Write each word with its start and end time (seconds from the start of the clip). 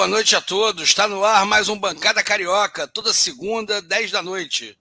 Boa 0.00 0.08
noite 0.08 0.34
a 0.34 0.40
todos. 0.40 0.88
Está 0.88 1.06
no 1.06 1.22
ar 1.22 1.44
mais 1.44 1.68
um 1.68 1.78
Bancada 1.78 2.24
Carioca, 2.24 2.88
toda 2.88 3.12
segunda, 3.12 3.82
10 3.82 4.10
da 4.10 4.22
noite. 4.22 4.74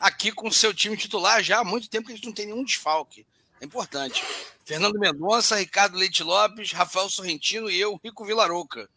Aqui 0.00 0.32
com 0.32 0.48
o 0.48 0.52
seu 0.52 0.74
time 0.74 0.96
titular 0.96 1.44
já 1.44 1.60
há 1.60 1.64
muito 1.64 1.88
tempo 1.88 2.08
que 2.08 2.12
a 2.12 2.16
gente 2.16 2.26
não 2.26 2.32
tem 2.32 2.46
nenhum 2.46 2.64
desfalque. 2.64 3.24
É 3.60 3.64
importante. 3.64 4.24
Fernando 4.64 4.98
Mendonça, 4.98 5.54
Ricardo 5.54 5.96
Leite 5.96 6.24
Lopes, 6.24 6.72
Rafael 6.72 7.08
Sorrentino 7.08 7.70
e 7.70 7.78
eu, 7.78 8.00
Rico 8.02 8.24
Vilarouca. 8.24 8.90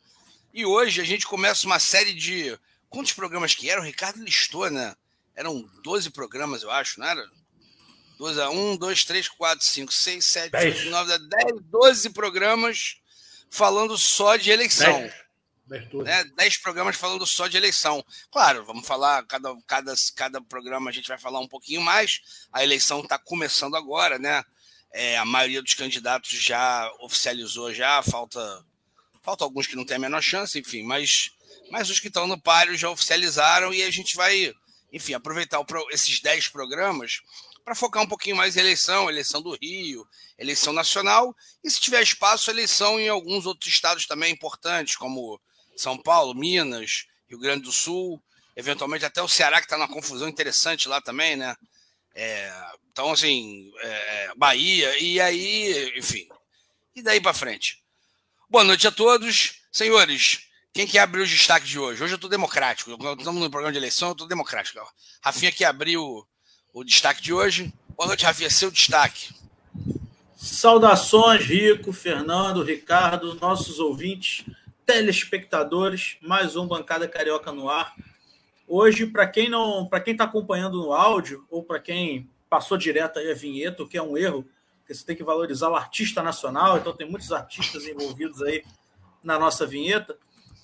E 0.52 0.66
hoje 0.66 1.00
a 1.00 1.04
gente 1.04 1.28
começa 1.28 1.68
uma 1.68 1.78
série 1.78 2.16
de. 2.16 2.58
Quantos 2.90 3.14
programas 3.14 3.54
que 3.54 3.70
eram? 3.70 3.84
O 3.84 3.86
Ricardo 3.86 4.24
listou, 4.24 4.72
né? 4.72 4.96
Eram 5.36 5.62
12 5.84 6.10
programas, 6.10 6.64
eu 6.64 6.72
acho, 6.72 7.00
não 7.00 7.06
era? 7.06 7.24
12 8.18 8.42
a 8.42 8.50
1, 8.50 8.78
2, 8.78 9.06
3, 9.06 9.30
4, 9.30 9.64
5, 9.64 9.94
6, 9.94 10.26
7, 10.26 10.56
8, 10.56 10.90
9, 10.90 11.20
10, 11.20 11.62
12 11.62 12.10
programas 12.10 12.96
falando 13.48 13.96
só 13.96 14.38
de 14.38 14.50
eleição. 14.50 15.02
Dez. 15.02 15.27
Né? 16.04 16.24
Dez 16.36 16.58
programas 16.58 16.96
falando 16.96 17.26
só 17.26 17.48
de 17.48 17.58
eleição. 17.58 18.04
Claro, 18.32 18.66
vamos 18.66 18.88
falar, 18.88 19.26
cada, 19.26 19.54
cada, 19.68 19.94
cada 20.16 20.42
programa 20.42 20.90
a 20.90 20.94
gente 20.94 21.08
vai 21.08 21.18
falar 21.18 21.40
um 21.40 21.48
pouquinho 21.48 21.82
mais. 21.82 22.22
A 22.52 22.64
eleição 22.64 23.02
está 23.02 23.20
começando 23.20 23.76
agora, 23.76 24.18
né? 24.18 24.44
É, 24.92 25.18
a 25.18 25.26
maioria 25.26 25.62
dos 25.62 25.74
candidatos 25.74 26.32
já 26.32 26.90
oficializou, 27.02 27.74
já 27.74 28.02
falta, 28.02 28.66
falta 29.22 29.44
alguns 29.44 29.68
que 29.68 29.76
não 29.76 29.86
têm 29.86 29.98
a 29.98 30.00
menor 30.00 30.22
chance, 30.22 30.58
enfim, 30.58 30.84
mas, 30.84 31.32
mas 31.70 31.90
os 31.90 32.00
que 32.00 32.08
estão 32.08 32.26
no 32.26 32.42
páreo 32.42 32.78
já 32.78 32.90
oficializaram 32.90 33.74
e 33.74 33.84
a 33.84 33.92
gente 33.92 34.16
vai, 34.16 34.54
enfim, 34.92 35.14
aproveitar 35.14 35.64
esses 35.92 36.22
dez 36.22 36.48
programas 36.48 37.22
para 37.66 37.76
focar 37.76 38.02
um 38.02 38.08
pouquinho 38.08 38.38
mais 38.38 38.56
em 38.56 38.62
eleição, 38.62 39.10
eleição 39.10 39.42
do 39.42 39.54
Rio, 39.62 40.08
eleição 40.40 40.72
nacional, 40.72 41.36
e 41.62 41.70
se 41.70 41.82
tiver 41.82 42.02
espaço, 42.02 42.50
eleição 42.50 42.98
em 42.98 43.10
alguns 43.10 43.46
outros 43.46 43.70
estados 43.70 44.08
também 44.08 44.32
importantes, 44.32 44.96
como 44.96 45.38
São 45.78 45.98
Paulo, 45.98 46.34
Minas, 46.34 47.06
Rio 47.30 47.40
Grande 47.40 47.64
do 47.64 47.72
Sul, 47.72 48.22
eventualmente 48.56 49.06
até 49.06 49.22
o 49.22 49.28
Ceará, 49.28 49.60
que 49.60 49.66
está 49.66 49.78
numa 49.78 49.88
confusão 49.88 50.28
interessante 50.28 50.90
lá 50.90 51.00
também, 51.00 51.36
né? 51.36 51.56
É, 52.16 52.52
então, 52.92 53.12
assim, 53.12 53.72
é, 53.80 53.88
é 54.26 54.32
Bahia, 54.36 54.98
e 55.00 55.22
aí, 55.22 55.94
enfim, 55.98 56.28
e 56.96 57.02
daí 57.02 57.22
para 57.22 57.34
frente. 57.34 57.84
Boa 58.50 58.64
noite 58.64 58.88
a 58.88 58.92
todos. 58.92 59.62
Senhores, 59.72 60.48
quem 60.74 60.88
que 60.88 60.98
abriu 60.98 61.24
os 61.24 61.30
destaques 61.30 61.70
de 61.70 61.78
hoje? 61.78 62.04
Hoje 62.04 62.14
eu 62.14 62.18
estou 62.18 62.30
democrático. 62.30 62.92
Estamos 62.92 63.42
no 63.42 63.50
programa 63.52 63.72
de 63.72 63.78
eleição, 63.78 64.10
eu 64.10 64.12
estou 64.14 64.28
democrático. 64.28 64.80
Rafinha 65.22 65.52
que 65.52 65.64
abriu 65.64 66.26
o 66.74 66.84
destaque 66.84 67.22
de 67.22 67.34
hoje. 67.34 67.72
Boa 67.96 68.08
noite, 68.08 68.26
Rafinha. 68.26 68.50
Seu 68.50 68.72
destaque. 68.72 69.36
Saudações, 70.36 71.46
Rico, 71.46 71.92
Fernando, 71.92 72.64
Ricardo, 72.64 73.36
nossos 73.36 73.80
ouvintes, 73.80 74.46
telespectadores. 74.88 76.16
Mais 76.22 76.56
um 76.56 76.66
Bancada 76.66 77.10
Carioca 77.10 77.52
no 77.52 77.70
ar. 77.70 77.94
Hoje, 78.66 79.06
para 79.06 79.28
quem 79.28 79.50
não, 79.50 79.86
para 79.86 80.00
quem 80.00 80.14
está 80.14 80.24
acompanhando 80.24 80.82
no 80.82 80.94
áudio 80.94 81.46
ou 81.52 81.62
para 81.62 81.78
quem 81.78 82.30
passou 82.50 82.78
direto 82.78 83.20
aí 83.20 83.30
a 83.30 83.36
vinheta, 83.36 83.84
o 83.84 83.88
que 83.88 83.98
é 83.98 84.02
um 84.02 84.18
erro, 84.18 84.48
porque 84.80 84.96
você 84.96 85.06
tem 85.06 85.16
que 85.16 85.26
valorizar 85.26 85.70
o 85.70 85.76
artista 85.76 86.24
nacional. 86.24 86.78
Então 86.78 86.96
tem 86.96 87.08
muitos 87.08 87.34
artistas 87.34 87.86
envolvidos 87.86 88.42
aí 88.42 88.64
na 89.22 89.38
nossa 89.38 89.66
vinheta. 89.66 90.18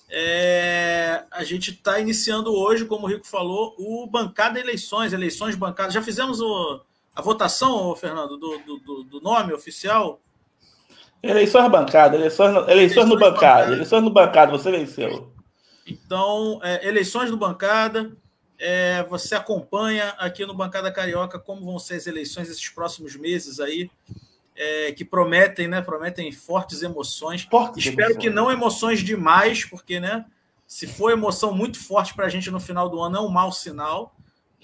É, 0.08 1.24
a 1.30 1.44
gente 1.44 1.72
está 1.72 2.00
iniciando 2.00 2.50
hoje, 2.50 2.86
como 2.86 3.06
o 3.06 3.10
Rico 3.10 3.26
falou, 3.26 3.74
o 3.78 4.06
Bancada 4.06 4.58
Eleições, 4.58 5.12
eleições 5.12 5.54
bancadas. 5.54 5.92
Já 5.92 6.02
fizemos 6.02 6.40
o, 6.40 6.80
a 7.14 7.20
votação, 7.20 7.94
Fernando, 7.94 8.38
do, 8.38 8.58
do, 8.58 9.04
do, 9.04 9.20
nome 9.20 9.52
oficial? 9.52 10.18
Eleições 11.30 11.70
bancada, 11.70 12.16
eleições, 12.16 12.50
eleições, 12.50 12.70
eleições 12.70 13.08
no 13.08 13.18
bancada, 13.18 13.72
eleições 13.72 14.02
no 14.02 14.10
bancada, 14.10 14.52
você 14.52 14.70
venceu. 14.70 15.32
Então, 15.86 16.60
é, 16.62 16.86
eleições 16.86 17.30
do 17.30 17.36
bancada, 17.36 18.16
é, 18.58 19.02
você 19.04 19.34
acompanha 19.34 20.10
aqui 20.18 20.46
no 20.46 20.54
Bancada 20.54 20.90
Carioca 20.90 21.38
como 21.38 21.64
vão 21.64 21.78
ser 21.78 21.96
as 21.96 22.06
eleições 22.06 22.48
esses 22.48 22.68
próximos 22.68 23.16
meses 23.16 23.60
aí 23.60 23.90
é, 24.56 24.92
que 24.92 25.04
prometem, 25.04 25.66
né? 25.66 25.82
Prometem 25.82 26.30
fortes 26.32 26.82
emoções. 26.82 27.42
Fortes 27.50 27.84
Espero 27.84 28.12
emoções. 28.12 28.22
que 28.22 28.30
não 28.30 28.50
emoções 28.50 29.00
demais, 29.00 29.64
porque, 29.64 29.98
né? 29.98 30.24
Se 30.66 30.86
for 30.86 31.10
emoção 31.10 31.52
muito 31.52 31.78
forte 31.78 32.14
para 32.14 32.26
a 32.26 32.28
gente 32.28 32.50
no 32.50 32.60
final 32.60 32.88
do 32.88 33.00
ano, 33.00 33.16
é 33.16 33.20
um 33.20 33.28
mau 33.28 33.52
sinal. 33.52 34.13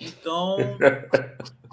Então, 0.01 0.57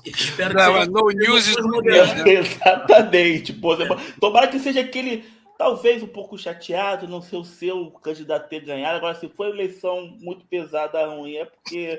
espero 0.05 0.53
não, 0.53 0.81
que. 0.81 0.89
No 0.89 1.09
news 1.09 1.47
is 1.47 1.55
no 1.57 1.81
né? 1.81 2.29
Exatamente. 2.29 3.53
Pô, 3.53 3.75
tomara 4.19 4.47
que 4.47 4.59
seja 4.59 4.81
aquele, 4.81 5.23
talvez 5.57 6.03
um 6.03 6.07
pouco 6.07 6.37
chateado, 6.37 7.07
não 7.07 7.21
ser 7.21 7.37
o 7.37 7.45
seu 7.45 7.89
candidato 7.91 8.49
ter 8.49 8.59
ganhado. 8.65 8.97
Agora, 8.97 9.15
se 9.15 9.29
for 9.29 9.47
eleição 9.47 10.13
muito 10.19 10.45
pesada, 10.45 11.05
ruim, 11.07 11.35
é 11.35 11.45
porque 11.45 11.97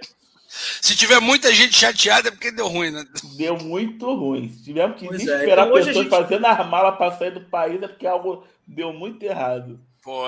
se 0.49 0.97
tiver 0.97 1.21
muita 1.21 1.53
gente 1.53 1.77
chateada 1.77 2.29
é 2.29 2.31
porque 2.31 2.51
deu 2.51 2.69
ruim, 2.69 2.91
né? 2.91 3.05
Deu 3.37 3.59
muito 3.59 4.15
ruim. 4.15 4.51
Se 4.51 4.65
tivermos 4.65 4.99
que 4.99 5.07
pois 5.07 5.21
é, 5.21 5.25
esperar 5.25 5.67
então, 5.67 5.77
pessoas 5.77 5.97
gente... 5.97 6.09
fazendo 6.09 6.47
as 6.47 6.67
malas 6.67 6.97
para 6.97 7.13
sair 7.13 7.33
do 7.33 7.43
país 7.43 7.83
é 7.83 7.89
porque 7.89 8.07
algo 8.07 8.45
deu 8.67 8.93
muito 8.93 9.23
errado. 9.23 9.79
Pô. 10.03 10.25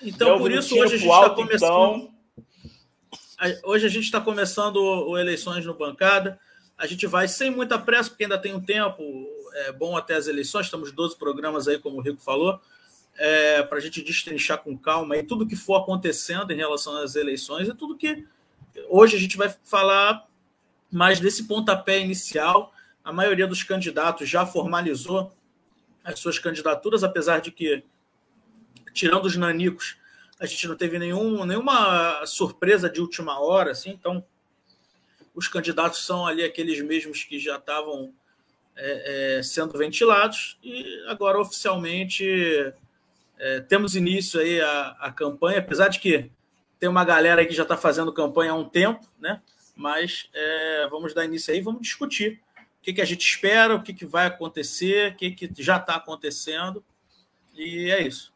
Então, 0.00 0.38
por 0.38 0.50
isso, 0.50 0.74
hoje 0.74 0.94
a 0.94 0.98
gente 0.98 1.10
está 1.10 1.30
começando. 1.30 1.96
Então... 1.96 2.11
Hoje 3.64 3.86
a 3.86 3.88
gente 3.88 4.04
está 4.04 4.20
começando 4.20 4.76
o 4.76 5.18
eleições 5.18 5.64
no 5.66 5.74
bancada. 5.74 6.38
A 6.76 6.86
gente 6.86 7.06
vai 7.06 7.28
sem 7.28 7.50
muita 7.50 7.78
pressa, 7.78 8.10
porque 8.10 8.24
ainda 8.24 8.38
tem 8.38 8.54
um 8.54 8.60
tempo 8.60 9.02
é 9.54 9.72
bom 9.72 9.96
até 9.96 10.14
as 10.14 10.26
eleições. 10.26 10.66
Estamos 10.66 10.92
12 10.92 11.16
programas 11.16 11.68
aí, 11.68 11.78
como 11.78 11.98
o 11.98 12.00
Rico 12.00 12.20
falou, 12.20 12.60
é, 13.16 13.62
para 13.62 13.78
a 13.78 13.80
gente 13.80 14.02
destrinchar 14.02 14.58
com 14.58 14.76
calma 14.76 15.14
aí 15.14 15.22
tudo 15.22 15.46
que 15.46 15.56
for 15.56 15.76
acontecendo 15.76 16.50
em 16.52 16.56
relação 16.56 16.96
às 16.96 17.14
eleições 17.16 17.68
e 17.68 17.74
tudo 17.74 17.96
que 17.96 18.24
Hoje 18.88 19.16
a 19.16 19.20
gente 19.20 19.36
vai 19.36 19.54
falar 19.64 20.26
mais 20.90 21.20
desse 21.20 21.44
pontapé 21.44 22.00
inicial. 22.00 22.72
A 23.04 23.12
maioria 23.12 23.46
dos 23.46 23.62
candidatos 23.62 24.28
já 24.28 24.46
formalizou 24.46 25.32
as 26.04 26.18
suas 26.18 26.38
candidaturas, 26.38 27.04
apesar 27.04 27.40
de 27.40 27.50
que, 27.50 27.84
tirando 28.92 29.26
os 29.26 29.36
nanicos, 29.36 29.96
a 30.42 30.46
gente 30.46 30.66
não 30.66 30.76
teve 30.76 30.98
nenhum, 30.98 31.44
nenhuma 31.44 32.26
surpresa 32.26 32.90
de 32.90 33.00
última 33.00 33.38
hora, 33.38 33.70
assim, 33.70 33.90
então 33.90 34.24
os 35.32 35.46
candidatos 35.46 36.04
são 36.04 36.26
ali 36.26 36.42
aqueles 36.42 36.82
mesmos 36.82 37.22
que 37.22 37.38
já 37.38 37.58
estavam 37.58 38.12
é, 38.74 39.38
é, 39.38 39.42
sendo 39.44 39.78
ventilados 39.78 40.58
e 40.60 40.84
agora 41.06 41.40
oficialmente 41.40 42.74
é, 43.38 43.60
temos 43.60 43.94
início 43.94 44.40
aí 44.40 44.60
a, 44.60 44.96
a 44.98 45.12
campanha, 45.12 45.60
apesar 45.60 45.86
de 45.86 46.00
que 46.00 46.28
tem 46.76 46.88
uma 46.88 47.04
galera 47.04 47.46
que 47.46 47.54
já 47.54 47.62
está 47.62 47.76
fazendo 47.76 48.12
campanha 48.12 48.50
há 48.50 48.56
um 48.56 48.68
tempo, 48.68 49.08
né? 49.20 49.40
Mas 49.76 50.28
é, 50.34 50.88
vamos 50.90 51.14
dar 51.14 51.24
início 51.24 51.54
aí, 51.54 51.60
vamos 51.60 51.82
discutir 51.82 52.40
o 52.80 52.82
que, 52.82 52.94
que 52.94 53.00
a 53.00 53.04
gente 53.04 53.24
espera, 53.24 53.76
o 53.76 53.82
que, 53.82 53.94
que 53.94 54.04
vai 54.04 54.26
acontecer, 54.26 55.12
o 55.12 55.16
que, 55.16 55.30
que 55.30 55.62
já 55.62 55.76
está 55.76 55.94
acontecendo. 55.94 56.84
E 57.54 57.88
é 57.92 58.02
isso. 58.02 58.31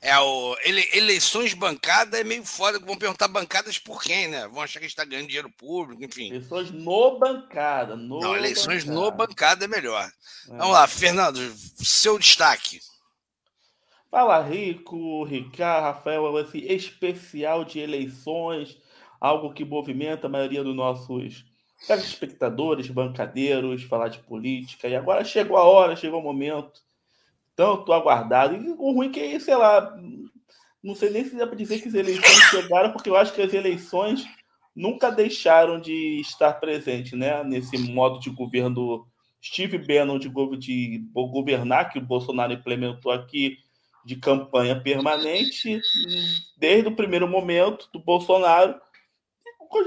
É, 0.00 0.16
o, 0.18 0.56
ele, 0.62 0.88
eleições 0.92 1.54
bancada 1.54 2.20
é 2.20 2.24
meio 2.24 2.44
foda, 2.44 2.78
vão 2.78 2.96
perguntar 2.96 3.26
bancadas 3.26 3.78
por 3.78 4.00
quem, 4.00 4.28
né? 4.28 4.46
Vão 4.46 4.62
achar 4.62 4.78
que 4.78 4.84
a 4.84 4.88
gente 4.88 4.96
está 4.96 5.04
ganhando 5.04 5.26
dinheiro 5.26 5.50
público, 5.50 6.04
enfim. 6.04 6.28
Eleições 6.28 6.70
no 6.70 7.18
bancada. 7.18 7.96
No 7.96 8.20
Não, 8.20 8.36
eleições 8.36 8.84
bancada. 8.84 9.04
no 9.04 9.10
bancada 9.10 9.64
é 9.64 9.68
melhor. 9.68 10.04
É. 10.04 10.56
Vamos 10.56 10.72
lá, 10.72 10.86
Fernando, 10.86 11.38
seu 11.76 12.18
destaque. 12.18 12.80
Fala 14.10 14.40
Rico, 14.42 15.24
Ricardo, 15.24 15.84
Rafael, 15.84 16.38
esse 16.38 16.58
especial 16.58 17.64
de 17.64 17.80
eleições, 17.80 18.78
algo 19.20 19.52
que 19.52 19.64
movimenta 19.64 20.26
a 20.26 20.30
maioria 20.30 20.64
dos 20.64 20.74
nossos 20.74 21.44
espectadores, 21.88 22.88
bancadeiros, 22.88 23.82
falar 23.82 24.08
de 24.08 24.20
política. 24.20 24.88
E 24.88 24.96
agora 24.96 25.24
chegou 25.24 25.56
a 25.56 25.64
hora, 25.64 25.96
chegou 25.96 26.20
o 26.20 26.22
momento, 26.22 26.80
tanto 27.58 27.92
aguardado. 27.92 28.54
E 28.54 28.70
o 28.70 28.92
ruim 28.92 29.10
que 29.10 29.18
é, 29.18 29.40
sei 29.40 29.56
lá, 29.56 29.92
não 30.80 30.94
sei 30.94 31.10
nem 31.10 31.24
se 31.24 31.34
dá 31.34 31.44
para 31.44 31.56
dizer 31.56 31.82
que 31.82 31.88
as 31.88 31.94
eleições 31.94 32.38
chegaram, 32.50 32.92
porque 32.92 33.10
eu 33.10 33.16
acho 33.16 33.32
que 33.32 33.42
as 33.42 33.52
eleições 33.52 34.24
nunca 34.76 35.10
deixaram 35.10 35.80
de 35.80 36.20
estar 36.20 36.52
presentes, 36.60 37.18
né? 37.18 37.42
Nesse 37.42 37.76
modo 37.76 38.20
de 38.20 38.30
governo 38.30 39.04
Steve 39.44 39.76
Bannon 39.76 40.20
de, 40.20 40.28
de 40.56 41.04
governar 41.12 41.90
que 41.90 41.98
o 41.98 42.06
Bolsonaro 42.06 42.52
implementou 42.52 43.10
aqui 43.10 43.58
de 44.04 44.14
campanha 44.14 44.80
permanente 44.80 45.80
desde 46.56 46.88
o 46.88 46.94
primeiro 46.94 47.26
momento 47.26 47.90
do 47.92 47.98
Bolsonaro. 47.98 48.80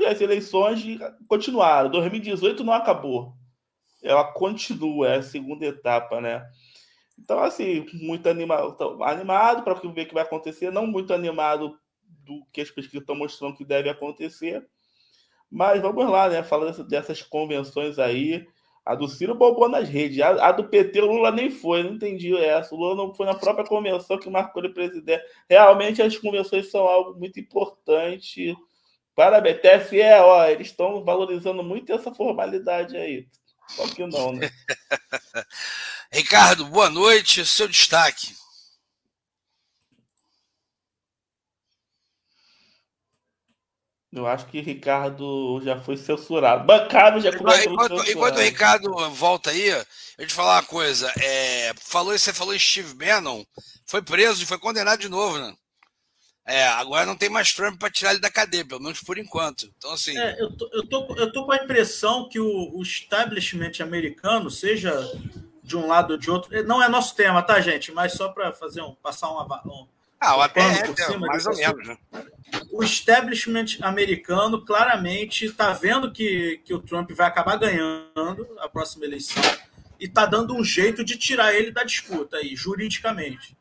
As 0.09 0.19
eleições 0.19 0.83
continuaram. 1.25 1.89
2018 1.89 2.65
não 2.65 2.73
acabou. 2.73 3.33
Ela 4.03 4.25
continua, 4.25 5.07
é 5.07 5.17
a 5.19 5.23
segunda 5.23 5.65
etapa, 5.65 6.19
né? 6.19 6.45
Então, 7.23 7.39
assim, 7.39 7.85
muito 7.93 8.27
animado, 8.27 8.75
animado 9.03 9.63
para 9.63 9.75
ver 9.75 9.87
o 9.87 9.93
que 10.07 10.13
vai 10.13 10.23
acontecer, 10.23 10.71
não 10.71 10.87
muito 10.87 11.13
animado 11.13 11.77
do 12.25 12.43
que 12.51 12.61
as 12.61 12.71
pesquisas 12.71 13.01
estão 13.01 13.15
mostrando 13.15 13.55
que 13.55 13.63
deve 13.63 13.89
acontecer. 13.89 14.65
Mas 15.49 15.81
vamos 15.81 16.09
lá, 16.09 16.29
né? 16.29 16.41
Falando 16.41 16.83
dessas 16.87 17.21
convenções 17.21 17.99
aí, 17.99 18.47
A 18.83 18.95
do 18.95 19.07
Ciro 19.07 19.35
bombou 19.35 19.69
nas 19.69 19.87
redes. 19.87 20.19
A, 20.19 20.47
a, 20.47 20.51
do 20.51 20.63
PT, 20.63 20.99
o 21.01 21.05
Lula 21.05 21.29
nem 21.31 21.51
foi, 21.51 21.83
não 21.83 21.93
entendi 21.93 22.35
essa. 22.35 22.73
O 22.73 22.77
Lula 22.77 22.95
não 22.95 23.13
foi 23.13 23.27
na 23.27 23.35
própria 23.35 23.65
convenção 23.65 24.17
que 24.17 24.29
marcou 24.29 24.63
ele 24.63 24.73
presidente. 24.73 25.23
Realmente, 25.47 26.01
as 26.01 26.17
convenções 26.17 26.71
são 26.71 26.87
algo 26.87 27.19
muito 27.19 27.39
importante. 27.39 28.55
Parabéns. 29.13 29.59
TSE, 29.61 30.01
ó, 30.21 30.47
eles 30.47 30.67
estão 30.67 31.03
valorizando 31.03 31.61
muito 31.61 31.93
essa 31.93 32.11
formalidade 32.11 32.97
aí. 32.97 33.27
Só 33.67 33.87
que 33.87 34.05
não, 34.07 34.33
né? 34.33 34.49
Ricardo, 36.13 36.65
boa 36.65 36.89
noite. 36.89 37.45
Seu 37.45 37.67
destaque. 37.67 38.35
Eu 44.11 44.27
acho 44.27 44.45
que 44.47 44.59
Ricardo 44.59 45.61
já 45.63 45.79
foi 45.79 45.95
censurado. 45.95 46.65
Bancado 46.65 47.21
já 47.21 47.31
começou 47.35 47.71
enquanto, 47.71 48.11
enquanto 48.11 48.37
o 48.37 48.41
Ricardo 48.41 49.09
volta 49.11 49.51
aí, 49.51 49.69
eu 49.69 50.27
te 50.27 50.33
falar 50.33 50.55
uma 50.55 50.63
coisa. 50.63 51.09
É, 51.17 51.73
falou, 51.79 52.11
você 52.11 52.33
falou 52.33 52.59
Steve 52.59 52.93
Bannon, 52.93 53.45
foi 53.85 54.01
preso 54.01 54.43
e 54.43 54.45
foi 54.45 54.59
condenado 54.59 54.99
de 54.99 55.07
novo, 55.07 55.37
né? 55.37 55.55
É, 56.45 56.67
agora 56.67 57.05
não 57.05 57.15
tem 57.15 57.29
mais 57.29 57.53
Trump 57.53 57.79
para 57.79 57.89
tirar 57.89 58.11
ele 58.11 58.19
da 58.19 58.29
cadeia, 58.29 58.65
pelo 58.65 58.81
menos 58.81 58.99
por 58.99 59.17
enquanto. 59.17 59.71
Então, 59.77 59.93
assim. 59.93 60.17
É, 60.17 60.41
eu, 60.41 60.57
tô, 60.57 60.69
eu, 60.73 60.89
tô, 60.89 61.15
eu 61.15 61.31
tô 61.31 61.45
com 61.45 61.53
a 61.53 61.63
impressão 61.63 62.27
que 62.27 62.39
o, 62.39 62.75
o 62.75 62.81
establishment 62.81 63.79
americano, 63.79 64.51
seja 64.51 64.91
de 65.71 65.77
um 65.77 65.87
lado 65.87 66.11
ou 66.11 66.17
de 66.17 66.29
outro, 66.29 66.63
não 66.65 66.83
é 66.83 66.89
nosso 66.89 67.15
tema, 67.15 67.41
tá, 67.41 67.59
gente? 67.61 67.91
Mas 67.91 68.13
só 68.13 68.29
para 68.29 68.51
fazer 68.51 68.81
um, 68.81 68.93
passar 68.95 69.29
uma, 69.29 69.61
um, 69.65 69.87
ah, 70.19 70.37
o 70.37 70.41
APR, 70.41 70.61
é, 70.61 71.17
mais 71.17 71.45
ou 71.47 71.55
menos. 71.55 71.87
Né? 71.87 71.97
O 72.71 72.83
establishment 72.83 73.77
americano 73.81 74.63
claramente 74.63 75.45
está 75.45 75.73
vendo 75.73 76.11
que, 76.11 76.61
que 76.65 76.73
o 76.73 76.79
Trump 76.79 77.09
vai 77.11 77.27
acabar 77.27 77.55
ganhando 77.55 78.47
a 78.59 78.67
próxima 78.69 79.05
eleição 79.05 79.41
e 79.99 80.05
está 80.05 80.25
dando 80.25 80.53
um 80.53 80.63
jeito 80.63 81.03
de 81.03 81.17
tirar 81.17 81.53
ele 81.53 81.71
da 81.71 81.83
disputa 81.83 82.37
aí, 82.37 82.55
juridicamente. 82.55 83.57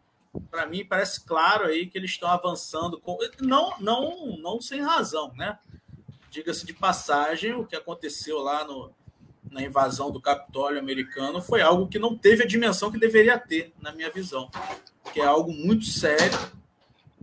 Para 0.51 0.67
mim, 0.67 0.85
parece 0.85 1.25
claro 1.25 1.65
aí 1.65 1.87
que 1.87 1.97
eles 1.97 2.11
estão 2.11 2.29
avançando, 2.29 3.01
com, 3.01 3.17
não, 3.41 3.73
não, 3.81 4.37
não 4.39 4.61
sem 4.61 4.83
razão, 4.83 5.33
né? 5.37 5.59
Diga-se 6.31 6.67
de 6.67 6.75
passagem, 6.75 7.55
o 7.55 7.65
que 7.65 7.75
aconteceu 7.75 8.39
lá 8.39 8.65
no, 8.65 8.93
na 9.51 9.63
invasão 9.63 10.11
do 10.11 10.21
Capitólio 10.21 10.79
americano 10.79 11.43
foi 11.43 11.61
algo 11.61 11.89
que 11.89 11.99
não 11.99 12.17
teve 12.17 12.45
a 12.45 12.47
dimensão 12.47 12.91
que 12.91 12.99
deveria 12.99 13.39
ter, 13.39 13.73
na 13.81 13.93
minha 13.93 14.11
visão 14.11 14.49
que 15.13 15.21
é 15.21 15.25
algo 15.25 15.53
muito 15.53 15.85
sério. 15.87 16.39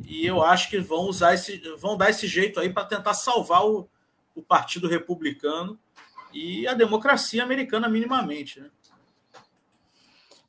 E 0.06 0.25
eu 0.25 0.44
acho 0.44 0.69
que 0.69 0.77
vão 0.77 1.01
usar 1.01 1.33
esse, 1.33 1.57
vão 1.77 1.97
dar 1.97 2.09
esse 2.09 2.27
jeito 2.27 2.59
aí 2.59 2.71
para 2.71 2.85
tentar 2.85 3.13
salvar 3.13 3.65
o, 3.65 3.89
o 4.35 4.41
Partido 4.41 4.88
Republicano 4.88 5.79
e 6.33 6.68
a 6.68 6.74
democracia 6.74 7.44
americana 7.44 7.89
minimamente. 7.89 8.59
Né? 8.59 8.69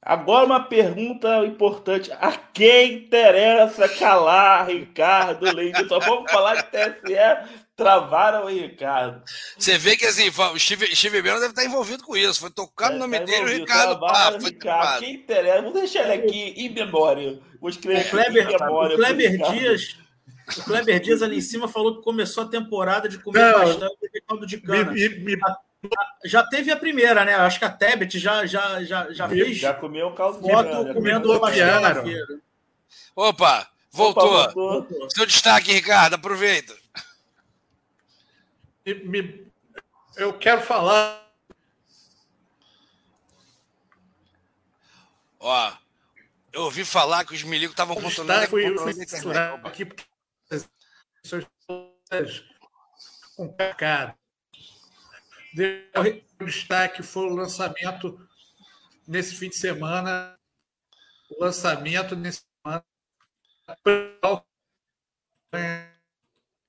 Agora 0.03 0.45
uma 0.45 0.63
pergunta 0.63 1.47
importante. 1.47 2.13
A 2.13 2.33
quem 2.33 3.05
interessa 3.05 3.89
calar 3.89 4.69
Ricardo 4.69 5.45
Leite? 5.55 5.89
Só 5.89 5.99
vamos 5.99 6.31
falar 6.31 6.57
de 6.57 6.65
TSE 6.65 7.68
Travaram 7.79 8.47
o 8.47 8.49
Ricardo. 8.49 9.23
Você 9.57 9.79
vê 9.79 9.97
que 9.97 10.05
assim, 10.05 10.29
o 10.29 10.59
Steve, 10.59 10.97
Steve 10.97 11.23
Bannon 11.23 11.39
deve 11.39 11.51
estar 11.51 11.65
envolvido 11.65 12.03
com 12.03 12.17
isso. 12.17 12.41
Foi 12.41 12.51
tocar 12.51 12.91
no 12.91 12.97
é, 12.97 12.99
nome 12.99 13.21
tá 13.21 13.25
dele, 13.25 13.45
o 13.45 13.59
Ricardo. 13.61 14.01
Foi 14.41 14.51
Ricardo. 14.51 14.99
Quem 14.99 15.15
interessa? 15.15 15.63
Vou 15.63 15.73
deixar 15.73 16.03
ele 16.03 16.25
aqui 16.25 16.55
em 16.57 16.71
memória. 16.71 17.39
Vou 17.61 17.71
escrever 17.71 18.05
o 18.05 18.11
Kleber, 18.11 18.49
em 18.49 18.59
memória. 18.59 18.97
O 18.97 18.99
Kleber 18.99 19.39
Dias. 19.53 19.97
O 20.59 20.65
Kleber 20.65 20.99
Dias 20.99 21.23
ali 21.23 21.39
em 21.39 21.41
cima 21.41 21.69
falou 21.69 21.99
que 21.99 22.03
começou 22.03 22.43
a 22.43 22.49
temporada 22.49 23.09
de 23.09 23.17
comer 23.21 23.53
bastante 23.53 24.23
caldo 24.27 24.45
de 24.45 24.61
cana. 24.61 24.91
Me, 24.91 25.09
me, 25.11 25.37
me... 25.37 25.43
Já 26.25 26.43
teve 26.43 26.73
a 26.73 26.77
primeira, 26.77 27.25
né? 27.25 27.37
Acho 27.37 27.61
que 27.61 27.65
a 27.65 27.71
Tebet 27.71 28.19
já, 28.19 28.45
já, 28.45 28.83
já, 28.83 29.13
já 29.13 29.29
fez. 29.29 29.57
Já 29.57 29.73
comeu 29.73 30.09
o 30.09 30.15
caldo 30.17 30.43
de 30.43 30.49
cana. 30.49 30.93
comendo 30.93 31.39
bastante. 31.39 32.11
Opa, 33.15 33.69
voltou. 33.93 34.35
Opa, 34.35 34.53
voltou. 34.53 35.11
Seu 35.11 35.25
destaque, 35.25 35.73
Ricardo, 35.73 36.15
aproveita 36.15 36.75
me, 38.95 39.51
eu 40.17 40.37
quero 40.39 40.63
falar. 40.63 41.27
Ó, 45.41 45.73
eu 46.53 46.63
ouvi 46.63 46.85
falar 46.85 47.25
que 47.25 47.35
os 47.35 47.43
milicos 47.43 47.73
estavam 47.73 47.95
controlando. 47.95 48.49
Fui, 48.49 48.67
eu 48.67 48.79
fui 48.79 48.93
aqui 48.93 49.87
com 53.37 53.55
cara. 53.77 54.19
O 56.41 56.45
destaque 56.45 57.03
foi 57.03 57.25
o 57.25 57.35
lançamento 57.35 58.29
nesse 59.07 59.37
fim 59.37 59.49
de 59.49 59.57
semana. 59.57 60.37
O 61.31 61.45
lançamento 61.45 62.17
nesse 62.17 62.43
semana 62.65 62.85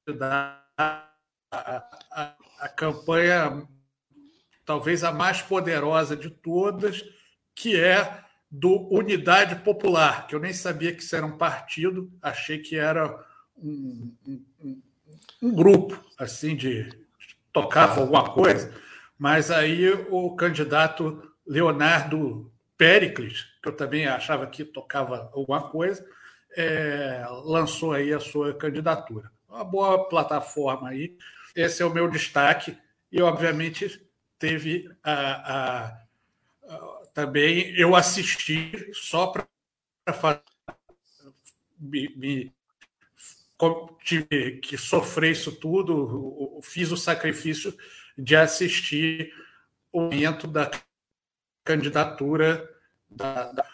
da 0.07 0.69
a, 1.51 2.35
a, 2.59 2.69
campanha 2.69 3.67
talvez 4.65 5.03
a 5.03 5.11
mais 5.11 5.41
poderosa 5.41 6.15
de 6.15 6.29
todas, 6.29 7.03
que 7.55 7.79
é 7.79 8.23
do 8.51 8.87
Unidade 8.93 9.55
Popular, 9.63 10.27
que 10.27 10.35
eu 10.35 10.39
nem 10.39 10.53
sabia 10.53 10.93
que 10.93 11.01
isso 11.01 11.15
era 11.15 11.25
um 11.25 11.37
partido, 11.37 12.11
achei 12.21 12.59
que 12.59 12.75
era 12.77 13.25
um, 13.57 14.15
um, 14.27 14.81
um 15.41 15.53
grupo 15.53 16.03
assim 16.17 16.55
de 16.55 16.89
tocava 17.51 18.01
alguma 18.01 18.31
coisa, 18.31 18.73
mas 19.17 19.51
aí 19.51 19.89
o 20.09 20.35
candidato 20.35 21.33
Leonardo 21.45 22.51
Pericles, 22.77 23.45
que 23.61 23.69
eu 23.69 23.75
também 23.75 24.07
achava 24.07 24.47
que 24.47 24.63
tocava 24.63 25.29
alguma 25.33 25.69
coisa, 25.69 26.05
é, 26.55 27.25
lançou 27.43 27.93
aí 27.93 28.13
a 28.13 28.19
sua 28.19 28.53
candidatura. 28.53 29.31
Uma 29.47 29.63
boa 29.63 30.07
plataforma 30.07 30.89
aí 30.89 31.17
esse 31.61 31.81
é 31.81 31.85
o 31.85 31.93
meu 31.93 32.09
destaque. 32.09 32.77
E, 33.11 33.21
obviamente, 33.21 34.01
teve 34.37 34.89
a, 35.03 35.13
a, 35.13 35.85
a 36.63 36.99
também 37.13 37.75
eu 37.75 37.95
assisti 37.95 38.89
só 38.93 39.27
para 39.27 39.47
me, 41.77 42.09
me, 42.15 42.53
tive 44.03 44.59
que 44.61 44.77
sofrer 44.77 45.31
isso 45.31 45.51
tudo, 45.51 46.59
fiz 46.61 46.91
o 46.91 46.97
sacrifício 46.97 47.75
de 48.17 48.35
assistir 48.35 49.33
o 49.91 50.01
momento 50.01 50.47
da 50.47 50.69
candidatura, 51.63 52.69
da, 53.09 53.51
da, 53.51 53.65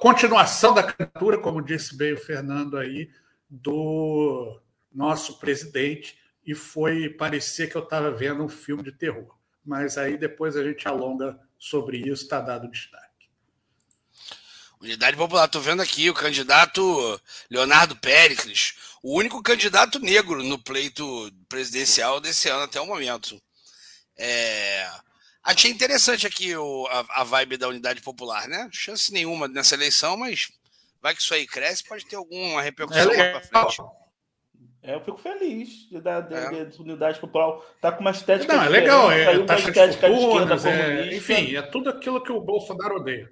continuação 0.00 0.74
da 0.74 0.82
candidatura, 0.82 1.38
como 1.38 1.62
disse 1.62 1.96
bem 1.96 2.12
o 2.12 2.18
Fernando 2.18 2.76
aí, 2.76 3.10
do 3.48 4.60
nosso 4.92 5.38
presidente, 5.38 6.18
e 6.48 6.54
foi 6.54 7.10
parecer 7.10 7.68
que 7.70 7.76
eu 7.76 7.82
estava 7.82 8.10
vendo 8.10 8.42
um 8.42 8.48
filme 8.48 8.82
de 8.82 8.90
terror. 8.90 9.36
Mas 9.62 9.98
aí 9.98 10.16
depois 10.16 10.56
a 10.56 10.64
gente 10.64 10.88
alonga 10.88 11.38
sobre 11.58 11.98
isso, 11.98 12.22
está 12.22 12.40
dado 12.40 12.70
destaque. 12.70 13.28
Unidade 14.80 15.14
Popular, 15.14 15.44
estou 15.44 15.60
vendo 15.60 15.82
aqui 15.82 16.08
o 16.08 16.14
candidato 16.14 17.20
Leonardo 17.50 17.94
Péricles, 17.96 18.96
o 19.02 19.14
único 19.14 19.42
candidato 19.42 19.98
negro 19.98 20.42
no 20.42 20.58
pleito 20.58 21.30
presidencial 21.50 22.18
desse 22.18 22.48
ano 22.48 22.62
até 22.62 22.80
o 22.80 22.86
momento. 22.86 23.38
É... 24.16 24.90
Achei 25.42 25.70
interessante 25.70 26.26
aqui 26.26 26.56
o, 26.56 26.86
a, 26.86 27.20
a, 27.20 27.24
vibe 27.24 27.58
da 27.58 27.68
Unidade 27.68 28.00
Popular, 28.00 28.48
né? 28.48 28.70
Chance 28.72 29.12
nenhuma 29.12 29.48
nessa 29.48 29.74
eleição, 29.74 30.16
mas 30.16 30.48
vai 31.02 31.14
que 31.14 31.20
isso 31.20 31.34
aí 31.34 31.46
cresce, 31.46 31.84
pode 31.84 32.06
ter 32.06 32.16
alguma 32.16 32.62
repercussão 32.62 33.12
é 33.12 33.32
lá 33.34 33.40
para 33.40 33.66
frente. 33.66 34.07
É, 34.88 34.94
eu 34.94 35.04
fico 35.04 35.18
feliz 35.18 35.86
de, 35.90 36.00
da, 36.00 36.26
é. 36.30 36.64
de, 36.64 36.80
unidade 36.80 37.20
popular. 37.20 37.60
Tá 37.78 37.92
com 37.92 38.00
uma 38.00 38.10
estética. 38.10 38.56
Não, 38.56 38.64
é 38.64 38.68
legal, 38.70 39.12
é, 39.12 39.24
tá 39.44 39.56
uma 39.56 39.58
estética 39.58 39.86
de 39.86 39.94
esquerda 39.94 40.70
é, 40.70 41.14
Enfim, 41.14 41.54
é 41.54 41.60
tudo 41.60 41.90
aquilo 41.90 42.22
que 42.22 42.32
o 42.32 42.40
Bolsonaro 42.40 42.96
odeia. 42.96 43.30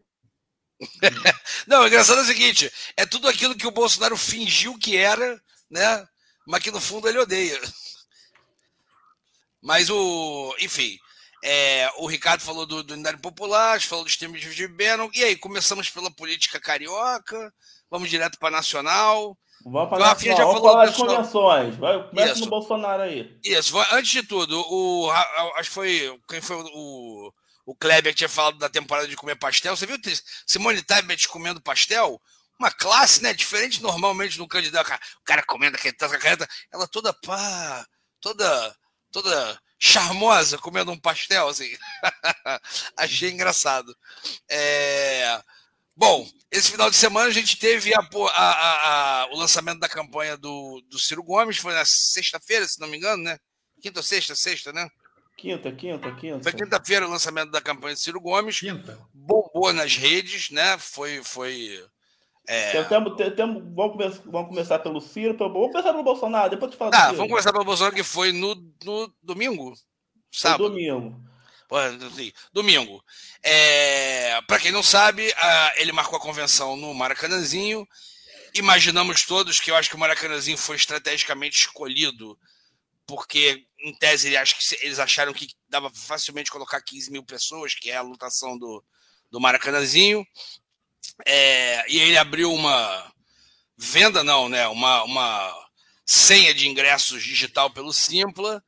Não, 1.67 1.83
o 1.83 1.87
engraçado 1.87 2.19
é 2.19 2.25
o 2.25 2.27
seguinte: 2.27 2.71
é 2.95 3.07
tudo 3.07 3.27
aquilo 3.27 3.57
que 3.57 3.67
o 3.67 3.71
Bolsonaro 3.71 4.19
fingiu 4.19 4.79
que 4.79 4.99
era, 4.99 5.41
né? 5.71 6.07
Mas 6.47 6.63
que 6.63 6.71
no 6.71 6.79
fundo 6.79 7.09
ele 7.09 7.21
odeia. 7.21 7.59
Mas 9.63 9.89
o. 9.89 10.55
Enfim. 10.61 10.99
É, 11.43 11.91
o 11.97 12.07
Ricardo 12.07 12.43
falou 12.43 12.67
do, 12.67 12.83
do 12.83 12.95
Unidade 12.95 13.19
Popular, 13.19 13.81
falou 13.81 14.05
dos 14.05 14.17
termos 14.17 14.41
de 14.41 14.69
Bannon. 14.69 15.09
E 15.15 15.25
aí, 15.25 15.37
começamos 15.37 15.89
pela 15.89 16.11
política 16.11 16.61
carioca, 16.61 17.55
vamos 17.91 18.11
direto 18.11 18.39
para 18.39 18.51
nacional. 18.51 19.39
Vamos 19.69 19.89
para 19.89 20.13
a 20.13 20.15
já 20.17 20.37
falou 20.37 20.63
falar 20.63 20.87
das 20.87 20.97
convenções. 20.97 21.75
Vai, 21.75 22.09
começa 22.09 22.33
Isso. 22.35 22.45
no 22.45 22.51
Bolsonaro 22.51 23.03
aí. 23.03 23.37
Isso. 23.45 23.77
Antes 23.91 24.13
de 24.13 24.23
tudo, 24.23 24.65
o, 24.71 25.11
acho 25.57 25.69
que 25.69 25.75
foi. 25.75 26.21
Quem 26.29 26.41
foi 26.41 26.57
o, 26.57 27.33
o 27.67 27.75
Kleber 27.75 28.13
que 28.13 28.19
tinha 28.19 28.29
falado 28.29 28.59
da 28.59 28.69
temporada 28.69 29.09
de 29.09 29.17
comer 29.17 29.35
pastel. 29.35 29.77
Você 29.77 29.85
viu 29.85 29.99
Simone 30.47 30.83
Tebet 30.83 31.29
comendo 31.29 31.61
pastel? 31.61 32.23
Uma 32.61 32.71
classe, 32.71 33.21
né? 33.21 33.35
Diferente 33.35 33.83
normalmente 33.83 34.39
do 34.39 34.47
candidato. 34.47 34.87
O 35.21 35.25
cara 35.25 35.43
comendo 35.43 35.77
aquele 35.77 35.95
caneta, 35.95 36.49
ela 36.73 36.87
toda 36.87 37.13
pá, 37.13 37.85
toda, 38.21 38.77
toda 39.11 39.61
charmosa 39.81 40.59
comendo 40.59 40.93
um 40.93 40.99
pastel, 40.99 41.49
assim. 41.49 41.77
Achei 42.97 43.31
engraçado. 43.33 43.95
É... 44.49 45.43
Bom, 45.97 46.29
esse 46.51 46.71
final 46.71 46.91
de 46.91 46.97
semana 46.97 47.27
a 47.27 47.33
gente 47.33 47.59
teve 47.59 47.95
a, 47.95 48.01
a, 48.01 49.23
a, 49.23 49.29
o 49.33 49.37
lançamento 49.37 49.81
da 49.81 49.89
campanha 49.89 50.37
do, 50.37 50.83
do 50.91 50.99
Ciro 50.99 51.23
Gomes, 51.23 51.57
foi 51.57 51.73
na 51.73 51.85
sexta-feira, 51.87 52.67
se 52.69 52.79
não 52.79 52.87
me 52.87 52.99
engano, 52.99 53.23
né? 53.23 53.39
Quinta 53.81 54.01
ou 54.01 54.03
sexta? 54.03 54.35
Sexta, 54.35 54.73
né? 54.73 54.89
Quinta, 55.37 55.71
quinta, 55.73 56.15
quinta. 56.15 56.43
Foi 56.43 56.53
quinta-feira 56.53 57.07
o 57.07 57.11
lançamento 57.11 57.51
da 57.51 57.61
campanha 57.61 57.95
de 57.95 58.01
Ciro 58.01 58.21
Gomes. 58.21 58.61
Quinta. 58.61 58.99
Bombou 59.13 59.73
nas 59.73 59.97
redes, 59.97 60.51
né? 60.51 60.77
Foi. 60.79 61.23
foi 61.23 61.85
é... 62.47 62.83
Temos, 62.85 63.17
temos, 63.35 63.63
vamos, 63.75 63.93
começar, 63.93 64.23
vamos 64.27 64.49
começar 64.49 64.79
pelo 64.79 65.01
Ciro, 65.01 65.37
pelo, 65.37 65.53
vamos 65.53 65.73
começar 65.73 65.93
pelo 65.93 66.05
Bolsonaro, 66.05 66.51
depois 66.51 66.71
te 66.71 66.77
falo. 66.77 66.91
Tá, 66.91 67.13
vamos 67.13 67.29
começar 67.29 67.53
pelo 67.53 67.65
Bolsonaro, 67.65 67.95
que 67.95 68.03
foi 68.03 68.33
no, 68.33 68.55
no 68.85 69.13
domingo. 69.23 69.75
Sábado. 70.31 70.65
Foi 70.65 70.71
domingo. 70.71 71.26
Assim, 72.07 72.33
domingo. 72.53 73.05
É, 73.43 74.41
Para 74.43 74.59
quem 74.59 74.71
não 74.71 74.83
sabe, 74.83 75.35
ele 75.77 75.93
marcou 75.93 76.17
a 76.17 76.21
convenção 76.21 76.77
no 76.77 76.95
Maracanãzinho. 76.95 77.87
Imaginamos 78.55 79.25
todos 79.25 79.61
que 79.61 79.71
eu 79.71 79.77
acho 79.77 79.91
que 79.91 79.97
o 79.97 79.99
Maracanãzinho 79.99 80.57
foi 80.57 80.77
estrategicamente 80.77 81.59
escolhido, 81.59 82.39
porque, 83.07 83.67
em 83.81 83.95
tese, 83.95 84.35
eles 84.81 84.99
acharam 84.99 85.33
que 85.33 85.49
dava 85.69 85.91
facilmente 85.91 86.51
colocar 86.51 86.81
15 86.81 87.11
mil 87.11 87.23
pessoas, 87.23 87.75
que 87.75 87.91
é 87.91 87.97
a 87.97 88.03
lotação 88.03 88.57
do, 88.59 88.83
do 89.31 89.41
Maracanãzinho. 89.41 90.27
É, 91.25 91.85
e 91.91 91.99
ele 91.99 92.17
abriu 92.17 92.53
uma 92.53 93.13
venda, 93.77 94.25
não, 94.25 94.49
né? 94.49 94.67
Uma, 94.69 95.05
uma 95.05 95.69
senha 96.05 96.55
de 96.55 96.69
ingressos 96.69 97.23
digital 97.23 97.71
pelo 97.71 97.93
Simpla 97.93 98.63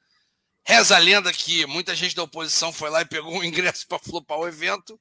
Reza 0.68 0.96
a 0.96 0.98
lenda 0.98 1.32
que 1.32 1.64
muita 1.64 1.96
gente 1.96 2.14
da 2.14 2.22
oposição 2.22 2.70
foi 2.70 2.90
lá 2.90 3.00
e 3.00 3.06
pegou 3.06 3.32
um 3.32 3.42
ingresso 3.42 3.86
para 3.88 3.98
flopar 3.98 4.38
o 4.38 4.46
evento, 4.46 5.00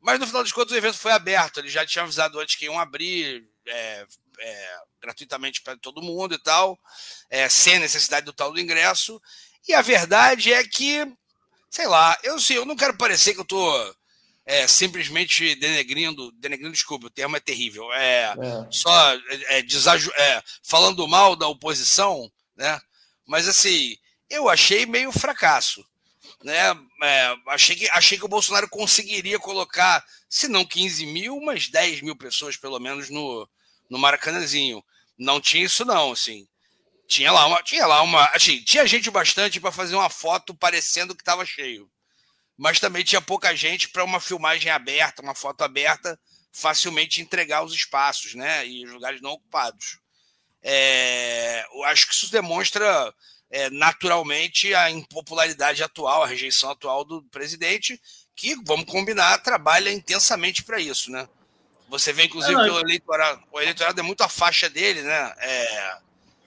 mas 0.00 0.20
no 0.20 0.28
final 0.28 0.44
das 0.44 0.52
contas 0.52 0.70
o 0.70 0.76
evento 0.76 0.96
foi 0.96 1.10
aberto. 1.10 1.58
Ele 1.58 1.68
já 1.68 1.84
tinha 1.84 2.04
avisado 2.04 2.38
antes 2.38 2.54
que 2.54 2.66
iam 2.66 2.78
abrir 2.78 3.44
é, 3.66 4.06
é, 4.38 4.76
gratuitamente 5.00 5.60
para 5.60 5.76
todo 5.76 6.00
mundo 6.00 6.36
e 6.36 6.38
tal, 6.38 6.78
é, 7.28 7.48
sem 7.48 7.80
necessidade 7.80 8.24
do 8.24 8.32
tal 8.32 8.52
do 8.52 8.60
ingresso. 8.60 9.20
E 9.66 9.74
a 9.74 9.82
verdade 9.82 10.52
é 10.52 10.62
que, 10.62 11.04
sei 11.68 11.88
lá, 11.88 12.16
eu, 12.22 12.38
sim, 12.38 12.54
eu 12.54 12.64
não 12.64 12.76
quero 12.76 12.96
parecer 12.96 13.34
que 13.34 13.40
eu 13.40 13.44
estou 13.44 13.96
é, 14.46 14.68
simplesmente 14.68 15.56
denegrindo, 15.56 16.30
denegrindo, 16.36 16.70
desculpa, 16.70 17.08
o 17.08 17.10
termo 17.10 17.36
é 17.36 17.40
terrível, 17.40 17.92
é, 17.92 18.34
é. 18.38 18.66
só 18.70 19.14
é, 19.48 19.58
é, 19.58 20.42
falando 20.62 21.08
mal 21.08 21.34
da 21.34 21.48
oposição, 21.48 22.30
né? 22.56 22.80
Mas 23.26 23.48
assim, 23.48 23.96
eu 24.32 24.48
achei 24.48 24.86
meio 24.86 25.12
fracasso. 25.12 25.84
Né? 26.42 26.58
É, 27.02 27.36
achei, 27.48 27.76
que, 27.76 27.88
achei 27.90 28.18
que 28.18 28.24
o 28.24 28.28
Bolsonaro 28.28 28.68
conseguiria 28.68 29.38
colocar, 29.38 30.04
se 30.28 30.48
não 30.48 30.64
15 30.64 31.06
mil, 31.06 31.40
mas 31.40 31.68
10 31.68 32.00
mil 32.00 32.16
pessoas, 32.16 32.56
pelo 32.56 32.80
menos, 32.80 33.10
no, 33.10 33.48
no 33.90 33.98
Maracanãzinho. 33.98 34.82
Não 35.18 35.40
tinha 35.40 35.64
isso, 35.64 35.84
não, 35.84 36.12
assim. 36.12 36.48
Tinha 37.06 37.30
lá 37.30 37.46
uma. 37.46 37.62
Tinha 37.62 37.86
lá 37.86 38.00
uma. 38.02 38.24
Assim, 38.28 38.62
tinha 38.64 38.86
gente 38.86 39.10
bastante 39.10 39.60
para 39.60 39.70
fazer 39.70 39.94
uma 39.94 40.08
foto 40.08 40.54
parecendo 40.54 41.14
que 41.14 41.20
estava 41.20 41.44
cheio. 41.44 41.90
Mas 42.56 42.80
também 42.80 43.04
tinha 43.04 43.20
pouca 43.20 43.54
gente 43.54 43.88
para 43.88 44.02
uma 44.02 44.18
filmagem 44.18 44.70
aberta, 44.70 45.20
uma 45.20 45.34
foto 45.34 45.62
aberta, 45.62 46.18
facilmente 46.50 47.20
entregar 47.20 47.62
os 47.62 47.74
espaços, 47.74 48.34
né? 48.34 48.66
E 48.66 48.84
os 48.84 48.92
lugares 48.92 49.20
não 49.20 49.32
ocupados. 49.32 49.98
É, 50.62 51.66
eu 51.74 51.84
acho 51.84 52.06
que 52.06 52.14
isso 52.14 52.30
demonstra 52.30 53.12
é, 53.52 53.68
naturalmente 53.68 54.74
a 54.74 54.90
impopularidade 54.90 55.82
atual, 55.82 56.22
a 56.22 56.26
rejeição 56.26 56.70
atual 56.70 57.04
do 57.04 57.22
presidente, 57.24 58.00
que, 58.34 58.56
vamos 58.64 58.86
combinar, 58.86 59.42
trabalha 59.42 59.92
intensamente 59.92 60.64
para 60.64 60.80
isso, 60.80 61.10
né? 61.10 61.28
Você 61.90 62.10
vê, 62.14 62.24
inclusive, 62.24 62.58
é, 62.58 62.64
que 62.64 62.70
o 62.70 62.80
eleitorado, 62.80 63.42
o 63.52 63.60
eleitorado 63.60 64.00
é 64.00 64.02
muito 64.02 64.22
a 64.22 64.28
faixa 64.28 64.70
dele, 64.70 65.02
né? 65.02 65.34
É, 65.38 65.96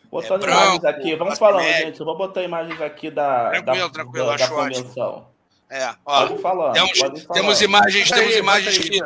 Botando 0.09 0.43
é 0.43 0.47
branco, 0.47 0.62
imagens 0.63 0.85
aqui, 0.85 1.15
vamos 1.15 1.38
falando, 1.38 1.63
médio. 1.63 1.85
gente. 1.85 2.00
Eu 2.00 2.05
vou 2.05 2.17
botar 2.17 2.41
imagens 2.41 2.81
aqui 2.81 3.12
da, 3.12 3.50
tranquilo, 3.51 3.88
da, 3.88 3.93
tranquilo, 3.93 4.25
da, 4.25 4.35
da 4.38 4.47
convenção. 4.47 5.35
É, 5.69 5.95
ó, 6.05 6.38
falando, 6.38 6.74
temos, 6.74 7.25
temos 7.25 7.62
imagens, 7.62 8.09
temos 8.09 8.33
aí, 8.33 8.39
imagens 8.39 8.77
que. 8.79 9.00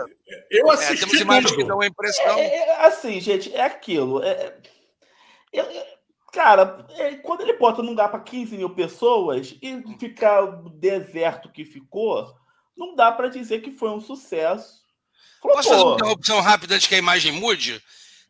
Eu 0.50 0.72
assisti. 0.72 0.94
É, 0.94 0.98
temos 1.08 1.20
imagens 1.20 1.52
que 1.54 1.64
dão 1.66 1.82
a 1.82 1.88
impressão. 1.88 2.38
É, 2.38 2.46
é, 2.46 2.86
assim, 2.86 3.20
gente, 3.20 3.54
é 3.54 3.62
aquilo. 3.62 4.24
É, 4.24 4.54
eu, 5.52 5.66
Cara, 6.32 6.86
é, 6.92 7.16
quando 7.16 7.42
ele 7.42 7.54
bota 7.54 7.82
num 7.82 7.90
lugar 7.90 8.10
para 8.10 8.20
15 8.20 8.56
mil 8.56 8.70
pessoas 8.70 9.56
e 9.62 9.84
ficar 10.00 10.44
o 10.44 10.70
deserto 10.70 11.52
que 11.52 11.66
ficou, 11.66 12.36
não 12.78 12.96
dá 12.96 13.12
para 13.12 13.30
dizer 13.30 13.62
que 13.62 13.72
foi 13.72 13.90
um 13.90 14.00
sucesso. 14.00 14.80
Posso 15.42 15.70
fazer 15.70 15.82
uma 15.82 15.96
interrupção 15.96 16.40
rápida 16.40 16.76
antes 16.76 16.88
que 16.88 16.96
a 16.96 17.00
imagem 17.00 17.32
mude? 17.32 17.82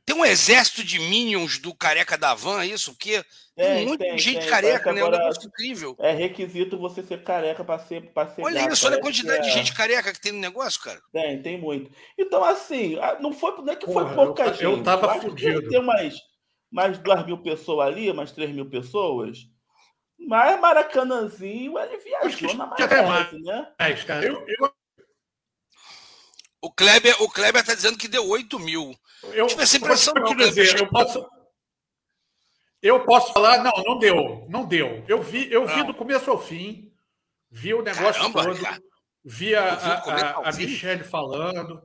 Tem 0.05 0.15
um 0.15 0.25
exército 0.25 0.83
de 0.83 0.97
minions 0.97 1.59
do 1.59 1.73
careca 1.75 2.17
da 2.17 2.33
van, 2.33 2.65
isso? 2.65 2.93
Porque 2.93 3.23
tem, 3.55 3.85
muita 3.85 4.05
tem, 4.05 4.17
gente 4.17 4.39
tem. 4.39 4.49
careca, 4.49 4.91
né? 4.91 5.01
É 5.01 5.05
um 5.05 5.11
negócio 5.11 5.47
incrível. 5.47 5.95
É 5.99 6.11
requisito 6.13 6.79
você 6.79 7.03
ser 7.03 7.23
careca 7.23 7.63
para 7.63 7.77
ser, 7.77 8.11
pra 8.11 8.27
ser. 8.27 8.41
Olha 8.41 8.61
gato. 8.61 8.73
isso, 8.73 8.87
olha 8.87 8.97
a 8.97 9.01
quantidade 9.01 9.43
de 9.43 9.49
é. 9.49 9.51
gente 9.51 9.73
careca 9.73 10.11
que 10.13 10.21
tem 10.21 10.31
no 10.31 10.39
negócio, 10.39 10.81
cara. 10.81 10.99
Tem, 11.11 11.41
tem 11.41 11.59
muito. 11.59 11.91
Então, 12.17 12.43
assim, 12.43 12.97
não 13.19 13.33
foi, 13.33 13.55
não 13.57 13.71
é 13.71 13.75
que 13.75 13.85
foi 13.85 14.03
Porra, 14.03 14.15
pouca 14.15 14.43
eu, 14.43 14.53
gente. 14.53 14.63
Eu 14.63 14.81
tava 14.81 15.19
fudido. 15.19 15.67
Tem 15.67 15.79
umas 15.79 16.13
mais 16.71 16.97
duas 16.99 17.25
mil 17.25 17.37
pessoas 17.39 17.87
ali, 17.87 18.11
mais 18.13 18.31
três 18.31 18.51
mil 18.51 18.69
pessoas. 18.69 19.47
Mas 20.17 20.59
Maracanãzinho, 20.59 21.79
ele 21.79 21.97
viajou 21.97 22.53
na 22.55 22.67
maionese, 22.67 23.39
né? 23.41 23.71
É, 23.79 23.93
cara, 23.93 24.25
eu, 24.25 24.45
eu... 24.47 24.73
O 26.61 26.69
Kleber, 26.69 27.21
o 27.21 27.29
Kleber 27.29 27.65
tá 27.65 27.73
dizendo 27.73 27.97
que 27.97 28.07
deu 28.07 28.27
8 28.27 28.59
mil. 28.59 28.93
Eu 29.23 29.47
tive 29.47 29.63
essa 29.63 29.77
impressão 29.77 30.13
que 30.13 30.35
dizer, 30.35 30.77
eu 30.77 30.89
posso, 30.89 31.25
eu 32.81 33.05
posso 33.05 33.33
falar, 33.33 33.63
não, 33.63 33.71
não 33.85 33.97
deu, 33.97 34.45
não 34.49 34.65
deu. 34.65 35.03
Eu 35.07 35.21
vi, 35.21 35.51
eu 35.51 35.65
vi 35.65 35.83
do 35.83 35.93
começo 35.93 36.29
ao 36.29 36.41
fim, 36.41 36.93
vi 37.49 37.73
o 37.73 37.81
negócio 37.81 38.13
Caramba, 38.21 38.43
todo, 38.43 38.61
cara. 38.61 38.81
vi 39.23 39.55
a, 39.55 39.73
a, 39.73 40.49
a 40.49 40.51
Michelle 40.53 41.03
falando. 41.03 41.81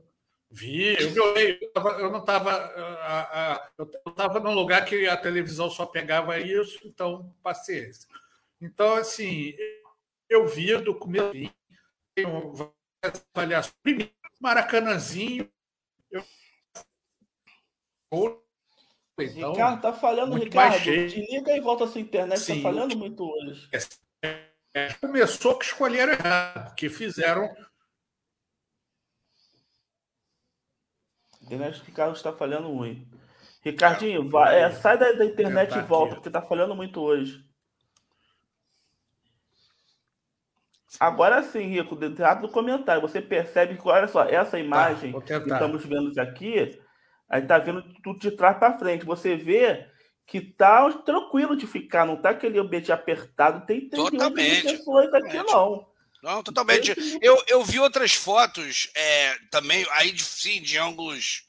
Vi, 0.49 0.95
eu, 0.99 1.37
eu, 1.37 1.89
eu 1.99 2.11
não 2.11 2.19
estava. 2.19 2.51
Eu 3.77 3.91
estava 4.07 4.39
num 4.39 4.53
lugar 4.53 4.85
que 4.85 5.07
a 5.07 5.17
televisão 5.17 5.69
só 5.69 5.85
pegava 5.85 6.39
isso, 6.39 6.79
então 6.85 7.33
paciência. 7.43 8.07
Então, 8.61 8.93
assim, 8.93 9.53
eu 10.29 10.47
vi 10.47 10.77
do 10.77 10.95
começo 10.95 11.33
tenho 12.15 12.73
avaliações. 13.35 13.75
Primeiro, 13.83 14.11
Maracanãzinho. 14.39 15.51
Eu... 16.09 16.23
Então, 19.19 19.51
Ricardo, 19.51 19.81
tá 19.81 19.93
falhando, 19.93 20.35
Ricardo. 20.35 20.79
Desliga 20.83 21.55
e 21.55 21.59
volta 21.59 21.83
a 21.83 21.87
sua 21.87 22.01
internet, 22.01 22.39
tá 22.39 22.45
Sim, 22.45 22.61
tá 22.61 22.69
falhando 22.69 22.97
muito 22.97 23.23
hoje. 23.23 23.69
É, 24.23 24.45
é, 24.73 24.93
começou 24.93 25.57
que 25.57 25.65
escolheram 25.65 26.13
errado, 26.13 26.75
que 26.75 26.89
fizeram 26.89 27.53
internet 31.45 31.79
do 31.79 31.85
Ricardo 31.85 32.15
está 32.15 32.33
falhando 32.33 32.69
muito. 32.69 33.05
Ricardinho, 33.61 34.29
vai, 34.29 34.61
é, 34.61 34.71
sai 34.71 34.97
da, 34.97 35.11
da 35.13 35.25
internet 35.25 35.75
e 35.77 35.81
volta, 35.81 36.15
porque 36.15 36.29
está 36.29 36.41
falhando 36.41 36.75
muito 36.75 37.01
hoje. 37.01 37.43
Agora 40.99 41.41
sim, 41.43 41.67
Rico, 41.67 41.95
dentro 41.95 42.23
do 42.41 42.49
comentário, 42.49 43.01
você 43.01 43.21
percebe 43.21 43.75
que, 43.75 43.87
olha 43.87 44.07
só, 44.07 44.23
essa 44.23 44.59
imagem 44.59 45.11
tá, 45.13 45.21
que 45.21 45.33
estamos 45.33 45.85
vendo 45.85 46.17
aqui, 46.19 46.77
a 47.29 47.35
gente 47.35 47.43
está 47.43 47.57
vendo 47.57 47.83
tudo 48.03 48.19
de 48.19 48.31
trás 48.31 48.57
para 48.57 48.77
frente. 48.77 49.05
Você 49.05 49.35
vê 49.35 49.87
que 50.25 50.39
tá 50.39 50.89
tranquilo 51.03 51.55
de 51.55 51.67
ficar, 51.67 52.05
não 52.05 52.21
tá 52.21 52.29
aquele 52.29 52.59
ambiente 52.59 52.91
apertado, 52.91 53.65
tem, 53.65 53.89
tem 53.89 53.99
Totalmente. 53.99 54.63
pessoas 54.63 55.13
aqui, 55.13 55.37
não. 55.37 55.85
Não, 56.25 56.41
totalmente. 56.41 56.91
Eu, 57.21 57.43
eu 57.47 57.63
vi 57.63 57.79
outras 57.79 58.13
fotos 58.13 58.89
é, 58.95 59.37
também, 59.51 59.85
aí 59.91 60.11
de, 60.11 60.23
sim, 60.23 60.59
de 60.59 60.75
ângulos 60.75 61.43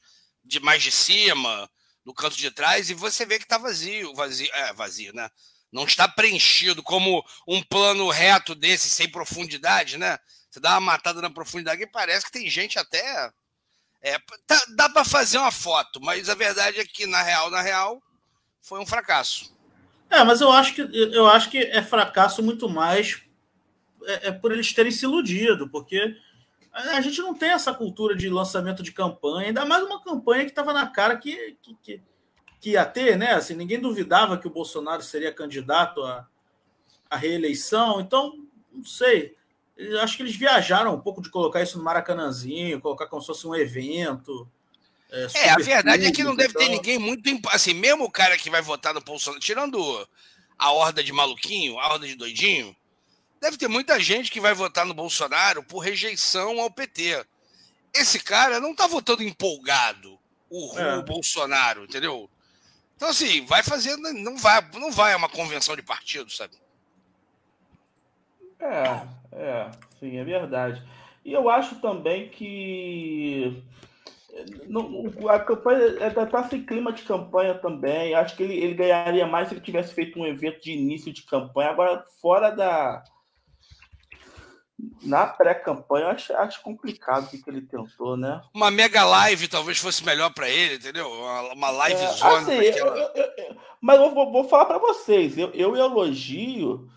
de 0.45 0.59
mais 0.59 0.83
de 0.83 0.91
cima, 0.91 1.67
no 2.05 2.13
canto 2.13 2.37
de 2.37 2.51
trás, 2.51 2.87
e 2.87 2.93
você 2.93 3.25
vê 3.25 3.39
que 3.39 3.45
está 3.45 3.57
vazio, 3.57 4.13
vazio, 4.13 4.47
é, 4.53 4.71
vazio, 4.73 5.11
né? 5.15 5.31
Não 5.71 5.83
está 5.83 6.07
preenchido 6.07 6.83
como 6.83 7.25
um 7.47 7.59
plano 7.63 8.07
reto 8.11 8.53
desse, 8.53 8.87
sem 8.87 9.09
profundidade, 9.09 9.97
né? 9.97 10.19
Você 10.47 10.59
dá 10.59 10.73
uma 10.73 10.81
matada 10.81 11.23
na 11.23 11.31
profundidade 11.31 11.81
e 11.81 11.87
parece 11.87 12.27
que 12.27 12.31
tem 12.31 12.47
gente 12.47 12.77
até. 12.77 13.31
É, 13.99 14.19
tá, 14.45 14.63
dá 14.75 14.87
para 14.87 15.03
fazer 15.03 15.39
uma 15.39 15.51
foto, 15.51 15.99
mas 15.99 16.29
a 16.29 16.35
verdade 16.35 16.79
é 16.79 16.85
que, 16.85 17.07
na 17.07 17.23
real, 17.23 17.49
na 17.49 17.61
real, 17.61 17.99
foi 18.61 18.79
um 18.79 18.85
fracasso. 18.85 19.51
É, 20.07 20.23
mas 20.23 20.39
eu 20.39 20.51
acho 20.51 20.75
que 20.75 20.81
eu 20.81 21.27
acho 21.27 21.49
que 21.49 21.57
é 21.57 21.81
fracasso 21.81 22.43
muito 22.43 22.69
mais 22.69 23.26
é, 24.05 24.27
é 24.27 24.31
por 24.31 24.51
eles 24.51 24.73
terem 24.73 24.91
se 24.91 25.05
iludido, 25.05 25.69
porque 25.69 26.15
a 26.71 27.01
gente 27.01 27.19
não 27.21 27.33
tem 27.33 27.49
essa 27.49 27.73
cultura 27.73 28.15
de 28.15 28.29
lançamento 28.29 28.83
de 28.83 28.91
campanha, 28.91 29.47
ainda 29.47 29.65
mais 29.65 29.83
uma 29.83 30.01
campanha 30.03 30.43
que 30.43 30.51
estava 30.51 30.73
na 30.73 30.85
cara 30.85 31.17
que, 31.17 31.57
que, 31.61 31.75
que, 31.81 32.01
que, 32.61 32.69
ia 32.71 32.85
ter, 32.85 33.17
né? 33.17 33.31
Assim, 33.33 33.55
ninguém 33.55 33.79
duvidava 33.79 34.37
que 34.37 34.47
o 34.47 34.51
Bolsonaro 34.51 35.01
seria 35.01 35.33
candidato 35.33 36.03
a, 36.03 36.27
a 37.09 37.17
reeleição. 37.17 37.99
Então, 37.99 38.37
não 38.71 38.83
sei. 38.83 39.35
Eu 39.75 40.01
acho 40.01 40.15
que 40.15 40.23
eles 40.23 40.35
viajaram 40.35 40.93
um 40.93 40.99
pouco 40.99 41.21
de 41.21 41.29
colocar 41.29 41.63
isso 41.63 41.77
no 41.77 41.83
Maracanãzinho, 41.83 42.81
colocar 42.81 43.07
como 43.07 43.21
se 43.21 43.27
fosse 43.27 43.47
um 43.47 43.55
evento. 43.55 44.47
É, 45.09 45.27
é 45.33 45.49
a 45.49 45.55
verdade 45.55 46.05
é 46.05 46.11
que 46.11 46.23
não 46.23 46.35
deve 46.35 46.49
então... 46.49 46.61
ter 46.61 46.69
ninguém 46.69 46.99
muito. 46.99 47.27
Assim, 47.49 47.73
mesmo 47.73 48.03
o 48.03 48.11
cara 48.11 48.37
que 48.37 48.49
vai 48.49 48.61
votar 48.61 48.93
no 48.93 49.01
Bolsonaro, 49.01 49.41
tirando 49.41 50.07
a 50.57 50.71
horda 50.71 51.03
de 51.03 51.11
maluquinho, 51.11 51.79
a 51.79 51.93
horda 51.93 52.07
de 52.07 52.15
doidinho, 52.15 52.75
deve 53.41 53.57
ter 53.57 53.67
muita 53.67 53.99
gente 53.99 54.31
que 54.31 54.39
vai 54.39 54.53
votar 54.53 54.85
no 54.85 54.93
Bolsonaro 54.93 55.63
por 55.63 55.79
rejeição 55.79 56.59
ao 56.59 56.71
PT. 56.71 57.25
Esse 57.93 58.19
cara 58.19 58.59
não 58.59 58.75
tá 58.75 58.87
votando 58.87 59.23
empolgado 59.23 60.19
o, 60.49 60.77
é. 60.79 60.97
o 60.97 61.03
Bolsonaro, 61.03 61.83
entendeu? 61.83 62.29
Então, 62.95 63.09
assim, 63.09 63.45
vai 63.45 63.63
fazendo. 63.63 64.11
Não 64.13 64.37
vai, 64.37 64.67
não 64.73 64.91
vai 64.91 65.13
a 65.13 65.17
uma 65.17 65.29
convenção 65.29 65.75
de 65.75 65.81
partido, 65.81 66.31
sabe? 66.31 66.55
É, 68.59 69.07
é, 69.31 69.71
sim, 69.99 70.17
é 70.17 70.23
verdade. 70.23 70.83
E 71.23 71.31
eu 71.31 71.49
acho 71.49 71.75
também 71.75 72.29
que 72.29 73.63
a 75.29 75.39
campanha 75.39 76.07
está 76.07 76.43
sem 76.43 76.63
clima 76.63 76.91
de 76.91 77.03
campanha 77.03 77.55
também. 77.55 78.13
Acho 78.13 78.35
que 78.35 78.43
ele, 78.43 78.55
ele 78.55 78.73
ganharia 78.73 79.25
mais 79.25 79.47
se 79.47 79.53
ele 79.53 79.61
tivesse 79.61 79.93
feito 79.93 80.19
um 80.19 80.25
evento 80.25 80.61
de 80.61 80.71
início 80.71 81.11
de 81.11 81.23
campanha. 81.23 81.69
Agora, 81.69 82.03
fora 82.21 82.49
da. 82.49 83.03
Na 85.01 85.25
pré-campanha, 85.25 86.07
acho, 86.09 86.33
acho 86.33 86.61
complicado 86.61 87.25
o 87.25 87.29
que, 87.29 87.49
ele 87.49 87.61
tentou, 87.61 88.15
né? 88.15 88.41
Uma 88.53 88.69
mega 88.69 89.03
live 89.03 89.47
talvez 89.47 89.79
fosse 89.79 90.05
melhor 90.05 90.31
para 90.31 90.47
ele, 90.47 90.75
entendeu? 90.75 91.09
Uma, 91.09 91.53
uma 91.53 91.69
live 91.71 91.99
é, 91.99 92.07
zona. 92.13 92.37
Assim, 92.37 92.51
eu, 92.51 92.85
eu, 92.85 93.09
eu, 93.15 93.57
mas 93.81 93.99
eu 93.99 94.13
vou, 94.13 94.31
vou 94.31 94.43
falar 94.43 94.65
para 94.65 94.77
vocês. 94.77 95.35
Eu, 95.35 95.51
eu 95.53 95.75
elogio 95.75 96.87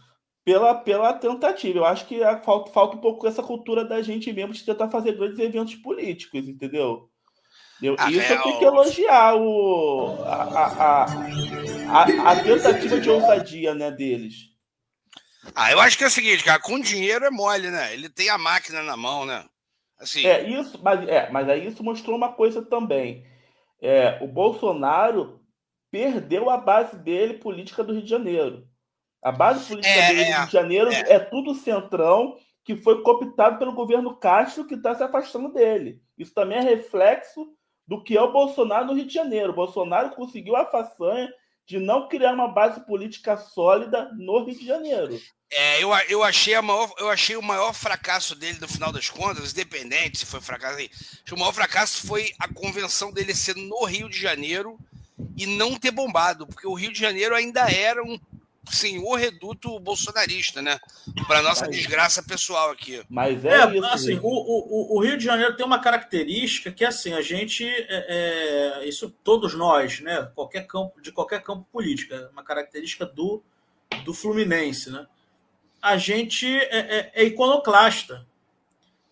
pela, 0.45 0.75
pela 0.75 1.13
tentativa. 1.15 1.79
Eu 1.79 1.85
acho 1.87 2.07
que 2.07 2.21
falta, 2.45 2.71
falta 2.71 2.97
um 2.97 3.01
pouco 3.01 3.27
essa 3.27 3.43
cultura 3.43 3.85
da 3.85 4.03
gente 4.03 4.33
mesmo 4.33 4.53
de 4.53 4.65
tentar 4.65 4.89
fazer 4.89 5.17
grandes 5.17 5.39
eventos 5.39 5.75
políticos, 5.77 6.47
entendeu? 6.49 7.09
Eu, 7.83 7.97
ah, 7.99 8.11
isso 8.11 8.33
eu 8.33 8.43
tenho 8.43 8.59
que 8.59 8.65
elogiar 8.65 9.37
o, 9.37 10.23
a, 10.25 10.35
a, 10.35 11.05
a, 11.89 12.33
a, 12.33 12.43
tentativa 12.43 13.01
de 13.01 13.09
ousadia 13.09 13.75
né, 13.75 13.91
deles. 13.91 14.50
Ah, 15.55 15.73
eu 15.73 15.81
acho 15.81 15.97
que 15.97 16.05
é 16.05 16.07
o 16.07 16.11
seguinte, 16.11 16.45
cara, 16.45 16.61
com 16.61 16.79
dinheiro 16.81 17.25
é 17.25 17.31
mole, 17.31 17.71
né? 17.71 17.93
Ele 17.93 18.09
tem 18.09 18.29
a 18.31 18.39
máquina 18.39 18.83
na 18.83 18.97
mão, 18.97 19.25
né? 19.25 19.45
Assim... 19.99 20.27
É, 20.27 20.49
isso, 20.49 20.81
mas, 20.83 21.07
é, 21.09 21.29
mas 21.31 21.49
aí 21.49 21.67
isso 21.67 21.83
mostrou 21.83 22.17
uma 22.17 22.33
coisa 22.33 22.63
também. 22.63 23.27
É, 23.81 24.19
o 24.23 24.29
Bolsonaro 24.29 25.41
perdeu 25.91 26.49
a 26.49 26.57
base 26.57 26.97
dele 26.97 27.35
política 27.35 27.83
do 27.83 27.93
Rio 27.93 28.03
de 28.03 28.11
Janeiro. 28.11 28.67
A 29.23 29.33
base 29.33 29.67
política 29.67 29.95
é, 29.95 30.09
dele 30.09 30.25
do 30.25 30.37
Rio 30.37 30.47
de 30.47 30.53
Janeiro 30.53 30.91
é. 30.91 31.13
é 31.13 31.19
tudo 31.19 31.55
centrão 31.55 32.37
que 32.65 32.77
foi 32.77 33.03
cooptado 33.03 33.59
pelo 33.59 33.73
governo 33.73 34.17
Castro, 34.17 34.67
que 34.67 34.75
está 34.75 34.95
se 34.95 35.03
afastando 35.03 35.53
dele. 35.53 36.01
Isso 36.17 36.33
também 36.33 36.59
é 36.59 36.63
reflexo 36.63 37.49
do 37.87 38.03
que 38.03 38.17
é 38.17 38.23
o 38.23 38.33
Bolsonaro 38.33 38.87
no 38.87 38.95
Rio 38.95 39.07
de 39.07 39.13
Janeiro. 39.13 39.53
O 39.53 39.57
Bolsonaro 39.57 40.11
conseguiu 40.11 40.55
a 40.57 40.67
façanha 40.67 41.29
de 41.71 41.79
não 41.79 42.09
criar 42.09 42.33
uma 42.33 42.49
base 42.49 42.81
política 42.81 43.37
sólida 43.37 44.11
no 44.19 44.45
Rio 44.45 44.59
de 44.59 44.67
Janeiro. 44.67 45.21
É, 45.53 45.81
eu, 45.81 45.91
eu, 46.09 46.25
achei 46.25 46.61
maior, 46.61 46.93
eu 46.99 47.09
achei 47.09 47.37
o 47.37 47.43
maior 47.43 47.73
fracasso 47.73 48.35
dele 48.35 48.59
no 48.61 48.67
final 48.67 48.91
das 48.91 49.09
contas, 49.09 49.53
independente 49.53 50.19
se 50.19 50.27
foi 50.27 50.41
fracasso 50.41 50.79
aí. 50.79 50.91
O 51.31 51.39
maior 51.39 51.53
fracasso 51.53 52.05
foi 52.09 52.33
a 52.41 52.53
convenção 52.53 53.13
dele 53.13 53.33
ser 53.37 53.55
no 53.55 53.85
Rio 53.85 54.09
de 54.09 54.19
Janeiro 54.19 54.81
e 55.37 55.47
não 55.47 55.79
ter 55.79 55.93
bombado, 55.93 56.45
porque 56.45 56.67
o 56.67 56.75
Rio 56.75 56.93
de 56.93 56.99
Janeiro 56.99 57.37
ainda 57.37 57.71
era 57.71 58.03
um 58.03 58.19
sim, 58.71 58.99
o 58.99 59.15
reduto 59.15 59.79
bolsonarista, 59.81 60.63
né? 60.63 60.79
Para 61.27 61.43
nossa 61.43 61.67
mas, 61.67 61.77
desgraça 61.77 62.23
pessoal 62.23 62.71
aqui. 62.71 63.03
Mas 63.09 63.45
é, 63.45 63.61
é 63.61 63.77
isso, 63.77 63.85
assim, 63.87 64.19
o, 64.23 64.29
o, 64.29 64.97
o, 64.97 65.03
Rio 65.03 65.19
de 65.19 65.25
Janeiro 65.25 65.57
tem 65.57 65.67
uma 65.67 65.81
característica 65.81 66.71
que 66.71 66.85
assim 66.85 67.13
a 67.13 67.21
gente, 67.21 67.65
é, 67.67 68.81
é, 68.81 68.89
isso 68.89 69.11
todos 69.23 69.55
nós, 69.55 70.01
né? 70.01 70.31
Qualquer 70.35 70.67
campo 70.67 71.01
de 71.01 71.13
qualquer 71.13 71.43
campo 71.43 71.67
político, 71.73 72.15
é 72.15 72.29
uma 72.29 72.43
característica 72.43 73.05
do 73.05 73.43
do 74.05 74.15
Fluminense, 74.15 74.91
né? 74.91 75.07
A 75.83 75.97
gente 75.97 76.47
é, 76.47 76.99
é, 76.99 77.13
é 77.15 77.25
iconoclasta. 77.25 78.27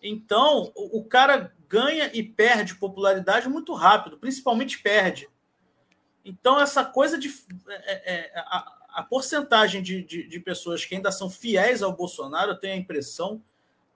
Então, 0.01 0.71
o, 0.75 0.99
o 0.99 1.03
cara 1.03 1.53
ganha 1.67 2.09
e 2.13 2.23
perde 2.23 2.75
popularidade 2.75 3.49
muito 3.49 3.73
rápido, 3.73 4.17
principalmente 4.17 4.79
perde. 4.79 5.29
Então, 6.23 6.59
essa 6.59 6.83
coisa 6.83 7.17
de. 7.17 7.29
É, 7.67 8.13
é, 8.13 8.31
a, 8.35 8.78
a 8.93 9.03
porcentagem 9.03 9.81
de, 9.81 10.03
de, 10.03 10.27
de, 10.27 10.39
pessoas 10.39 10.83
que 10.85 10.95
ainda 10.95 11.11
são 11.11 11.29
fiéis 11.29 11.81
ao 11.81 11.95
Bolsonaro, 11.95 12.51
eu 12.51 12.59
tenho 12.59 12.73
a 12.73 12.77
impressão 12.77 13.41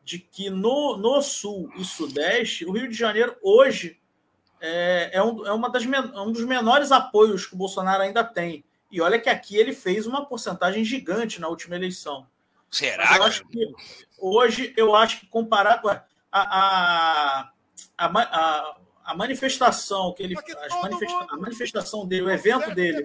de 0.04 0.20
que 0.20 0.50
no, 0.50 0.98
no 0.98 1.22
Sul 1.22 1.72
e 1.76 1.84
Sudeste, 1.84 2.66
o 2.66 2.72
Rio 2.72 2.90
de 2.90 2.96
Janeiro 2.96 3.36
hoje 3.42 4.00
é, 4.60 5.12
é, 5.14 5.24
um, 5.24 5.46
é 5.46 5.52
uma 5.52 5.70
das, 5.70 5.84
um 5.86 6.32
dos 6.32 6.46
menores 6.46 6.92
apoios 6.92 7.46
que 7.46 7.54
o 7.54 7.58
Bolsonaro 7.58 8.04
ainda 8.04 8.24
tem. 8.24 8.64
E 8.92 9.02
olha 9.02 9.20
que 9.20 9.30
aqui 9.30 9.58
ele 9.58 9.74
fez 9.74 10.06
uma 10.06 10.26
porcentagem 10.26 10.86
gigante 10.86 11.42
na 11.42 11.48
última 11.48 11.76
eleição. 11.76 12.28
Será? 12.70 13.18
Eu 13.18 13.24
acho 13.24 13.48
que 13.48 13.74
hoje 14.18 14.74
eu 14.78 14.96
acho 14.96 15.20
que 15.20 15.28
comparado 15.28 15.90
a, 15.90 16.04
a, 16.32 17.50
a, 17.98 18.08
a, 18.08 18.78
a 19.06 19.16
manifestação 19.16 20.14
que 20.14 20.24
ele 20.24 20.36
manifesta, 20.82 21.28
a 21.30 21.38
manifestação 21.38 22.08
dele, 22.08 22.24
o 22.24 22.30
evento 22.30 22.74
dele 22.74 23.04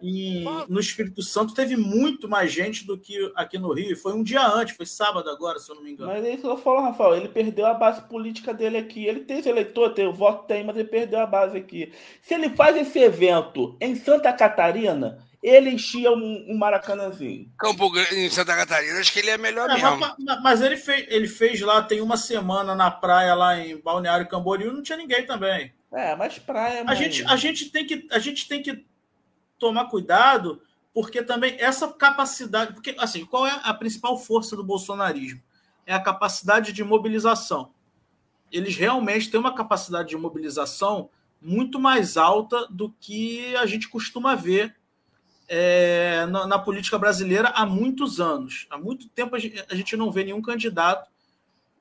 em, 0.00 0.44
no 0.68 0.80
Espírito 0.80 1.22
Santo 1.22 1.54
teve 1.54 1.76
muito 1.76 2.28
mais 2.28 2.52
gente 2.52 2.86
do 2.86 2.98
que 2.98 3.32
aqui 3.34 3.58
no 3.58 3.72
Rio. 3.72 3.96
Foi 3.96 4.12
um 4.12 4.22
dia 4.22 4.46
antes, 4.46 4.76
foi 4.76 4.86
sábado 4.86 5.30
agora, 5.30 5.58
se 5.58 5.70
eu 5.70 5.76
não 5.76 5.82
me 5.82 5.92
engano. 5.92 6.12
Mas 6.12 6.24
é 6.24 6.30
isso 6.30 6.42
que 6.42 6.48
eu 6.48 6.56
falo, 6.56 6.80
Rafael. 6.80 7.16
Ele 7.16 7.28
perdeu 7.28 7.66
a 7.66 7.74
base 7.74 8.02
política 8.02 8.52
dele 8.52 8.78
aqui. 8.78 9.06
Ele 9.06 9.20
tem 9.20 9.38
esse 9.38 9.48
eleitor, 9.48 9.94
tem 9.94 10.06
o 10.06 10.12
voto 10.12 10.46
tem, 10.46 10.64
mas 10.64 10.76
ele 10.76 10.88
perdeu 10.88 11.20
a 11.20 11.26
base 11.26 11.56
aqui. 11.56 11.92
Se 12.20 12.34
ele 12.34 12.50
faz 12.50 12.76
esse 12.76 12.98
evento 12.98 13.76
em 13.80 13.94
Santa 13.94 14.32
Catarina, 14.32 15.18
ele 15.42 15.70
enchia 15.70 16.10
um, 16.10 16.46
um 16.48 16.56
Maracanãzinho. 16.56 17.50
Campo 17.58 17.90
Grande, 17.90 18.16
em 18.16 18.30
Santa 18.30 18.56
Catarina, 18.56 18.98
acho 18.98 19.12
que 19.12 19.20
ele 19.20 19.30
é 19.30 19.38
melhor 19.38 19.70
é, 19.70 19.74
mesmo. 19.74 19.98
Mas, 19.98 20.42
mas, 20.42 20.62
ele, 20.62 20.76
fez, 20.76 21.06
ele 21.08 21.28
fez 21.28 21.60
lá, 21.60 21.82
tem 21.82 22.00
uma 22.00 22.16
semana 22.16 22.74
na 22.74 22.90
praia 22.90 23.34
lá 23.34 23.58
em 23.58 23.76
Balneário 23.78 24.28
Camboriú, 24.28 24.72
não 24.72 24.82
tinha 24.82 24.98
ninguém 24.98 25.24
também. 25.24 25.72
É, 25.92 26.14
mas 26.16 26.38
praia. 26.38 26.84
A 26.86 26.94
gente, 26.94 27.24
a, 27.24 27.36
gente 27.36 27.70
tem 27.70 27.86
que, 27.86 28.06
a 28.10 28.18
gente 28.18 28.48
tem 28.48 28.62
que 28.62 28.84
tomar 29.58 29.86
cuidado, 29.86 30.60
porque 30.92 31.22
também 31.22 31.56
essa 31.58 31.88
capacidade. 31.88 32.74
Porque, 32.74 32.94
assim, 32.98 33.24
qual 33.24 33.46
é 33.46 33.60
a 33.62 33.72
principal 33.72 34.18
força 34.18 34.56
do 34.56 34.64
bolsonarismo? 34.64 35.40
É 35.86 35.94
a 35.94 36.00
capacidade 36.00 36.72
de 36.72 36.84
mobilização. 36.84 37.72
Eles 38.50 38.76
realmente 38.76 39.30
têm 39.30 39.40
uma 39.40 39.54
capacidade 39.54 40.08
de 40.08 40.16
mobilização 40.16 41.10
muito 41.40 41.78
mais 41.78 42.16
alta 42.16 42.66
do 42.68 42.90
que 43.00 43.54
a 43.56 43.64
gente 43.64 43.88
costuma 43.88 44.34
ver 44.34 44.77
é, 45.48 46.26
na, 46.26 46.46
na, 46.46 46.58
política 46.58 46.98
brasileira 46.98 47.48
há 47.48 47.64
muitos 47.64 48.20
anos. 48.20 48.66
Há 48.68 48.76
muito 48.76 49.08
tempo 49.08 49.34
a 49.34 49.38
gente, 49.38 49.64
a 49.68 49.74
gente 49.74 49.96
não 49.96 50.12
vê 50.12 50.24
nenhum 50.24 50.42
candidato 50.42 51.10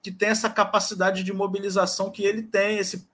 que 0.02 0.12
tem 0.12 0.30
essa 0.30 0.50
capacidade 0.50 1.24
de 1.24 1.34
mobilização 1.34 2.10
que 2.10 2.24
ele 2.24 2.44
tem, 2.44 2.78
esse 2.78 3.08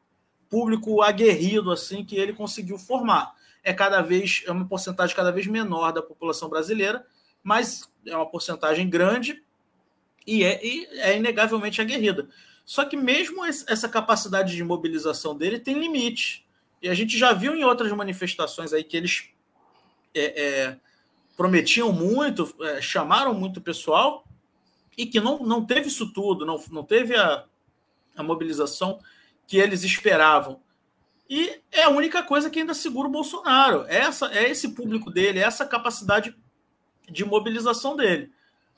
público 0.49 1.01
aguerrido 1.01 1.71
assim 1.71 2.05
que 2.05 2.15
ele 2.15 2.33
conseguiu 2.33 2.77
formar. 2.77 3.33
É 3.63 3.73
cada 3.73 4.01
vez 4.01 4.43
é 4.45 4.51
uma 4.51 4.67
porcentagem 4.67 5.15
cada 5.15 5.31
vez 5.31 5.47
menor 5.47 5.91
da 5.91 6.01
população 6.01 6.47
brasileira, 6.47 7.03
mas 7.41 7.91
é 8.05 8.15
uma 8.15 8.29
porcentagem 8.29 8.87
grande 8.87 9.41
e 10.27 10.43
é, 10.43 10.63
e 10.63 10.85
é 10.99 11.17
inegavelmente 11.17 11.81
aguerrida. 11.81 12.29
Só 12.63 12.85
que 12.85 12.95
mesmo 12.95 13.43
essa 13.43 13.89
capacidade 13.89 14.55
de 14.55 14.63
mobilização 14.63 15.35
dele 15.35 15.59
tem 15.59 15.79
limite. 15.79 16.45
E 16.81 16.89
a 16.89 16.93
gente 16.93 17.17
já 17.17 17.33
viu 17.33 17.55
em 17.55 17.63
outras 17.63 17.91
manifestações 17.91 18.71
aí 18.71 18.83
que 18.83 18.95
eles 18.95 19.32
é, 20.13 20.43
é, 20.43 20.79
prometiam 21.35 21.91
muito, 21.91 22.53
é, 22.61 22.81
chamaram 22.81 23.33
muito 23.33 23.61
pessoal 23.61 24.23
e 24.97 25.05
que 25.05 25.19
não, 25.19 25.39
não 25.39 25.65
teve 25.65 25.87
isso 25.87 26.11
tudo, 26.13 26.45
não, 26.45 26.61
não 26.71 26.83
teve 26.83 27.15
a, 27.15 27.45
a 28.15 28.23
mobilização 28.23 28.99
que 29.47 29.57
eles 29.57 29.83
esperavam. 29.83 30.59
E 31.29 31.61
é 31.71 31.83
a 31.83 31.89
única 31.89 32.21
coisa 32.21 32.49
que 32.49 32.59
ainda 32.59 32.73
segura 32.73 33.07
o 33.07 33.11
Bolsonaro. 33.11 33.85
É 33.87 33.99
essa, 33.99 34.27
é 34.33 34.49
esse 34.49 34.69
público 34.69 35.09
dele, 35.09 35.39
é 35.39 35.43
essa 35.43 35.65
capacidade 35.65 36.35
de 37.09 37.25
mobilização 37.25 37.95
dele. 37.95 38.31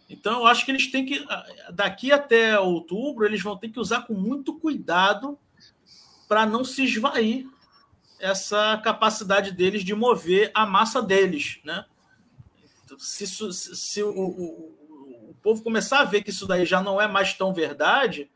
Então, 0.10 0.41
eu 0.41 0.48
acho 0.48 0.63
que 0.63 0.71
eles 0.71 0.89
têm 0.91 1.06
que, 1.06 1.26
daqui 1.74 2.12
até 2.12 2.60
outubro, 2.60 3.26
eles 3.26 3.41
vão 3.41 3.58
ter 3.58 3.69
que 3.69 3.80
usar 3.80 4.04
com 4.04 4.13
muito 4.13 4.54
cuidado 4.54 5.38
para 6.28 6.45
não 6.45 6.63
se 6.63 6.84
esvair 6.84 7.48
essa 8.25 8.77
capacidade 8.83 9.51
deles 9.51 9.83
de 9.83 9.93
mover 9.93 10.51
a 10.53 10.65
massa 10.65 11.01
deles, 11.01 11.59
né? 11.63 11.85
Se, 12.97 13.27
se, 13.27 13.53
se 13.53 14.03
o, 14.03 14.09
o, 14.09 15.29
o, 15.29 15.35
povo 15.41 15.63
começar 15.63 15.99
a 15.99 16.05
ver 16.05 16.23
que 16.23 16.29
isso 16.29 16.47
daí 16.47 16.65
já 16.65 16.81
não 16.81 16.99
é 16.99 17.07
mais 17.07 17.33
tão 17.33 17.53
verdade, 17.53 18.29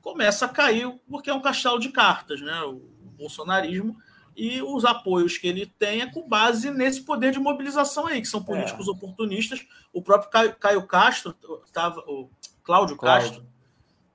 começa 0.00 0.46
a 0.46 0.48
cair, 0.48 0.90
porque 1.08 1.30
é 1.30 1.34
um 1.34 1.42
castelo 1.42 1.78
de 1.78 1.90
cartas, 1.90 2.40
né? 2.40 2.62
O 2.62 2.80
bolsonarismo 3.16 3.96
e 4.34 4.62
os 4.62 4.84
apoios 4.84 5.36
que 5.36 5.46
ele 5.46 5.66
tem 5.66 6.00
é 6.00 6.10
com 6.10 6.26
base 6.26 6.70
nesse 6.70 7.02
poder 7.02 7.32
de 7.32 7.38
mobilização 7.38 8.06
aí, 8.06 8.20
que 8.20 8.28
são 8.28 8.42
políticos 8.42 8.88
é. 8.88 8.90
oportunistas. 8.90 9.66
O 9.92 10.02
próprio 10.02 10.30
Caio, 10.30 10.56
Caio 10.56 10.86
Castro, 10.86 11.34
tava, 11.72 12.00
o 12.00 12.30
Cláudio, 12.62 12.96
Cláudio. 12.96 13.28
Castro, 13.28 13.46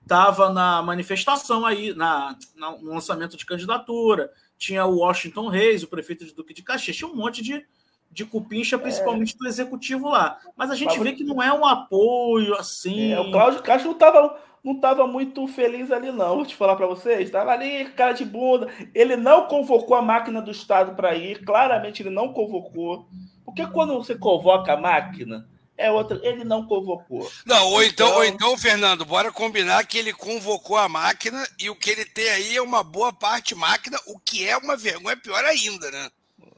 estava 0.02 0.52
na 0.52 0.82
manifestação 0.82 1.66
aí, 1.66 1.94
na, 1.94 2.36
na, 2.56 2.72
no 2.72 2.94
lançamento 2.94 3.38
de 3.38 3.46
candidatura. 3.46 4.32
Tinha 4.58 4.86
o 4.86 4.98
Washington 4.98 5.48
Reis, 5.48 5.84
o 5.84 5.88
prefeito 5.88 6.26
de 6.26 6.34
Duque 6.34 6.54
de 6.54 6.64
Caxias, 6.64 6.96
tinha 6.96 7.10
um 7.10 7.16
monte 7.16 7.44
de, 7.44 7.66
de 8.12 8.26
cupincha, 8.26 8.78
principalmente 8.78 9.36
é. 9.36 9.38
do 9.38 9.48
executivo 9.48 10.10
lá. 10.10 10.40
Mas 10.56 10.72
a 10.72 10.76
gente 10.76 11.00
vê 11.00 11.14
que 11.14 11.24
não 11.24 11.42
é 11.42 11.54
um 11.54 11.66
apoio 11.66 12.56
assim. 12.56 13.14
É, 13.14 13.20
o 13.20 13.32
Cláudio 13.32 13.62
Castro 13.62 13.90
não 13.90 13.94
estava 13.96 14.48
não 14.68 14.80
tava 14.80 15.08
muito 15.08 15.48
feliz 15.48 15.92
ali, 15.92 16.12
não. 16.12 16.36
Vou 16.36 16.46
te 16.46 16.56
falar 16.56 16.76
para 16.76 16.88
vocês. 16.88 17.22
Estava 17.22 17.52
ali, 17.52 17.86
cara 17.92 18.12
de 18.12 18.26
bunda. 18.26 18.68
Ele 18.94 19.16
não 19.16 19.48
convocou 19.48 19.96
a 19.96 20.02
máquina 20.02 20.42
do 20.42 20.52
Estado 20.52 20.94
para 20.94 21.16
ir. 21.16 21.46
Claramente, 21.46 22.02
ele 22.02 22.10
não 22.10 22.34
convocou. 22.34 23.08
Porque 23.46 23.66
quando 23.68 23.94
você 23.94 24.14
convoca 24.14 24.74
a 24.74 24.78
máquina, 24.78 25.48
é 25.78 25.92
outra. 25.92 26.20
Ele 26.24 26.44
não 26.44 26.66
convocou. 26.66 27.30
Não, 27.46 27.68
ou 27.68 27.84
então, 27.84 28.08
então, 28.08 28.18
ou 28.18 28.26
então, 28.26 28.58
Fernando, 28.58 29.06
bora 29.06 29.32
combinar 29.32 29.86
que 29.86 29.98
ele 29.98 30.12
convocou 30.12 30.76
a 30.76 30.90
máquina 30.90 31.48
e 31.60 31.70
o 31.70 31.76
que 31.76 31.92
ele 31.92 32.06
tem 32.06 32.28
aí 32.30 32.58
é 32.58 32.62
uma 32.62 32.84
boa 32.84 33.14
parte 33.14 33.54
máquina, 33.54 33.98
o 34.08 34.20
que 34.20 34.48
é 34.48 34.58
uma 34.58 34.76
vergonha 34.76 35.16
pior 35.16 35.44
ainda, 35.46 35.92
né? 35.92 36.10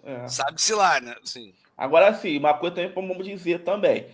É. 0.04 0.28
Sabe-se 0.28 0.74
lá, 0.74 1.00
né? 1.02 1.16
Assim. 1.22 1.54
Agora 1.78 2.14
sim, 2.14 2.38
uma 2.38 2.54
coisa 2.54 2.76
também 2.76 2.94
vamos 2.94 3.26
dizer 3.26 3.64
também. 3.64 4.08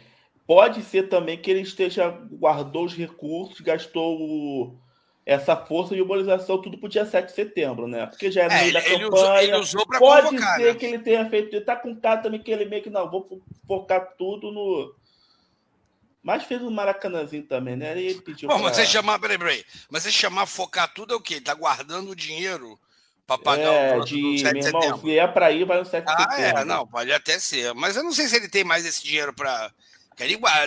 Pode 0.48 0.84
ser 0.84 1.10
também 1.10 1.38
que 1.38 1.50
ele 1.50 1.62
esteja 1.62 2.10
guardou 2.10 2.86
os 2.86 2.96
recursos, 2.96 3.62
gastou 3.62 4.20
o, 4.20 4.78
essa 5.26 5.58
força 5.58 5.96
de 5.96 6.02
mobilização 6.02 6.62
tudo 6.62 6.78
para 6.78 6.86
o 6.86 6.90
dia 6.90 7.06
7 7.06 7.26
de 7.26 7.32
setembro, 7.34 7.88
né? 7.88 8.06
Porque 8.06 8.32
já 8.32 8.44
é 8.44 8.48
no 8.48 8.54
é, 8.54 8.62
meio 8.62 8.74
da 8.74 8.82
campanha. 8.82 9.10
Usou, 9.10 9.38
ele 9.38 9.56
usou 9.56 9.88
pode 9.88 10.28
convocar, 10.28 10.56
ser 10.58 10.74
né? 10.74 10.80
que 10.80 10.86
ele 10.86 11.00
tenha 11.00 11.30
feito. 11.30 11.56
Ele 11.56 11.66
tá 11.66 11.76
com 11.76 11.96
cara 11.96 12.22
também 12.22 12.40
que 12.40 12.52
ele 12.52 12.66
meio 12.66 12.84
que 12.84 12.92
não, 12.92 13.10
vou 13.10 13.42
focar 13.66 14.14
tudo 14.18 14.52
no. 14.52 14.94
Mas 16.22 16.44
fez 16.44 16.62
um 16.62 16.70
maracanãzinho 16.70 17.44
também, 17.44 17.76
né? 17.76 18.00
Ele 18.00 18.22
pediu. 18.22 18.48
Bom, 18.48 18.56
pra... 18.56 18.66
mas 18.66 18.76
você 18.76 18.86
chamar, 18.86 19.18
peraí, 19.20 19.38
peraí. 19.38 19.66
Mas 19.90 20.04
você 20.04 20.12
chamar 20.12 20.46
focar 20.46 20.94
tudo 20.94 21.14
é 21.14 21.18
o 21.18 21.22
quê? 21.22 21.36
Ele 21.36 21.42
tá 21.42 21.56
guardando 21.56 22.12
o 22.12 22.16
dinheiro 22.16 22.80
para 23.26 23.38
pagar 23.40 23.74
é, 23.74 23.98
o 23.98 24.02
de, 24.04 24.22
do 24.22 24.38
7 24.40 24.54
de 24.54 24.64
setembro. 24.64 25.00
se 25.00 25.18
é 25.18 25.28
para 25.28 25.52
ir, 25.52 25.66
vai 25.66 25.80
no 25.80 25.86
7 25.86 26.06
de 26.06 26.12
ah, 26.12 26.18
setembro. 26.18 26.58
Ah, 26.58 26.62
é, 26.62 26.66
não, 26.66 26.86
pode 26.86 27.12
até 27.12 27.40
ser. 27.40 27.74
Mas 27.74 27.96
eu 27.96 28.04
não 28.04 28.12
sei 28.12 28.28
se 28.28 28.36
ele 28.36 28.48
tem 28.48 28.64
mais 28.64 28.86
esse 28.86 29.04
dinheiro 29.04 29.34
para 29.34 29.72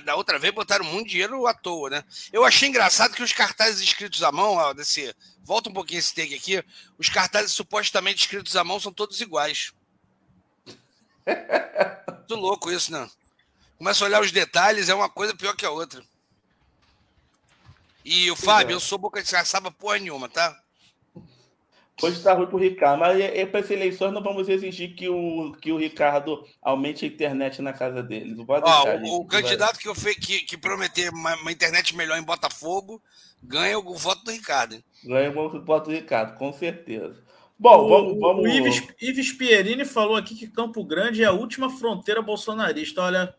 Da 0.05 0.15
outra 0.15 0.39
vez 0.39 0.55
botaram 0.55 0.85
muito 0.85 1.09
dinheiro 1.09 1.47
à 1.47 1.55
toa, 1.55 1.91
né? 1.91 2.05
Eu 2.33 2.45
achei 2.45 2.69
engraçado 2.69 3.15
que 3.15 3.23
os 3.23 3.33
cartazes 3.33 3.81
escritos 3.81 4.23
à 4.23 4.31
mão, 4.31 4.55
ó, 4.55 4.75
desse, 4.75 5.15
volta 5.43 5.71
um 5.71 5.73
pouquinho 5.73 5.99
esse 5.99 6.15
take 6.15 6.35
aqui, 6.35 6.63
os 6.99 7.09
cartazes 7.09 7.53
supostamente 7.53 8.21
escritos 8.21 8.57
à 8.57 8.63
mão 8.63 8.79
são 8.79 8.93
todos 8.93 9.21
iguais. 9.21 9.73
Muito 11.27 12.35
louco 12.35 12.71
isso, 12.71 12.93
né? 12.93 13.09
Começa 13.79 14.05
a 14.05 14.07
olhar 14.07 14.21
os 14.21 14.33
detalhes, 14.33 14.89
é 14.89 14.95
uma 14.95 15.09
coisa 15.09 15.35
pior 15.35 15.57
que 15.57 15.65
a 15.65 15.71
outra. 15.71 16.03
E 18.05 18.31
o 18.31 18.37
Fábio, 18.37 18.73
é. 18.73 18.77
eu 18.77 18.81
sou 18.81 18.99
boca 18.99 19.23
de 19.23 19.31
caçaba 19.31 19.71
porra 19.71 19.99
nenhuma, 19.99 20.29
tá? 20.29 20.59
Hoje 22.01 22.17
está 22.17 22.33
ruim 22.33 22.47
para 22.47 22.57
o 22.57 22.61
Ricardo, 22.61 23.01
mas 23.01 23.21
é, 23.21 23.41
é 23.41 23.47
para 23.47 23.61
as 23.61 23.71
eleições 23.71 24.13
não 24.13 24.23
vamos 24.23 24.49
exigir 24.49 24.95
que 24.95 25.09
o, 25.09 25.53
que 25.61 25.73
o 25.73 25.77
Ricardo 25.77 26.47
aumente 26.63 27.05
a 27.05 27.09
internet 27.09 27.61
na 27.61 27.73
casa 27.73 28.03
dele. 28.03 28.35
Não 28.35 28.47
pode 28.47 28.65
Ó, 28.65 28.97
o, 28.99 29.21
o 29.21 29.27
candidato 29.27 29.79
que, 29.79 29.89
eu 29.89 29.95
fe, 29.95 30.15
que, 30.15 30.41
que 30.41 30.57
prometer 30.57 31.11
uma, 31.11 31.35
uma, 31.37 31.51
internet 31.51 31.97
melhor 31.97 32.17
em 32.17 32.23
Botafogo 32.23 33.03
ganha 33.43 33.79
o, 33.79 33.91
o 33.91 33.97
voto 33.97 34.25
do 34.25 34.31
Ricardo. 34.31 34.75
Hein? 34.75 34.85
Ganha 35.05 35.31
o 35.31 35.65
voto 35.65 35.87
do 35.87 35.93
Ricardo, 35.93 36.37
com 36.39 36.53
certeza. 36.53 37.17
Bom, 37.59 37.85
o, 37.85 37.89
vamos. 37.89 38.21
vamos... 38.21 38.45
O 38.45 38.49
Ives, 38.49 38.83
Ives 39.01 39.33
Pierini 39.33 39.85
falou 39.85 40.17
aqui 40.17 40.37
que 40.37 40.47
Campo 40.47 40.85
Grande 40.85 41.25
é 41.25 41.27
a 41.27 41.33
última 41.33 41.69
fronteira 41.69 42.23
bolsonarista. 42.23 43.03
Olha, 43.03 43.35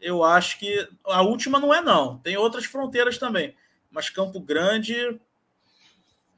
eu 0.00 0.22
acho 0.22 0.58
que 0.60 0.88
a 1.04 1.22
última 1.22 1.58
não 1.58 1.74
é, 1.74 1.82
não. 1.82 2.18
Tem 2.18 2.36
outras 2.36 2.66
fronteiras 2.66 3.18
também. 3.18 3.54
Mas 3.90 4.10
Campo 4.10 4.38
Grande 4.38 5.18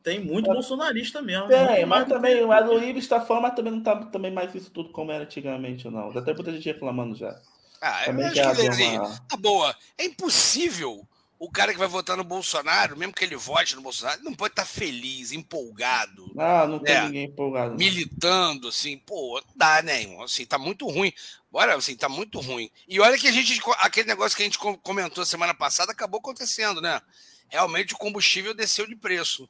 tem 0.02 0.20
muito 0.20 0.50
é. 0.50 0.54
bolsonarista 0.54 1.20
mesmo. 1.20 1.48
Tem, 1.48 1.84
mas 1.84 2.08
também, 2.08 2.46
mas 2.46 2.68
o 2.68 2.78
Ives 2.78 3.04
está 3.04 3.20
falando, 3.20 3.42
mas 3.42 3.54
também 3.54 3.72
não 3.72 3.80
está 3.80 3.96
também 3.96 4.32
mais 4.32 4.54
isso 4.54 4.70
tudo 4.70 4.90
como 4.90 5.12
era 5.12 5.24
antigamente, 5.24 5.88
não. 5.88 6.11
Até 6.11 6.32
muita 6.34 6.52
gente 6.52 6.66
reclamando 6.66 7.14
já. 7.14 7.38
Ah, 7.80 8.04
também 8.06 8.24
eu 8.24 8.48
acho 8.48 8.76
que 8.76 8.84
uma... 8.84 9.18
tá 9.28 9.37
boa. 9.37 9.76
É 9.96 10.04
impossível 10.04 11.06
o 11.38 11.48
cara 11.48 11.72
que 11.72 11.78
vai 11.78 11.87
votar 11.87 12.16
no 12.16 12.24
Bolsonaro, 12.24 12.96
mesmo 12.96 13.12
que 13.12 13.24
ele 13.24 13.37
vote 13.37 13.76
no 13.76 13.82
Bolsonaro, 13.82 14.22
não 14.24 14.34
pode 14.34 14.52
estar 14.52 14.62
tá 14.62 14.68
feliz, 14.68 15.30
empolgado. 15.30 16.32
Ah, 16.37 16.66
não 16.66 16.80
tem 16.80 16.94
né? 16.94 17.04
ninguém 17.04 17.24
empolgado. 17.26 17.76
Militando, 17.76 18.68
assim, 18.68 18.98
pô, 18.98 19.40
dá, 19.54 19.80
né, 19.82 20.02
irmão? 20.02 20.22
Assim, 20.22 20.44
tá 20.44 20.58
muito 20.58 20.88
ruim. 20.88 21.12
Bora, 21.50 21.76
assim, 21.76 21.96
tá 21.96 22.08
muito 22.08 22.40
ruim. 22.40 22.70
E 22.88 22.98
olha 22.98 23.16
que 23.16 23.28
a 23.28 23.32
gente, 23.32 23.61
aquele 23.78 24.08
negócio 24.08 24.37
que 24.37 24.42
a 24.42 24.46
gente 24.46 24.58
comentou 24.58 25.24
semana 25.24 25.54
passada 25.54 25.92
acabou 25.92 26.18
acontecendo, 26.18 26.80
né? 26.80 27.00
Realmente 27.48 27.94
o 27.94 27.98
combustível 27.98 28.52
desceu 28.52 28.87
de 28.87 28.96
preço 28.96 29.48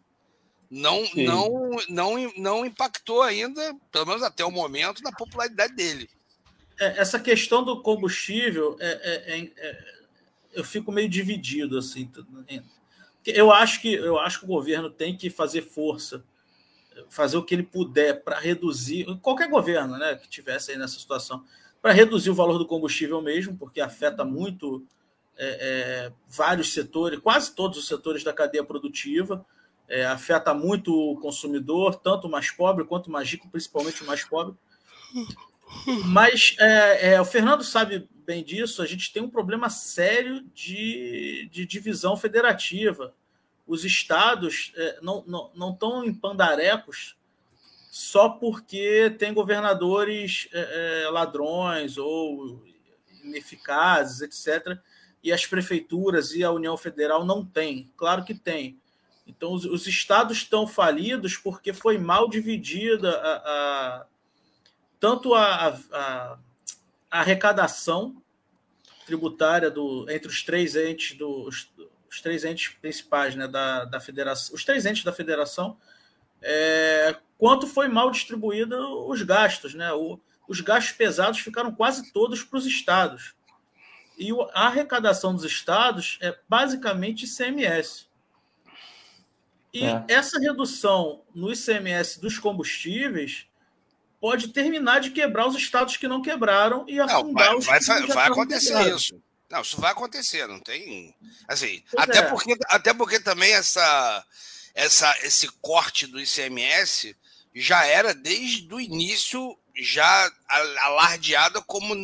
não, 0.70 1.02
não, 1.14 1.70
não, 1.88 2.32
não 2.36 2.66
impactou 2.66 3.22
ainda, 3.22 3.74
pelo 3.90 4.06
menos 4.06 4.22
até 4.22 4.44
o 4.44 4.50
momento, 4.50 5.02
na 5.02 5.10
popularidade 5.12 5.74
dele. 5.74 6.08
É, 6.78 7.00
essa 7.00 7.18
questão 7.18 7.64
do 7.64 7.82
combustível, 7.82 8.76
é, 8.78 8.86
é, 8.86 9.38
é, 9.38 9.52
é 9.56 9.98
eu 10.52 10.64
fico 10.64 10.92
meio 10.92 11.08
dividido 11.08 11.78
assim. 11.78 12.10
Eu 13.24 13.52
acho 13.52 13.80
que 13.80 13.92
eu 13.92 14.18
acho 14.18 14.40
que 14.40 14.44
o 14.44 14.48
governo 14.48 14.90
tem 14.90 15.16
que 15.16 15.30
fazer 15.30 15.62
força, 15.62 16.24
fazer 17.08 17.36
o 17.36 17.44
que 17.44 17.54
ele 17.54 17.62
puder 17.62 18.22
para 18.22 18.38
reduzir 18.38 19.06
qualquer 19.20 19.48
governo, 19.48 19.96
né, 19.98 20.16
que 20.16 20.28
tivesse 20.28 20.72
aí 20.72 20.78
nessa 20.78 20.98
situação, 20.98 21.44
para 21.80 21.92
reduzir 21.92 22.30
o 22.30 22.34
valor 22.34 22.58
do 22.58 22.66
combustível 22.66 23.22
mesmo, 23.22 23.56
porque 23.56 23.80
afeta 23.80 24.24
muito 24.24 24.84
é, 25.36 26.12
vários 26.28 26.72
setores, 26.72 27.20
quase 27.20 27.54
todos 27.54 27.78
os 27.78 27.86
setores 27.86 28.24
da 28.24 28.32
cadeia 28.32 28.64
produtiva 28.64 29.46
é, 29.88 30.04
afeta 30.04 30.52
muito 30.52 30.94
o 30.94 31.18
consumidor, 31.18 31.96
tanto 31.96 32.26
o 32.26 32.30
mais 32.30 32.50
pobre 32.50 32.84
quanto 32.84 33.06
o 33.06 33.10
mais 33.10 33.28
rico, 33.30 33.48
principalmente 33.48 34.02
o 34.02 34.06
mais 34.06 34.22
pobre. 34.22 34.54
Mas 36.06 36.54
é, 36.58 37.14
é, 37.14 37.20
o 37.20 37.24
Fernando 37.24 37.64
sabe 37.64 38.08
bem 38.26 38.44
disso, 38.44 38.82
a 38.82 38.86
gente 38.86 39.12
tem 39.12 39.22
um 39.22 39.30
problema 39.30 39.70
sério 39.70 40.44
de, 40.54 41.48
de 41.50 41.64
divisão 41.64 42.16
federativa. 42.16 43.14
Os 43.66 43.84
estados 43.84 44.72
é, 44.76 44.98
não, 45.00 45.24
não, 45.26 45.50
não 45.54 45.72
estão 45.72 46.04
em 46.04 46.12
pandarecos 46.12 47.16
só 47.90 48.28
porque 48.28 49.14
tem 49.18 49.32
governadores 49.32 50.48
é, 50.52 51.04
é, 51.04 51.10
ladrões 51.10 51.96
ou 51.96 52.62
ineficazes, 53.24 54.20
etc. 54.20 54.78
E 55.22 55.32
as 55.32 55.46
prefeituras 55.46 56.32
e 56.32 56.44
a 56.44 56.52
União 56.52 56.76
Federal 56.76 57.24
não 57.24 57.44
têm. 57.44 57.90
Claro 57.96 58.24
que 58.24 58.34
tem 58.34 58.78
então, 59.28 59.52
os, 59.52 59.66
os 59.66 59.86
estados 59.86 60.38
estão 60.38 60.66
falidos 60.66 61.36
porque 61.36 61.74
foi 61.74 61.98
mal 61.98 62.28
dividida 62.28 63.10
a, 63.10 63.36
a 63.36 64.06
tanto 64.98 65.34
a, 65.34 65.68
a, 65.68 65.78
a, 65.92 66.38
arrecadação 67.10 68.20
tributária 69.04 69.70
do, 69.70 70.10
entre 70.10 70.28
os 70.28 70.42
três 70.42 70.74
entes 70.74 71.16
dos 71.16 71.70
os 72.10 72.22
três 72.22 72.42
entes 72.42 72.70
principais 72.80 73.36
né, 73.36 73.46
da, 73.46 73.84
da 73.84 74.00
federação, 74.00 74.54
os 74.54 74.64
três 74.64 74.86
entes 74.86 75.04
da 75.04 75.12
federação, 75.12 75.76
é, 76.40 77.14
quanto 77.36 77.66
foi 77.66 77.86
mal 77.86 78.10
distribuído 78.10 79.06
os 79.06 79.20
gastos. 79.20 79.74
Né? 79.74 79.92
O, 79.92 80.18
os 80.48 80.62
gastos 80.62 80.96
pesados 80.96 81.40
ficaram 81.40 81.74
quase 81.74 82.10
todos 82.10 82.42
para 82.42 82.58
os 82.58 82.64
estados. 82.64 83.34
E 84.18 84.30
a 84.54 84.68
arrecadação 84.68 85.34
dos 85.34 85.44
estados 85.44 86.18
é 86.22 86.34
basicamente 86.48 87.26
ICMS. 87.26 88.07
E 89.72 89.84
é. 89.84 90.04
essa 90.08 90.38
redução 90.38 91.22
no 91.34 91.52
ICMS 91.52 92.20
dos 92.20 92.38
combustíveis 92.38 93.46
pode 94.20 94.48
terminar 94.48 95.00
de 95.00 95.10
quebrar 95.10 95.46
os 95.46 95.56
estados 95.56 95.96
que 95.96 96.08
não 96.08 96.22
quebraram 96.22 96.84
e 96.88 96.98
afundar 96.98 97.52
não, 97.52 97.60
vai, 97.60 97.78
os 97.78 97.86
vai, 97.86 98.06
vai 98.06 98.26
acontecer 98.28 98.74
quebrados. 98.74 99.02
isso. 99.02 99.22
Não, 99.50 99.62
isso 99.62 99.80
vai 99.80 99.92
acontecer, 99.92 100.46
não 100.46 100.60
tem. 100.60 101.14
Assim, 101.46 101.82
até, 101.96 102.18
é. 102.18 102.22
porque, 102.22 102.56
até 102.66 102.92
porque 102.92 103.20
também 103.20 103.52
essa, 103.52 104.24
essa, 104.74 105.16
esse 105.22 105.48
corte 105.62 106.06
do 106.06 106.20
ICMS 106.20 107.16
já 107.54 107.86
era 107.86 108.14
desde 108.14 108.72
o 108.72 108.80
início 108.80 109.58
já 109.80 110.30
alardeada 110.48 111.62
como 111.62 111.94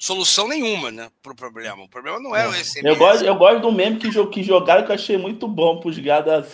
solução 0.00 0.48
nenhuma, 0.48 0.90
né, 0.90 1.10
pro 1.22 1.34
problema. 1.34 1.84
O 1.84 1.88
problema 1.88 2.18
não 2.18 2.34
é, 2.34 2.44
é. 2.44 2.48
o 2.48 2.54
SMS. 2.54 2.84
Eu 2.84 2.96
gosto, 2.96 3.24
eu 3.24 3.34
gosto 3.36 3.60
do 3.60 3.70
meme 3.70 3.98
que, 3.98 4.10
que 4.28 4.42
jogaram 4.42 4.84
que 4.84 4.90
eu 4.90 4.94
achei 4.94 5.18
muito 5.18 5.46
bom 5.46 5.78
pros 5.78 5.98
gados. 5.98 6.46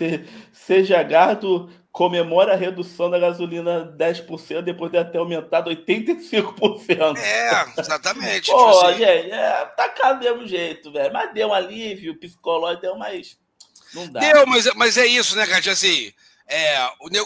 Seja 0.53 1.03
gado 1.03 1.71
comemora 1.97 2.53
a 2.53 2.57
redução 2.57 3.09
da 3.09 3.19
gasolina 3.19 3.91
10% 3.99 4.61
depois 4.61 4.93
de 4.93 5.03
ter 5.07 5.17
aumentado 5.17 5.71
85%. 5.71 7.17
É, 7.17 7.81
exatamente. 7.81 8.51
Pô, 8.53 8.59
tipo 8.59 8.87
assim. 8.87 8.99
gente, 8.99 9.31
é, 9.31 9.65
tá 9.75 9.89
caro 9.89 10.19
do 10.19 10.25
mesmo 10.25 10.47
jeito, 10.47 10.93
velho. 10.93 11.11
Mas 11.11 11.33
deu 11.33 11.49
um 11.49 11.55
alívio 11.55 12.19
psicológico, 12.19 12.83
deu 12.83 12.99
mais. 12.99 13.39
Não 13.95 14.07
dá. 14.09 14.21
Deu, 14.21 14.47
mas, 14.47 14.67
mas 14.75 14.99
é 14.99 15.07
isso, 15.07 15.35
né? 15.37 15.47
Tipo 15.47 15.71
assim, 15.71 16.13
é, 16.47 16.77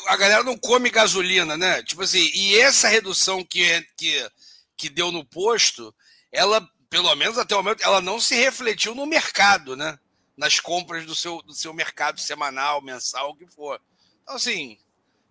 a 0.06 0.16
galera 0.16 0.44
não 0.44 0.56
come 0.56 0.88
gasolina, 0.88 1.56
né? 1.56 1.83
Tipo 1.83 2.02
assim, 2.02 2.30
e 2.33 2.56
essa 2.61 2.87
redução 2.87 3.42
que, 3.42 3.68
é, 3.68 3.83
que, 3.96 4.30
que 4.76 4.88
deu 4.88 5.11
no 5.11 5.24
posto, 5.24 5.92
ela, 6.33 6.66
pelo 6.88 7.14
menos 7.14 7.38
até 7.38 7.55
o 7.55 7.59
momento, 7.62 7.83
ela 7.83 8.01
não 8.01 8.21
se 8.21 8.35
refletiu 8.35 8.95
no 8.95 9.07
mercado, 9.07 9.77
né? 9.77 9.99
Nas 10.37 10.59
compras 10.59 11.05
do 11.05 11.14
seu, 11.14 11.43
do 11.43 11.53
seu 11.53 11.75
mercado 11.75 12.21
semanal, 12.21 12.81
mensal, 12.81 13.31
o 13.31 13.37
que 13.37 13.47
for. 13.47 13.81
Então, 14.23 14.37
assim, 14.37 14.79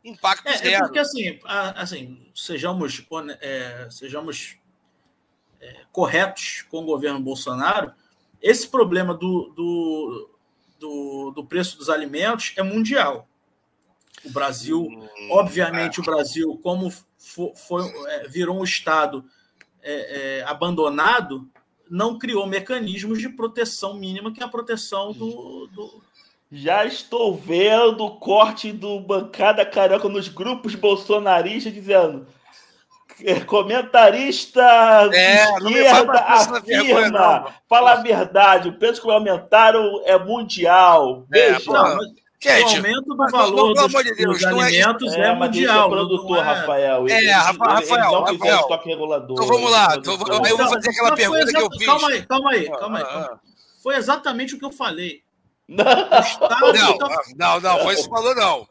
impacto 0.03 0.47
é, 0.47 0.57
zero. 0.57 0.75
É 0.75 0.79
porque, 0.79 0.99
assim, 0.99 1.39
assim 1.45 2.31
sejamos, 2.35 3.01
é, 3.41 3.87
sejamos 3.89 4.57
é, 5.59 5.85
corretos 5.91 6.65
com 6.69 6.79
o 6.79 6.85
governo 6.85 7.19
Bolsonaro, 7.19 7.93
esse 8.41 8.67
problema 8.67 9.13
do, 9.13 9.49
do, 9.55 10.29
do, 10.79 11.31
do 11.31 11.45
preço 11.45 11.77
dos 11.77 11.89
alimentos 11.89 12.53
é 12.55 12.63
mundial. 12.63 13.27
O 14.23 14.29
Brasil, 14.29 14.81
hum, 14.81 15.07
obviamente, 15.31 15.99
é. 15.99 16.01
o 16.01 16.05
Brasil, 16.05 16.59
como 16.61 16.91
foi, 17.17 17.53
foi 17.55 17.93
é, 18.07 18.27
virou 18.27 18.59
um 18.59 18.63
Estado 18.63 19.25
é, 19.81 20.39
é, 20.39 20.43
abandonado, 20.43 21.47
não 21.89 22.17
criou 22.17 22.45
mecanismos 22.45 23.19
de 23.19 23.29
proteção 23.29 23.95
mínima, 23.95 24.31
que 24.31 24.41
é 24.41 24.45
a 24.45 24.49
proteção 24.49 25.11
do, 25.11 25.67
do... 25.67 26.01
Já 26.51 26.85
estou 26.85 27.35
vendo 27.35 28.05
o 28.05 28.17
corte 28.17 28.71
do 28.71 28.99
bancada 28.99 29.65
carioca 29.65 30.09
nos 30.09 30.27
grupos 30.27 30.75
bolsonaristas 30.75 31.73
dizendo 31.73 32.27
comentarista 33.45 34.61
é, 35.13 35.43
esquerda 35.43 36.19
afirma, 36.19 37.53
fala 37.67 37.93
a 37.93 38.01
verdade, 38.01 38.69
o 38.69 38.73
preço 38.73 39.01
que 39.01 39.11
aumentaram 39.11 40.01
é 40.05 40.17
mundial. 40.17 41.25
É, 41.33 41.51
Veja. 41.51 41.71
Não, 41.71 41.99
Gente, 42.41 42.73
o 42.73 42.77
aumento 42.77 43.15
do 43.15 43.31
valor 43.31 43.73
dos, 43.73 44.03
de 44.03 44.15
Deus, 44.15 44.39
dos 44.39 44.45
alimentos 44.45 45.13
é, 45.13 45.21
é 45.23 45.35
mundial. 45.35 45.87
É 45.87 45.89
produtor, 45.89 46.37
é... 46.37 46.41
Rafael. 46.41 47.07
É, 47.09 47.17
ele, 47.17 47.31
Rafael, 47.31 47.81
ele, 47.81 47.91
ele 47.91 47.99
não 47.99 48.23
Rafael. 48.23 48.59
estoque 48.61 48.89
regulador. 48.89 49.31
Então 49.31 49.47
vamos 49.47 49.71
lá. 49.71 49.95
Então, 49.97 50.13
eu 50.13 50.57
vou 50.57 50.69
fazer 50.69 50.89
aquela 50.89 51.15
pergunta 51.15 51.45
que 51.45 51.61
eu 51.61 51.69
fiz. 51.71 51.85
Calma 51.85 52.07
aí, 52.07 52.25
calma 52.25 52.51
aí, 52.51 52.69
calma 52.69 52.97
aí. 52.99 53.03
Calma 53.03 53.29
aí. 53.33 53.49
Foi 53.83 53.95
exatamente 53.95 54.55
o 54.55 54.59
que 54.59 54.65
eu 54.65 54.71
falei. 54.71 55.21
Não, 55.69 55.85
não, 57.37 57.59
não, 57.61 57.79
foi 57.83 57.93
isso 57.93 58.03
que 58.05 58.09
falou, 58.09 58.33
não. 58.33 58.67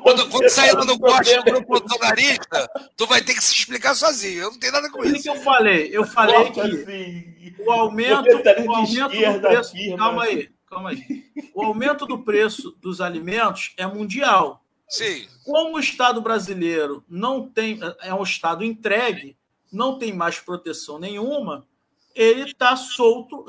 Quando, 0.00 0.28
quando 0.28 0.48
sair 0.48 0.72
lá 0.74 0.84
no 0.84 0.96
corte 0.96 1.34
do 1.42 1.60
bolsonarista, 1.62 2.70
tu 2.96 3.04
vai 3.06 3.20
ter 3.20 3.34
que 3.34 3.42
se 3.42 3.52
explicar 3.52 3.96
sozinho. 3.96 4.42
Eu 4.42 4.50
não 4.52 4.58
tenho 4.58 4.72
nada 4.72 4.88
com 4.88 5.04
isso. 5.04 5.16
O 5.18 5.22
que 5.22 5.28
eu 5.28 5.42
falei? 5.42 5.90
Eu 5.92 6.04
falei 6.04 6.50
que 6.50 6.60
assim, 6.60 7.54
o 7.66 7.72
aumento, 7.72 8.28
o 8.64 8.74
aumento 8.74 9.08
do 9.08 9.40
preço. 9.40 9.72
Calma 9.96 10.22
aí, 10.22 10.48
calma 10.68 10.90
aí. 10.90 11.24
O 11.54 11.64
aumento 11.64 12.06
do 12.06 12.22
preço 12.22 12.76
dos 12.80 13.00
alimentos 13.00 13.72
é 13.76 13.86
mundial. 13.86 14.64
Sim. 14.88 15.26
Como 15.44 15.76
o 15.76 15.80
Estado 15.80 16.20
brasileiro 16.20 17.04
não 17.08 17.48
tem, 17.48 17.78
é 18.00 18.14
um 18.14 18.22
Estado 18.22 18.64
entregue, 18.64 19.36
não 19.72 19.98
tem 19.98 20.12
mais 20.12 20.38
proteção 20.38 20.98
nenhuma, 20.98 21.66
ele 22.14 22.42
está 22.42 22.76
solto, 22.76 23.44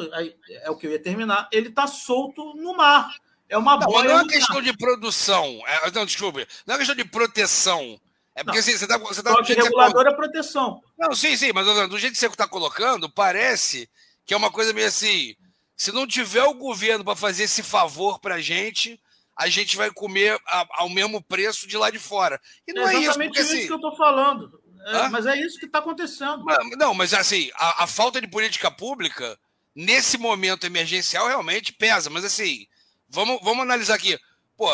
é 0.49 0.69
o 0.69 0.75
que 0.75 0.87
eu 0.87 0.91
ia 0.91 0.99
terminar, 0.99 1.47
ele 1.51 1.69
está 1.69 1.87
solto 1.87 2.53
no 2.55 2.75
mar. 2.75 3.15
É 3.49 3.57
uma 3.57 3.77
não, 3.77 3.87
boia. 3.87 4.09
Não 4.09 4.11
é 4.11 4.21
uma 4.23 4.27
questão 4.27 4.55
mar. 4.55 4.63
de 4.63 4.75
produção, 4.75 5.61
é, 5.65 5.91
não, 5.91 6.05
desculpe, 6.05 6.45
não 6.65 6.75
é 6.75 6.77
questão 6.77 6.95
de 6.95 7.05
proteção. 7.05 7.99
É 8.35 8.43
porque 8.43 8.59
assim, 8.59 8.77
você 8.77 8.83
está. 8.83 8.97
Você 8.99 9.23
tá, 9.23 9.33
você 9.33 9.53
regulador 9.53 10.03
você... 10.03 10.09
é 10.09 10.15
proteção. 10.15 10.83
Não, 10.97 11.15
sim, 11.15 11.35
sim, 11.35 11.51
mas 11.53 11.65
do 11.65 11.97
jeito 11.97 12.13
que 12.13 12.19
você 12.19 12.27
está 12.27 12.47
colocando, 12.47 13.09
parece 13.09 13.89
que 14.25 14.33
é 14.33 14.37
uma 14.37 14.51
coisa 14.51 14.73
meio 14.73 14.87
assim. 14.87 15.35
Se 15.77 15.91
não 15.91 16.07
tiver 16.07 16.43
o 16.43 16.55
governo 16.55 17.05
para 17.05 17.15
fazer 17.15 17.43
esse 17.43 17.61
favor 17.61 18.19
para 18.19 18.35
a 18.35 18.41
gente, 18.41 18.99
a 19.37 19.47
gente 19.47 19.77
vai 19.77 19.91
comer 19.91 20.41
a, 20.47 20.67
ao 20.71 20.89
mesmo 20.89 21.21
preço 21.21 21.67
de 21.67 21.77
lá 21.77 21.91
de 21.91 21.99
fora. 21.99 22.41
E 22.67 22.73
não 22.73 22.89
é, 22.89 22.95
é 22.95 22.99
isso. 22.99 23.13
Porque, 23.13 23.39
isso 23.39 23.53
assim, 23.53 23.67
que 23.67 23.71
eu 23.71 23.75
estou 23.75 23.95
falando. 23.95 24.59
É, 24.87 25.09
mas 25.09 25.25
é 25.27 25.35
isso 25.39 25.59
que 25.59 25.65
está 25.65 25.79
acontecendo. 25.79 26.43
Não, 26.77 26.93
mas 26.93 27.13
assim, 27.13 27.51
a, 27.55 27.83
a, 27.83 27.87
falta 27.87 28.19
de 28.19 28.27
política 28.27 28.71
pública, 28.71 29.37
nesse 29.75 30.17
momento 30.17 30.65
emergencial, 30.65 31.27
realmente 31.27 31.71
pesa. 31.73 32.09
Mas 32.09 32.25
assim, 32.25 32.65
vamos, 33.07 33.39
vamos 33.43 33.61
analisar 33.61 33.95
aqui. 33.95 34.17
Pô, 34.55 34.67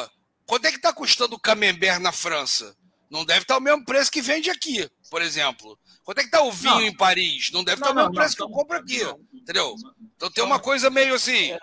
quanto 0.46 0.66
é 0.66 0.70
que 0.70 0.78
está 0.78 0.94
custando 0.94 1.36
o 1.36 1.40
camembert 1.40 2.00
na 2.00 2.14
França? 2.14 2.78
Não 3.10 3.26
deve 3.26 3.42
estar 3.42 3.56
tá 3.56 3.60
o 3.60 3.64
mesmo 3.64 3.84
preço 3.84 4.12
que 4.12 4.22
vende 4.22 4.50
aqui, 4.50 4.90
por 5.10 5.22
exemplo. 5.22 5.78
Quanto 6.04 6.18
é 6.18 6.22
que 6.22 6.28
está 6.28 6.44
o 6.44 6.52
vinho 6.52 6.76
não. 6.76 6.82
em 6.82 6.96
Paris? 6.96 7.50
Não 7.54 7.64
deve 7.64 7.78
estar 7.78 7.88
tá 7.88 7.94
o 7.94 7.96
mesmo 7.96 8.14
preço 8.14 8.36
que 8.36 8.44
eu 8.44 8.50
compro 8.50 8.78
aqui. 8.78 9.02
Entendeu? 9.34 9.74
Então 10.16 10.30
tem 10.32 10.44
uma 10.44 10.60
coisa 10.60 10.90
meio 10.90 11.16
assim. 11.16 11.52
É, 11.52 11.60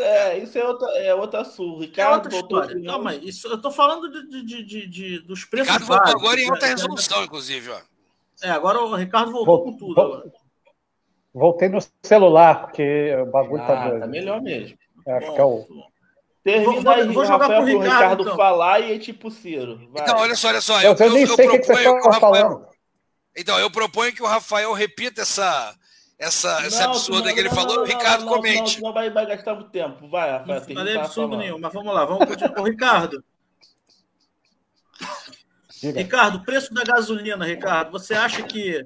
é, 0.00 0.28
é, 0.32 0.38
isso 0.38 0.58
é 0.58 0.64
outra, 0.64 0.88
é 0.98 1.14
outra 1.14 1.44
sul. 1.44 1.78
Ricardo 1.78 2.28
é 2.28 2.36
outra 2.36 2.36
história. 2.36 2.84
Calma 2.84 3.10
aí, 3.10 3.28
isso, 3.28 3.46
eu 3.46 3.54
estou 3.54 3.70
falando 3.70 4.10
de, 4.10 4.44
de, 4.44 4.62
de, 4.64 4.86
de, 4.88 5.18
dos 5.20 5.44
preços. 5.44 5.72
Ricardo 5.72 5.86
voltou 5.86 6.20
agora 6.20 6.40
em 6.40 6.50
alta 6.50 6.66
né? 6.66 6.72
resolução, 6.72 7.24
inclusive. 7.24 7.70
Ó. 7.70 7.78
É, 8.42 8.50
agora 8.50 8.80
o 8.80 8.94
Ricardo 8.94 9.30
voltou 9.30 9.64
com 9.64 9.76
tudo. 9.76 10.00
Agora. 10.00 10.32
Voltei 11.32 11.68
no 11.68 11.78
celular, 12.02 12.62
porque 12.62 13.14
o 13.14 13.26
bagulho 13.26 13.64
tá 13.64 13.72
ah, 13.72 13.76
tá 13.76 13.88
doido. 13.88 14.00
Tá 14.00 14.06
melhor 14.08 14.42
mesmo. 14.42 14.76
Acho 15.06 15.34
que 15.34 15.40
é 15.40 15.44
o. 15.44 15.64
Termina 16.42 16.80
vou, 16.80 16.92
aí, 16.92 17.06
vou 17.08 17.24
jogar 17.24 17.46
Rafael, 17.46 17.62
pro 17.62 17.70
Ricardo, 17.70 17.92
Ricardo 17.92 18.22
então. 18.22 18.36
falar 18.36 18.80
e 18.80 18.94
é 18.94 18.98
tipo 18.98 19.30
Ciro. 19.30 19.78
Vai. 19.90 20.02
Então, 20.02 20.18
olha 20.18 20.34
só, 20.34 20.48
olha 20.48 20.60
só. 20.60 20.80
Eu, 20.80 20.94
eu, 20.94 21.06
eu 21.06 21.12
nem 21.12 21.22
eu 21.22 21.34
sei 21.34 21.46
o 21.46 21.50
que, 21.50 21.62
você 21.62 21.72
está 21.72 22.12
falando. 22.14 22.66
Então, 23.38 23.58
eu 23.58 23.70
proponho 23.70 24.12
que 24.12 24.22
o 24.22 24.26
Rafael 24.26 24.72
repita 24.72 25.22
essa, 25.22 25.76
essa, 26.18 26.66
essa 26.66 26.84
absurda 26.84 27.32
que 27.32 27.38
ele 27.38 27.48
não, 27.48 27.54
falou, 27.54 27.76
não, 27.76 27.84
Ricardo 27.84 28.24
não, 28.24 28.32
comente. 28.32 28.82
Não, 28.82 28.92
vai, 28.92 29.08
vai 29.08 29.24
gastar 29.26 29.54
muito 29.54 29.70
tempo. 29.70 30.08
Vai, 30.08 30.30
Rafael. 30.32 30.60
Não 30.60 30.74
falei 30.74 30.96
absurdo 30.96 31.36
nenhum, 31.36 31.58
mas 31.58 31.72
vamos 31.72 31.94
lá, 31.94 32.04
vamos 32.04 32.26
continuar. 32.26 32.60
Ô, 32.60 32.64
Ricardo. 32.64 33.24
Ricardo, 35.80 36.44
preço 36.44 36.74
da 36.74 36.82
gasolina, 36.82 37.44
Ricardo, 37.44 37.92
você 37.92 38.14
acha 38.14 38.42
que 38.42 38.84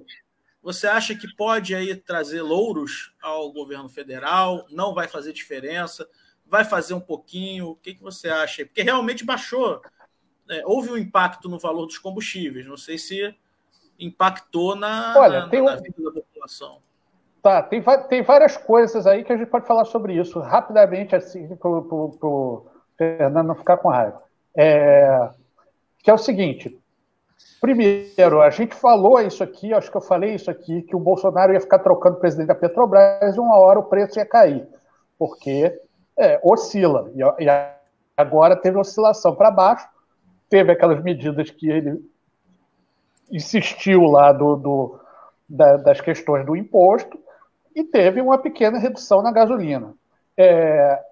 você 0.63 0.87
acha 0.87 1.15
que 1.15 1.27
pode 1.35 1.75
aí 1.75 1.97
trazer 1.97 2.43
louros 2.43 3.13
ao 3.21 3.51
governo 3.51 3.89
federal? 3.89 4.65
Não 4.71 4.95
vai 4.95 5.09
fazer 5.09 5.33
diferença? 5.33 6.07
Vai 6.47 6.65
fazer 6.65 6.95
um 6.95 7.01
pouquinho? 7.01 7.71
O 7.71 7.77
que, 7.77 7.95
que 7.95 8.03
você 8.03 8.29
acha? 8.29 8.65
Porque 8.65 8.83
realmente 8.83 9.25
baixou. 9.25 9.81
É, 10.49 10.63
houve 10.67 10.91
um 10.91 10.97
impacto 10.97 11.49
no 11.49 11.59
valor 11.59 11.87
dos 11.87 11.99
combustíveis. 11.99 12.67
Não 12.67 12.77
sei 12.77 12.97
se 12.97 13.35
impactou 13.99 14.75
na, 14.75 15.15
Olha, 15.17 15.41
na, 15.41 15.49
tem 15.49 15.63
na 15.63 15.77
vida 15.77 16.11
da 16.13 16.21
população. 16.21 16.79
Tá, 17.43 17.61
tem, 17.61 17.83
tem 18.09 18.23
várias 18.23 18.57
coisas 18.57 19.07
aí 19.07 19.25
que 19.25 19.33
a 19.33 19.37
gente 19.37 19.49
pode 19.49 19.67
falar 19.67 19.85
sobre 19.85 20.15
isso 20.15 20.39
rapidamente, 20.39 21.17
assim, 21.17 21.49
para 21.57 21.69
o 21.69 22.67
Fernando 22.97 23.49
não 23.49 23.55
ficar 23.57 23.79
com 23.79 23.89
raiva. 23.89 24.23
É, 24.57 25.29
que 26.03 26.11
é 26.11 26.15
o 26.15 26.19
seguinte: 26.19 26.79
primeiro, 27.61 28.41
a 28.41 28.51
gente 28.51 28.75
falou 28.75 29.21
isso 29.21 29.43
aqui, 29.43 29.75
acho 29.75 29.91
que 29.91 29.97
eu 29.97 30.03
falei 30.03 30.35
isso 30.35 30.51
aqui, 30.51 30.83
que 30.83 30.95
o 30.95 31.01
Bolsonaro 31.01 31.53
ia 31.53 31.61
ficar 31.61 31.81
trocando 31.81 32.17
o 32.17 32.21
presidente 32.21 32.49
da 32.49 32.55
Petrobras 32.55 33.35
e 33.35 33.41
uma 33.41 33.59
hora 33.59 33.81
o 33.81 33.85
preço 33.85 34.21
ia 34.21 34.27
cair, 34.27 34.69
porque 35.19 35.81
é, 36.17 36.41
oscila. 36.45 37.11
E, 37.15 37.45
e 37.45 37.49
agora 38.17 38.55
teve 38.55 38.79
oscilação 38.79 39.35
para 39.35 39.51
baixo, 39.51 39.89
teve 40.49 40.71
aquelas 40.71 41.03
medidas 41.03 41.51
que 41.51 41.69
ele 41.69 42.01
insistiu 43.33 44.03
lá 44.03 44.31
do, 44.31 44.57
do 44.57 45.01
da, 45.49 45.79
das 45.79 46.01
questões 46.01 46.47
do 46.47 46.55
imposto 46.55 47.19
e 47.75 47.83
teve 47.83 48.21
uma 48.21 48.39
pequena 48.39 48.79
redução 48.79 49.23
na 49.23 49.33
gasolina. 49.33 49.95
É, 50.37 51.03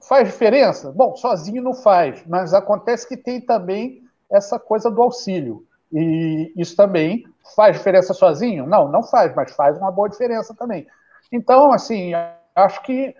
faz 0.00 0.28
diferença? 0.28 0.92
Bom, 0.92 1.16
sozinho 1.16 1.62
não 1.62 1.74
faz, 1.74 2.24
mas 2.26 2.54
acontece 2.54 3.06
que 3.08 3.16
tem 3.16 3.40
também 3.40 4.02
essa 4.30 4.58
coisa 4.58 4.90
do 4.90 5.02
auxílio. 5.02 5.64
E 5.92 6.52
isso 6.56 6.76
também 6.76 7.24
faz 7.54 7.76
diferença 7.76 8.14
sozinho? 8.14 8.66
Não, 8.66 8.88
não 8.88 9.02
faz, 9.02 9.34
mas 9.34 9.52
faz 9.52 9.76
uma 9.76 9.90
boa 9.90 10.08
diferença 10.08 10.54
também. 10.54 10.86
Então, 11.30 11.72
assim, 11.72 12.12
acho 12.54 12.82
que 12.82 13.14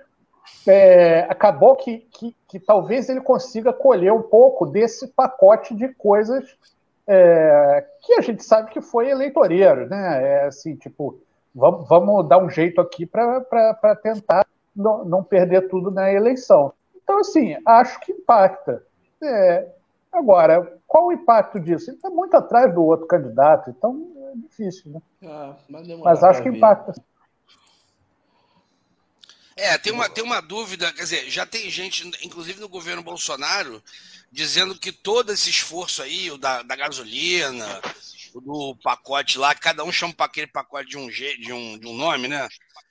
é, 0.67 1.21
acabou 1.29 1.77
que, 1.77 1.99
que, 2.11 2.37
que, 2.49 2.61
talvez 2.61 3.09
ele 3.09 3.21
consiga 3.21 3.73
colher 3.73 4.13
um 4.13 4.23
pouco 4.23 4.67
desse 4.67 5.09
pacote 5.09 5.75
de 5.75 5.89
coisas 5.95 6.57
é, 7.07 7.87
que 8.03 8.15
a 8.15 8.21
gente 8.21 8.43
sabe 8.45 8.71
que 8.71 8.81
foi 8.81 9.09
eleitoreiro, 9.09 9.89
né? 9.89 10.23
É 10.23 10.45
assim, 10.47 10.75
tipo, 10.75 11.21
vamos, 11.55 11.89
vamos 11.89 12.29
dar 12.29 12.39
um 12.39 12.51
jeito 12.51 12.81
aqui 12.81 13.07
para 13.07 13.97
tentar 14.03 14.47
não, 14.75 15.05
não, 15.05 15.23
perder 15.23 15.69
tudo 15.69 15.91
na 15.91 16.13
eleição. 16.13 16.73
Então, 17.03 17.21
assim, 17.21 17.57
acho 17.65 18.01
que 18.01 18.13
impacta. 18.13 18.83
É, 19.23 19.69
agora, 20.13 20.79
qual 20.87 21.07
o 21.07 21.13
impacto 21.13 21.61
disso? 21.61 21.91
Ele 21.91 21.97
está 21.97 22.11
muito 22.11 22.37
atrás 22.37 22.73
do 22.75 22.83
outro 22.83 23.07
candidato, 23.07 23.71
então 23.71 24.07
é 24.17 24.37
difícil, 24.37 24.93
né? 24.93 25.01
Ah, 25.25 25.55
mas, 25.69 25.89
mas 26.01 26.25
acho 26.25 26.43
que 26.43 26.49
impacta. 26.49 26.93
É, 29.57 29.79
tem 29.79 29.93
uma, 29.93 30.09
tem 30.09 30.23
uma 30.23 30.43
dúvida, 30.43 30.93
quer 30.93 31.03
dizer, 31.03 31.31
já 31.31 31.47
tem 31.47 31.71
gente, 31.71 32.07
inclusive 32.23 32.61
no 32.61 32.69
governo 32.69 33.03
Bolsonaro, 33.03 33.83
dizendo 34.31 34.79
que 34.79 34.93
todo 34.93 35.33
esse 35.33 35.49
esforço 35.49 36.03
aí, 36.03 36.31
o 36.31 36.37
da, 36.37 36.63
da 36.63 36.77
gasolina, 36.77 37.81
do 38.35 38.77
pacote 38.83 39.39
lá, 39.39 39.55
cada 39.55 39.83
um 39.83 39.91
chama 39.91 40.13
para 40.13 40.27
aquele 40.27 40.47
pacote 40.47 40.91
de 40.91 40.99
um, 40.99 41.09
de, 41.09 41.53
um, 41.53 41.79
de 41.79 41.87
um 41.87 41.97
nome, 41.97 42.29
né? 42.29 42.47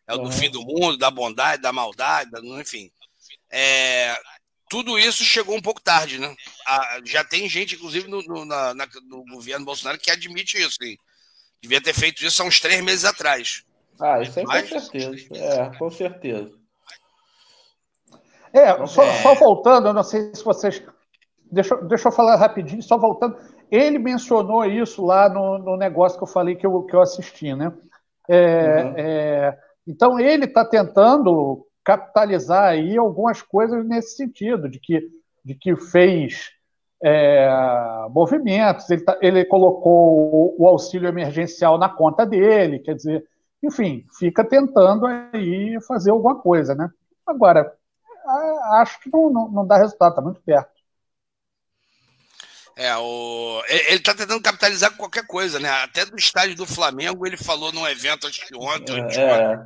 É 0.07 0.15
o 0.15 0.17
do 0.17 0.31
fim 0.31 0.49
do 0.49 0.61
mundo, 0.61 0.97
da 0.97 1.11
bondade, 1.11 1.61
da 1.61 1.71
maldade, 1.71 2.31
da, 2.31 2.39
enfim. 2.59 2.91
É, 3.51 4.17
tudo 4.69 4.97
isso 4.97 5.23
chegou 5.23 5.55
um 5.55 5.61
pouco 5.61 5.81
tarde, 5.81 6.17
né? 6.17 6.35
Ah, 6.65 6.99
já 7.05 7.23
tem 7.23 7.47
gente, 7.47 7.75
inclusive, 7.75 8.07
no, 8.07 8.21
no, 8.23 8.43
na, 8.45 8.73
no, 8.73 9.23
governo 9.25 9.65
Bolsonaro 9.65 9.99
que 9.99 10.11
admite 10.11 10.57
isso. 10.57 10.77
Sim. 10.81 10.97
Devia 11.61 11.81
ter 11.81 11.93
feito 11.93 12.25
isso 12.25 12.41
há 12.41 12.45
uns 12.45 12.59
três 12.59 12.83
meses 12.83 13.05
atrás. 13.05 13.63
Ah, 13.99 14.21
isso 14.21 14.39
aí 14.39 14.45
com 14.45 14.79
certeza. 14.79 15.15
É, 15.33 15.77
com 15.77 15.89
certeza. 15.89 16.51
É, 18.53 18.85
só, 18.87 19.03
é... 19.03 19.13
só 19.21 19.35
voltando, 19.35 19.87
eu 19.87 19.93
não 19.93 20.03
sei 20.03 20.33
se 20.33 20.43
vocês. 20.43 20.81
Deixa, 21.51 21.75
deixa 21.77 22.07
eu 22.07 22.11
falar 22.11 22.35
rapidinho, 22.37 22.81
só 22.81 22.97
voltando. 22.97 23.37
Ele 23.69 23.97
mencionou 23.97 24.65
isso 24.65 25.05
lá 25.05 25.27
no, 25.27 25.57
no 25.57 25.77
negócio 25.77 26.17
que 26.17 26.23
eu 26.23 26.27
falei 26.27 26.55
que 26.55 26.65
eu, 26.65 26.83
que 26.83 26.95
eu 26.95 27.01
assisti, 27.01 27.53
né? 27.53 27.73
É, 28.27 28.83
uhum. 28.83 28.93
é, 28.97 29.57
então 29.87 30.19
ele 30.19 30.45
está 30.45 30.65
tentando 30.65 31.65
capitalizar 31.83 32.69
aí 32.69 32.97
algumas 32.97 33.41
coisas 33.41 33.85
nesse 33.85 34.15
sentido, 34.15 34.67
de 34.67 34.79
que, 34.79 35.07
de 35.43 35.53
que 35.53 35.75
fez 35.75 36.49
é, 37.03 37.47
movimentos, 38.09 38.89
ele, 38.89 39.03
tá, 39.03 39.17
ele 39.21 39.45
colocou 39.45 40.55
o 40.57 40.67
auxílio 40.67 41.07
emergencial 41.07 41.77
na 41.77 41.87
conta 41.87 42.25
dele, 42.25 42.79
quer 42.79 42.95
dizer, 42.95 43.23
enfim, 43.65 44.05
fica 44.17 44.43
tentando 44.43 45.05
aí 45.05 45.79
fazer 45.87 46.11
alguma 46.11 46.39
coisa, 46.39 46.75
né? 46.75 46.89
Agora, 47.25 47.73
acho 48.79 48.99
que 48.99 49.09
não, 49.11 49.29
não, 49.29 49.49
não 49.49 49.67
dá 49.67 49.77
resultado, 49.77 50.11
está 50.11 50.21
muito 50.21 50.41
perto. 50.41 50.75
É, 52.77 52.95
o... 52.97 53.63
ele 53.69 53.95
está 53.95 54.13
tentando 54.13 54.41
capitalizar 54.41 54.95
qualquer 54.97 55.25
coisa, 55.25 55.59
né? 55.59 55.69
Até 55.69 56.05
do 56.05 56.17
estádio 56.17 56.55
do 56.55 56.65
Flamengo, 56.65 57.25
ele 57.25 57.37
falou 57.37 57.71
num 57.71 57.87
evento, 57.87 58.27
acho 58.27 58.45
que 58.45 58.55
ontem, 58.55 59.01
é, 59.01 59.23
é. 59.23 59.59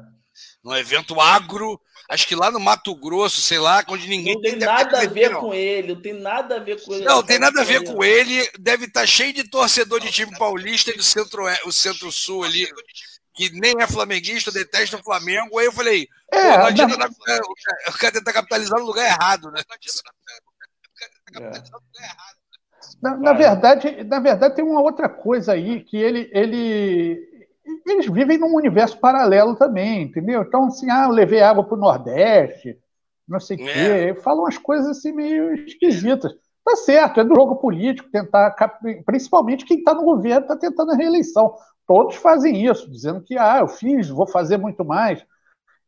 num 0.64 0.76
evento 0.76 1.20
agro, 1.20 1.82
acho 2.08 2.28
que 2.28 2.36
lá 2.36 2.52
no 2.52 2.60
Mato 2.60 2.96
Grosso, 2.96 3.42
sei 3.42 3.58
lá, 3.58 3.84
onde 3.90 4.08
ninguém 4.08 4.36
não 4.36 4.42
tem 4.42 4.56
nada 4.58 5.02
a 5.02 5.08
ver 5.08 5.32
não. 5.32 5.42
com 5.42 5.54
ele, 5.56 5.96
não 5.96 6.02
tem 6.02 6.14
nada 6.14 6.58
a 6.58 6.60
ver 6.60 6.84
com 6.84 6.94
ele. 6.94 7.04
Não, 7.04 7.24
tem 7.24 7.40
nada 7.40 7.62
a 7.62 7.64
ver 7.64 7.84
com 7.84 8.04
ele. 8.04 8.48
Deve 8.60 8.86
estar 8.86 9.02
tá 9.02 9.08
cheio 9.08 9.34
de 9.34 9.50
torcedor 9.50 10.00
de 10.00 10.12
time 10.12 10.38
paulista 10.38 10.92
e 10.92 10.98
do 10.98 11.04
centro, 11.04 11.44
o 11.66 11.72
centro-sul 11.72 12.44
ali, 12.44 12.68
que 13.40 13.58
nem 13.58 13.76
é 13.80 13.88
flamenguista, 13.88 14.52
detesta 14.52 14.98
o 14.98 15.04
Flamengo. 15.04 15.58
Aí 15.58 15.66
eu 15.66 15.72
falei, 15.72 16.10
é, 16.30 16.52
pô, 16.52 16.58
não 16.58 16.66
adianta 16.66 16.98
não... 16.98 17.08
o 17.08 17.98
cara 17.98 18.12
tentar 18.12 18.34
capitalizar 18.34 18.78
no 18.78 18.86
lugar 18.86 19.06
errado, 19.06 19.50
né? 19.52 19.62
É. 21.38 21.52
Na, 23.02 23.16
na, 23.16 23.34
verdade, 23.34 24.04
na 24.04 24.20
verdade, 24.20 24.56
tem 24.56 24.66
uma 24.66 24.82
outra 24.82 25.08
coisa 25.08 25.54
aí 25.54 25.82
que 25.86 25.96
ele, 25.96 26.30
ele 26.34 27.18
eles 27.88 28.08
vivem 28.08 28.38
num 28.38 28.56
universo 28.56 29.00
paralelo 29.00 29.56
também, 29.56 30.02
entendeu? 30.02 30.42
Então, 30.42 30.66
assim, 30.66 30.90
ah, 30.90 31.06
eu 31.06 31.12
levei 31.12 31.42
água 31.42 31.64
para 31.64 31.78
o 31.78 31.80
Nordeste, 31.80 32.78
não 33.26 33.40
sei 33.40 33.56
o 33.56 33.70
é. 33.70 34.14
quê, 34.14 34.22
falam 34.22 34.44
umas 34.44 34.58
coisas 34.58 34.98
assim 34.98 35.14
meio 35.14 35.54
esquisitas. 35.54 36.34
Tá 36.66 36.76
certo, 36.76 37.22
é 37.22 37.24
do 37.24 37.36
jogo 37.36 37.56
político 37.56 38.12
tentar, 38.12 38.54
principalmente 39.06 39.66
quem 39.66 39.78
está 39.78 39.94
no 39.94 40.04
governo 40.04 40.42
está 40.42 40.58
tentando 40.58 40.92
a 40.92 40.96
reeleição. 40.96 41.56
Todos 41.90 42.18
fazem 42.18 42.68
isso, 42.68 42.88
dizendo 42.88 43.20
que 43.20 43.36
ah, 43.36 43.62
eu 43.62 43.68
fiz, 43.68 44.10
vou 44.10 44.28
fazer 44.28 44.58
muito 44.58 44.86
mais. 44.86 45.26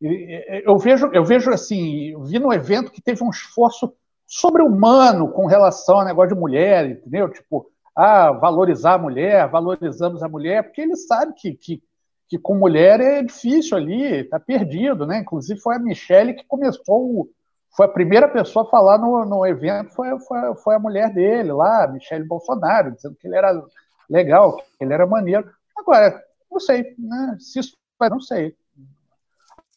Eu 0.01 0.75
vejo, 0.79 1.11
eu 1.13 1.23
vejo 1.23 1.51
assim, 1.51 2.19
vi 2.23 2.39
no 2.39 2.51
evento 2.51 2.91
que 2.91 2.99
teve 2.99 3.23
um 3.23 3.29
esforço 3.29 3.93
sobre-humano 4.25 5.31
com 5.31 5.45
relação 5.45 5.99
ao 5.99 6.05
negócio 6.05 6.33
de 6.33 6.41
mulher, 6.41 6.89
entendeu? 6.89 7.29
Tipo, 7.29 7.69
ah, 7.95 8.31
valorizar 8.31 8.95
a 8.95 8.97
mulher, 8.97 9.47
valorizamos 9.47 10.23
a 10.23 10.27
mulher, 10.27 10.63
porque 10.63 10.81
ele 10.81 10.95
sabe 10.95 11.35
que, 11.35 11.53
que, 11.53 11.83
que 12.27 12.39
com 12.39 12.55
mulher 12.55 12.99
é 12.99 13.21
difícil 13.21 13.77
ali, 13.77 14.21
está 14.21 14.39
perdido, 14.39 15.05
né? 15.05 15.19
Inclusive 15.19 15.59
foi 15.59 15.75
a 15.75 15.79
Michelle 15.79 16.33
que 16.33 16.47
começou, 16.47 17.29
foi 17.77 17.85
a 17.85 17.89
primeira 17.89 18.27
pessoa 18.27 18.65
a 18.65 18.71
falar 18.71 18.97
no, 18.97 19.23
no 19.23 19.45
evento, 19.45 19.93
foi, 19.93 20.19
foi, 20.21 20.55
foi 20.63 20.73
a 20.73 20.79
mulher 20.79 21.13
dele 21.13 21.53
lá, 21.53 21.87
Michelle 21.87 22.25
Bolsonaro, 22.25 22.91
dizendo 22.91 23.15
que 23.21 23.27
ele 23.27 23.35
era 23.35 23.63
legal, 24.09 24.57
que 24.57 24.63
ele 24.83 24.95
era 24.95 25.05
maneiro. 25.05 25.47
Agora, 25.81 26.23
não 26.49 26.59
sei, 26.59 26.95
né? 26.97 27.37
Se 27.39 27.59
isso 27.59 27.77
vai, 27.97 28.09
não 28.09 28.21
sei. 28.21 28.55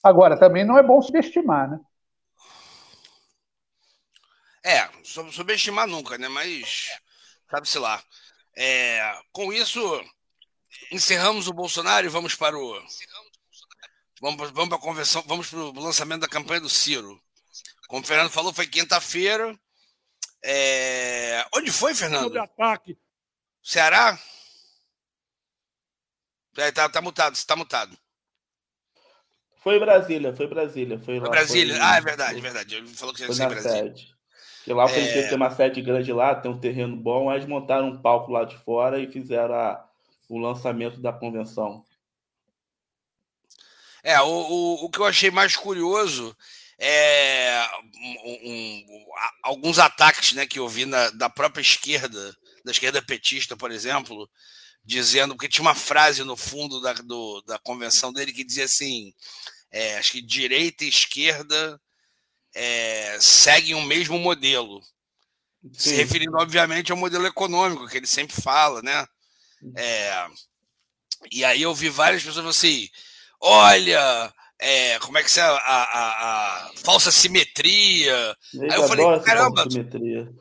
Agora, 0.03 0.39
também 0.39 0.65
não 0.65 0.77
é 0.77 0.83
bom 0.83 1.01
subestimar, 1.01 1.71
né? 1.71 1.81
É, 4.63 4.89
subestimar 5.03 5.87
nunca, 5.87 6.19
né? 6.19 6.29
Mas 6.29 6.89
sabe-se 7.51 7.79
lá. 7.79 8.03
É, 8.57 9.19
com 9.33 9.53
isso, 9.53 9.81
encerramos 10.93 11.49
o 11.49 11.55
Bolsonaro 11.55 12.07
e 12.07 12.11
vamos 12.11 12.35
para 12.35 12.57
o. 12.57 12.83
Vamos, 14.21 14.51
vamos 14.53 14.69
para 14.69 14.79
a 14.79 14.81
convenção, 14.81 15.23
vamos 15.27 15.49
para 15.49 15.59
o 15.59 15.81
lançamento 15.81 16.21
da 16.21 16.29
campanha 16.29 16.61
do 16.61 16.69
Ciro. 16.69 17.21
Como 17.89 18.03
o 18.03 18.07
Fernando 18.07 18.31
falou, 18.31 18.53
foi 18.53 18.67
quinta-feira. 18.67 19.59
É... 20.43 21.47
Onde 21.55 21.71
foi, 21.71 21.95
Fernando? 21.95 22.25
Sobre 22.25 22.39
ataque. 22.39 22.99
Ceará? 23.63 24.19
É, 26.57 26.71
tá, 26.71 26.89
tá 26.89 27.03
mutado, 27.03 27.35
está 27.35 27.57
mutado. 27.57 27.97
Foi 29.63 29.79
Brasília, 29.79 30.35
foi 30.35 30.47
Brasília. 30.47 30.99
Foi, 30.99 31.19
lá, 31.19 31.29
Brasília. 31.29 31.75
Foi... 31.75 31.85
Ah, 31.85 31.97
é 31.97 32.01
verdade, 32.01 32.39
é 32.39 32.41
verdade. 32.41 32.75
Ele 32.77 32.89
falou 32.89 33.15
que 33.15 33.23
ia 33.23 33.33
ser 33.33 33.49
Brasília. 33.49 33.85
Sede. 33.85 34.15
Que 34.65 34.73
lá 34.73 34.89
foi 34.89 35.03
é... 35.03 35.29
ter 35.29 35.35
uma 35.35 35.51
sede 35.51 35.83
grande 35.83 36.13
lá, 36.13 36.35
tem 36.35 36.51
um 36.51 36.59
terreno 36.59 36.97
bom, 36.97 37.33
eles 37.33 37.47
montaram 37.47 37.89
um 37.89 38.01
palco 38.01 38.33
lá 38.33 38.45
de 38.45 38.57
fora 38.59 38.99
e 38.99 39.11
fizeram 39.11 39.55
a, 39.55 39.87
o 40.29 40.39
lançamento 40.39 41.01
da 41.01 41.13
convenção. 41.13 41.85
É, 44.03 44.21
o, 44.21 44.27
o, 44.27 44.85
o 44.85 44.91
que 44.91 44.99
eu 44.99 45.05
achei 45.07 45.31
mais 45.31 45.57
curioso 45.57 46.37
é 46.79 47.67
um, 48.25 48.31
um, 48.45 49.07
alguns 49.43 49.79
ataques 49.79 50.33
né, 50.33 50.47
que 50.47 50.59
eu 50.59 50.69
vi 50.69 50.85
na, 50.85 51.11
da 51.11 51.31
própria 51.31 51.63
esquerda, 51.63 52.37
da 52.65 52.71
esquerda 52.71 53.03
petista, 53.03 53.57
por 53.57 53.71
exemplo, 53.71 54.29
dizendo 54.85 55.37
que 55.37 55.49
tinha 55.49 55.63
uma 55.63 55.75
frase 55.75 56.23
no 56.25 56.37
fundo 56.37 56.81
da, 56.81 56.93
do, 56.93 57.43
da 57.43 57.59
convenção 57.59 58.13
dele 58.13 58.33
que 58.33 58.45
dizia 58.45 58.65
assim: 58.65 59.15
é, 59.71 59.97
acho 59.97 60.13
que 60.13 60.23
direita 60.23 60.85
e 60.85 60.89
esquerda 60.89 61.81
é, 62.55 63.19
seguem 63.21 63.75
o 63.75 63.83
mesmo 63.83 64.19
modelo. 64.19 64.81
Sim. 65.73 65.91
Se 65.91 65.95
referindo, 65.95 66.37
obviamente, 66.37 66.93
ao 66.93 66.99
modelo 66.99 67.27
econômico 67.27 67.89
que 67.89 67.97
ele 67.97 68.07
sempre 68.07 68.41
fala, 68.41 68.83
né? 68.83 69.07
É, 69.77 70.27
e 71.33 71.45
aí 71.45 71.63
eu 71.63 71.75
vi 71.75 71.89
várias 71.89 72.23
pessoas 72.23 72.47
assim: 72.47 72.89
olha, 73.41 74.33
é, 74.67 74.99
como 74.99 75.19
é 75.19 75.23
que 75.23 75.39
é 75.39 75.43
a, 75.43 75.51
a, 75.51 76.67
a 76.67 76.71
falsa 76.83 77.13
simetria? 77.13 78.35
Eu 78.55 78.63
aí 78.63 78.81
eu 78.81 78.89
falei, 78.89 79.21
caramba. 79.21 79.65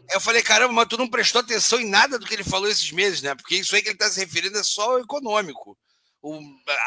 Eu 0.10 0.22
falei, 0.22 0.42
caramba, 0.42 0.74
mas 0.74 0.88
tu 0.88 0.98
não 0.98 1.10
prestou 1.10 1.42
atenção 1.42 1.78
em 1.78 1.90
nada 1.90 2.18
do 2.18 2.26
que 2.26 2.34
ele 2.34 2.44
falou 2.44 2.70
esses 2.70 2.90
meses, 2.94 3.22
né? 3.22 3.36
Porque 3.36 3.56
isso 3.56 3.76
aí 3.76 3.82
que 3.82 3.90
ele 3.90 3.96
está 3.96 4.10
se 4.10 4.22
referindo 4.22 4.58
é 4.58 4.64
só 4.64 4.96
o 4.96 5.00
econômico. 5.00 5.78
O, 6.22 6.40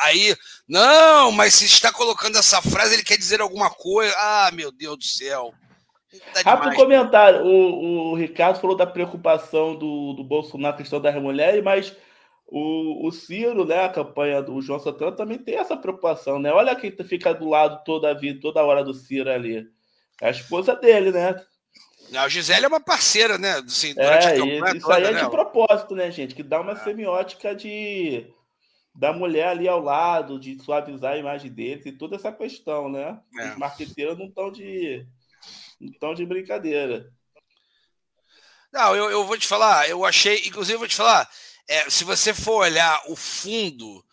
aí, 0.05 0.35
não, 0.66 1.31
mas 1.31 1.57
se 1.57 1.66
está 1.66 1.92
colocando 1.92 2.38
essa 2.38 2.62
frase, 2.62 2.94
ele 2.94 3.05
quer 3.05 3.18
dizer 3.18 3.42
alguma 3.42 3.68
coisa. 3.68 4.14
Ah, 4.16 4.51
meu 4.55 4.72
Deus 4.72 4.96
do 4.96 5.05
céu. 5.05 5.53
Tá 6.33 6.40
Rápido 6.42 6.75
comentário. 6.75 7.44
O, 7.44 8.12
o, 8.12 8.14
Ricardo 8.14 8.59
falou 8.59 8.75
da 8.75 8.87
preocupação 8.87 9.75
do, 9.75 10.14
do 10.14 10.25
Bolsonaro 10.25 10.72
na 10.72 10.72
questão 10.72 10.99
das 10.99 11.14
mulheres, 11.20 11.62
mas 11.62 11.94
o, 12.46 13.09
o 13.09 13.12
Ciro, 13.12 13.64
né, 13.64 13.85
a 13.85 13.88
campanha 13.88 14.40
do 14.40 14.61
João 14.61 14.78
Santana, 14.78 15.12
também 15.12 15.38
tem 15.38 15.56
essa 15.56 15.76
preocupação, 15.76 16.38
né? 16.38 16.52
Olha 16.52 16.76
quem 16.76 16.90
fica 17.04 17.35
do 17.35 17.48
lado 17.48 17.82
toda 17.85 18.11
a 18.11 18.14
vida, 18.14 18.40
toda 18.40 18.64
hora 18.64 18.85
do 18.85 18.94
Ciro 18.94 19.30
ali. 19.30 19.66
É 20.20 20.28
a 20.28 20.30
esposa 20.30 20.75
dele, 20.75 21.10
né? 21.10 21.35
A 22.14 22.29
Gisele 22.29 22.64
é 22.64 22.68
uma 22.68 22.81
parceira, 22.81 23.37
né? 23.37 23.54
Assim, 23.54 23.92
é, 23.98 24.37
isso 24.77 24.92
aí 24.92 25.04
é 25.04 25.12
de 25.12 25.29
propósito, 25.29 25.96
né, 25.96 26.10
gente? 26.10 26.35
Que 26.35 26.42
dá 26.42 26.60
uma 26.60 26.73
é. 26.73 26.77
semiótica 26.77 27.54
de 27.54 28.33
da 28.94 29.12
mulher 29.12 29.48
ali 29.48 29.68
ao 29.68 29.81
lado, 29.81 30.40
de 30.40 30.58
suavizar 30.62 31.12
a 31.12 31.18
imagem 31.18 31.52
deles 31.52 31.85
e 31.85 31.92
toda 31.92 32.16
essa 32.16 32.33
questão, 32.33 32.88
né? 32.88 33.21
É. 33.38 33.50
Os 33.50 33.58
marqueteiros 33.58 34.16
não 34.16 34.27
estão 34.27 34.50
de, 34.50 35.06
não 35.79 35.90
estão 35.90 36.14
de 36.14 36.25
brincadeira. 36.25 37.12
Não, 38.73 38.96
eu, 38.96 39.10
eu 39.10 39.25
vou 39.25 39.37
te 39.37 39.46
falar, 39.46 39.88
eu 39.88 40.04
achei, 40.04 40.46
inclusive, 40.46 40.79
vou 40.79 40.88
te 40.88 40.96
falar, 40.96 41.29
é, 41.69 41.90
se 41.90 42.04
você 42.04 42.33
for 42.33 42.62
olhar 42.62 43.02
o 43.08 43.17
fundo 43.17 44.04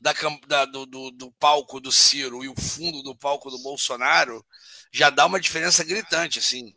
da, 0.00 0.12
da 0.46 0.64
do, 0.64 0.86
do, 0.86 1.10
do, 1.10 1.32
palco 1.32 1.80
do 1.80 1.90
Ciro 1.90 2.44
e 2.44 2.48
o 2.48 2.60
fundo 2.60 3.02
do 3.02 3.16
palco 3.16 3.50
do 3.50 3.58
Bolsonaro, 3.58 4.44
já 4.92 5.10
dá 5.10 5.26
uma 5.26 5.40
diferença 5.40 5.84
gritante, 5.84 6.38
assim. 6.38 6.74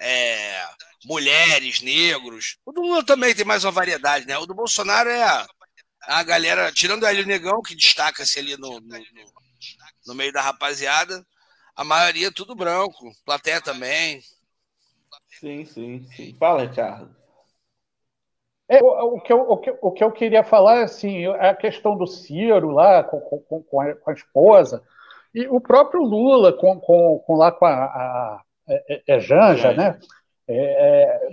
É, 0.00 0.66
mulheres, 1.04 1.80
negros. 1.80 2.58
O 2.64 2.72
do 2.72 2.80
Lula 2.80 3.04
também 3.04 3.34
tem 3.34 3.44
mais 3.44 3.64
uma 3.64 3.72
variedade, 3.72 4.26
né? 4.26 4.38
O 4.38 4.46
do 4.46 4.54
Bolsonaro 4.54 5.08
é 5.08 5.46
a 6.02 6.22
galera, 6.22 6.72
tirando 6.72 7.02
o 7.02 7.06
Hélio 7.06 7.26
Negão, 7.26 7.62
que 7.62 7.76
destaca-se 7.76 8.38
ali 8.38 8.56
no, 8.56 8.80
no, 8.80 8.98
no, 8.98 9.32
no, 10.06 10.14
meio 10.14 10.32
da 10.32 10.42
rapaziada, 10.42 11.24
a 11.76 11.84
maioria 11.84 12.28
é 12.28 12.32
tudo 12.32 12.56
branco, 12.56 13.12
plateia 13.24 13.60
também. 13.60 14.20
Sim, 15.38 15.64
sim, 15.64 16.08
sim. 16.14 16.36
Fala, 16.38 16.62
Ricardo. 16.62 17.21
É, 18.72 18.82
o, 18.82 19.16
o, 19.16 19.20
que 19.20 19.30
eu, 19.30 19.40
o, 19.50 19.56
que, 19.58 19.78
o 19.82 19.90
que 19.90 20.02
eu 20.02 20.10
queria 20.10 20.42
falar 20.42 20.78
é 20.78 20.84
assim, 20.84 21.26
a 21.26 21.54
questão 21.54 21.94
do 21.94 22.06
Ciro 22.06 22.70
lá 22.70 23.04
com, 23.04 23.20
com, 23.20 23.62
com, 23.62 23.80
a, 23.82 23.94
com 23.94 24.10
a 24.10 24.14
esposa, 24.14 24.82
e 25.34 25.46
o 25.46 25.60
próprio 25.60 26.02
Lula 26.02 26.54
com, 26.54 26.80
com, 26.80 27.18
com 27.18 27.36
lá 27.36 27.52
com 27.52 27.66
a, 27.66 27.84
a, 27.84 28.42
é, 28.66 28.94
é, 28.94 29.02
é 29.06 29.20
Janja, 29.20 29.74
né? 29.74 30.00
É, 30.48 31.28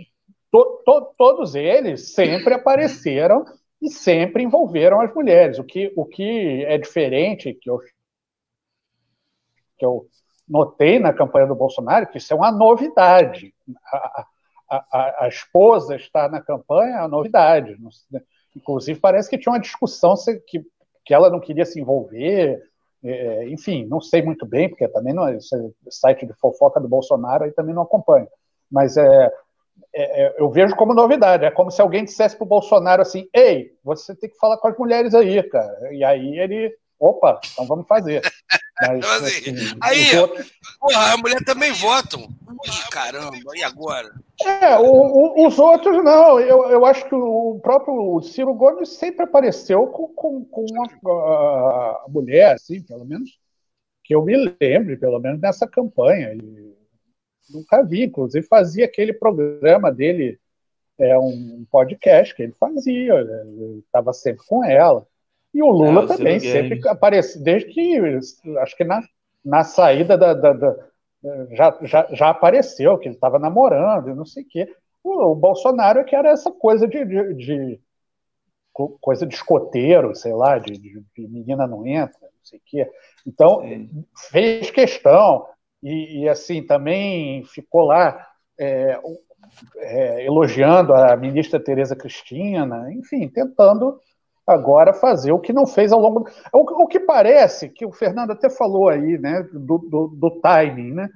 to, 0.51 0.83
to, 0.85 1.13
todos 1.17 1.55
eles 1.55 2.13
sempre 2.13 2.53
apareceram 2.53 3.45
e 3.81 3.89
sempre 3.89 4.43
envolveram 4.43 4.99
as 4.99 5.13
mulheres. 5.13 5.59
O 5.59 5.63
que, 5.63 5.93
o 5.95 6.05
que 6.05 6.65
é 6.65 6.77
diferente, 6.77 7.53
que 7.53 7.69
eu, 7.69 7.79
que 9.77 9.85
eu 9.85 10.07
notei 10.45 10.99
na 10.99 11.13
campanha 11.13 11.47
do 11.47 11.55
Bolsonaro, 11.55 12.07
que 12.07 12.17
isso 12.17 12.33
é 12.33 12.35
uma 12.35 12.51
novidade. 12.51 13.53
A, 13.93 14.25
a, 14.69 15.25
a, 15.25 15.27
esposa 15.27 15.95
estar 15.95 16.29
na 16.29 16.41
campanha 16.41 16.97
é 16.97 16.99
uma 16.99 17.07
novidade. 17.07 17.77
Inclusive, 18.55 18.99
parece 18.99 19.29
que 19.29 19.37
tinha 19.37 19.51
uma 19.51 19.59
discussão 19.59 20.13
que, 20.47 20.63
que 21.05 21.13
ela 21.13 21.29
não 21.29 21.39
queria 21.39 21.65
se 21.65 21.79
envolver. 21.79 22.61
É, 23.03 23.47
enfim, 23.49 23.85
não 23.85 24.01
sei 24.01 24.21
muito 24.21 24.45
bem, 24.45 24.69
porque 24.69 24.87
também 24.87 25.13
não 25.13 25.27
é, 25.27 25.35
é 25.35 25.39
site 25.89 26.25
de 26.25 26.33
fofoca 26.33 26.79
do 26.79 26.87
Bolsonaro 26.87 27.45
aí 27.45 27.51
também 27.51 27.73
não 27.73 27.83
acompanho. 27.83 28.27
Mas 28.69 28.97
é, 28.97 29.31
é, 29.93 30.25
é, 30.25 30.35
eu 30.37 30.49
vejo 30.49 30.75
como 30.75 30.93
novidade. 30.93 31.45
É 31.45 31.51
como 31.51 31.71
se 31.71 31.81
alguém 31.81 32.03
dissesse 32.03 32.35
para 32.35 32.45
o 32.45 32.47
Bolsonaro 32.47 33.01
assim: 33.01 33.27
Ei, 33.33 33.71
você 33.83 34.15
tem 34.15 34.29
que 34.29 34.37
falar 34.37 34.57
com 34.57 34.67
as 34.67 34.77
mulheres 34.77 35.15
aí, 35.15 35.41
cara. 35.43 35.93
E 35.93 36.03
aí 36.03 36.37
ele, 36.37 36.73
opa, 36.99 37.39
então 37.51 37.65
vamos 37.65 37.87
fazer. 37.87 38.21
Mas, 38.81 38.97
então, 38.97 39.11
assim, 39.11 39.51
assim, 39.51 39.77
aí, 39.81 40.19
outros... 40.19 40.53
porra, 40.79 41.13
a 41.13 41.17
mulher 41.17 41.43
também 41.43 41.71
votam. 41.73 42.21
Ih, 42.21 42.89
caramba, 42.91 43.37
e 43.55 43.63
agora? 43.63 44.09
É, 44.41 44.77
o, 44.77 44.85
o, 44.85 45.47
os 45.47 45.59
outros 45.59 46.01
não. 46.03 46.39
Eu, 46.39 46.69
eu 46.69 46.85
acho 46.85 47.07
que 47.09 47.15
o 47.15 47.59
próprio 47.61 48.21
Ciro 48.21 48.53
Gomes 48.53 48.89
sempre 48.89 49.23
apareceu 49.23 49.85
com, 49.87 50.07
com, 50.13 50.45
com 50.45 50.65
a, 51.09 52.05
a 52.05 52.05
mulher, 52.07 52.53
assim, 52.53 52.81
pelo 52.81 53.03
menos 53.03 53.29
que 54.03 54.15
eu 54.15 54.23
me 54.23 54.55
lembre, 54.61 54.97
pelo 54.97 55.19
menos 55.19 55.41
nessa 55.41 55.67
campanha. 55.67 56.33
E 56.33 56.75
nunca 57.49 57.83
vi, 57.83 58.05
inclusive 58.05 58.47
fazia 58.47 58.85
aquele 58.85 59.13
programa 59.13 59.91
dele, 59.91 60.39
é 60.97 61.17
um 61.17 61.65
podcast 61.69 62.33
que 62.33 62.43
ele 62.43 62.53
fazia, 62.53 63.13
estava 63.85 64.13
sempre 64.13 64.45
com 64.45 64.63
ela. 64.63 65.05
E 65.53 65.63
o 65.63 65.69
Lula 65.69 66.03
é, 66.03 66.07
também 66.07 66.39
sempre 66.39 66.87
aparecia, 66.87 67.41
desde 67.41 67.69
que 67.69 67.99
acho 68.59 68.77
que 68.77 68.83
na, 68.83 69.01
na 69.43 69.63
saída 69.63 70.17
da, 70.17 70.33
da, 70.33 70.53
da 70.53 70.75
já, 71.51 71.77
já, 71.81 72.07
já 72.11 72.29
apareceu 72.29 72.97
que 72.97 73.07
ele 73.07 73.15
estava 73.15 73.39
namorando 73.39 74.09
e 74.09 74.15
não 74.15 74.25
sei 74.25 74.43
o 74.43 74.47
quê. 74.47 74.73
O, 75.03 75.31
o, 75.31 75.35
Bolsonaro 75.35 75.99
é 75.99 76.03
que 76.03 76.15
era 76.15 76.29
essa 76.29 76.51
coisa 76.51 76.87
de, 76.87 77.03
de, 77.05 77.33
de 77.33 77.81
coisa 79.01 79.25
de 79.25 79.35
escoteiro, 79.35 80.15
sei 80.15 80.33
lá, 80.33 80.57
de, 80.57 80.77
de, 80.77 81.03
de, 81.15 81.27
menina 81.27 81.67
não 81.67 81.85
entra, 81.85 82.19
não 82.21 82.43
sei 82.43 82.59
o 82.59 82.61
quê. 82.65 82.89
Então, 83.25 83.61
fez 84.29 84.71
questão, 84.71 85.45
e, 85.83 86.21
e, 86.21 86.29
assim, 86.29 86.65
também 86.65 87.43
ficou 87.45 87.83
lá 87.83 88.27
é, 88.57 88.99
é, 89.77 90.25
elogiando 90.25 90.93
a 90.93 91.15
ministra 91.15 91.59
Tereza 91.59 91.95
Cristina, 91.95 92.91
enfim, 92.93 93.27
tentando 93.27 93.99
agora 94.51 94.93
fazer 94.93 95.31
o 95.31 95.39
que 95.39 95.53
não 95.53 95.65
fez 95.65 95.91
ao 95.91 95.99
longo. 95.99 96.27
O, 96.51 96.83
o 96.83 96.87
que 96.87 96.99
parece, 96.99 97.69
que 97.69 97.85
o 97.85 97.91
Fernando 97.91 98.31
até 98.31 98.49
falou 98.49 98.89
aí, 98.89 99.17
né, 99.17 99.47
do, 99.53 99.77
do, 99.77 100.07
do 100.07 100.41
timing, 100.41 100.93
né? 100.93 101.09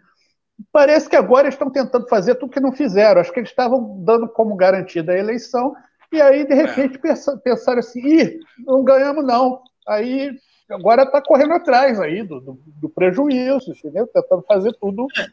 Parece 0.71 1.09
que 1.09 1.15
agora 1.15 1.49
estão 1.49 1.69
tentando 1.69 2.07
fazer 2.07 2.36
tudo 2.36 2.51
que 2.51 2.59
não 2.59 2.71
fizeram. 2.71 3.19
Acho 3.19 3.34
que 3.34 3.39
eles 3.39 3.49
estavam 3.49 3.97
dando 4.03 4.27
como 4.29 4.55
garantida 4.55 5.11
a 5.11 5.17
eleição, 5.17 5.75
e 6.13 6.21
aí, 6.21 6.45
de 6.45 6.53
repente, 6.53 6.99
é. 7.03 7.38
pensaram 7.43 7.79
assim: 7.79 7.99
ih, 8.05 8.39
não 8.59 8.84
ganhamos, 8.84 9.25
não. 9.25 9.63
Aí 9.88 10.31
agora 10.69 11.03
está 11.03 11.19
correndo 11.19 11.53
atrás 11.53 11.99
aí 11.99 12.21
do, 12.21 12.39
do, 12.39 12.59
do, 12.65 12.89
prejuízo, 12.89 13.71
entendeu? 13.71 14.05
Tentando 14.05 14.43
fazer 14.47 14.73
tudo. 14.79 15.07
É. 15.17 15.25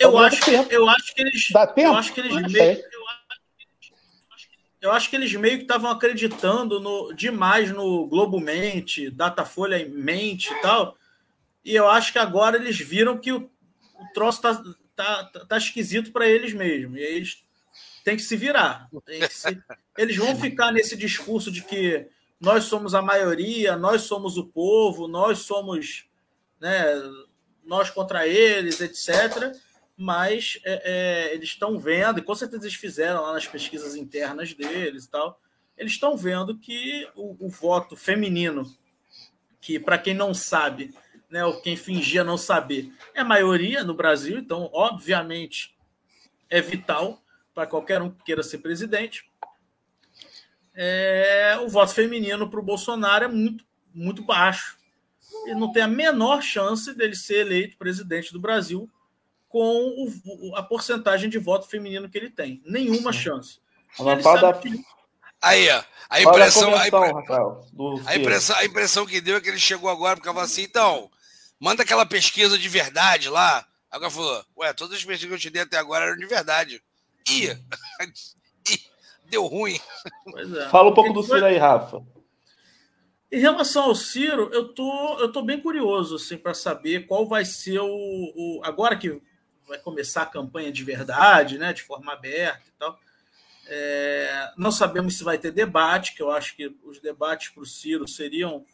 Eu 0.00 0.18
acho, 0.18 0.42
que, 0.42 0.74
eu 0.74 0.88
acho 0.88 1.14
que 1.14 1.22
eles. 1.22 1.48
Dá 1.52 1.66
tempo? 1.66 1.90
Eu 1.90 1.94
acho 1.94 2.12
que 2.12 2.20
eles 2.20 2.52
meio, 2.52 2.82
eu 4.80 4.92
acho 4.92 5.10
que 5.10 5.16
eles 5.16 5.32
meio 5.34 5.58
que 5.58 5.62
estavam 5.62 5.90
acreditando 5.90 6.80
no, 6.80 7.12
demais 7.12 7.70
no 7.70 8.06
Globo 8.06 8.40
Mente, 8.40 9.10
Datafolha 9.10 9.86
Mente 9.88 10.52
e 10.52 10.62
tal. 10.62 10.96
E 11.64 11.74
eu 11.74 11.88
acho 11.88 12.12
que 12.12 12.18
agora 12.18 12.56
eles 12.56 12.78
viram 12.78 13.18
que 13.18 13.32
o, 13.32 13.50
o 13.94 14.12
troço 14.14 14.40
tá, 14.40 14.62
tá, 14.96 15.24
tá 15.48 15.56
esquisito 15.58 16.12
para 16.12 16.26
eles 16.26 16.54
mesmo. 16.54 16.96
E 16.96 17.00
eles 17.00 17.44
têm 18.02 18.16
que 18.16 18.22
se 18.22 18.36
virar. 18.36 18.88
Que 19.04 19.28
se, 19.28 19.62
eles 19.98 20.16
vão 20.16 20.34
ficar 20.34 20.72
nesse 20.72 20.96
discurso 20.96 21.52
de 21.52 21.62
que 21.62 22.06
nós 22.40 22.64
somos 22.64 22.94
a 22.94 23.02
maioria, 23.02 23.76
nós 23.76 24.02
somos 24.02 24.38
o 24.38 24.46
povo, 24.46 25.06
nós 25.06 25.40
somos 25.40 26.06
né, 26.58 26.84
nós 27.64 27.90
contra 27.90 28.26
eles, 28.26 28.80
etc. 28.80 29.54
Mas 30.02 30.58
é, 30.64 30.82
é, 30.84 31.34
eles 31.34 31.50
estão 31.50 31.78
vendo, 31.78 32.18
e 32.20 32.22
com 32.22 32.34
certeza 32.34 32.64
eles 32.64 32.76
fizeram 32.76 33.22
lá 33.22 33.34
nas 33.34 33.46
pesquisas 33.46 33.94
internas 33.96 34.54
deles 34.54 35.04
e 35.04 35.10
tal, 35.10 35.38
eles 35.76 35.92
estão 35.92 36.16
vendo 36.16 36.56
que 36.56 37.06
o, 37.14 37.46
o, 37.46 37.48
voto 37.50 37.96
feminino, 37.96 38.64
que 39.60 39.78
para 39.78 39.98
quem 39.98 40.14
não 40.14 40.32
sabe, 40.32 40.94
né, 41.28 41.44
ou 41.44 41.60
quem 41.60 41.76
fingia 41.76 42.24
não 42.24 42.38
saber, 42.38 42.92
é 43.12 43.22
maioria 43.22 43.84
no 43.84 43.94
Brasil, 43.94 44.38
então, 44.38 44.70
obviamente, 44.72 45.76
é 46.48 46.60
vital 46.60 47.22
para 47.54 47.66
qualquer 47.66 48.00
um 48.00 48.10
que 48.10 48.24
queira 48.24 48.42
ser 48.42 48.58
presidente 48.58 49.30
é, 50.74 51.58
o 51.60 51.68
voto 51.68 51.92
feminino 51.92 52.48
para 52.48 52.60
o 52.60 52.62
Bolsonaro 52.62 53.24
é 53.24 53.28
muito, 53.28 53.64
muito 53.94 54.22
baixo. 54.22 54.78
Ele 55.44 55.58
não 55.58 55.72
tem 55.72 55.82
a 55.82 55.88
menor 55.88 56.42
chance 56.42 56.94
dele 56.94 57.14
ser 57.14 57.46
eleito 57.46 57.76
presidente 57.76 58.32
do 58.32 58.40
Brasil 58.40 58.90
com 59.50 60.06
o, 60.24 60.56
a 60.56 60.62
porcentagem 60.62 61.28
de 61.28 61.36
voto 61.36 61.68
feminino 61.68 62.08
que 62.08 62.16
ele 62.16 62.30
tem. 62.30 62.62
Nenhuma 62.64 63.12
chance. 63.12 63.58
Que... 64.62 64.84
Aí, 65.42 65.68
ó. 65.68 65.82
A 66.08 66.22
impressão, 66.22 66.74
a, 66.74 66.86
impre... 66.86 67.12
Rafael, 67.12 67.66
a, 68.06 68.16
impressão, 68.16 68.56
a 68.56 68.64
impressão 68.64 69.06
que 69.06 69.20
deu 69.20 69.36
é 69.36 69.40
que 69.40 69.48
ele 69.48 69.58
chegou 69.58 69.90
agora 69.90 70.16
porque 70.16 70.28
falou 70.28 70.42
assim, 70.42 70.62
então, 70.62 71.10
manda 71.58 71.82
aquela 71.82 72.06
pesquisa 72.06 72.56
de 72.56 72.68
verdade 72.68 73.28
lá. 73.28 73.66
Agora 73.90 74.10
falou, 74.10 74.44
ué, 74.58 74.72
todas 74.72 74.96
as 74.96 75.04
pesquisas 75.04 75.28
que 75.28 75.34
eu 75.34 75.38
te 75.38 75.50
dei 75.50 75.62
até 75.62 75.76
agora 75.76 76.06
eram 76.06 76.16
de 76.16 76.26
verdade. 76.26 76.80
Ih, 77.28 77.56
deu 79.28 79.46
ruim. 79.46 79.80
É. 80.36 80.68
Fala 80.68 80.90
um 80.90 80.94
pouco 80.94 81.12
do 81.12 81.22
Ciro 81.24 81.44
aí, 81.44 81.58
Rafa. 81.58 82.02
Em 83.32 83.40
relação 83.40 83.84
ao 83.84 83.94
Ciro, 83.94 84.50
eu 84.52 84.72
tô, 84.72 85.18
eu 85.18 85.30
tô 85.30 85.42
bem 85.42 85.60
curioso 85.60 86.16
assim, 86.16 86.36
para 86.36 86.54
saber 86.54 87.06
qual 87.06 87.26
vai 87.26 87.44
ser 87.44 87.80
o, 87.80 87.86
o, 87.86 88.60
Agora 88.64 88.96
que 88.96 89.20
vai 89.70 89.78
começar 89.78 90.22
a 90.22 90.26
campanha 90.26 90.70
de 90.70 90.84
verdade, 90.84 91.56
né, 91.56 91.72
de 91.72 91.82
forma 91.82 92.12
aberta 92.12 92.64
e 92.66 92.72
tal. 92.78 93.00
É, 93.66 94.52
não 94.56 94.72
sabemos 94.72 95.16
se 95.16 95.22
vai 95.22 95.38
ter 95.38 95.52
debate, 95.52 96.14
que 96.14 96.22
eu 96.22 96.30
acho 96.30 96.56
que 96.56 96.76
os 96.82 96.98
debates 96.98 97.50
para 97.50 97.62
o 97.62 97.66
Ciro 97.66 98.06
seriam 98.08 98.64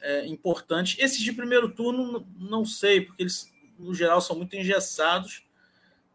é, 0.00 0.26
importantes. 0.26 0.98
Esses 0.98 1.20
de 1.20 1.32
primeiro 1.32 1.68
turno, 1.68 2.26
não 2.36 2.64
sei, 2.64 3.00
porque 3.00 3.22
eles, 3.22 3.50
no 3.78 3.94
geral, 3.94 4.20
são 4.20 4.36
muito 4.36 4.56
engessados. 4.56 5.46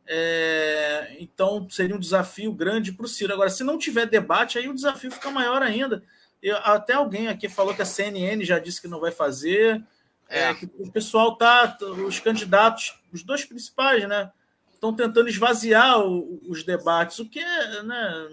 É, 0.05 1.15
então 1.19 1.69
seria 1.69 1.95
um 1.95 1.99
desafio 1.99 2.51
grande 2.51 2.91
para 2.91 3.05
o 3.05 3.09
Ciro. 3.09 3.33
Agora, 3.33 3.49
se 3.49 3.63
não 3.63 3.77
tiver 3.77 4.05
debate, 4.07 4.57
aí 4.57 4.67
o 4.67 4.75
desafio 4.75 5.09
fica 5.09 5.31
maior 5.31 5.61
ainda. 5.61 6.03
Eu, 6.43 6.57
até 6.57 6.93
alguém 6.93 7.29
aqui 7.29 7.47
falou 7.47 7.73
que 7.73 7.81
a 7.81 7.85
CNN 7.85 8.43
já 8.43 8.59
disse 8.59 8.81
que 8.81 8.89
não 8.89 8.99
vai 8.99 9.11
fazer. 9.11 9.81
É. 10.29 10.49
É, 10.49 10.53
que 10.53 10.65
o 10.79 10.91
pessoal 10.91 11.35
tá, 11.35 11.77
os 12.05 12.19
candidatos, 12.19 12.95
os 13.13 13.23
dois 13.23 13.45
principais, 13.45 14.07
né, 14.07 14.31
estão 14.73 14.93
tentando 14.93 15.29
esvaziar 15.29 15.99
o, 16.01 16.41
os 16.47 16.63
debates, 16.63 17.19
o 17.19 17.29
que 17.29 17.39
é, 17.39 17.83
né, 17.83 18.29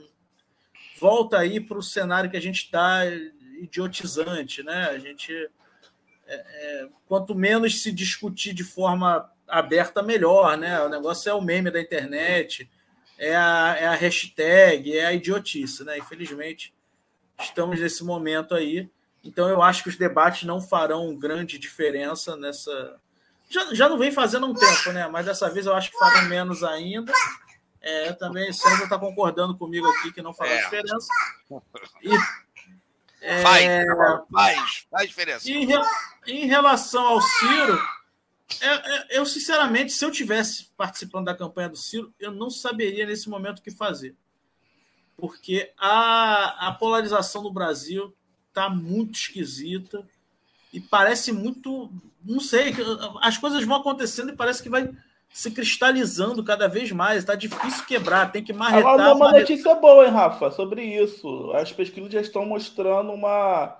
volta 1.01 1.39
aí 1.39 1.61
para 1.61 1.79
o 1.79 1.83
cenário 1.83 2.31
que 2.31 2.37
a 2.37 2.41
gente 2.41 2.65
está 2.65 3.03
idiotizante, 3.61 4.63
né? 4.63 4.89
A 4.91 4.99
gente 4.99 5.33
é, 6.27 6.35
é, 6.35 6.89
quanto 7.07 7.35
menos 7.35 7.83
se 7.83 7.93
discutir 7.93 8.55
de 8.55 8.65
forma 8.65 9.31
aberta, 9.47 10.03
melhor, 10.03 10.57
né? 10.57 10.81
O 10.83 10.89
negócio 10.89 11.29
é 11.29 11.35
o 11.35 11.41
meme 11.41 11.71
da 11.71 11.81
internet, 11.81 12.71
é 13.19 13.35
a, 13.35 13.77
é 13.79 13.87
a 13.87 13.95
hashtag, 13.95 14.97
é 14.97 15.07
a 15.07 15.13
idiotice, 15.13 15.85
né? 15.85 15.99
Infelizmente, 15.99 16.75
estamos 17.41 17.79
nesse 17.81 18.05
momento 18.05 18.55
aí. 18.55 18.89
Então, 19.25 19.49
eu 19.49 19.63
acho 19.63 19.83
que 19.83 19.89
os 19.89 19.97
debates 19.97 20.45
não 20.45 20.61
farão 20.61 21.17
grande 21.17 21.59
diferença 21.59 22.37
nessa. 22.37 22.97
Já, 23.49 23.75
já 23.75 23.89
não 23.89 23.99
vem 23.99 24.13
fazendo 24.13 24.47
um 24.47 24.55
tempo, 24.55 24.93
né? 24.93 25.09
Mas 25.09 25.25
dessa 25.25 25.49
vez 25.49 25.67
eu 25.67 25.75
acho 25.75 25.91
que 25.91 25.99
farão 25.99 26.29
menos 26.29 26.63
ainda. 26.63 27.13
É, 27.81 28.13
também 28.13 28.51
o 28.51 28.55
Sérgio 28.55 28.85
está 28.85 28.99
concordando 28.99 29.57
comigo 29.57 29.87
aqui 29.87 30.13
que 30.13 30.23
não 30.23 30.35
fará 30.35 30.51
é. 30.51 30.63
diferença. 30.63 31.09
E, 32.03 32.11
é, 33.27 33.41
faz, 33.41 33.65
faz, 34.31 34.87
faz 34.91 35.09
diferença. 35.09 35.51
Em, 35.51 35.67
em 36.27 36.47
relação 36.47 37.07
ao 37.07 37.23
Ciro, 37.23 37.81
é, 38.61 38.69
é, 38.69 39.19
eu, 39.19 39.25
sinceramente, 39.25 39.93
se 39.93 40.05
eu 40.05 40.11
tivesse 40.11 40.71
participando 40.77 41.25
da 41.25 41.35
campanha 41.35 41.71
do 41.71 41.77
Ciro, 41.77 42.13
eu 42.21 42.31
não 42.31 42.51
saberia 42.51 43.07
nesse 43.07 43.31
momento 43.31 43.61
o 43.61 43.63
que 43.63 43.71
fazer. 43.71 44.15
Porque 45.17 45.73
a, 45.79 46.69
a 46.69 46.73
polarização 46.73 47.43
no 47.43 47.53
Brasil 47.53 48.15
está 48.55 48.71
muito 48.71 49.19
esquisita 49.19 50.07
e 50.73 50.81
parece 50.81 51.33
muito. 51.33 51.91
Não 52.25 52.41
sei, 52.41 52.73
as 53.21 53.37
coisas 53.37 53.65
vão 53.65 53.77
acontecendo 53.77 54.31
e 54.31 54.37
parece 54.37 54.63
que 54.63 54.71
vai 54.71 54.89
se 55.29 55.51
cristalizando 55.51 56.45
cada 56.45 56.69
vez 56.69 56.91
mais. 56.93 57.19
Está 57.19 57.35
difícil 57.35 57.85
quebrar, 57.85 58.31
tem 58.31 58.43
que 58.43 58.53
marretar. 58.53 58.95
Agora, 58.95 59.15
uma 59.15 59.33
notícia 59.33 59.75
boa, 59.75 60.07
hein, 60.07 60.13
Rafa, 60.13 60.51
sobre 60.53 60.83
isso. 60.85 61.53
As 61.53 61.73
pesquisas 61.73 62.13
já 62.13 62.21
estão 62.21 62.47
mostrando 62.47 63.13
uma, 63.13 63.77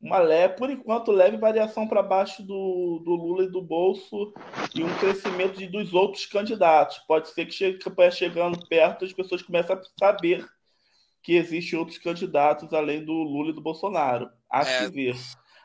uma 0.00 0.18
leve, 0.18 0.56
por 0.56 0.70
enquanto, 0.70 1.12
leve 1.12 1.36
variação 1.36 1.86
para 1.86 2.02
baixo 2.02 2.42
do, 2.42 3.02
do 3.04 3.10
Lula 3.10 3.44
e 3.44 3.50
do 3.50 3.60
Bolso 3.60 4.32
e 4.74 4.82
um 4.82 4.98
crescimento 4.98 5.58
de, 5.58 5.66
dos 5.66 5.92
outros 5.92 6.24
candidatos. 6.26 6.98
Pode 7.06 7.28
ser 7.28 7.44
que 7.46 7.52
chegue, 7.52 7.78
chegando 8.10 8.66
perto 8.66 9.04
as 9.04 9.12
pessoas 9.12 9.42
começam 9.42 9.76
a 9.76 9.82
saber 9.98 10.44
que 11.24 11.36
existem 11.36 11.78
outros 11.78 11.96
candidatos 11.96 12.72
além 12.74 13.02
do 13.02 13.12
Lula 13.12 13.48
e 13.48 13.54
do 13.54 13.62
Bolsonaro. 13.62 14.28
Há 14.48 14.60
é. 14.60 14.84
que 14.84 14.92
ver. 14.92 15.16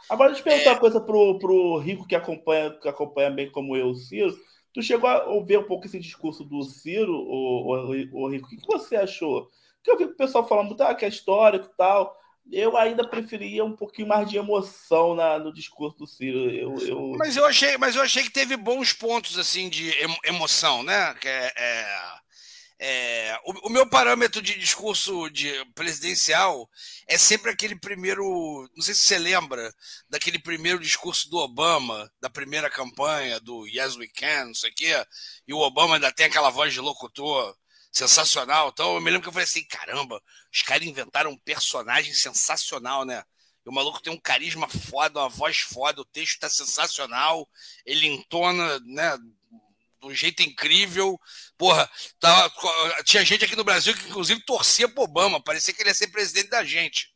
Agora, 0.10 0.32
deixa 0.32 0.42
eu 0.42 0.46
perguntar 0.46 0.70
é. 0.70 0.74
uma 0.74 0.80
coisa 0.80 1.02
pro, 1.02 1.38
pro 1.38 1.78
Rico 1.78 2.08
que 2.08 2.16
acompanha, 2.16 2.72
que 2.72 2.88
acompanha 2.88 3.30
bem 3.30 3.52
como 3.52 3.76
eu, 3.76 3.90
o 3.90 3.96
Ciro. 3.96 4.36
Tu 4.74 4.82
chegou 4.82 5.10
a 5.10 5.26
ouvir 5.26 5.60
um 5.60 5.68
pouco 5.68 5.86
esse 5.86 6.00
discurso 6.00 6.46
do 6.46 6.64
Ciro, 6.64 7.14
o, 7.14 7.76
o, 7.76 8.24
o 8.24 8.30
Rico? 8.30 8.48
O 8.48 8.58
que 8.58 8.66
você 8.66 8.96
achou? 8.96 9.50
Porque 9.76 9.92
eu 9.92 9.98
vi 9.98 10.06
o 10.06 10.16
pessoal 10.16 10.48
falando 10.48 10.82
ah, 10.82 10.96
que 10.96 11.04
é 11.04 11.10
histórico 11.10 11.66
e 11.66 11.78
tal. 11.78 12.16
Eu 12.50 12.78
ainda 12.78 13.08
preferia 13.08 13.64
um 13.66 13.76
pouquinho 13.76 14.08
mais 14.08 14.30
de 14.30 14.38
emoção 14.38 15.14
na, 15.14 15.38
no 15.38 15.54
discurso 15.54 15.98
do 15.98 16.08
Ciro. 16.08 16.50
Eu, 16.50 16.74
eu... 16.80 17.16
Mas, 17.18 17.36
eu 17.36 17.46
achei, 17.46 17.78
mas 17.78 17.98
eu 17.98 18.02
achei 18.02 18.24
que 18.24 18.32
teve 18.32 18.56
bons 18.56 18.94
pontos 18.94 19.38
assim 19.38 19.68
de 19.68 19.94
emoção, 20.24 20.82
né? 20.84 21.14
Que 21.16 21.28
é, 21.28 21.54
é 21.56 21.86
é, 22.82 23.38
o, 23.44 23.68
o, 23.68 23.70
meu 23.70 23.86
parâmetro 23.86 24.42
de 24.42 24.58
discurso 24.58 25.30
de 25.30 25.52
presidencial 25.76 26.70
é 27.08 27.18
sempre 27.18 27.52
aquele 27.52 27.76
primeiro. 27.76 28.24
Não 28.74 28.82
sei 28.82 28.94
se 28.94 29.02
você 29.02 29.20
lembra 29.20 29.74
daquele 30.10 30.40
primeiro 30.40 30.80
discurso 30.80 31.30
do 31.30 31.38
Obama, 31.38 32.10
da 32.22 32.30
primeira 32.30 32.70
campanha, 32.70 33.40
do 33.42 33.68
Yes 33.68 33.98
We 33.98 34.08
Can, 34.08 34.46
não 34.46 34.56
sei 34.56 34.72
o 34.72 34.74
quê, 34.74 35.06
e 35.46 35.54
o 35.54 35.60
Obama 35.60 35.96
ainda 35.96 36.12
tem 36.12 36.28
aquela 36.28 36.50
voz 36.50 36.74
de 36.74 36.80
locutor 36.80 37.54
sensacional. 37.92 38.70
Então 38.70 38.96
eu 38.96 39.02
me 39.02 39.10
lembro 39.10 39.24
que 39.24 39.28
eu 39.30 39.34
falei 39.34 39.46
assim: 39.46 39.66
caramba, 39.66 40.22
os 40.54 40.62
caras 40.62 40.88
inventaram 40.88 41.32
um 41.32 41.38
personagem 41.38 42.14
sensacional, 42.14 43.04
né? 43.04 43.24
o 43.66 43.74
maluco 43.74 44.02
tem 44.02 44.12
um 44.12 44.20
carisma 44.20 44.68
foda, 44.68 45.20
uma 45.20 45.30
voz 45.30 45.60
foda, 45.60 46.02
o 46.02 46.06
texto 46.06 46.40
tá 46.40 46.50
sensacional, 46.50 47.48
ele 47.86 48.08
entona, 48.08 48.80
né? 48.80 49.18
De 50.00 50.08
um 50.08 50.14
jeito 50.14 50.42
incrível. 50.42 51.20
Porra, 51.58 51.90
tava, 52.20 52.52
tinha 53.04 53.24
gente 53.26 53.46
aqui 53.46 53.56
no 53.56 53.64
Brasil 53.64 53.94
que, 53.96 54.08
inclusive, 54.10 54.44
torcia 54.46 54.88
pro 54.88 55.04
Obama, 55.04 55.42
parecia 55.42 55.74
que 55.74 55.82
ele 55.82 55.90
ia 55.90 55.96
ser 55.96 56.08
presidente 56.08 56.50
da 56.50 56.64
gente. 56.64 57.12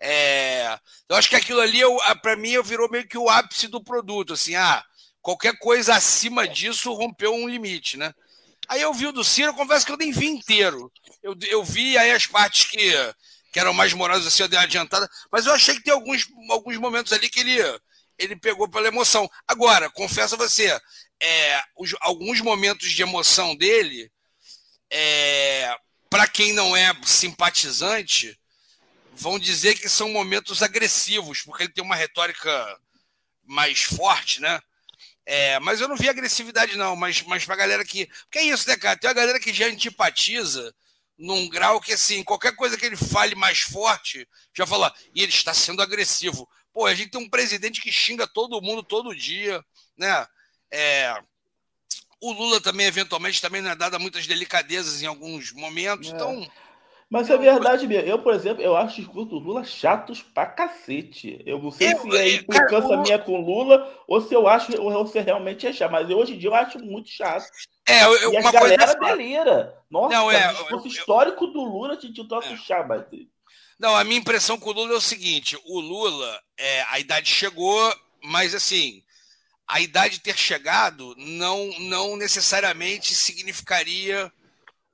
É, 0.00 0.78
eu 1.08 1.16
acho 1.16 1.28
que 1.28 1.36
aquilo 1.36 1.60
ali, 1.60 1.80
para 2.22 2.36
mim, 2.36 2.60
virou 2.62 2.90
meio 2.90 3.06
que 3.06 3.18
o 3.18 3.28
ápice 3.28 3.68
do 3.68 3.82
produto. 3.82 4.32
Assim, 4.32 4.54
ah, 4.54 4.82
qualquer 5.20 5.58
coisa 5.58 5.94
acima 5.94 6.48
disso 6.48 6.92
rompeu 6.94 7.34
um 7.34 7.48
limite, 7.48 7.96
né? 7.96 8.14
Aí 8.68 8.80
eu 8.80 8.94
vi 8.94 9.06
o 9.08 9.12
do 9.12 9.24
Ciro, 9.24 9.52
confesso 9.52 9.84
que 9.84 9.92
eu 9.92 9.96
nem 9.96 10.12
vi 10.12 10.26
inteiro. 10.26 10.90
Eu, 11.22 11.36
eu 11.48 11.64
vi 11.64 11.98
aí 11.98 12.12
as 12.12 12.26
partes 12.26 12.70
que, 12.70 12.92
que 13.52 13.58
eram 13.58 13.74
mais 13.74 13.92
morosas, 13.92 14.26
assim, 14.26 14.44
eu 14.44 14.48
dei 14.48 14.58
uma 14.58 14.64
adiantada, 14.64 15.08
mas 15.30 15.44
eu 15.44 15.52
achei 15.52 15.74
que 15.74 15.82
tem 15.82 15.92
alguns, 15.92 16.26
alguns 16.48 16.76
momentos 16.76 17.12
ali 17.12 17.28
que 17.28 17.40
ele, 17.40 17.58
ele 18.16 18.36
pegou 18.36 18.68
pela 18.68 18.86
emoção. 18.86 19.28
Agora, 19.46 19.90
confesso 19.90 20.36
a 20.36 20.38
você, 20.38 20.80
é, 21.22 21.62
os, 21.76 21.94
alguns 22.00 22.40
momentos 22.40 22.90
de 22.90 23.02
emoção 23.02 23.54
dele, 23.54 24.10
é, 24.90 25.76
para 26.08 26.26
quem 26.26 26.52
não 26.52 26.76
é 26.76 26.92
simpatizante, 27.04 28.38
vão 29.12 29.38
dizer 29.38 29.78
que 29.78 29.88
são 29.88 30.08
momentos 30.08 30.62
agressivos, 30.62 31.42
porque 31.42 31.64
ele 31.64 31.72
tem 31.72 31.84
uma 31.84 31.96
retórica 31.96 32.80
mais 33.44 33.82
forte, 33.82 34.40
né? 34.40 34.60
É, 35.26 35.60
mas 35.60 35.80
eu 35.80 35.88
não 35.88 35.96
vi 35.96 36.08
agressividade, 36.08 36.76
não. 36.76 36.96
Mas, 36.96 37.22
mas 37.22 37.44
pra 37.44 37.54
galera 37.54 37.84
que. 37.84 38.06
Porque 38.06 38.38
é 38.38 38.44
isso, 38.44 38.68
né, 38.68 38.76
cara? 38.76 38.98
Tem 38.98 39.08
uma 39.08 39.14
galera 39.14 39.38
que 39.38 39.52
já 39.52 39.66
antipatiza 39.66 40.74
num 41.18 41.48
grau 41.48 41.80
que, 41.80 41.92
assim, 41.92 42.24
qualquer 42.24 42.56
coisa 42.56 42.76
que 42.76 42.86
ele 42.86 42.96
fale 42.96 43.34
mais 43.34 43.60
forte, 43.60 44.26
já 44.56 44.66
fala, 44.66 44.92
e 45.14 45.22
ele 45.22 45.30
está 45.30 45.52
sendo 45.52 45.82
agressivo. 45.82 46.48
Pô, 46.72 46.86
a 46.86 46.94
gente 46.94 47.10
tem 47.10 47.20
um 47.20 47.28
presidente 47.28 47.80
que 47.80 47.92
xinga 47.92 48.26
todo 48.26 48.60
mundo 48.62 48.82
todo 48.82 49.14
dia, 49.14 49.62
né? 49.96 50.26
É, 50.72 51.14
o 52.20 52.32
Lula 52.32 52.60
também, 52.60 52.86
eventualmente, 52.86 53.40
também 53.40 53.62
não 53.62 53.70
é 53.70 53.76
dado 53.76 53.98
muitas 53.98 54.26
delicadezas 54.26 55.02
em 55.02 55.06
alguns 55.06 55.52
momentos, 55.52 56.10
é. 56.10 56.14
então... 56.14 56.46
Mas 57.10 57.28
é 57.28 57.36
verdade 57.36 57.88
mesmo. 57.88 58.08
Eu, 58.08 58.20
por 58.20 58.32
exemplo, 58.32 58.62
eu 58.62 58.76
acho 58.76 58.90
os 58.90 58.94
discursos 58.94 59.30
do 59.30 59.38
Lula 59.40 59.64
chatos 59.64 60.22
pra 60.22 60.46
cacete. 60.46 61.42
Eu 61.44 61.58
não 61.58 61.72
sei 61.72 61.92
eu, 61.92 61.98
se 61.98 62.16
é 62.16 62.34
implicância 62.36 62.88
cara, 62.88 63.02
minha 63.02 63.18
com 63.18 63.40
Lula 63.40 64.00
ou 64.06 64.20
se 64.20 64.32
eu 64.32 64.46
acho 64.46 64.80
ou 64.80 65.06
se 65.08 65.18
realmente 65.18 65.66
é 65.66 65.72
chato. 65.72 65.90
Mas 65.90 66.08
hoje 66.08 66.34
em 66.34 66.38
dia 66.38 66.50
eu 66.50 66.54
acho 66.54 66.78
muito 66.78 67.08
chato. 67.08 67.50
É, 67.84 68.04
eu, 68.04 68.32
e 68.32 68.38
uma 68.38 68.48
a 68.48 68.52
galera 68.52 68.96
coisa... 68.96 69.16
delira. 69.16 69.76
Nossa, 69.90 70.14
não, 70.14 70.30
é, 70.30 70.52
o 70.52 70.54
discurso 70.54 70.86
eu, 70.86 70.92
histórico 70.92 71.48
do 71.48 71.64
Lula 71.64 71.96
te 71.96 72.20
um 72.20 72.28
troço 72.28 72.52
é. 72.52 72.56
chato. 72.56 72.86
Mas... 72.86 73.04
Não, 73.76 73.96
a 73.96 74.04
minha 74.04 74.20
impressão 74.20 74.56
com 74.56 74.70
o 74.70 74.72
Lula 74.72 74.92
é 74.92 74.96
o 74.96 75.00
seguinte: 75.00 75.58
o 75.64 75.80
Lula, 75.80 76.40
é, 76.56 76.82
a 76.90 77.00
idade 77.00 77.28
chegou, 77.28 77.92
mas 78.22 78.54
assim, 78.54 79.02
a 79.70 79.80
idade 79.80 80.20
ter 80.20 80.36
chegado 80.36 81.14
não, 81.16 81.70
não 81.78 82.16
necessariamente 82.16 83.14
significaria 83.14 84.30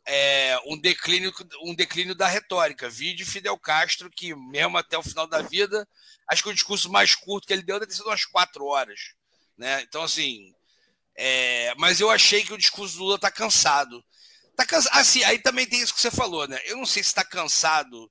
é, 0.04 0.58
um, 0.66 0.78
declínio, 0.78 1.32
um 1.62 1.74
declínio 1.74 2.14
da 2.14 2.28
retórica. 2.28 2.88
Vi 2.88 3.14
de 3.14 3.24
Fidel 3.24 3.58
Castro, 3.58 4.10
que 4.10 4.34
mesmo 4.34 4.76
até 4.76 4.98
o 4.98 5.02
final 5.02 5.26
da 5.26 5.40
vida, 5.40 5.88
acho 6.30 6.42
que 6.42 6.50
o 6.50 6.54
discurso 6.54 6.92
mais 6.92 7.14
curto 7.14 7.46
que 7.46 7.54
ele 7.54 7.62
deu 7.62 7.80
deve 7.80 7.90
ter 7.90 7.96
sido 7.96 8.06
umas 8.06 8.26
quatro 8.26 8.66
horas. 8.66 9.14
Né? 9.56 9.80
Então, 9.82 10.02
assim, 10.02 10.52
é, 11.16 11.74
mas 11.78 11.98
eu 11.98 12.10
achei 12.10 12.44
que 12.44 12.52
o 12.52 12.58
discurso 12.58 12.98
do 12.98 13.04
Lula 13.04 13.16
está 13.16 13.30
cansado. 13.30 14.04
Tá 14.54 14.66
cansado. 14.66 14.98
Assim, 14.98 15.24
aí 15.24 15.38
também 15.38 15.66
tem 15.66 15.80
isso 15.80 15.94
que 15.94 16.00
você 16.02 16.10
falou, 16.10 16.46
né? 16.46 16.60
Eu 16.66 16.76
não 16.76 16.86
sei 16.86 17.02
se 17.02 17.08
está 17.08 17.24
cansado, 17.24 18.10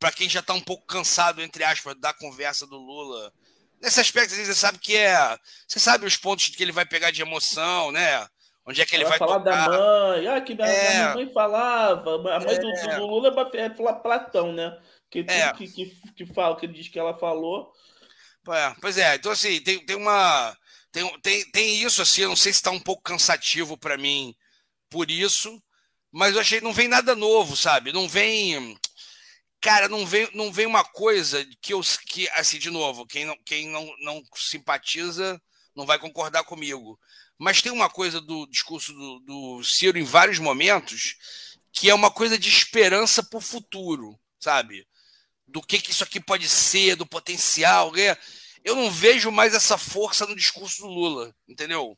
para 0.00 0.10
quem 0.10 0.28
já 0.28 0.40
está 0.40 0.54
um 0.54 0.60
pouco 0.60 0.86
cansado, 0.86 1.40
entre 1.40 1.62
aspas, 1.62 1.94
da 2.00 2.12
conversa 2.12 2.66
do 2.66 2.76
Lula 2.76 3.32
nesse 3.80 4.00
aspecto, 4.00 4.34
você 4.34 4.54
sabe 4.54 4.78
que 4.78 4.96
é. 4.96 5.38
Você 5.66 5.78
sabe 5.80 6.06
os 6.06 6.16
pontos 6.16 6.48
que 6.48 6.62
ele 6.62 6.72
vai 6.72 6.84
pegar 6.84 7.10
de 7.10 7.22
emoção, 7.22 7.90
né? 7.90 8.26
Onde 8.66 8.82
é 8.82 8.86
que 8.86 8.94
ele 8.94 9.04
vai, 9.04 9.18
vai 9.18 9.18
falar 9.18 9.38
tocar. 9.38 9.68
da 9.68 9.78
mãe. 9.78 10.28
Ah, 10.28 10.40
que 10.40 10.54
minha, 10.54 10.66
é. 10.66 10.94
minha 10.94 11.14
mãe 11.14 11.32
falava. 11.32 12.14
A 12.14 12.40
mãe 12.40 12.54
é. 12.54 12.58
do, 12.58 12.96
do, 12.96 13.06
Lula 13.06 13.50
é 13.54 13.70
falar 13.70 13.94
Platão, 13.94 14.52
né? 14.52 14.78
Que, 15.10 15.24
é. 15.26 15.52
que, 15.54 15.66
que, 15.66 15.86
que, 16.14 16.26
fala, 16.26 16.56
que 16.56 16.66
ele 16.66 16.74
diz 16.74 16.88
que 16.88 16.98
ela 16.98 17.18
falou. 17.18 17.72
É, 18.48 18.74
pois 18.80 18.96
é, 18.96 19.16
então 19.16 19.32
assim, 19.32 19.60
tem, 19.60 19.84
tem 19.84 19.96
uma. 19.96 20.56
Tem, 20.92 21.20
tem, 21.20 21.50
tem 21.50 21.82
isso, 21.82 22.02
assim, 22.02 22.22
eu 22.22 22.30
não 22.30 22.36
sei 22.36 22.52
se 22.52 22.58
está 22.58 22.70
um 22.70 22.80
pouco 22.80 23.02
cansativo 23.02 23.76
para 23.76 23.96
mim 23.96 24.34
por 24.88 25.08
isso, 25.10 25.62
mas 26.10 26.34
eu 26.34 26.40
achei 26.40 26.58
que 26.58 26.64
não 26.64 26.72
vem 26.72 26.88
nada 26.88 27.14
novo, 27.14 27.56
sabe? 27.56 27.92
Não 27.92 28.08
vem 28.08 28.76
cara, 29.60 29.88
não 29.88 30.06
vem, 30.06 30.28
não 30.34 30.52
vem 30.52 30.66
uma 30.66 30.84
coisa 30.84 31.46
que 31.60 31.72
eu 31.72 31.80
que 32.06 32.28
assim 32.30 32.58
de 32.58 32.70
novo, 32.70 33.06
quem 33.06 33.24
não, 33.24 33.36
quem 33.44 33.68
não, 33.68 33.94
não 33.98 34.22
simpatiza 34.34 35.40
não 35.74 35.86
vai 35.86 35.98
concordar 35.98 36.44
comigo. 36.44 36.98
Mas 37.38 37.62
tem 37.62 37.72
uma 37.72 37.88
coisa 37.88 38.20
do 38.20 38.46
discurso 38.46 38.92
do, 38.92 39.20
do 39.20 39.64
Ciro 39.64 39.98
em 39.98 40.04
vários 40.04 40.38
momentos 40.38 41.16
que 41.72 41.88
é 41.88 41.94
uma 41.94 42.10
coisa 42.10 42.38
de 42.38 42.48
esperança 42.48 43.22
para 43.22 43.38
o 43.38 43.42
futuro, 43.42 44.18
sabe? 44.38 44.86
Do 45.46 45.62
que, 45.62 45.80
que 45.80 45.90
isso 45.92 46.04
aqui 46.04 46.20
pode 46.20 46.48
ser, 46.48 46.96
do 46.96 47.06
potencial. 47.06 47.92
Né? 47.92 48.16
Eu 48.64 48.74
não 48.74 48.90
vejo 48.90 49.30
mais 49.30 49.54
essa 49.54 49.78
força 49.78 50.26
no 50.26 50.36
discurso 50.36 50.82
do 50.82 50.88
Lula, 50.88 51.34
entendeu? 51.48 51.96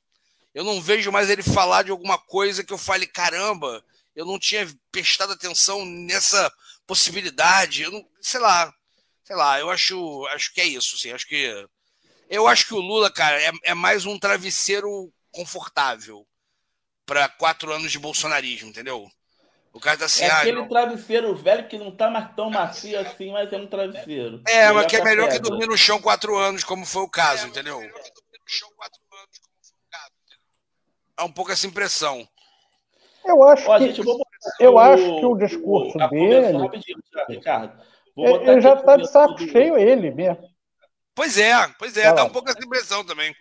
Eu 0.54 0.64
não 0.64 0.80
vejo 0.80 1.10
mais 1.10 1.30
ele 1.30 1.42
falar 1.42 1.82
de 1.82 1.90
alguma 1.90 2.18
coisa 2.18 2.62
que 2.62 2.72
eu 2.72 2.78
fale, 2.78 3.06
caramba, 3.06 3.82
eu 4.14 4.26
não 4.26 4.38
tinha 4.38 4.68
prestado 4.90 5.32
atenção 5.32 5.84
nessa 5.84 6.52
possibilidade. 6.92 7.82
Eu 7.82 7.90
não, 7.90 8.04
sei 8.20 8.38
lá, 8.38 8.70
sei 9.24 9.34
lá, 9.34 9.58
eu 9.58 9.70
acho, 9.70 10.26
acho 10.34 10.52
que 10.52 10.60
é 10.60 10.66
isso, 10.66 10.96
assim, 10.96 11.10
acho 11.10 11.26
que 11.26 11.66
eu 12.28 12.46
acho 12.46 12.66
que 12.66 12.74
o 12.74 12.80
Lula, 12.80 13.10
cara, 13.10 13.42
é, 13.42 13.50
é 13.64 13.74
mais 13.74 14.04
um 14.04 14.18
travesseiro 14.18 15.10
confortável 15.30 16.26
para 17.06 17.28
quatro 17.28 17.72
anos 17.72 17.90
de 17.90 17.98
bolsonarismo, 17.98 18.68
entendeu? 18.68 19.06
O 19.72 19.80
cara 19.80 19.96
tá 19.96 20.04
assim, 20.04 20.24
é 20.24 20.30
ah, 20.30 20.40
aquele 20.40 20.58
não... 20.58 20.68
travesseiro 20.68 21.34
velho 21.34 21.66
que 21.66 21.78
não 21.78 21.94
tá 21.94 22.10
mais 22.10 22.34
tão 22.34 22.50
macio 22.50 22.98
assim, 23.00 23.32
mas 23.32 23.50
é 23.50 23.56
um 23.56 23.66
travesseiro. 23.66 24.42
É, 24.46 24.70
mas 24.70 24.86
que 24.86 24.96
é 24.96 25.04
melhor 25.04 25.30
que 25.30 25.38
dormir 25.38 25.66
no 25.66 25.76
chão 25.76 26.00
quatro 26.00 26.36
anos, 26.36 26.62
como 26.62 26.84
foi 26.84 27.02
o 27.02 27.08
caso, 27.08 27.46
é, 27.46 27.48
entendeu? 27.48 27.80
É 31.16 31.22
um 31.22 31.32
pouco 31.32 31.52
essa 31.52 31.66
impressão. 31.66 32.28
Eu 33.24 33.42
acho 33.44 33.68
Ó, 33.70 33.78
que, 33.78 33.86
gente, 33.86 34.00
eu, 34.00 34.22
eu 34.58 34.74
o, 34.74 34.78
acho 34.78 35.20
que 35.20 35.26
o 35.26 35.36
discurso 35.36 35.98
o, 35.98 36.08
dele. 36.08 36.58
Ricardo. 37.28 37.80
ele 38.16 38.60
já 38.60 38.74
está 38.74 38.96
de 38.96 39.08
saco 39.08 39.34
do... 39.34 39.48
cheio, 39.48 39.76
ele 39.76 40.10
mesmo. 40.10 40.48
Pois 41.14 41.36
é, 41.38 41.52
pois 41.78 41.96
é, 41.96 42.12
dá 42.12 42.24
um 42.24 42.30
pouco 42.30 42.50
essa 42.50 42.64
impressão 42.64 43.04
também. 43.04 43.34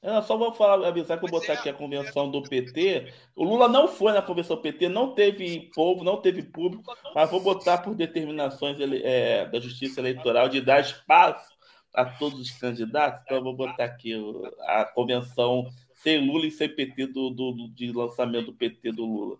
Eu 0.00 0.22
só 0.22 0.36
vou 0.36 0.54
falar, 0.54 0.86
avisar 0.86 1.18
que 1.18 1.24
eu 1.24 1.28
vou 1.28 1.40
botar 1.40 1.54
é. 1.54 1.56
aqui 1.56 1.68
a 1.68 1.74
convenção 1.74 2.30
do 2.30 2.40
PT. 2.42 3.12
O 3.34 3.42
Lula 3.42 3.66
não 3.66 3.88
foi 3.88 4.12
na 4.12 4.22
convenção 4.22 4.56
PT, 4.56 4.88
não 4.88 5.12
teve 5.12 5.70
povo, 5.74 6.04
não 6.04 6.20
teve 6.20 6.42
público, 6.44 6.84
mas 7.14 7.28
vou 7.28 7.40
botar 7.40 7.78
por 7.78 7.96
determinações 7.96 8.78
é, 8.80 9.46
da 9.46 9.58
Justiça 9.58 10.00
Eleitoral 10.00 10.48
de 10.48 10.60
dar 10.60 10.80
espaço 10.80 11.52
a 11.92 12.04
todos 12.04 12.38
os 12.38 12.50
candidatos. 12.52 13.22
Então, 13.24 13.38
eu 13.38 13.42
vou 13.42 13.56
botar 13.56 13.84
aqui 13.84 14.14
a 14.60 14.84
convenção 14.84 15.66
sem 15.94 16.24
Lula 16.24 16.46
e 16.46 16.50
sem 16.52 16.68
PT 16.68 17.08
do, 17.08 17.30
do, 17.30 17.52
do, 17.52 17.68
de 17.70 17.90
lançamento 17.90 18.46
do 18.46 18.54
PT 18.54 18.92
do 18.92 19.04
Lula. 19.04 19.38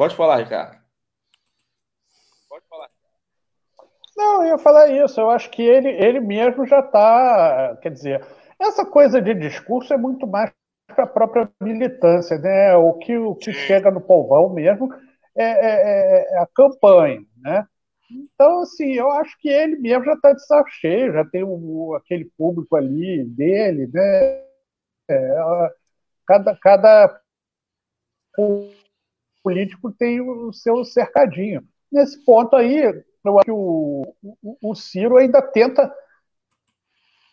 Pode 0.00 0.16
falar, 0.16 0.38
Ricardo. 0.38 0.78
Pode 2.48 2.64
falar. 2.70 2.88
Não, 4.16 4.42
eu 4.42 4.48
ia 4.48 4.58
falar 4.58 4.88
isso. 4.88 5.20
Eu 5.20 5.28
acho 5.28 5.50
que 5.50 5.60
ele, 5.60 5.90
ele 5.90 6.20
mesmo 6.20 6.66
já 6.66 6.80
está. 6.80 7.76
Quer 7.82 7.90
dizer, 7.92 8.26
essa 8.58 8.82
coisa 8.86 9.20
de 9.20 9.34
discurso 9.34 9.92
é 9.92 9.98
muito 9.98 10.26
mais 10.26 10.50
para 10.86 11.04
a 11.04 11.06
própria 11.06 11.50
militância, 11.60 12.38
né? 12.38 12.74
O 12.76 12.94
que, 12.94 13.14
o 13.18 13.34
que 13.34 13.52
chega 13.52 13.90
no 13.90 14.00
povão 14.00 14.48
mesmo 14.48 14.90
é, 15.36 15.44
é, 15.44 15.50
é, 15.50 16.34
é 16.34 16.38
a 16.38 16.46
campanha, 16.46 17.20
né? 17.36 17.66
Então, 18.10 18.62
assim, 18.62 18.94
eu 18.94 19.10
acho 19.10 19.38
que 19.38 19.50
ele 19.50 19.76
mesmo 19.76 20.06
já 20.06 20.14
está 20.14 20.32
de 20.32 20.46
saco 20.46 20.70
cheio, 20.70 21.12
já 21.12 21.26
tem 21.26 21.44
o, 21.44 21.94
aquele 21.94 22.24
público 22.38 22.74
ali 22.74 23.22
dele, 23.24 23.86
né? 23.92 24.44
É, 25.10 25.34
cada, 26.26 26.56
cada 26.56 27.20
político 29.42 29.92
tem 29.92 30.20
o 30.20 30.52
seu 30.52 30.84
cercadinho. 30.84 31.62
Nesse 31.90 32.24
ponto 32.24 32.54
aí, 32.56 32.78
eu 33.24 33.38
acho 33.38 33.44
que 33.44 33.50
o, 33.50 34.14
o, 34.42 34.70
o 34.70 34.74
Ciro 34.74 35.16
ainda 35.16 35.42
tenta 35.42 35.92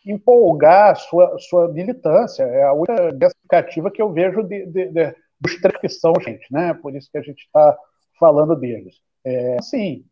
empolgar 0.04 0.96
sua, 0.96 1.38
sua 1.38 1.68
militância. 1.68 2.42
É 2.44 2.64
a 2.64 2.72
única 2.72 3.10
justificativa 3.22 3.90
que 3.90 4.02
eu 4.02 4.12
vejo 4.12 4.42
de, 4.42 4.66
de, 4.66 4.86
de, 4.90 5.14
dos 5.40 5.60
três 5.60 5.80
que 5.80 5.88
são, 5.88 6.12
gente, 6.20 6.46
né? 6.52 6.74
Por 6.74 6.94
isso 6.96 7.10
que 7.10 7.18
a 7.18 7.22
gente 7.22 7.44
está 7.44 7.76
falando 8.18 8.56
deles. 8.56 8.96
É, 9.24 9.60
sim, 9.62 10.04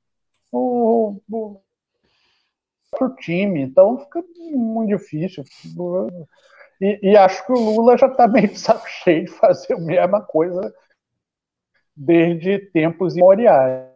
o, 0.52 1.20
o, 1.30 1.60
o 3.00 3.08
time, 3.16 3.62
então 3.62 3.98
fica 3.98 4.22
muito 4.52 4.96
difícil. 4.96 5.44
E, 6.80 7.10
e 7.10 7.16
acho 7.16 7.44
que 7.46 7.52
o 7.52 7.58
Lula 7.58 7.96
já 7.96 8.06
está 8.06 8.28
meio 8.28 8.48
de 8.48 8.58
saco 8.58 8.86
cheio 9.02 9.24
de 9.24 9.30
fazer 9.32 9.74
a 9.74 9.78
mesma 9.78 10.20
coisa 10.22 10.74
desde 11.96 12.58
tempos 12.70 13.14
imemoriais. 13.14 13.86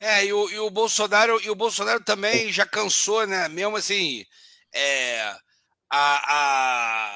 É, 0.00 0.24
e 0.24 0.32
o, 0.32 0.48
e 0.48 0.58
o 0.58 0.70
Bolsonaro 0.70 1.38
e 1.44 1.50
o 1.50 1.54
Bolsonaro 1.54 2.02
também 2.02 2.50
já 2.50 2.64
cansou, 2.64 3.26
né? 3.26 3.48
Mesmo 3.48 3.76
assim, 3.76 4.24
é, 4.72 5.34
a, 5.90 6.34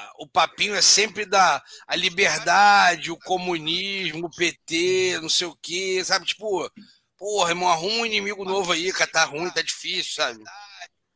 a, 0.05 0.11
o 0.19 0.27
papinho 0.27 0.75
é 0.75 0.81
sempre 0.81 1.25
da 1.25 1.63
a 1.87 1.95
liberdade, 1.95 3.11
o 3.11 3.17
comunismo, 3.17 4.27
o 4.27 4.29
PT, 4.29 5.17
não 5.21 5.29
sei 5.29 5.47
o 5.47 5.57
quê, 5.61 6.03
sabe? 6.03 6.25
Tipo, 6.25 6.69
porra, 7.17 7.51
irmão, 7.51 7.69
arruma 7.69 8.01
um 8.01 8.05
inimigo 8.05 8.43
novo 8.45 8.71
aí, 8.71 8.91
cara, 8.91 9.09
tá 9.09 9.23
ruim, 9.23 9.49
tá 9.49 9.61
difícil, 9.61 10.13
sabe? 10.13 10.43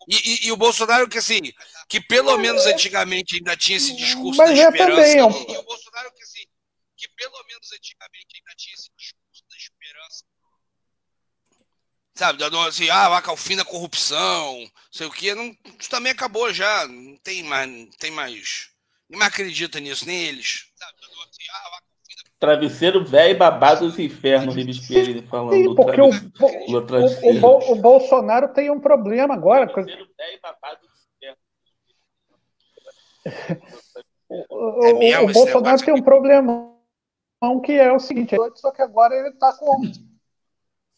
E, 0.08 0.16
e, 0.16 0.48
e, 0.48 0.52
o 0.52 0.58
Bolsonaro, 0.58 1.08
que 1.08 1.20
assim, 1.20 1.40
que 1.88 2.02
pelo 2.02 2.36
menos 2.38 2.66
antigamente 2.66 3.36
ainda 3.36 3.56
tinha 3.56 3.78
esse 3.78 3.96
discurso 3.96 4.38
Mas 4.38 4.58
da 4.58 4.64
é 4.64 4.70
esperança. 4.70 5.02
Também, 5.02 5.18
é 5.20 5.26
um... 5.26 5.54
E 5.54 5.58
o 5.58 5.64
Bolsonaro, 5.64 6.12
que 6.16 6.24
assim, 6.24 6.49
menos 7.60 7.72
antigamente 7.74 8.38
ainda 8.38 8.56
tinha 8.56 8.74
esse 8.74 8.90
discurso 8.98 9.44
da 9.50 9.58
esperança 9.58 10.24
sabe, 12.16 12.44
assim, 12.68 12.90
ah, 12.90 13.08
vaca 13.08 13.32
ao 13.32 13.38
fim 13.38 13.56
da 13.56 13.64
corrupção, 13.64 14.60
não 14.60 14.70
sei 14.92 15.08
o 15.08 15.12
que, 15.12 15.34
não, 15.34 15.56
isso 15.80 15.90
também 15.90 16.12
acabou 16.12 16.52
já, 16.54 16.86
não 16.86 17.16
tem 17.18 17.44
mais, 17.44 17.70
não 17.70 17.90
tem 17.98 18.12
mais, 18.12 18.70
ninguém 19.08 19.20
mais 19.20 19.32
acredita 19.32 19.80
nisso, 19.80 20.06
nem 20.06 20.26
eles. 20.26 20.70
Sabe, 20.76 20.98
assim, 21.00 21.44
ah, 21.50 21.80
Travesseiro 22.38 23.06
velho 23.06 23.38
babado 23.38 23.88
dos 23.88 23.98
infernos, 23.98 24.54
Ribeiro 24.54 25.26
falando. 25.28 25.54
Sim, 25.54 25.76
porque 25.76 26.02
o, 26.02 26.10
o, 26.10 26.12
o, 27.42 27.72
o, 27.72 27.76
Bolsonaro 27.76 28.54
tem 28.54 28.70
um 28.70 28.82
problema 28.82 29.34
agora. 29.34 29.68
Travesseiro 29.68 30.10
velho 30.18 30.40
babado 30.42 30.82
dos 30.88 31.08
infernos. 31.16 31.40
O, 34.32 35.02
é 35.02 35.20
o 35.20 35.34
Bolsonaro 35.34 35.84
tem 35.84 35.92
um 35.92 36.04
problema 36.04 36.79
que 37.62 37.74
é 37.74 37.92
o 37.92 38.00
seguinte, 38.00 38.36
só 38.56 38.72
que 38.72 38.82
agora 38.82 39.16
ele 39.16 39.30
está 39.30 39.54
com 39.54 39.82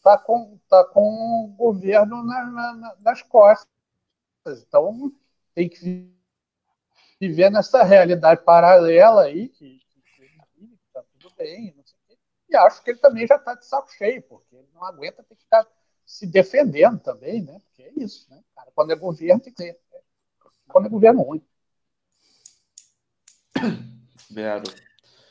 está 0.02 0.18
com, 0.18 0.58
tá 0.68 0.84
com 0.84 1.44
o 1.44 1.48
governo 1.56 2.24
na, 2.24 2.44
na, 2.44 2.96
nas 3.00 3.22
costas. 3.22 3.68
Então, 4.46 5.12
tem 5.54 5.68
que 5.68 6.12
viver 7.20 7.50
nessa 7.50 7.84
realidade 7.84 8.42
paralela 8.42 9.22
aí, 9.22 9.48
que 9.48 9.80
está 10.86 11.02
tudo 11.04 11.32
bem, 11.36 11.72
não 11.76 11.84
sei 11.84 11.96
o 11.96 12.08
quê. 12.08 12.18
E 12.48 12.56
acho 12.56 12.82
que 12.82 12.90
ele 12.90 12.98
também 12.98 13.26
já 13.26 13.36
está 13.36 13.54
de 13.54 13.64
saco 13.64 13.92
cheio, 13.92 14.20
porque 14.22 14.56
ele 14.56 14.68
não 14.74 14.84
aguenta 14.84 15.22
ter 15.22 15.36
que 15.36 15.42
estar 15.44 15.64
se 16.04 16.26
defendendo 16.26 16.98
também, 16.98 17.40
né? 17.40 17.60
Porque 17.60 17.82
é 17.84 17.92
isso, 17.96 18.28
né? 18.28 18.42
Cara, 18.56 18.72
quando 18.74 18.90
é 18.90 18.96
governo, 18.96 19.40
tem 19.40 19.52
que 19.52 19.62
ser. 19.62 19.80
Quando 20.66 20.86
é 20.86 20.90
governo 20.90 21.22
ruim. 21.22 21.46
Vero. 24.28 24.64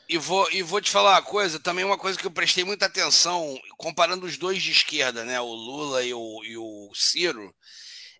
E 0.08 0.18
vou, 0.18 0.50
e 0.50 0.62
vou 0.62 0.80
te 0.80 0.90
falar 0.90 1.12
uma 1.12 1.22
coisa, 1.22 1.58
também 1.58 1.84
uma 1.84 1.96
coisa 1.96 2.18
que 2.18 2.26
eu 2.26 2.30
prestei 2.30 2.64
muita 2.64 2.86
atenção, 2.86 3.58
comparando 3.78 4.26
os 4.26 4.36
dois 4.36 4.62
de 4.62 4.70
esquerda, 4.70 5.24
né? 5.24 5.40
O 5.40 5.52
Lula 5.54 6.04
e 6.04 6.12
o, 6.12 6.44
e 6.44 6.56
o 6.56 6.90
Ciro, 6.94 7.54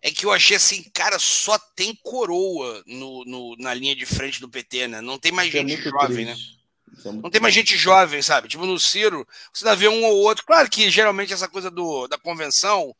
é 0.01 0.11
que 0.11 0.25
eu 0.25 0.31
achei 0.31 0.57
assim, 0.57 0.83
cara, 0.93 1.19
só 1.19 1.57
tem 1.75 1.95
coroa 2.01 2.83
no, 2.85 3.23
no 3.25 3.55
na 3.57 3.73
linha 3.73 3.95
de 3.95 4.05
frente 4.05 4.39
do 4.39 4.49
PT, 4.49 4.87
né? 4.87 5.01
Não 5.01 5.17
tem 5.19 5.31
mais 5.31 5.49
Isso 5.49 5.57
é 5.57 5.67
gente 5.67 5.87
é 5.87 5.91
jovem, 5.91 6.25
né? 6.25 6.33
triste. 6.33 6.57
né? 6.57 6.63
É 7.05 7.11
não 7.11 7.29
tem 7.29 7.41
mais 7.41 7.53
gente 7.53 7.77
jovem, 7.77 8.21
sabe? 8.21 8.47
Tipo, 8.47 8.65
no 8.65 8.79
Ciro, 8.79 9.27
você 9.53 9.63
dá 9.63 9.75
ver 9.75 9.89
um 9.89 10.03
ou 10.03 10.17
outro. 10.23 10.45
Claro 10.45 10.69
que 10.69 10.89
geralmente 10.89 11.33
essa 11.33 11.47
coisa 11.47 11.71
do, 11.71 12.07
da 12.07 12.17
convenção 12.17 12.95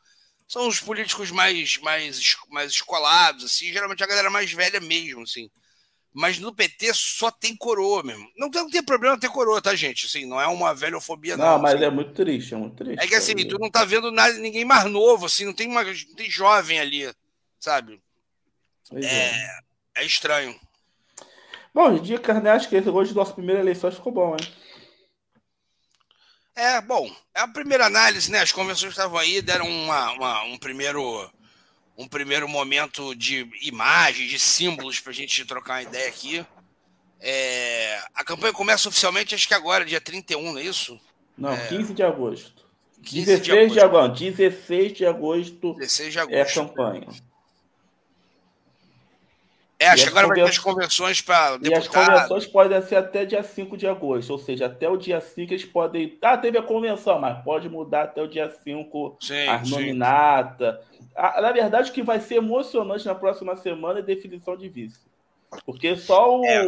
são 0.47 0.67
os 0.67 0.79
políticos 0.79 1.31
mais, 1.31 1.77
mais, 1.79 2.35
mais 2.49 2.71
escolados, 2.71 3.45
assim, 3.45 3.71
geralmente 3.71 4.03
a 4.03 4.07
galera 4.07 4.29
mais 4.29 4.51
velha 4.51 4.79
mesmo, 4.79 5.23
assim. 5.23 5.49
Mas 6.13 6.37
no 6.37 6.53
PT 6.53 6.93
só 6.93 7.31
tem 7.31 7.55
coroa 7.55 8.03
mesmo. 8.03 8.29
Não, 8.37 8.47
não 8.47 8.69
tem 8.69 8.83
problema 8.83 9.19
ter 9.19 9.29
coroa, 9.29 9.59
tá, 9.59 9.73
gente? 9.75 10.05
Assim, 10.05 10.25
não 10.25 10.39
é 10.39 10.45
uma 10.47 10.73
velhofobia, 10.73 11.35
não. 11.35 11.45
Não, 11.45 11.59
mas 11.59 11.75
assim. 11.75 11.85
é 11.85 11.89
muito 11.89 12.13
triste, 12.13 12.53
é 12.53 12.57
muito 12.57 12.75
triste. 12.75 13.03
É 13.03 13.07
que 13.07 13.15
assim, 13.15 13.35
tu 13.35 13.57
não 13.57 13.69
tá 13.69 13.83
vendo 13.83 14.11
nada, 14.11 14.33
ninguém 14.33 14.63
mais 14.63 14.85
novo, 14.85 15.25
assim, 15.25 15.45
não 15.45 15.53
tem, 15.53 15.67
uma, 15.67 15.83
não 15.83 16.15
tem 16.15 16.29
jovem 16.29 16.79
ali, 16.79 17.11
sabe? 17.59 17.99
É, 18.91 19.05
é, 19.05 19.59
é, 19.97 20.05
estranho. 20.05 20.55
Bom, 21.73 21.97
dica, 21.97 22.39
né? 22.39 22.51
Acho 22.51 22.69
que 22.69 22.77
hoje 22.77 23.15
nossa 23.15 23.33
primeira 23.33 23.61
eleição 23.61 23.91
ficou 23.91 24.11
bom, 24.11 24.37
hein? 24.39 24.53
É, 26.55 26.79
bom, 26.81 27.11
é 27.33 27.39
a 27.39 27.47
primeira 27.47 27.87
análise, 27.87 28.31
né? 28.31 28.41
As 28.41 28.51
convenções 28.51 28.91
estavam 28.91 29.17
aí, 29.17 29.41
deram 29.41 29.67
uma, 29.67 30.11
uma 30.11 30.43
um 30.43 30.57
primeiro 30.59 31.27
um 31.97 32.07
primeiro 32.07 32.47
momento 32.47 33.13
de 33.15 33.47
imagem, 33.61 34.27
de 34.27 34.39
símbolos 34.39 34.99
para 34.99 35.11
a 35.11 35.15
gente 35.15 35.45
trocar 35.45 35.73
uma 35.73 35.83
ideia 35.83 36.07
aqui. 36.07 36.45
É, 37.19 37.99
a 38.13 38.23
campanha 38.23 38.51
começa 38.51 38.89
oficialmente, 38.89 39.35
acho 39.35 39.47
que 39.47 39.53
agora, 39.53 39.85
dia 39.85 40.01
31, 40.01 40.51
não 40.51 40.59
é 40.59 40.63
isso? 40.63 40.99
Não, 41.37 41.51
é, 41.53 41.67
15 41.67 41.93
de 41.93 42.03
agosto. 42.03 42.63
15 43.03 43.25
16 43.25 43.43
de 43.43 43.51
agosto. 43.51 43.73
de 43.73 43.79
agosto. 43.79 44.19
16 44.19 44.93
de 44.93 45.05
agosto, 45.05 45.73
16 45.75 46.13
de 46.13 46.19
agosto. 46.19 46.35
é 46.35 46.41
a 46.41 46.53
campanha. 46.53 47.07
É, 49.83 49.87
acho 49.89 50.03
que 50.03 50.09
agora 50.09 50.27
vai 50.27 50.35
ter 50.37 50.43
as 50.43 50.57
convenções 50.57 51.21
para 51.21 51.57
deputado. 51.57 51.71
E 51.71 51.73
as 51.73 51.87
convenções 51.87 52.47
podem 52.47 52.81
ser 52.81 52.95
até 52.95 53.25
dia 53.25 53.43
5 53.43 53.75
de 53.75 53.87
agosto, 53.87 54.31
ou 54.31 54.39
seja, 54.39 54.67
até 54.67 54.87
o 54.87 54.97
dia 54.97 55.19
5 55.19 55.53
eles 55.53 55.65
podem. 55.65 56.17
Ah, 56.21 56.37
teve 56.37 56.57
a 56.57 56.63
convenção, 56.63 57.19
mas 57.19 57.43
pode 57.43 57.67
mudar 57.69 58.03
até 58.03 58.21
o 58.21 58.27
dia 58.27 58.49
5 58.49 59.17
sim, 59.19 59.47
a 59.47 59.61
nominata. 59.65 60.81
Ah, 61.15 61.41
na 61.41 61.51
verdade, 61.51 61.91
o 61.91 61.93
que 61.93 62.01
vai 62.01 62.19
ser 62.19 62.35
emocionante 62.35 63.05
na 63.05 63.13
próxima 63.13 63.55
semana 63.55 63.99
é 63.99 64.01
definição 64.01 64.55
de 64.55 64.69
vice. 64.69 65.01
Porque 65.65 65.95
só 65.95 66.39
o, 66.39 66.45
é. 66.45 66.63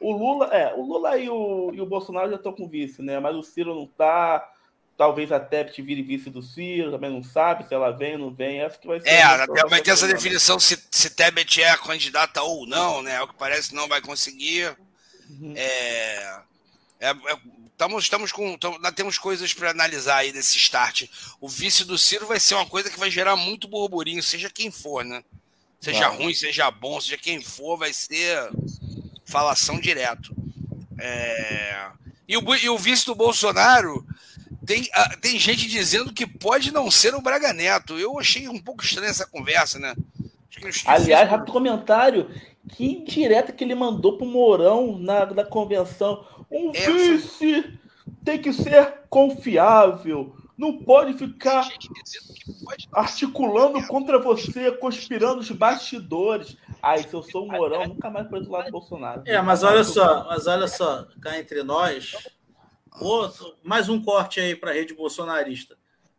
o 0.00 0.12
Lula. 0.12 0.46
É, 0.46 0.74
o 0.74 0.82
Lula 0.82 1.18
e 1.18 1.28
o, 1.28 1.70
e 1.74 1.80
o 1.80 1.86
Bolsonaro 1.86 2.30
já 2.30 2.36
estão 2.36 2.52
com 2.52 2.68
vice, 2.68 3.02
né? 3.02 3.20
Mas 3.20 3.36
o 3.36 3.42
Ciro 3.42 3.74
não 3.74 3.84
está 3.84 4.48
talvez 4.96 5.30
a 5.30 5.38
Tebet 5.38 5.80
vire 5.82 6.02
vice 6.02 6.30
do 6.30 6.42
Ciro, 6.42 6.90
também 6.90 7.10
não 7.10 7.22
sabe 7.22 7.66
se 7.66 7.74
ela 7.74 7.90
vem 7.90 8.14
ou 8.14 8.18
não 8.18 8.30
vem. 8.30 8.60
Essa 8.60 8.78
que 8.78 8.86
vai 8.86 9.00
ser. 9.00 9.08
É, 9.08 9.46
vai 9.68 9.82
ter 9.82 9.90
essa 9.90 10.06
definição 10.06 10.58
se, 10.58 10.78
se 10.90 11.10
Tebet 11.10 11.62
é 11.62 11.70
a 11.70 11.78
candidata 11.78 12.42
ou 12.42 12.66
não, 12.66 13.02
né? 13.02 13.16
É 13.16 13.22
o 13.22 13.28
que 13.28 13.34
parece 13.34 13.74
não 13.74 13.88
vai 13.88 14.00
conseguir. 14.00 14.76
Uhum. 15.28 15.52
É, 15.56 16.40
é, 17.00 17.10
é, 17.10 17.38
estamos, 17.66 18.04
estamos 18.04 18.32
com. 18.32 18.56
Tamo, 18.56 18.78
nós 18.78 18.92
temos 18.92 19.18
coisas 19.18 19.52
para 19.52 19.70
analisar 19.70 20.18
aí 20.18 20.32
desse 20.32 20.56
start. 20.56 21.04
O 21.40 21.48
vice 21.48 21.84
do 21.84 21.98
Ciro 21.98 22.26
vai 22.26 22.40
ser 22.40 22.54
uma 22.54 22.66
coisa 22.66 22.90
que 22.90 22.98
vai 22.98 23.10
gerar 23.10 23.36
muito 23.36 23.68
burburinho, 23.68 24.22
seja 24.22 24.48
quem 24.48 24.70
for, 24.70 25.04
né? 25.04 25.22
Seja 25.78 26.08
ruim, 26.08 26.34
seja 26.34 26.70
bom, 26.70 27.00
seja 27.00 27.18
quem 27.18 27.40
for, 27.40 27.76
vai 27.76 27.92
ser 27.92 28.50
falação 29.24 29.78
direto. 29.78 30.34
É... 30.98 31.90
E, 32.26 32.36
o, 32.36 32.54
e 32.56 32.68
o 32.68 32.78
vice 32.78 33.06
do 33.06 33.14
Bolsonaro 33.14 34.04
tem, 34.66 34.82
uh, 34.82 35.20
tem 35.20 35.38
gente 35.38 35.68
dizendo 35.68 36.12
que 36.12 36.26
pode 36.26 36.72
não 36.72 36.90
ser 36.90 37.14
o 37.14 37.22
Braga 37.22 37.52
Neto. 37.52 37.98
Eu 37.98 38.18
achei 38.18 38.48
um 38.48 38.60
pouco 38.60 38.84
estranha 38.84 39.10
essa 39.10 39.26
conversa, 39.26 39.78
né? 39.78 39.94
Aliás, 40.84 41.28
rápido 41.28 41.52
comentário. 41.52 42.30
Que 42.70 42.84
indireta 42.84 43.52
que 43.52 43.62
ele 43.62 43.76
mandou 43.76 44.18
pro 44.18 44.26
Mourão 44.26 44.98
na, 44.98 45.24
na 45.26 45.44
convenção. 45.44 46.26
Um 46.50 46.72
é, 46.74 46.90
vice 46.90 47.78
tem 48.24 48.38
que 48.38 48.52
ser 48.52 49.02
confiável. 49.08 50.34
não 50.58 50.78
pode 50.78 51.14
ficar 51.14 51.68
articulando 52.92 53.86
contra 53.86 54.18
você, 54.18 54.72
conspirando 54.72 55.40
os 55.40 55.50
bastidores. 55.50 56.56
Aí, 56.82 57.04
se 57.04 57.14
eu 57.14 57.22
sou 57.22 57.44
o 57.44 57.48
Mourão, 57.48 57.86
nunca 57.86 58.10
mais 58.10 58.26
para 58.26 58.40
do 58.40 58.50
lado 58.50 58.66
do 58.66 58.72
Bolsonaro. 58.72 59.22
É, 59.26 59.40
mas 59.40 59.62
olha 59.62 59.84
só, 59.84 60.24
mas 60.24 60.46
olha 60.48 60.66
só, 60.66 61.06
cá 61.20 61.38
entre 61.38 61.62
nós, 61.62 62.14
outro, 63.00 63.54
mais 63.62 63.88
um 63.88 64.02
corte 64.02 64.40
aí 64.40 64.54
para 64.54 64.70
a 64.70 64.74
rede 64.74 64.94
bolsonarista. 64.94 65.76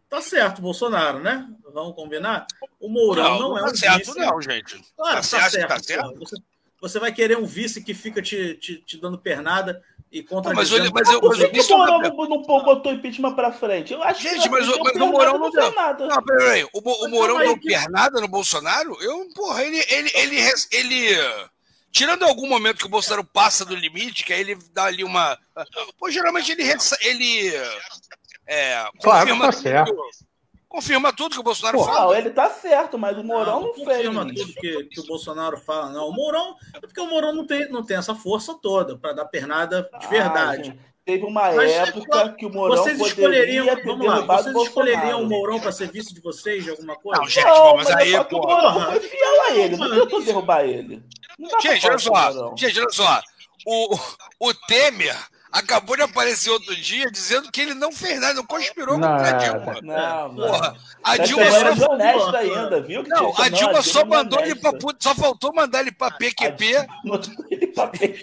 Tá 0.10 0.22
certo, 0.22 0.62
Bolsonaro, 0.62 1.20
né? 1.20 1.50
Vamos 1.74 1.94
combinar? 1.94 2.48
O 2.80 2.88
Mourão 2.88 3.40
não, 3.40 3.50
não 3.50 3.58
é 3.58 3.62
tá 3.62 3.72
um 3.72 3.76
certo, 3.76 4.14
vice. 4.14 4.20
não, 4.20 4.42
gente. 4.42 4.82
Claro, 4.96 5.16
tá, 5.16 5.40
tá 5.40 5.50
certo. 5.50 5.68
Tá 5.68 5.80
certo. 5.80 6.20
Você, 6.20 6.36
você, 6.80 7.00
vai 7.00 7.12
querer 7.12 7.38
um 7.38 7.46
vice 7.46 7.84
que 7.84 7.94
fica 7.94 8.22
te, 8.22 8.54
te, 8.56 8.78
te 8.78 8.98
dando 8.98 9.18
pernada 9.18 9.84
e 10.10 10.24
contra 10.24 10.54
mas, 10.54 10.72
eu, 10.72 10.80
mas, 10.94 11.10
eu, 11.10 11.22
mas, 11.22 11.40
mas 11.52 11.70
o 11.70 11.78
Mourão 11.78 12.00
não, 12.00 12.28
não 12.30 12.64
botou 12.64 12.94
impeachment 12.94 13.36
para 13.36 13.52
frente? 13.52 13.92
Eu 13.92 14.02
acho 14.02 14.22
Gente, 14.22 14.44
que 14.44 14.50
mas, 14.50 14.66
mas 14.66 14.96
o 14.96 15.08
Mourão 15.08 15.38
não 15.38 15.52
deu 15.52 15.76
nada. 15.76 16.08
Não, 16.08 16.24
peraí. 16.24 16.64
O, 16.72 16.80
o 16.80 17.10
Mourão 17.10 17.40
deu 17.40 17.60
pernada 17.60 18.22
no 18.22 18.30
Bolsonaro? 18.30 18.96
Eu, 19.02 19.28
porra, 19.36 19.66
ele, 19.66 19.84
ele, 19.90 20.10
ele, 20.16 20.38
ele, 20.38 20.62
ele 20.72 21.18
tirando 21.98 22.24
algum 22.24 22.48
momento 22.48 22.78
que 22.78 22.86
o 22.86 22.90
Bolsonaro 22.90 23.24
passa 23.24 23.66
do 23.66 23.76
limite, 23.76 24.24
que 24.24 24.32
aí 24.32 24.42
ele 24.42 24.56
dá 24.72 24.86
ali 24.86 25.04
uma. 25.04 25.38
Pô, 25.98 26.12
geralmente 26.12 26.52
ele. 26.52 26.64
ele 27.02 27.56
é, 28.46 28.88
claro, 29.02 29.28
confirma, 29.28 29.46
tá 29.48 29.52
certo. 29.52 29.90
Tudo, 29.90 30.04
confirma 30.70 31.14
tudo 31.14 31.34
que 31.34 31.40
o 31.40 31.44
Bolsonaro 31.44 31.80
Pô, 31.80 31.86
fala. 31.86 32.00
Não, 32.02 32.16
ele 32.16 32.30
tá 32.30 32.50
certo, 32.52 33.00
mas 33.00 33.18
o 33.18 33.24
Mourão 33.24 33.46
não, 33.46 33.62
não, 33.62 33.68
não 33.68 33.74
confirma 33.74 34.26
tudo 34.28 34.54
que, 34.54 34.84
que, 34.84 35.00
o 35.00 35.06
Bolsonaro 35.06 35.58
fala, 35.60 35.90
não. 35.90 36.08
O 36.08 36.14
Mourão. 36.14 36.56
É 36.76 36.80
porque 36.80 37.02
o 37.02 37.08
Mourão 37.08 37.34
não 37.34 37.48
tem, 37.48 37.68
não 37.70 37.84
tem 37.84 37.98
essa 37.98 38.14
força 38.14 38.54
toda 38.54 38.96
para 38.96 39.14
dar 39.14 39.26
pernada 39.26 39.90
de 40.00 40.06
ah, 40.06 40.10
verdade. 40.10 40.80
Ah, 40.80 40.88
Teve 41.08 41.24
uma 41.24 41.54
Mas, 41.54 41.72
época 41.72 42.36
que 42.38 42.46
o 42.46 42.50
Mourão 42.50 42.84
vocês 42.84 43.00
escolheriam, 43.00 43.66
vamos 43.86 44.06
lá, 44.06 44.20
vocês 44.20 44.54
escolheriam 44.54 45.22
o 45.22 45.26
Mourão 45.26 45.58
para 45.58 45.72
ser 45.72 45.90
vice 45.90 46.14
de 46.14 46.20
vocês 46.20 46.66
de 46.66 46.70
alguma 46.70 46.98
coisa? 46.98 47.22
Não, 47.22 47.30
gente, 47.30 47.46
não, 47.46 47.78
mas, 47.78 47.90
mas 47.90 47.96
aí, 47.96 48.24
pô. 48.26 48.40
Mourão 48.40 48.92
foi 48.92 49.00
fiel 49.00 49.44
a 49.44 49.52
ele, 49.52 49.78
não 49.78 49.90
tentou 49.90 50.22
derrubar 50.22 50.66
ele. 50.66 51.02
Gente, 51.62 51.88
olha 51.88 51.98
só, 51.98 52.56
gente, 52.58 52.78
olha 52.78 52.90
só. 52.90 53.22
O, 53.66 53.98
o 54.42 54.54
Temer 54.54 55.16
acabou 55.58 55.96
de 55.96 56.04
aparecer 56.04 56.50
outro 56.50 56.76
dia 56.76 57.10
dizendo 57.12 57.52
que 57.52 57.62
ele 57.62 57.74
não 57.74 57.92
fez 57.92 58.20
nada, 58.20 58.36
não 58.36 58.46
conspirou 58.46 58.98
não, 58.98 59.10
contra 59.10 59.30
a 59.30 59.32
Dilma. 59.32 59.76
Não, 59.82 60.36
Porra, 60.36 60.76
a 61.04 61.18
Dilma 61.18 61.52
só 61.52 61.92
honesta 61.92 62.38
ainda, 62.38 62.82
viu? 62.82 63.04
Não, 63.04 63.34
a 63.42 63.50
Dilma 63.50 63.82
só 63.82 64.06
mandou 64.06 64.40
ele 64.40 64.56
para 64.56 64.78
só 65.00 65.16
faltou 65.16 65.54
mandar 65.54 65.82
ele 65.82 65.92
para 65.92 66.16
PQP. 66.16 66.88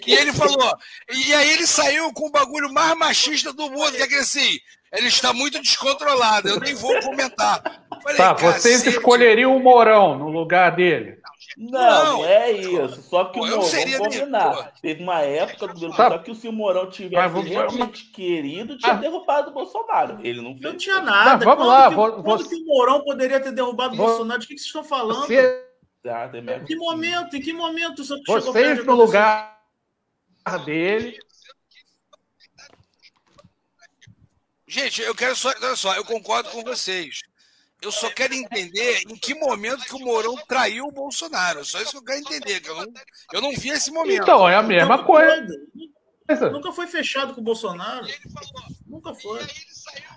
E 0.05 0.13
ele 0.13 0.33
falou, 0.33 0.77
e 1.09 1.33
aí 1.33 1.49
ele 1.51 1.67
saiu 1.67 2.11
com 2.13 2.27
o 2.27 2.31
bagulho 2.31 2.71
mais 2.73 2.97
machista 2.97 3.51
do 3.51 3.69
mundo, 3.69 3.91
que 3.91 4.03
é 4.03 4.07
que 4.07 4.15
assim, 4.15 4.59
ele 4.93 5.07
está 5.07 5.33
muito 5.33 5.61
descontrolado, 5.61 6.47
eu 6.47 6.59
nem 6.59 6.73
vou 6.73 6.97
comentar. 7.01 7.61
Falei, 8.01 8.17
tá, 8.17 8.33
vocês 8.33 8.85
escolheriam 8.85 9.55
o 9.55 9.59
Mourão 9.59 10.17
no 10.17 10.29
lugar 10.29 10.75
dele. 10.75 11.17
Não, 11.57 12.17
não, 12.17 12.25
é 12.25 12.51
isso. 12.51 13.01
Só 13.03 13.25
que 13.25 13.39
Pô, 13.39 13.45
o 13.45 13.47
Mourão, 13.47 13.69
vamos 13.69 13.97
combinar. 13.97 14.73
Teve 14.81 15.01
uma 15.01 15.21
época 15.21 15.67
do 15.69 15.89
tá. 15.91 16.09
só 16.09 16.17
que 16.17 16.35
se 16.35 16.49
o 16.49 16.51
Mourão 16.51 16.89
tivesse 16.89 17.33
vamos, 17.33 17.49
realmente 17.49 18.11
querido, 18.11 18.77
tinha 18.77 18.93
ah. 18.93 18.97
derrubado 18.97 19.51
o 19.51 19.53
Bolsonaro. 19.53 20.19
Ele 20.21 20.41
não 20.41 20.51
fez. 20.51 20.61
Não 20.61 20.75
tinha 20.75 20.99
nada. 20.99 21.39
Tá, 21.39 21.55
vamos 21.55 21.67
lá. 21.67 21.89
Que, 21.89 21.95
vou, 21.95 22.23
quando 22.23 22.49
que 22.49 22.55
o 22.55 22.65
Mourão 22.65 23.03
poderia 23.03 23.39
ter 23.39 23.53
derrubado 23.53 23.93
o 23.93 23.97
Bolsonaro? 23.97 24.41
De 24.41 24.47
que, 24.47 24.55
que 24.55 24.59
vocês 24.59 24.67
estão 24.67 24.83
falando? 24.83 25.27
Você... 25.27 25.65
Ah, 26.07 26.29
em 26.33 26.65
que 26.65 26.75
momento? 26.75 27.35
Em 27.35 27.41
que 27.41 27.53
momento 27.53 28.01
isso 28.01 28.21
Vocês 28.27 28.85
no 28.85 28.93
lugar 28.93 29.59
dele. 30.65 31.17
Gente, 34.67 35.01
eu 35.01 35.15
quero 35.15 35.35
só. 35.35 35.49
Olha 35.49 35.75
só, 35.75 35.95
eu 35.95 36.03
concordo 36.03 36.49
com 36.49 36.63
vocês. 36.63 37.21
Eu 37.85 37.91
só 37.91 38.09
quero 38.09 38.33
entender 38.33 39.03
em 39.07 39.15
que 39.15 39.35
momento 39.35 39.85
que 39.85 39.93
o 39.93 39.99
Mourão 39.99 40.35
traiu 40.47 40.87
o 40.87 40.91
Bolsonaro. 40.91 41.63
Só 41.63 41.79
isso 41.79 41.91
que 41.91 41.97
eu 41.97 42.03
quero 42.03 42.19
entender, 42.19 42.59
que 42.59 42.69
eu 42.69 42.75
não, 42.75 42.93
eu 43.33 43.41
não 43.41 43.51
vi 43.51 43.69
esse 43.69 43.91
momento. 43.91 44.23
Então, 44.23 44.49
é 44.49 44.55
a 44.55 44.63
mesma 44.63 45.03
coisa. 45.03 45.47
Nunca 46.51 46.71
foi 46.71 46.87
fechado 46.87 47.35
com 47.35 47.41
o 47.41 47.43
Bolsonaro. 47.43 48.07
Nunca 48.87 49.13
foi. 49.13 49.39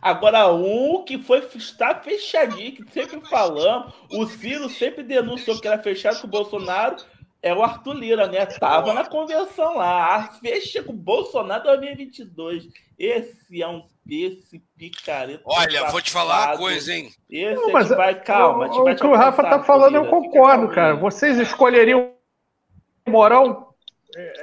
Agora, 0.01 0.51
um 0.51 1.05
que 1.05 1.23
foi 1.23 1.47
está 1.57 1.95
fechadinho, 2.01 2.73
que 2.73 2.91
sempre 2.91 3.21
falamos, 3.29 3.93
o 4.11 4.27
Ciro 4.27 4.71
sempre 4.71 5.03
denunciou 5.03 5.61
que 5.61 5.69
era 5.69 5.83
fechado 5.83 6.23
com 6.23 6.27
o 6.27 6.31
Bolsonaro, 6.31 6.97
é 7.43 7.55
o 7.55 7.63
Arthur 7.63 7.95
Lira, 7.95 8.27
né? 8.27 8.45
Tava 8.47 8.93
na 8.93 9.05
convenção 9.05 9.77
lá. 9.77 10.29
Fecha 10.41 10.83
com 10.83 10.93
o 10.93 10.97
Bolsonaro 10.97 11.65
2022. 11.65 12.69
Esse 12.99 13.63
é 13.63 13.69
um 13.69 13.87
esse 14.09 14.59
picareta. 14.77 15.43
Olha, 15.45 15.91
vou 15.91 16.01
te 16.01 16.11
falar 16.11 16.49
uma 16.49 16.57
coisa, 16.57 16.95
hein? 16.95 17.13
Esse 17.29 17.55
não, 17.55 17.73
mas, 17.73 17.89
vai, 17.89 18.19
calma. 18.23 18.67
O, 18.69 18.91
o 18.91 18.97
que 18.97 19.07
o 19.07 19.15
Rafa 19.15 19.43
tá 19.43 19.63
falando, 19.63 19.97
eu 19.97 20.07
concordo, 20.07 20.69
cara. 20.71 20.97
Vocês 20.97 21.39
escolheriam 21.39 22.15
o 23.07 23.11
Morão? 23.11 23.69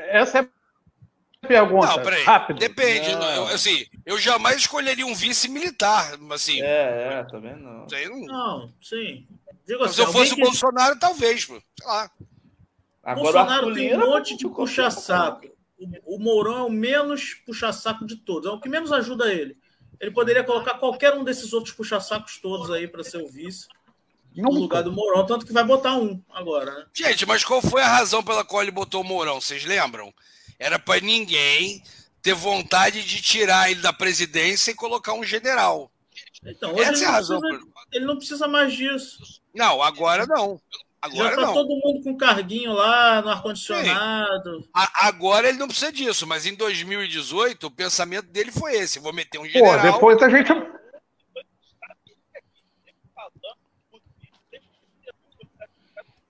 Essa 0.10 0.40
é 0.40 0.42
a 0.42 1.48
pergunta. 1.48 1.88
Não, 1.88 2.04
peraí. 2.04 2.24
Rápido. 2.24 2.60
Depende. 2.60 3.12
Eu, 3.12 3.48
assim, 3.48 3.86
eu 4.06 4.20
jamais 4.20 4.58
escolheria 4.58 5.06
um 5.06 5.16
vice 5.16 5.50
militar. 5.50 6.14
Assim, 6.32 6.62
é, 6.62 7.20
é, 7.20 7.24
também 7.24 7.56
não. 7.56 7.88
Não... 7.88 8.20
não, 8.28 8.74
sim. 8.80 9.28
Digo 9.68 9.84
assim, 9.84 9.96
se 9.96 10.02
eu 10.02 10.12
fosse 10.12 10.34
o 10.34 10.36
que... 10.36 10.44
Bolsonaro, 10.44 11.00
talvez, 11.00 11.46
sei 11.46 11.62
lá. 11.84 12.10
Agora, 13.06 13.46
Bolsonaro 13.46 13.74
tem 13.74 13.96
um 13.96 14.00
monte 14.00 14.36
de 14.36 14.50
puxa-saco 14.50 15.56
o, 16.06 16.20
Mourão 16.20 16.58
é 16.58 16.64
o 16.64 16.70
menos 16.70 17.34
puxa-saco 17.46 18.06
de 18.06 18.16
todos, 18.18 18.50
é 18.50 18.54
o 18.54 18.60
que 18.60 18.70
menos 18.70 18.92
ajuda 18.92 19.32
ele. 19.32 19.58
Ele 20.00 20.12
poderia 20.12 20.44
colocar 20.44 20.76
qualquer 20.76 21.14
um 21.14 21.24
desses 21.24 21.54
outros 21.54 21.74
puxa-sacos 21.74 22.38
todos 22.40 22.70
aí 22.72 22.88
para 22.88 23.04
ser 23.04 23.18
o 23.18 23.28
vice 23.28 23.68
no 24.36 24.52
lugar 24.52 24.84
do 24.84 24.92
Mourão, 24.92 25.26
tanto 25.26 25.46
que 25.46 25.54
vai 25.54 25.64
botar 25.64 25.96
um 25.96 26.22
agora, 26.34 26.80
né? 26.80 26.86
Gente, 26.94 27.26
mas 27.26 27.46
qual 27.46 27.62
foi 27.62 27.82
a 27.82 27.88
razão 27.88 28.22
pela 28.22 28.44
qual 28.44 28.62
ele 28.62 28.72
botou 28.72 29.00
o 29.02 29.04
Mourão? 29.04 29.40
Vocês 29.40 29.64
lembram? 29.64 30.14
Era 30.60 30.78
para 30.78 31.00
ninguém 31.00 31.82
ter 32.22 32.34
vontade 32.34 33.06
de 33.06 33.22
tirar 33.22 33.72
ele 33.72 33.82
da 33.82 33.94
presidência 33.94 34.72
e 34.72 34.76
colocar 34.76 35.14
um 35.14 35.24
general. 35.24 35.90
Então, 36.46 36.78
Essa 36.78 37.06
é 37.06 37.08
a 37.08 37.12
razão. 37.12 37.40
Precisa, 37.40 37.72
ele 37.94 38.06
não 38.06 38.18
precisa 38.18 38.48
mais 38.48 38.74
disso. 38.74 39.42
Não, 39.54 39.82
agora 39.82 40.26
não. 40.28 40.60
Agora 41.06 41.30
Já 41.30 41.36
tá 41.36 41.42
não. 41.42 41.54
todo 41.54 41.70
mundo 41.70 42.04
com 42.04 42.18
carguinho 42.18 42.74
lá 42.74 43.22
no 43.22 43.30
ar-condicionado. 43.30 44.68
Agora 44.74 45.48
ele 45.48 45.58
não 45.60 45.68
precisa 45.68 45.92
disso, 45.92 46.26
mas 46.26 46.46
em 46.46 46.56
2018 46.56 47.68
o 47.68 47.72
pensamento 47.72 48.28
dele 48.28 48.52
foi 48.52 48.74
esse: 48.74 49.00
vou 49.00 49.14
meter 49.14 49.40
um 49.40 49.46
general. 49.46 50.00
Pô, 50.00 50.10
depois 50.14 50.24
a 50.24 50.30
gente. 50.30 50.52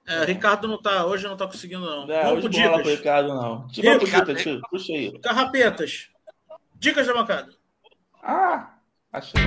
É, 0.08 0.24
Ricardo 0.24 0.68
não 0.68 0.80
tá, 0.80 1.04
hoje 1.06 1.28
não 1.28 1.36
tá 1.36 1.48
conseguindo, 1.48 1.84
não. 1.84 2.12
É, 2.12 2.24
Vamos 2.26 2.42
pro 2.42 2.50
dicas. 2.50 2.82
Pro 2.82 2.90
Ricardo, 2.92 3.30
não. 3.30 3.68
Dica, 3.68 3.98
Ricardo, 3.98 4.36
tio, 4.36 4.62
puxa 4.70 4.94
aí. 4.94 5.20
Carrapetas. 5.20 6.10
Dicas 6.76 7.08
da 7.08 7.14
bancada. 7.14 7.52
Ah, 8.22 8.76
achei. 9.12 9.42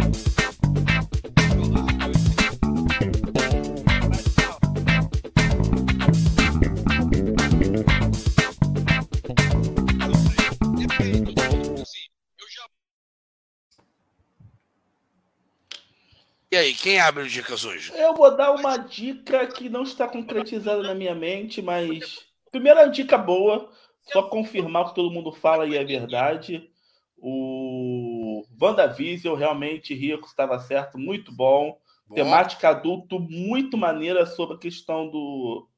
E 16.51 16.57
aí, 16.57 16.73
quem 16.73 16.99
abre 16.99 17.25
as 17.25 17.33
dicas 17.33 17.65
hoje? 17.65 17.93
Eu 17.95 18.15
vou 18.15 18.35
dar 18.35 18.53
uma 18.53 18.79
dica 18.79 19.47
que 19.47 19.69
não 19.69 19.83
está 19.83 20.09
concretizada 20.09 20.83
na 20.83 20.95
minha 20.95 21.15
mente, 21.15 21.61
mas. 21.61 22.27
Primeira 22.51 22.87
dica 22.87 23.19
boa, 23.19 23.71
só 24.11 24.23
confirmar 24.23 24.83
o 24.83 24.89
que 24.89 24.95
todo 24.95 25.11
mundo 25.11 25.31
fala 25.31 25.67
e 25.67 25.77
é 25.77 25.85
verdade. 25.85 26.71
O 27.19 28.43
WandaVision, 28.61 29.37
realmente, 29.37 29.95
Rico 29.95 30.27
estava 30.27 30.59
certo, 30.59 30.97
muito 30.97 31.31
bom. 31.31 31.79
bom. 32.09 32.15
Temática 32.15 32.71
adulto, 32.71 33.21
muito 33.21 33.77
maneira 33.77 34.25
sobre 34.25 34.57
a 34.57 34.59
questão 34.59 35.11
do, 35.11 35.69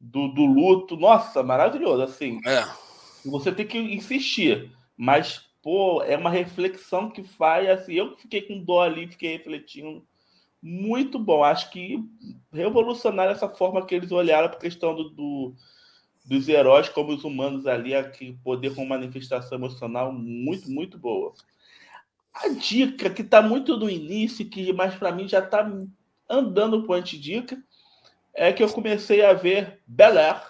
do, 0.00 0.28
do 0.28 0.44
luto. 0.44 0.96
Nossa, 0.96 1.40
maravilhoso, 1.44 2.02
assim. 2.02 2.40
É. 2.44 2.64
Você 3.24 3.52
tem 3.52 3.66
que 3.66 3.78
insistir, 3.78 4.72
mas 4.96 5.47
pô, 5.68 6.02
é 6.02 6.16
uma 6.16 6.30
reflexão 6.30 7.10
que 7.10 7.22
faz, 7.22 7.68
assim, 7.68 7.92
eu 7.92 8.16
fiquei 8.16 8.40
com 8.40 8.58
dó 8.58 8.80
ali, 8.80 9.06
fiquei 9.06 9.36
refletindo. 9.36 10.02
Muito 10.62 11.18
bom, 11.18 11.44
acho 11.44 11.70
que 11.70 12.02
revolucionário 12.50 13.32
essa 13.32 13.50
forma 13.50 13.84
que 13.84 13.94
eles 13.94 14.10
olharam 14.10 14.48
para 14.48 14.56
a 14.56 14.62
questão 14.62 14.94
do, 14.94 15.10
do, 15.10 15.54
dos 16.24 16.48
heróis 16.48 16.88
como 16.88 17.12
os 17.12 17.22
humanos 17.22 17.66
ali, 17.66 17.94
aqui, 17.94 18.38
poder 18.42 18.74
com 18.74 18.86
manifestação 18.86 19.58
emocional 19.58 20.10
muito, 20.10 20.70
muito 20.70 20.96
boa. 20.96 21.34
A 22.32 22.48
dica 22.48 23.10
que 23.10 23.20
está 23.20 23.42
muito 23.42 23.76
no 23.76 23.90
início, 23.90 24.48
que 24.48 24.72
mas 24.72 24.94
para 24.94 25.12
mim 25.12 25.28
já 25.28 25.40
está 25.40 25.70
andando 26.30 26.84
por 26.84 26.94
anti-dica, 26.94 27.62
é 28.32 28.54
que 28.54 28.62
eu 28.62 28.72
comecei 28.72 29.22
a 29.22 29.34
ver 29.34 29.82
Bel 29.86 30.16
Air, 30.16 30.40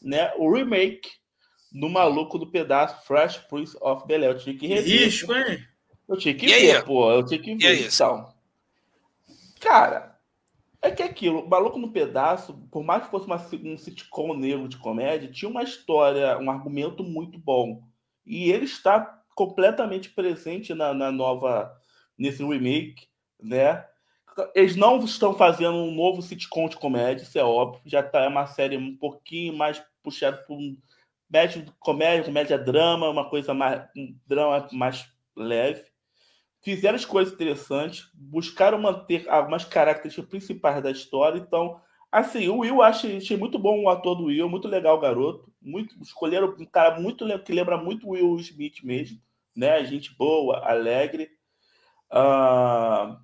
né, 0.00 0.32
o 0.38 0.50
remake 0.50 1.10
no 1.72 1.88
maluco 1.88 2.38
do 2.38 2.46
pedaço 2.46 3.06
Fresh 3.06 3.38
Prince 3.38 3.76
of 3.80 4.06
Bel-Air. 4.06 4.32
Eu 4.32 4.38
tive 4.38 4.58
que 4.58 4.66
rever. 4.66 5.04
Risco, 5.04 5.32
hein? 5.32 5.58
Eu 6.08 6.16
tinha 6.16 6.34
que 6.34 6.46
e 6.46 6.48
ver, 6.48 6.76
aí? 6.76 6.82
pô. 6.84 7.10
Eu 7.10 7.24
tinha 7.24 7.40
que 7.40 7.54
ver. 7.54 7.80
E 7.80 7.86
então, 7.86 8.32
cara, 9.60 10.18
é 10.82 10.90
que 10.90 11.02
aquilo, 11.02 11.48
Maluco 11.48 11.78
no 11.78 11.92
Pedaço, 11.92 12.54
por 12.70 12.82
mais 12.82 13.04
que 13.04 13.10
fosse 13.10 13.26
uma, 13.26 13.36
um 13.64 13.78
sitcom 13.78 14.34
negro 14.34 14.68
de 14.68 14.76
comédia, 14.76 15.30
tinha 15.30 15.48
uma 15.48 15.62
história, 15.62 16.36
um 16.38 16.50
argumento 16.50 17.02
muito 17.02 17.38
bom. 17.38 17.82
E 18.26 18.50
ele 18.50 18.64
está 18.64 19.22
completamente 19.34 20.10
presente 20.10 20.74
na, 20.74 20.92
na 20.92 21.10
nova, 21.10 21.72
nesse 22.18 22.44
remake, 22.44 23.06
né? 23.40 23.84
Eles 24.54 24.76
não 24.76 24.98
estão 25.04 25.34
fazendo 25.34 25.76
um 25.76 25.94
novo 25.94 26.22
sitcom 26.22 26.68
de 26.68 26.76
comédia, 26.76 27.22
isso 27.22 27.38
é 27.38 27.44
óbvio. 27.44 27.80
Já 27.84 28.02
tá 28.02 28.26
uma 28.28 28.46
série 28.46 28.76
um 28.76 28.96
pouquinho 28.96 29.54
mais 29.54 29.82
puxada 30.02 30.38
por 30.38 30.56
um 30.56 30.76
média 31.32 31.64
comédia, 31.80 32.24
comédia 32.24 32.58
drama, 32.58 33.08
uma 33.08 33.28
coisa 33.28 33.54
mais 33.54 33.82
um 33.96 34.14
drama 34.26 34.68
mais 34.72 35.06
leve. 35.34 35.82
Fizeram 36.60 36.94
as 36.94 37.04
coisas 37.04 37.32
interessantes, 37.32 38.08
buscaram 38.14 38.78
manter 38.78 39.28
algumas 39.28 39.64
características 39.64 40.28
principais 40.28 40.82
da 40.82 40.90
história. 40.90 41.38
Então, 41.38 41.80
assim, 42.10 42.48
o 42.48 42.58
Will 42.58 42.82
achei, 42.82 43.16
achei 43.16 43.36
muito 43.36 43.58
bom 43.58 43.82
o 43.82 43.88
ator 43.88 44.14
do 44.14 44.26
Will, 44.26 44.48
muito 44.48 44.68
legal 44.68 44.96
o 44.96 45.00
garoto. 45.00 45.50
Muito, 45.60 46.00
escolheram 46.02 46.54
um 46.58 46.66
cara 46.66 47.00
muito 47.00 47.26
que 47.40 47.52
lembra 47.52 47.78
muito 47.78 48.10
Will 48.10 48.36
Smith 48.36 48.82
mesmo, 48.84 49.18
né? 49.56 49.82
Gente 49.84 50.14
boa, 50.16 50.58
alegre. 50.58 51.30
Uh, 52.12 53.16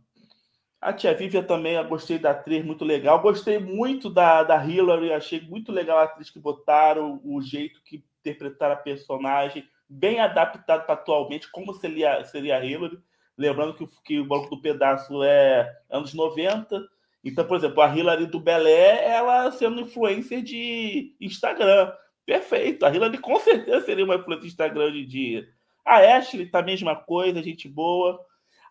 a 0.81 0.93
tia 0.93 1.15
Vivian 1.15 1.43
também, 1.43 1.75
eu 1.75 1.85
gostei 1.85 2.19
da 2.19 2.31
atriz, 2.31 2.65
muito 2.65 2.85
legal. 2.85 3.21
Gostei 3.21 3.59
muito 3.59 4.09
da, 4.09 4.45
da 4.45 4.65
Hillary, 4.65 5.13
achei 5.13 5.41
muito 5.41 5.73
legal 5.73 5.99
a 5.99 6.05
atriz 6.05 6.31
que 6.31 6.39
botaram, 6.39 7.21
o 7.25 7.41
jeito 7.41 7.83
que 7.83 8.05
interpretaram 8.21 8.75
a 8.75 8.79
personagem, 8.79 9.69
bem 9.89 10.21
adaptado 10.21 10.85
para 10.85 10.95
atualmente, 10.95 11.51
como 11.51 11.73
seria, 11.75 12.25
seria 12.25 12.57
a 12.57 12.65
Hillary. 12.65 12.99
Lembrando 13.37 13.75
que, 13.75 13.87
que 14.05 14.21
o 14.21 14.27
Banco 14.27 14.51
do 14.51 14.61
Pedaço 14.61 15.23
é 15.23 15.69
anos 15.91 16.15
90. 16.15 16.85
Então, 17.25 17.45
por 17.45 17.57
exemplo, 17.57 17.81
a 17.81 17.97
Hillary 17.97 18.27
do 18.27 18.39
Belé, 18.39 19.05
ela 19.05 19.51
sendo 19.51 19.81
influencer 19.81 20.43
de 20.43 21.17
Instagram. 21.21 21.93
Perfeito. 22.25 22.85
A 22.85 22.95
Hillary 22.95 23.19
com 23.19 23.39
certeza 23.41 23.85
seria 23.85 24.05
uma 24.05 24.17
influencer 24.17 24.43
de 24.43 24.49
Instagram 24.49 24.93
de 24.93 25.05
dia. 25.05 25.49
A 25.85 25.99
Ashley 26.17 26.47
tá 26.47 26.61
a 26.61 26.63
mesma 26.63 26.95
coisa, 26.95 27.43
gente 27.43 27.69
boa. 27.69 28.21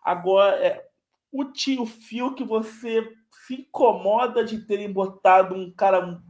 Agora, 0.02 0.56
é, 0.56 0.87
o 1.32 1.44
tio 1.44 1.86
Phil 1.86 2.34
que 2.34 2.44
você 2.44 3.12
se 3.46 3.54
incomoda 3.54 4.44
de 4.44 4.58
terem 4.60 4.92
botado 4.92 5.54
um 5.54 5.70
cara 5.70 6.20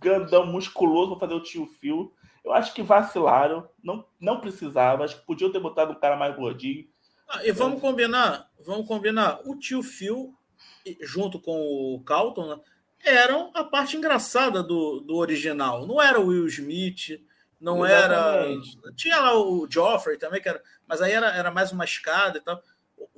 grandão, 0.00 0.46
musculoso 0.46 1.16
para 1.16 1.28
fazer 1.28 1.40
o 1.40 1.42
tio 1.42 1.66
Phil. 1.66 2.12
Eu 2.44 2.52
acho 2.52 2.72
que 2.72 2.82
vacilaram, 2.82 3.68
não, 3.82 4.06
não 4.18 4.40
precisava, 4.40 5.04
acho 5.04 5.20
que 5.20 5.26
podiam 5.26 5.52
ter 5.52 5.60
botado 5.60 5.92
um 5.92 6.00
cara 6.00 6.16
mais 6.16 6.34
gordinho. 6.34 6.88
Ah, 7.28 7.44
e 7.44 7.52
vamos 7.52 7.80
combinar, 7.80 8.50
vamos 8.64 8.86
combinar, 8.86 9.40
o 9.44 9.58
tio 9.58 9.82
Phil, 9.82 10.34
junto 11.02 11.38
com 11.38 11.94
o 11.94 12.00
Calton, 12.04 12.54
né, 12.54 12.60
eram 13.04 13.50
a 13.54 13.64
parte 13.64 13.96
engraçada 13.96 14.62
do, 14.62 15.00
do 15.00 15.16
original. 15.16 15.86
Não 15.86 16.00
era 16.00 16.18
o 16.18 16.28
Will 16.28 16.46
Smith, 16.46 17.20
não 17.60 17.84
Exatamente. 17.84 18.78
era. 18.82 18.94
Tinha 18.94 19.20
lá 19.20 19.38
o 19.38 19.66
Joffrey 19.68 20.16
também, 20.16 20.40
que 20.40 20.48
era, 20.48 20.62
mas 20.86 21.02
aí 21.02 21.12
era, 21.12 21.28
era 21.28 21.50
mais 21.50 21.72
uma 21.72 21.84
escada 21.84 22.38
e 22.38 22.40
tal. 22.40 22.62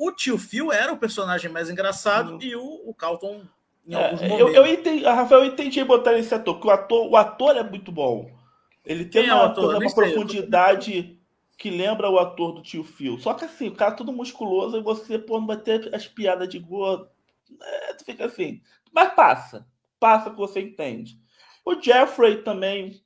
O 0.00 0.10
tio 0.10 0.38
Phil 0.38 0.72
era 0.72 0.90
o 0.90 0.96
personagem 0.96 1.50
mais 1.52 1.68
engraçado 1.68 2.32
uhum. 2.32 2.38
e 2.40 2.56
o, 2.56 2.88
o 2.88 2.94
Calton 2.94 3.42
em 3.86 3.94
é, 3.94 4.02
alguns 4.02 4.22
momentos. 4.22 4.54
Eu, 4.54 4.64
eu 4.64 4.66
entendi, 4.66 5.04
Rafael, 5.04 5.42
eu 5.42 5.46
entendi 5.48 5.84
botar 5.84 6.18
esse 6.18 6.34
ator, 6.34 6.54
porque 6.54 6.68
o 6.68 6.70
ator, 6.70 7.10
o 7.10 7.16
ator 7.16 7.54
é 7.54 7.62
muito 7.62 7.92
bom. 7.92 8.30
Ele 8.82 9.04
tem 9.04 9.24
Quem 9.24 9.30
uma, 9.30 9.42
é 9.42 9.46
ator? 9.46 9.76
uma 9.76 9.94
profundidade 9.94 11.20
que 11.58 11.68
lembra 11.68 12.08
o 12.08 12.18
ator 12.18 12.52
do 12.52 12.62
tio 12.62 12.82
Phil. 12.82 13.18
Só 13.18 13.34
que 13.34 13.44
assim, 13.44 13.68
o 13.68 13.74
cara 13.74 13.92
é 13.92 13.96
todo 13.96 14.10
musculoso 14.10 14.78
e 14.78 14.82
você 14.82 15.18
pô, 15.18 15.38
não 15.38 15.46
vai 15.46 15.58
ter 15.58 15.94
as 15.94 16.08
piadas 16.08 16.48
de 16.48 16.58
gordo. 16.58 17.06
É, 17.60 17.92
tu 17.92 18.02
fica 18.02 18.24
assim. 18.24 18.62
Mas 18.90 19.12
passa. 19.12 19.66
Passa 19.98 20.30
que 20.30 20.36
você 20.38 20.60
entende. 20.60 21.18
O 21.62 21.78
Jeffrey 21.78 22.38
também 22.38 23.02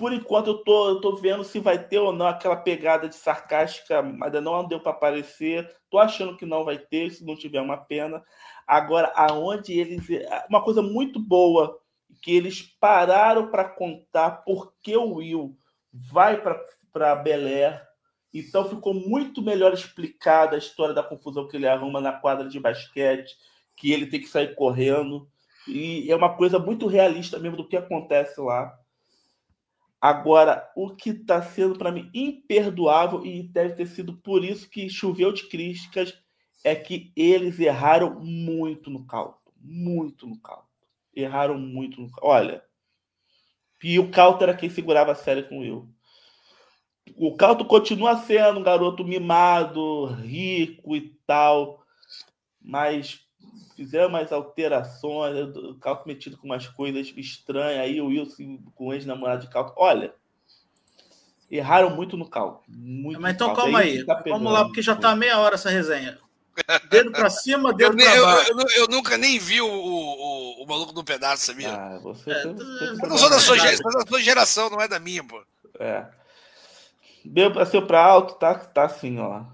por 0.00 0.14
enquanto 0.14 0.46
eu 0.46 0.64
tô, 0.64 0.88
eu 0.88 1.00
tô 1.02 1.16
vendo 1.16 1.44
se 1.44 1.60
vai 1.60 1.78
ter 1.78 1.98
ou 1.98 2.10
não 2.10 2.26
aquela 2.26 2.56
pegada 2.56 3.06
de 3.06 3.14
sarcástica, 3.14 4.00
mas 4.00 4.32
não 4.42 4.66
deu 4.66 4.80
para 4.80 4.92
aparecer. 4.92 5.70
Tô 5.90 5.98
achando 5.98 6.38
que 6.38 6.46
não 6.46 6.64
vai 6.64 6.78
ter, 6.78 7.10
se 7.10 7.22
não 7.22 7.36
tiver 7.36 7.60
uma 7.60 7.76
pena. 7.76 8.24
Agora, 8.66 9.12
aonde 9.14 9.78
eles. 9.78 10.02
Uma 10.48 10.64
coisa 10.64 10.80
muito 10.80 11.20
boa 11.20 11.78
que 12.22 12.34
eles 12.34 12.62
pararam 12.80 13.50
para 13.50 13.68
contar 13.68 14.42
porque 14.46 14.96
o 14.96 15.16
Will 15.16 15.54
vai 15.92 16.40
para 16.40 17.16
Bel 17.16 17.46
Air. 17.46 17.86
Então 18.32 18.70
ficou 18.70 18.94
muito 18.94 19.42
melhor 19.42 19.74
explicada 19.74 20.54
a 20.54 20.58
história 20.58 20.94
da 20.94 21.02
confusão 21.02 21.46
que 21.46 21.58
ele 21.58 21.68
arruma 21.68 22.00
na 22.00 22.12
quadra 22.12 22.48
de 22.48 22.58
basquete, 22.58 23.36
que 23.76 23.92
ele 23.92 24.06
tem 24.06 24.20
que 24.20 24.28
sair 24.28 24.54
correndo. 24.54 25.28
E 25.68 26.10
é 26.10 26.16
uma 26.16 26.34
coisa 26.38 26.58
muito 26.58 26.86
realista 26.86 27.38
mesmo 27.38 27.58
do 27.58 27.68
que 27.68 27.76
acontece 27.76 28.40
lá. 28.40 28.79
Agora, 30.00 30.70
o 30.74 30.94
que 30.94 31.10
está 31.10 31.42
sendo 31.42 31.76
para 31.78 31.92
mim 31.92 32.10
imperdoável, 32.14 33.24
e 33.24 33.42
deve 33.42 33.74
ter 33.74 33.86
sido 33.86 34.16
por 34.16 34.44
isso 34.44 34.68
que 34.70 34.88
choveu 34.88 35.30
de 35.30 35.48
críticas, 35.48 36.14
é 36.64 36.74
que 36.74 37.12
eles 37.14 37.60
erraram 37.60 38.18
muito 38.20 38.88
no 38.90 39.06
cálculo. 39.06 39.54
Muito 39.60 40.26
no 40.26 40.40
cálculo. 40.40 40.68
Erraram 41.14 41.58
muito 41.58 42.00
no. 42.00 42.08
Olha, 42.22 42.62
e 43.82 43.98
o 43.98 44.10
Calto 44.10 44.44
era 44.44 44.56
quem 44.56 44.70
segurava 44.70 45.12
a 45.12 45.14
série 45.14 45.42
com 45.42 45.60
Will. 45.60 45.88
O 47.16 47.34
Calto 47.36 47.64
continua 47.64 48.16
sendo 48.16 48.60
um 48.60 48.62
garoto 48.62 49.04
mimado, 49.04 50.06
rico 50.06 50.94
e 50.94 51.14
tal, 51.26 51.82
mas 52.60 53.26
fizeram 53.76 54.08
umas 54.08 54.30
alterações, 54.30 55.56
o 55.56 55.74
Calco 55.76 56.06
metido 56.06 56.36
com 56.36 56.46
umas 56.46 56.66
coisas 56.68 57.12
estranhas, 57.16 57.80
aí 57.80 58.00
o 58.00 58.08
Wilson 58.08 58.58
com 58.74 58.88
o 58.88 58.92
ex-namorado 58.92 59.42
de 59.42 59.50
Calco. 59.50 59.72
Olha, 59.76 60.14
erraram 61.50 61.90
muito 61.90 62.16
no 62.16 62.28
Calco. 62.28 62.62
Muito 62.68 63.20
Mas 63.20 63.34
então 63.34 63.54
calma 63.54 63.80
aí, 63.80 64.04
tá 64.04 64.22
vamos 64.26 64.52
lá, 64.52 64.64
porque 64.64 64.82
já 64.82 64.92
está 64.92 65.16
meia 65.16 65.38
hora 65.38 65.54
essa 65.54 65.70
resenha. 65.70 66.18
Dedo 66.90 67.10
para 67.10 67.30
cima, 67.30 67.72
dedo 67.74 67.96
para 67.96 68.20
baixo. 68.20 68.52
Eu, 68.52 68.58
eu, 68.58 68.66
eu, 68.82 68.88
nunca 68.88 69.16
nem 69.16 69.38
vi 69.38 69.60
o, 69.60 69.66
o, 69.66 70.62
o, 70.62 70.66
maluco 70.66 70.92
no 70.92 71.02
pedaço, 71.02 71.46
sabia? 71.46 71.72
Ah, 71.72 71.98
você, 72.02 72.30
é, 72.30 72.42
você 72.42 72.84
eu 72.84 73.08
não 73.08 73.16
sou 73.16 73.30
da 73.30 73.38
sua, 73.38 73.58
geração, 73.58 73.90
da 73.92 74.06
sua 74.06 74.20
geração, 74.20 74.70
não 74.70 74.80
é 74.80 74.88
da 74.88 74.98
minha, 74.98 75.24
pô. 75.24 75.42
É. 75.78 76.06
Deu 77.24 77.50
para 77.52 77.66
ser 77.66 77.86
para 77.86 78.04
alto, 78.04 78.34
tá, 78.34 78.54
tá 78.54 78.84
assim, 78.84 79.18
ó. 79.18 79.44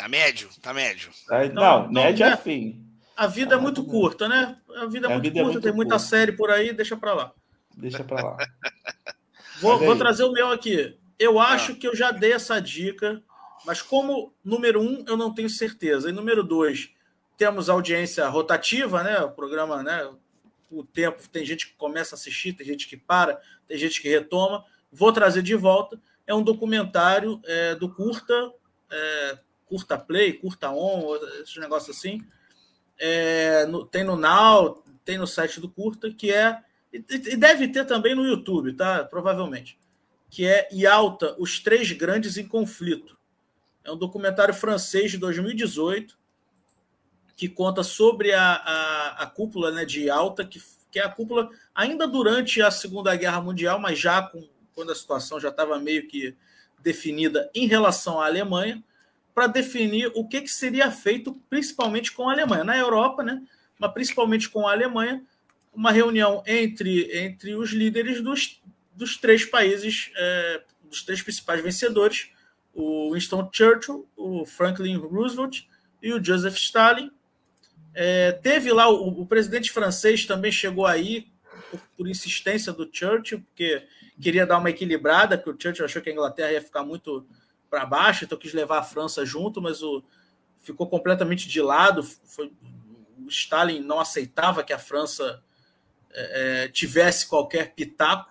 Tá 0.00 0.08
médio? 0.08 0.48
Tá 0.62 0.72
médio. 0.72 1.10
Aí, 1.30 1.52
não, 1.52 1.82
não, 1.82 1.92
médio 1.92 2.24
é 2.24 2.34
fim. 2.34 2.82
A 3.14 3.26
vida 3.26 3.54
é 3.54 3.58
muito 3.58 3.84
curta, 3.84 4.26
né? 4.26 4.56
A 4.76 4.86
vida 4.86 5.08
é, 5.08 5.12
muito 5.12 5.22
vida 5.24 5.34
curta, 5.34 5.38
é 5.40 5.42
muito 5.42 5.60
tem 5.60 5.72
muita 5.74 5.96
curta. 5.96 6.08
série 6.08 6.32
por 6.32 6.50
aí, 6.50 6.72
deixa 6.72 6.96
para 6.96 7.12
lá. 7.12 7.32
Deixa 7.76 8.02
para 8.02 8.24
lá. 8.24 8.36
vou, 9.60 9.78
vou 9.78 9.94
trazer 9.96 10.24
o 10.24 10.32
meu 10.32 10.50
aqui. 10.50 10.96
Eu 11.18 11.38
ah. 11.38 11.48
acho 11.48 11.72
ah. 11.72 11.74
que 11.74 11.86
eu 11.86 11.94
já 11.94 12.10
dei 12.12 12.32
essa 12.32 12.58
dica, 12.58 13.22
mas 13.66 13.82
como 13.82 14.32
número 14.42 14.80
um, 14.80 15.04
eu 15.06 15.18
não 15.18 15.34
tenho 15.34 15.50
certeza. 15.50 16.08
E 16.08 16.12
número 16.12 16.42
dois, 16.42 16.94
temos 17.36 17.68
audiência 17.68 18.26
rotativa, 18.26 19.02
né? 19.02 19.20
O 19.20 19.30
programa, 19.32 19.82
né? 19.82 20.10
O 20.70 20.82
tempo, 20.82 21.28
tem 21.28 21.44
gente 21.44 21.66
que 21.66 21.74
começa 21.74 22.14
a 22.14 22.16
assistir, 22.16 22.54
tem 22.54 22.66
gente 22.66 22.88
que 22.88 22.96
para, 22.96 23.38
tem 23.68 23.76
gente 23.76 24.00
que 24.00 24.08
retoma. 24.08 24.64
Vou 24.90 25.12
trazer 25.12 25.42
de 25.42 25.54
volta. 25.54 26.00
É 26.26 26.34
um 26.34 26.42
documentário 26.42 27.38
é, 27.44 27.74
do 27.74 27.92
curta, 27.92 28.50
é, 28.90 29.38
curta 29.70 29.96
play, 29.96 30.32
curta 30.32 30.68
on, 30.70 31.16
esses 31.40 31.56
negócios 31.56 31.96
assim. 31.96 32.20
É, 32.98 33.64
no, 33.66 33.86
tem 33.86 34.02
no 34.02 34.16
Now, 34.16 34.82
tem 35.04 35.16
no 35.16 35.26
site 35.26 35.60
do 35.60 35.70
Curta, 35.70 36.12
que 36.12 36.32
é. 36.32 36.60
E, 36.92 36.98
e 37.08 37.36
deve 37.36 37.68
ter 37.68 37.86
também 37.86 38.14
no 38.14 38.26
YouTube, 38.26 38.74
tá? 38.74 39.04
Provavelmente. 39.04 39.78
Que 40.28 40.44
é 40.44 40.68
Yalta, 40.72 41.34
Os 41.38 41.60
Três 41.60 41.90
Grandes 41.92 42.36
em 42.36 42.46
Conflito. 42.46 43.16
É 43.84 43.90
um 43.90 43.96
documentário 43.96 44.52
francês 44.52 45.12
de 45.12 45.18
2018 45.18 46.18
que 47.36 47.48
conta 47.48 47.82
sobre 47.82 48.32
a, 48.34 48.52
a, 48.52 49.22
a 49.22 49.26
cúpula 49.26 49.70
né, 49.70 49.86
de 49.86 50.02
Yalta, 50.02 50.44
que, 50.44 50.62
que 50.90 50.98
é 50.98 51.04
a 51.04 51.08
cúpula 51.08 51.48
ainda 51.74 52.06
durante 52.06 52.60
a 52.60 52.70
Segunda 52.70 53.16
Guerra 53.16 53.40
Mundial, 53.40 53.78
mas 53.78 53.98
já 53.98 54.20
com, 54.20 54.46
quando 54.74 54.92
a 54.92 54.94
situação 54.94 55.40
já 55.40 55.48
estava 55.48 55.78
meio 55.78 56.06
que 56.06 56.36
definida 56.82 57.50
em 57.54 57.66
relação 57.66 58.20
à 58.20 58.26
Alemanha 58.26 58.84
para 59.40 59.46
definir 59.46 60.12
o 60.14 60.28
que, 60.28 60.42
que 60.42 60.50
seria 60.50 60.90
feito, 60.90 61.32
principalmente 61.48 62.12
com 62.12 62.28
a 62.28 62.32
Alemanha. 62.34 62.62
Na 62.62 62.76
Europa, 62.76 63.22
né, 63.22 63.42
mas 63.78 63.90
principalmente 63.90 64.50
com 64.50 64.68
a 64.68 64.72
Alemanha, 64.72 65.24
uma 65.72 65.90
reunião 65.90 66.42
entre, 66.46 67.10
entre 67.16 67.54
os 67.54 67.70
líderes 67.70 68.20
dos, 68.20 68.60
dos 68.94 69.16
três 69.16 69.46
países, 69.46 70.12
é, 70.14 70.62
dos 70.84 71.02
três 71.02 71.22
principais 71.22 71.62
vencedores, 71.62 72.28
o 72.74 73.14
Winston 73.14 73.48
Churchill, 73.50 74.06
o 74.14 74.44
Franklin 74.44 74.98
Roosevelt 74.98 75.62
e 76.02 76.12
o 76.12 76.22
Joseph 76.22 76.58
Stalin. 76.58 77.10
É, 77.94 78.32
teve 78.32 78.70
lá, 78.70 78.90
o, 78.90 79.22
o, 79.22 79.26
presidente 79.26 79.72
francês 79.72 80.26
também 80.26 80.52
chegou 80.52 80.84
aí 80.84 81.28
por, 81.70 81.80
por, 81.96 82.08
insistência 82.08 82.74
do 82.74 82.86
Churchill, 82.92 83.40
porque 83.40 83.86
queria 84.20 84.46
dar 84.46 84.58
uma 84.58 84.68
equilibrada, 84.68 85.38
porque 85.38 85.50
o 85.50 85.58
Churchill 85.58 85.86
achou 85.86 86.02
que 86.02 86.10
a 86.10 86.12
Inglaterra 86.12 86.52
ia 86.52 86.60
ficar 86.60 86.82
muito 86.82 87.26
para 87.70 87.86
baixo, 87.86 88.24
então 88.24 88.36
quis 88.36 88.52
levar 88.52 88.78
a 88.78 88.82
França 88.82 89.24
junto, 89.24 89.62
mas 89.62 89.82
o, 89.82 90.02
ficou 90.58 90.88
completamente 90.88 91.48
de 91.48 91.62
lado. 91.62 92.02
Foi, 92.02 92.52
o 93.24 93.28
Stalin 93.28 93.80
não 93.80 94.00
aceitava 94.00 94.64
que 94.64 94.72
a 94.72 94.78
França 94.78 95.42
é, 96.12 96.64
é 96.64 96.68
tivesse 96.68 97.28
qualquer 97.28 97.74
pitaco 97.74 98.30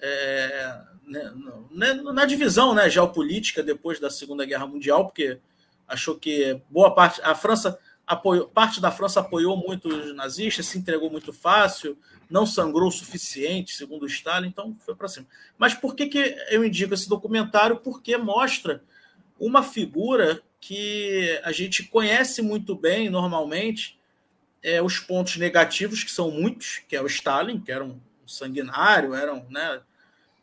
é, 0.00 0.80
né, 1.06 1.32
né, 1.70 1.94
na 1.94 2.24
divisão 2.24 2.74
né, 2.74 2.88
geopolítica 2.88 3.62
depois 3.62 3.98
da 3.98 4.10
Segunda 4.10 4.44
Guerra 4.44 4.66
Mundial, 4.66 5.06
porque 5.06 5.40
achou 5.86 6.16
que 6.16 6.60
boa 6.70 6.94
parte 6.94 7.20
a 7.22 7.34
França 7.34 7.78
apoiou, 8.06 8.48
parte 8.48 8.80
da 8.80 8.90
França 8.90 9.20
apoiou 9.20 9.56
muito 9.56 9.88
os 9.88 10.14
nazistas, 10.14 10.66
se 10.66 10.78
entregou 10.78 11.10
muito 11.10 11.32
fácil, 11.32 11.98
não 12.30 12.44
sangrou 12.46 12.88
o 12.88 12.92
suficiente, 12.92 13.74
segundo 13.74 14.06
Stalin, 14.06 14.48
então 14.48 14.76
foi 14.80 14.94
para 14.94 15.08
cima. 15.08 15.26
Mas 15.56 15.74
por 15.74 15.94
que, 15.94 16.06
que 16.06 16.36
eu 16.50 16.64
indico 16.64 16.94
esse 16.94 17.08
documentário? 17.08 17.78
Porque 17.78 18.16
mostra 18.16 18.82
uma 19.38 19.62
figura 19.62 20.42
que 20.60 21.40
a 21.44 21.52
gente 21.52 21.84
conhece 21.84 22.42
muito 22.42 22.74
bem 22.74 23.08
normalmente, 23.08 23.98
é, 24.62 24.82
os 24.82 24.98
pontos 24.98 25.36
negativos, 25.36 26.02
que 26.02 26.10
são 26.10 26.30
muitos, 26.30 26.82
que 26.88 26.96
é 26.96 27.02
o 27.02 27.06
Stalin, 27.06 27.60
que 27.60 27.70
era 27.70 27.84
um 27.84 27.98
sanguinário, 28.26 29.14
era 29.14 29.32
um, 29.32 29.48
né, 29.48 29.80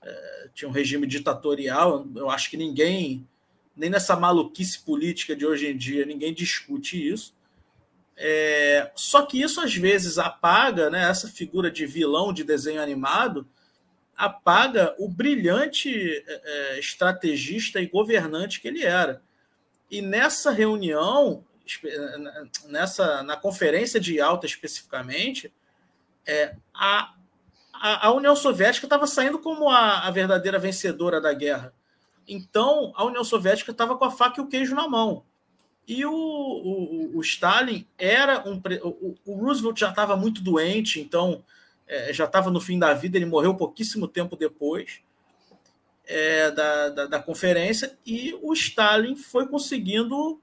é, 0.02 0.50
tinha 0.54 0.70
um 0.70 0.72
regime 0.72 1.06
ditatorial. 1.06 2.08
Eu 2.16 2.30
acho 2.30 2.50
que 2.50 2.58
ninguém, 2.58 3.28
nem 3.76 3.90
nessa 3.90 4.16
maluquice 4.16 4.80
política 4.80 5.36
de 5.36 5.46
hoje 5.46 5.68
em 5.68 5.78
dia, 5.78 6.06
ninguém 6.06 6.34
discute 6.34 7.12
isso. 7.12 7.36
É, 8.18 8.92
só 8.96 9.26
que 9.26 9.42
isso 9.42 9.60
às 9.60 9.76
vezes 9.76 10.18
apaga, 10.18 10.90
né, 10.90 11.10
essa 11.10 11.28
figura 11.28 11.70
de 11.70 11.86
vilão 11.86 12.32
de 12.32 12.44
desenho 12.44 12.82
animado, 12.82 13.46
apaga 14.16 14.96
o 14.98 15.10
brilhante 15.10 16.24
é, 16.26 16.76
é 16.76 16.80
estrategista 16.80 17.82
e 17.82 17.88
governante 17.88 18.62
que 18.62 18.68
ele 18.68 18.84
era. 18.84 19.22
E 19.92 20.02
nessa 20.02 20.52
reunião, 20.52 21.44
nessa 22.66 23.22
na 23.24 23.36
conferência 23.36 24.00
de 24.00 24.22
alta 24.22 24.46
especificamente, 24.46 25.54
é, 26.26 26.56
a, 26.74 27.14
a, 27.74 28.08
a 28.08 28.12
União 28.14 28.36
Soviética 28.36 28.86
estava 28.86 29.06
saindo 29.06 29.40
como 29.40 29.70
a, 29.70 30.08
a 30.08 30.12
verdadeira 30.12 30.58
vencedora 30.58 31.20
da 31.20 31.34
guerra. 31.34 31.74
Então, 32.28 32.92
a 32.96 33.04
União 33.04 33.24
Soviética 33.24 33.72
estava 33.72 33.98
com 33.98 34.06
a 34.06 34.12
faca 34.12 34.40
e 34.40 34.44
o 34.44 34.48
queijo 34.48 34.74
na 34.74 34.88
mão. 34.88 35.24
E 35.88 36.06
o, 36.06 36.12
o, 36.12 37.18
o 37.18 37.22
Stalin 37.22 37.86
era 37.98 38.48
um. 38.48 38.62
O, 38.84 39.16
o 39.26 39.36
Roosevelt 39.36 39.80
já 39.80 39.90
estava 39.90 40.16
muito 40.16 40.42
doente, 40.42 41.00
então 41.00 41.44
é, 41.88 42.12
já 42.12 42.26
estava 42.26 42.50
no 42.50 42.60
fim 42.60 42.80
da 42.80 42.94
vida, 42.94 43.18
ele 43.18 43.26
morreu 43.26 43.56
pouquíssimo 43.56 44.08
tempo 44.08 44.36
depois 44.36 45.02
é, 46.08 46.52
da, 46.52 46.90
da, 46.90 47.06
da, 47.06 47.20
conferência, 47.20 47.98
e 48.06 48.38
o 48.42 48.54
Stalin 48.54 49.16
foi 49.16 49.48
conseguindo 49.48 50.40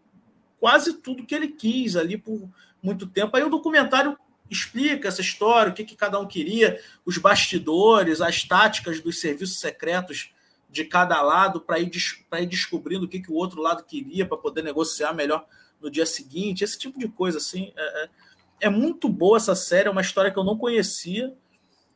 quase 0.60 0.94
tudo 0.94 1.26
que 1.26 1.34
ele 1.34 1.48
quis 1.48 1.96
ali 1.96 2.16
por 2.16 2.48
muito 2.82 3.06
tempo. 3.06 3.36
Aí 3.36 3.42
o 3.42 3.50
documentário 3.50 4.16
explica 4.50 5.08
essa 5.08 5.20
história, 5.20 5.72
o 5.72 5.74
que, 5.74 5.84
que 5.84 5.96
cada 5.96 6.20
um 6.20 6.26
queria, 6.26 6.80
os 7.04 7.16
bastidores, 7.18 8.20
as 8.20 8.44
táticas 8.44 9.00
dos 9.00 9.20
serviços 9.20 9.60
secretos 9.60 10.32
de 10.72 10.86
cada 10.86 11.20
lado 11.20 11.60
para 11.60 11.78
ir, 11.78 11.90
ir 11.94 12.46
descobrindo 12.46 13.04
o 13.04 13.08
que, 13.08 13.20
que 13.20 13.30
o 13.30 13.34
outro 13.34 13.60
lado 13.60 13.84
queria 13.84 14.24
para 14.24 14.38
poder 14.38 14.64
negociar 14.64 15.12
melhor 15.12 15.44
no 15.78 15.90
dia 15.90 16.06
seguinte, 16.06 16.64
esse 16.64 16.78
tipo 16.78 16.98
de 16.98 17.08
coisa 17.08 17.36
assim. 17.36 17.72
É, 17.76 18.04
é, 18.04 18.08
é, 18.62 18.68
muito 18.70 19.06
boa 19.06 19.36
essa 19.36 19.54
série, 19.54 19.88
é 19.88 19.90
uma 19.90 20.00
história 20.00 20.30
que 20.30 20.38
eu 20.38 20.44
não 20.44 20.56
conhecia. 20.56 21.34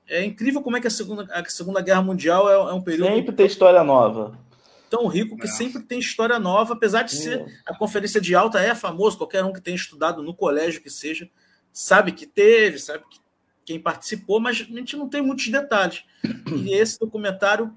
É 0.07 0.23
incrível 0.23 0.61
como 0.61 0.77
é 0.77 0.81
que 0.81 0.87
a 0.87 0.91
Segunda, 0.91 1.27
a 1.33 1.45
segunda 1.47 1.81
Guerra 1.81 2.03
Mundial 2.03 2.51
é, 2.51 2.55
é 2.71 2.75
um 2.75 2.83
período. 2.83 3.09
Sempre 3.09 3.35
tem 3.35 3.47
história 3.47 3.83
nova. 3.83 4.39
Tão 4.91 5.07
rico 5.07 5.39
que 5.39 5.47
é. 5.47 5.51
sempre 5.51 5.83
tem 5.83 5.99
história 5.99 6.39
nova, 6.39 6.75
apesar 6.75 7.03
de 7.03 7.13
ser 7.13 7.63
a 7.65 7.75
conferência 7.75 8.21
de 8.21 8.35
alta 8.35 8.61
é 8.61 8.75
famoso, 8.75 9.17
qualquer 9.17 9.43
um 9.43 9.55
que 9.55 9.61
tenha 9.61 9.75
estudado 9.75 10.23
no 10.23 10.35
colégio 10.35 10.83
que 10.83 10.91
seja, 10.91 11.29
sabe 11.73 12.13
que 12.13 12.27
teve, 12.27 12.79
sabe 12.79 13.05
que 13.11 13.19
quem 13.65 13.81
participou, 13.81 14.39
mas 14.39 14.61
a 14.61 14.65
gente 14.65 14.97
não 14.97 15.09
tem 15.09 15.23
muitos 15.23 15.49
detalhes. 15.49 16.05
E 16.55 16.73
esse 16.75 17.01
documentário 17.01 17.75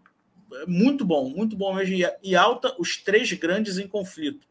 muito 0.67 1.05
bom, 1.05 1.29
muito 1.29 1.55
bom 1.55 1.73
mesmo. 1.73 1.95
E 2.21 2.35
alta, 2.35 2.75
os 2.79 2.97
três 2.97 3.31
grandes 3.33 3.77
em 3.77 3.87
conflito. 3.87 4.47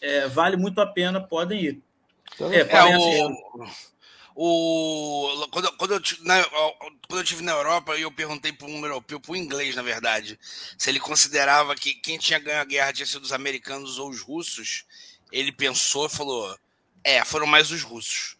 É, 0.00 0.28
vale 0.28 0.56
muito 0.56 0.80
a 0.80 0.86
pena, 0.86 1.20
podem 1.20 1.60
ir. 1.60 1.82
Então, 2.34 2.52
é, 2.52 2.60
é 2.60 2.98
o, 2.98 3.66
o, 4.34 5.48
quando, 5.50 5.72
quando, 5.76 5.94
eu, 5.94 6.00
na, 6.22 6.44
quando 7.08 7.20
eu 7.20 7.24
tive 7.24 7.42
na 7.42 7.52
Europa, 7.52 7.96
eu 7.96 8.10
perguntei 8.10 8.52
para 8.52 8.66
um 8.66 8.84
europeu, 8.84 9.20
para 9.20 9.32
um 9.32 9.36
inglês, 9.36 9.76
na 9.76 9.82
verdade, 9.82 10.38
se 10.76 10.90
ele 10.90 10.98
considerava 10.98 11.74
que 11.76 11.94
quem 11.94 12.18
tinha 12.18 12.38
ganho 12.38 12.60
a 12.60 12.64
guerra 12.64 12.92
tinha 12.92 13.06
sido 13.06 13.22
os 13.22 13.32
americanos 13.32 13.98
ou 13.98 14.10
os 14.10 14.20
russos. 14.20 14.84
Ele 15.30 15.52
pensou 15.52 16.06
e 16.06 16.10
falou: 16.10 16.58
é, 17.02 17.24
foram 17.24 17.46
mais 17.46 17.70
os 17.70 17.82
russos. 17.82 18.33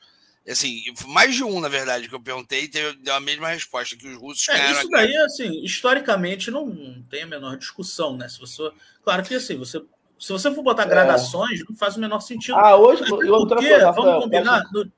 Assim, 0.47 0.83
mais 1.07 1.35
de 1.35 1.43
um, 1.43 1.59
na 1.59 1.69
verdade, 1.69 2.07
que 2.07 2.15
eu 2.15 2.21
perguntei, 2.21 2.69
teve, 2.69 2.97
deu 2.99 3.15
a 3.15 3.21
mesma 3.21 3.49
resposta, 3.49 3.97
que 3.97 4.07
os 4.07 4.17
russos 4.19 4.47
é, 4.51 4.73
Isso 4.73 4.89
daí, 4.91 5.17
assim, 5.17 5.65
historicamente 5.65 6.51
não 6.51 7.03
tem 7.09 7.23
a 7.23 7.27
menor 7.27 7.57
discussão, 7.57 8.17
né? 8.17 8.29
Se 8.29 8.39
você, 8.39 8.71
claro 9.03 9.23
que 9.23 9.35
assim, 9.35 9.57
você, 9.57 9.83
se 10.19 10.33
você 10.33 10.55
for 10.55 10.63
botar 10.63 10.83
é. 10.83 10.89
gradações, 10.89 11.61
não 11.67 11.75
faz 11.75 11.97
o 11.97 12.01
menor 12.01 12.21
sentido. 12.21 12.59
Ah, 12.59 12.77
hoje, 12.77 13.05
Até 13.05 13.13
outra 13.13 13.57
porque, 13.57 13.71
coisa, 13.71 13.93
vamos 13.93 14.25
combinar, 14.25 14.63
no, 14.71 14.93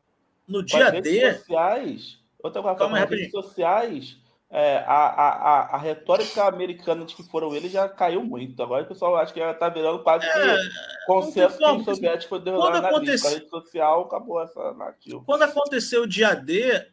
no 0.49 0.65
dia 0.65 0.91
D... 1.01 1.35
Sociais, 1.35 2.19
outra 2.43 2.63
coisa, 2.63 2.79
Calma, 2.79 2.99
redes 2.99 3.31
sociais 3.31 4.17
é, 4.51 4.79
a, 4.87 5.07
a, 5.07 5.61
a, 5.75 5.79
retórica 5.79 6.45
americana 6.45 7.05
de 7.05 7.17
que 7.17 7.23
foram 7.25 7.55
eles 7.55 7.73
já 7.73 7.89
caiu 7.89 8.23
muito. 8.23 8.63
Agora 8.63 8.85
o 8.85 8.87
pessoal 8.87 9.17
acha 9.17 9.33
que 9.33 9.41
já 9.41 9.51
está 9.51 9.69
virando 9.69 10.03
quase 10.03 10.25
é, 10.25 10.59
consenso 11.07 11.59
que 11.59 11.65
o 11.65 11.85
soviético 11.85 12.29
foi 12.29 12.41
derrotar 12.41 12.81
na 12.81 12.89
aconteceu... 12.89 13.31
rede 13.31 13.49
social, 13.49 14.03
acabou 14.03 14.41
essa 14.41 14.73
narrativa. 14.75 15.23
Quando 15.27 15.43
aconteceu 15.43 16.03
o 16.03 16.07
dia 16.07 16.35
D, 16.35 16.87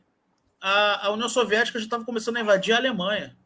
a, 0.59 1.07
a 1.07 1.11
União 1.11 1.29
Soviética 1.29 1.77
já 1.77 1.85
estava 1.85 2.03
começando 2.03 2.37
a 2.37 2.41
invadir 2.41 2.73
a 2.73 2.77
Alemanha. 2.77 3.37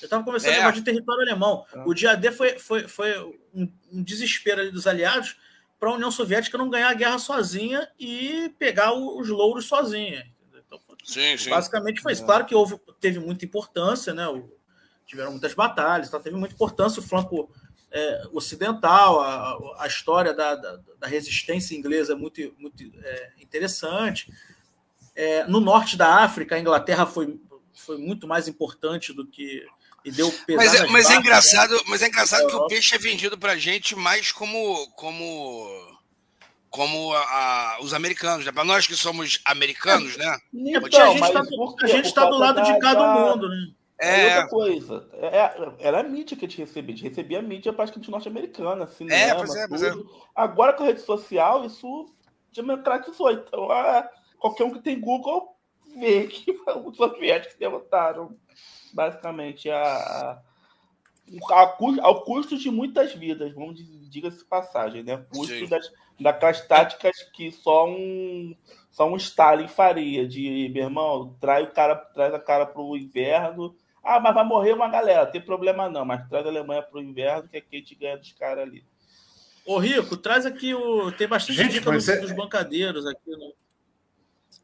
Já 0.00 0.06
estava 0.06 0.24
começando 0.24 0.52
é. 0.52 0.56
a 0.56 0.60
invadir 0.60 0.82
território 0.82 1.22
alemão. 1.22 1.64
É. 1.74 1.82
O 1.86 1.94
dia 1.94 2.16
D 2.16 2.32
foi, 2.32 2.58
foi, 2.58 2.88
foi 2.88 3.18
um, 3.54 3.70
um 3.92 4.02
desespero 4.02 4.62
ali 4.62 4.70
dos 4.70 4.86
aliados 4.86 5.36
para 5.78 5.90
a 5.90 5.94
União 5.94 6.10
Soviética 6.10 6.58
não 6.58 6.70
ganhar 6.70 6.88
a 6.88 6.94
guerra 6.94 7.18
sozinha 7.18 7.86
e 7.98 8.52
pegar 8.58 8.94
os 8.94 9.28
louros 9.28 9.66
sozinha. 9.66 10.26
Sim, 11.04 11.36
sim. 11.36 11.50
Basicamente 11.50 12.00
foi 12.00 12.12
isso. 12.12 12.24
Claro 12.24 12.46
que 12.46 12.54
houve, 12.54 12.80
teve 12.98 13.18
muita 13.18 13.44
importância, 13.44 14.14
né? 14.14 14.24
Tiveram 15.06 15.32
muitas 15.32 15.52
batalhas, 15.54 16.08
tá? 16.08 16.18
teve 16.18 16.36
muita 16.36 16.54
importância 16.54 17.00
o 17.00 17.02
flanco 17.02 17.50
é, 17.94 18.22
ocidental, 18.32 19.20
a, 19.20 19.84
a 19.84 19.86
história 19.86 20.34
da, 20.34 20.56
da, 20.56 20.80
da, 20.98 21.06
resistência 21.06 21.76
inglesa 21.76 22.14
é 22.14 22.16
muito, 22.16 22.40
muito 22.58 22.82
é, 23.02 23.32
interessante. 23.38 24.32
É, 25.14 25.46
no 25.46 25.60
norte 25.60 25.96
da 25.96 26.24
África, 26.24 26.56
a 26.56 26.58
Inglaterra 26.58 27.06
foi, 27.06 27.38
foi 27.72 27.98
muito 27.98 28.26
mais 28.26 28.48
importante 28.48 29.12
do 29.12 29.24
que. 29.26 29.64
E 30.04 30.10
deu 30.10 30.30
mas, 30.50 30.74
é, 30.74 30.86
mas, 30.88 31.08
é 31.08 31.16
engraçado, 31.16 31.82
mas 31.86 32.02
é 32.02 32.08
engraçado 32.08 32.46
que 32.46 32.54
o 32.54 32.66
peixe 32.66 32.94
é 32.94 32.98
vendido 32.98 33.38
para 33.38 33.56
gente 33.56 33.96
mais 33.96 34.30
como, 34.30 34.86
como 34.90 35.93
como 36.74 37.12
a, 37.14 37.20
a, 37.20 37.78
os 37.82 37.94
americanos, 37.94 38.44
né? 38.44 38.50
Para 38.50 38.64
nós 38.64 38.84
que 38.84 38.96
somos 38.96 39.40
americanos, 39.44 40.16
né? 40.16 40.38
É 40.74 40.80
porque 40.80 40.96
a 40.96 41.06
gente 41.86 42.06
está 42.06 42.24
tá 42.24 42.30
do 42.30 42.36
lado 42.36 42.56
da, 42.56 42.62
de 42.62 42.80
cada 42.80 43.14
da... 43.14 43.14
mundo, 43.14 43.48
né? 43.48 43.68
É. 43.96 44.22
é 44.22 44.36
outra 44.38 44.48
coisa. 44.48 45.08
É, 45.12 45.26
é, 45.26 45.74
era 45.78 46.00
a 46.00 46.02
mídia 46.02 46.36
que 46.36 46.44
a 46.44 46.48
gente 46.48 46.58
recebia. 46.58 46.92
A 46.92 46.96
gente 46.96 47.08
recebia 47.08 47.38
a 47.38 47.42
mídia 47.42 47.72
praticamente 47.72 48.10
norte-americana, 48.10 48.88
cinema, 48.88 49.14
é, 49.16 49.34
pois 49.36 49.54
é, 49.54 49.68
pois 49.68 49.82
é. 49.84 49.92
Agora 50.34 50.72
com 50.72 50.82
a 50.82 50.86
rede 50.86 51.00
social, 51.02 51.64
isso 51.64 52.12
democratizou. 52.52 53.30
Então, 53.30 53.72
é, 53.72 54.10
qualquer 54.40 54.64
um 54.64 54.72
que 54.72 54.80
tem 54.80 54.98
Google 54.98 55.56
vê 55.96 56.26
que 56.26 56.50
os 56.84 56.96
soviéticos 56.96 57.56
derrotaram 57.56 58.36
basicamente 58.92 59.70
a, 59.70 60.40
a, 61.52 61.76
ao 62.02 62.24
custo 62.24 62.58
de 62.58 62.68
muitas 62.68 63.14
vidas, 63.14 63.54
vamos 63.54 63.80
diga-se 64.10 64.44
passagem, 64.44 65.04
né? 65.04 65.24
Custo 65.32 65.68
das, 65.68 65.88
daquelas 66.20 66.60
táticas 66.66 67.22
que 67.32 67.50
só 67.50 67.88
um 67.88 68.56
só 68.90 69.10
um 69.10 69.16
Stalin 69.16 69.66
faria, 69.66 70.26
de 70.26 70.70
meu 70.72 70.84
irmão, 70.84 71.36
traz 71.40 71.66
o 71.66 71.72
cara, 71.72 71.96
traz 71.96 72.32
a 72.32 72.38
cara 72.38 72.64
para 72.64 72.80
o 72.80 72.96
inverno. 72.96 73.76
Ah, 74.04 74.20
mas 74.20 74.34
vai 74.34 74.44
morrer 74.44 74.72
uma 74.72 74.88
galera, 74.88 75.26
tem 75.26 75.40
problema 75.40 75.88
não, 75.88 76.04
mas 76.04 76.28
traz 76.28 76.46
a 76.46 76.48
Alemanha 76.48 76.82
para 76.82 76.98
o 77.00 77.02
inverno, 77.02 77.48
que 77.48 77.56
aqui 77.56 77.76
a 77.76 77.78
gente 77.78 77.94
ganha 77.96 78.16
dos 78.16 78.32
caras 78.32 78.68
ali. 78.68 78.84
Ô, 79.66 79.78
Rico, 79.78 80.16
traz 80.16 80.46
aqui 80.46 80.74
o. 80.74 81.10
Tem 81.12 81.26
bastante 81.26 81.56
gente, 81.56 81.72
dica 81.72 81.90
dos, 81.90 82.08
é... 82.08 82.20
dos 82.20 82.32
bancadeiros 82.32 83.06
aqui. 83.06 83.30
No... 83.30 83.54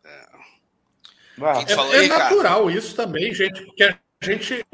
É. 0.04 2.02
é, 2.02 2.04
é 2.04 2.08
natural 2.08 2.70
isso 2.70 2.94
também, 2.94 3.34
gente, 3.34 3.64
porque 3.64 3.82
a 3.82 3.98
gente 4.22 4.64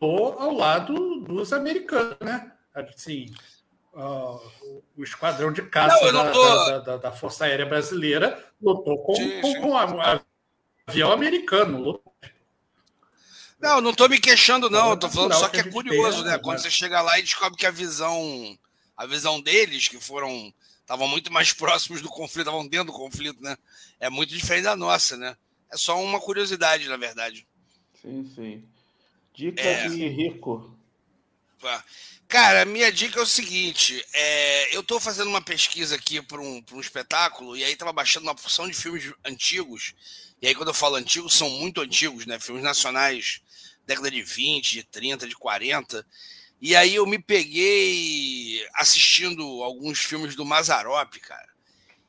ao 0.00 0.54
lado 0.54 1.20
dos 1.20 1.52
americanos, 1.52 2.16
né? 2.20 2.52
Assim, 2.74 3.26
uh, 3.92 4.82
o 4.96 5.02
esquadrão 5.02 5.52
de 5.52 5.62
caça 5.62 6.12
não, 6.12 6.32
tô... 6.32 6.44
da, 6.44 6.78
da, 6.78 6.96
da, 6.96 7.12
Força 7.12 7.44
Aérea 7.44 7.66
Brasileira 7.66 8.44
lutou 8.60 9.02
com, 9.02 9.14
sim, 9.14 9.40
com, 9.40 9.52
sim. 9.52 9.60
com 9.60 9.76
a, 9.76 9.84
a, 9.84 10.20
avião 10.86 11.12
americano. 11.12 12.00
Não, 13.60 13.80
não 13.80 13.90
estou 13.90 14.08
me 14.08 14.18
queixando, 14.18 14.70
não. 14.70 14.94
Estou 14.94 15.10
falando 15.10 15.34
só 15.34 15.48
que, 15.48 15.62
que 15.62 15.68
é 15.68 15.72
curioso, 15.72 16.22
tem, 16.22 16.32
né? 16.32 16.38
Quando 16.38 16.58
você 16.58 16.70
chega 16.70 17.00
lá 17.00 17.18
e 17.18 17.22
descobre 17.22 17.58
que 17.58 17.66
a 17.66 17.70
visão, 17.70 18.58
a 18.96 19.06
visão 19.06 19.40
deles, 19.40 19.88
que 19.88 20.00
foram. 20.00 20.52
estavam 20.80 21.06
muito 21.06 21.32
mais 21.32 21.52
próximos 21.54 22.00
do 22.00 22.08
conflito, 22.08 22.48
estavam 22.48 22.66
dentro 22.66 22.86
do 22.86 22.98
conflito, 22.98 23.42
né? 23.42 23.56
É 23.98 24.08
muito 24.08 24.34
diferente 24.34 24.64
da 24.64 24.76
nossa, 24.76 25.16
né? 25.16 25.36
É 25.70 25.76
só 25.76 26.02
uma 26.02 26.20
curiosidade, 26.20 26.88
na 26.88 26.96
verdade. 26.96 27.46
Sim, 28.00 28.30
sim. 28.34 28.64
Dica 29.34 29.62
é... 29.62 29.88
de 29.88 30.08
rico. 30.08 30.74
Cara, 32.30 32.64
minha 32.64 32.92
dica 32.92 33.18
é 33.18 33.22
o 33.22 33.26
seguinte: 33.26 34.04
é, 34.14 34.76
eu 34.76 34.82
estou 34.82 35.00
fazendo 35.00 35.26
uma 35.26 35.42
pesquisa 35.42 35.96
aqui 35.96 36.22
para 36.22 36.40
um, 36.40 36.64
um 36.72 36.80
espetáculo, 36.80 37.56
e 37.56 37.64
aí 37.64 37.72
estava 37.72 37.92
baixando 37.92 38.24
uma 38.24 38.36
porção 38.36 38.68
de 38.68 38.74
filmes 38.74 39.12
antigos. 39.24 39.94
E 40.40 40.46
aí, 40.46 40.54
quando 40.54 40.68
eu 40.68 40.74
falo 40.74 40.94
antigos, 40.94 41.34
são 41.34 41.50
muito 41.50 41.80
antigos, 41.80 42.26
né? 42.26 42.38
Filmes 42.38 42.62
nacionais, 42.62 43.42
década 43.84 44.08
de 44.12 44.22
20, 44.22 44.70
de 44.70 44.84
30, 44.84 45.26
de 45.26 45.34
40. 45.34 46.06
E 46.60 46.76
aí 46.76 46.94
eu 46.94 47.04
me 47.04 47.18
peguei 47.18 48.64
assistindo 48.74 49.42
alguns 49.64 49.98
filmes 49.98 50.36
do 50.36 50.44
Mazarop, 50.44 51.12
cara. 51.18 51.48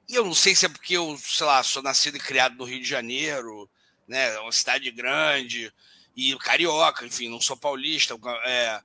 E 0.07 0.13
eu 0.13 0.24
não 0.24 0.36
sei 0.36 0.53
se 0.53 0.67
é 0.67 0.69
porque 0.69 0.95
eu, 0.97 1.17
sei 1.17 1.47
lá, 1.47 1.63
sou 1.63 1.82
nascido 1.82 2.17
e 2.17 2.19
criado 2.19 2.55
no 2.57 2.65
Rio 2.65 2.80
de 2.80 2.88
Janeiro, 2.88 3.67
né? 4.07 4.38
Uma 4.39 4.51
cidade 4.51 4.91
grande, 4.91 5.74
e 6.15 6.38
carioca, 6.38 7.07
enfim, 7.07 7.28
não 7.28 7.41
sou 7.41 7.57
paulista. 7.57 8.15
É, 8.45 8.82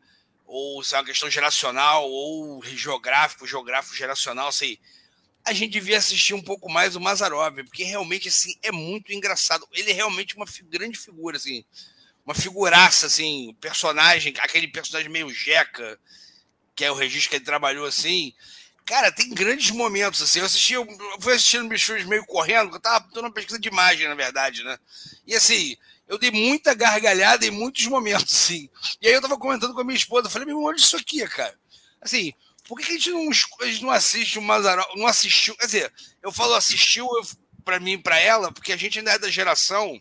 ou 0.47 0.83
se 0.83 0.95
é 0.95 0.99
uma 0.99 1.05
questão 1.05 1.29
geracional, 1.29 2.09
ou 2.09 2.63
geográfico, 2.65 3.47
geográfico 3.47 3.97
geracional, 3.97 4.53
sei. 4.53 4.79
A 5.45 5.53
gente 5.53 5.73
devia 5.73 5.99
assistir 5.99 6.35
um 6.35 6.43
pouco 6.43 6.71
mais 6.71 6.97
o 6.97 7.01
Mazarov, 7.01 7.57
porque 7.65 7.85
realmente 7.85 8.29
assim 8.29 8.57
é 8.63 8.73
muito 8.73 9.13
engraçado. 9.13 9.67
Ele 9.73 9.91
é 9.91 9.95
realmente 9.95 10.37
uma 10.37 10.47
grande 10.65 10.99
figura, 10.99 11.37
assim, 11.37 11.65
uma 12.25 12.35
figuraça, 12.35 13.07
assim, 13.07 13.57
personagem, 13.61 14.35
aquele 14.39 14.69
personagem 14.69 15.09
meio 15.09 15.31
jeca, 15.31 15.99
que 16.75 16.85
é 16.85 16.91
o 16.91 16.95
registro 16.95 17.31
que 17.31 17.37
ele 17.37 17.45
trabalhou 17.45 17.87
assim. 17.87 18.35
Cara, 18.85 19.11
tem 19.11 19.31
grandes 19.31 19.71
momentos, 19.71 20.23
assim. 20.23 20.41
Eu 20.41 20.47
assisti, 20.47 20.75
eu 20.75 20.87
fui 21.21 21.35
assistindo 21.35 21.69
meus 21.69 21.83
filmes 21.83 22.05
meio 22.05 22.25
correndo, 22.27 22.75
eu 22.75 22.81
tava 22.81 23.05
dando 23.13 23.25
uma 23.25 23.33
pesquisa 23.33 23.59
de 23.59 23.69
imagem, 23.69 24.09
na 24.09 24.15
verdade, 24.15 24.63
né? 24.63 24.79
E 25.27 25.35
assim, 25.35 25.77
eu 26.09 26.19
dei 26.19 26.31
muita 26.31 26.75
gargalhada 26.75 27.47
em 27.47 27.51
muitos 27.51 27.87
momentos, 27.87 28.33
assim. 28.35 28.69
E 29.01 29.09
aí 29.09 29.15
eu 29.15 29.23
tava 29.23 29.39
comentando 29.39 29.75
com 29.75 29.81
a 29.81 29.85
minha 29.85 29.97
esposa, 29.97 30.27
eu 30.27 30.31
falei, 30.31 30.47
meu, 30.47 30.63
olha 30.63 30.77
isso 30.77 30.97
aqui, 30.97 31.27
cara. 31.29 31.59
Assim, 32.01 32.33
por 32.69 32.79
que, 32.79 32.85
a, 32.85 32.93
gente 32.93 33.11
não, 33.11 33.29
a 33.31 33.67
gente 33.67 33.83
não 33.83 33.91
assiste 33.91 34.39
o 34.39 34.43
Mazarop, 34.43 34.97
não 34.97 35.07
assistiu, 35.07 35.57
quer 35.57 35.67
dizer, 35.67 35.93
eu 36.23 36.33
falo 36.33 36.55
assistiu 36.55 37.09
para 37.65 37.81
mim 37.81 37.99
pra 37.99 38.19
ela, 38.19 38.53
porque 38.53 38.73
a 38.73 38.77
gente 38.77 38.99
ainda 38.99 39.13
é 39.13 39.19
da 39.19 39.31
geração 39.31 40.01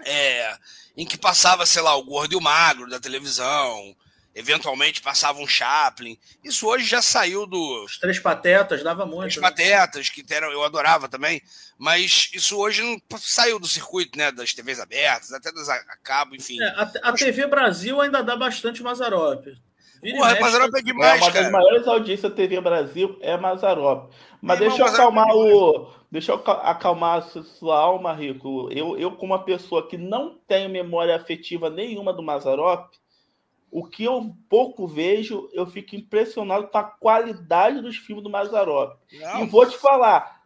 é, 0.00 0.58
em 0.96 1.06
que 1.06 1.18
passava, 1.18 1.64
sei 1.66 1.82
lá, 1.82 1.94
o 1.96 2.04
Gordo 2.04 2.32
e 2.32 2.36
o 2.36 2.40
Magro 2.40 2.88
da 2.88 3.00
televisão, 3.00 3.96
eventualmente 4.36 5.00
passava 5.00 5.40
um 5.40 5.46
Chaplin. 5.46 6.18
Isso 6.44 6.68
hoje 6.68 6.84
já 6.84 7.00
saiu 7.00 7.46
do. 7.46 7.84
Os 7.84 7.98
Três 7.98 8.20
Patetas 8.20 8.82
dava 8.82 9.06
muito. 9.06 9.20
Três 9.20 9.36
né? 9.36 9.42
Patetas, 9.42 10.10
que 10.10 10.22
eram, 10.30 10.52
eu 10.52 10.62
adorava 10.62 11.08
também, 11.08 11.40
mas 11.78 12.30
isso 12.34 12.56
hoje 12.58 12.82
não 12.82 13.00
saiu 13.18 13.58
do 13.58 13.66
circuito, 13.66 14.18
né? 14.18 14.30
Das 14.30 14.52
TVs 14.52 14.78
abertas, 14.78 15.32
até 15.32 15.50
das 15.50 15.68
a, 15.70 15.80
cabo, 16.04 16.36
enfim. 16.36 16.62
É, 16.62 16.66
a, 16.68 16.92
a 17.04 17.12
TV 17.14 17.46
Brasil 17.46 17.98
ainda 17.98 18.22
dá 18.22 18.36
bastante 18.36 18.82
Mazarop. 18.82 19.46
Porra, 20.00 20.38
Mazarop 20.38 20.74
é 20.76 20.82
demais, 20.82 21.20
é, 21.20 21.24
uma 21.24 21.32
das 21.32 21.50
maiores 21.50 21.88
audiências 21.88 22.30
da 22.30 22.36
TV 22.36 22.60
Brasil 22.60 23.18
é 23.22 23.36
Mazarop. 23.38 24.12
Mas 24.42 24.58
deixa 24.58 24.82
eu 24.82 24.86
acalmar 24.86 25.28
é 25.30 25.32
o. 25.32 25.88
Deixa 26.10 26.32
eu 26.32 26.36
acalmar 26.36 27.18
a 27.18 27.42
sua 27.42 27.78
alma, 27.78 28.12
Rico. 28.12 28.68
Eu, 28.70 28.96
eu, 28.98 29.12
como 29.12 29.32
uma 29.32 29.42
pessoa 29.42 29.88
que 29.88 29.96
não 29.96 30.38
tenho 30.46 30.68
memória 30.68 31.16
afetiva 31.16 31.68
nenhuma 31.68 32.12
do 32.12 32.22
Mazarop, 32.22 32.90
o 33.76 33.84
que 33.84 34.04
eu 34.04 34.34
pouco 34.48 34.86
vejo, 34.86 35.50
eu 35.52 35.66
fico 35.66 35.94
impressionado 35.94 36.66
com 36.68 36.78
a 36.78 36.82
qualidade 36.82 37.82
dos 37.82 37.98
filmes 37.98 38.24
do 38.24 38.30
Mazarop. 38.30 38.96
E 39.12 39.46
vou 39.48 39.68
te 39.68 39.76
falar, 39.76 40.40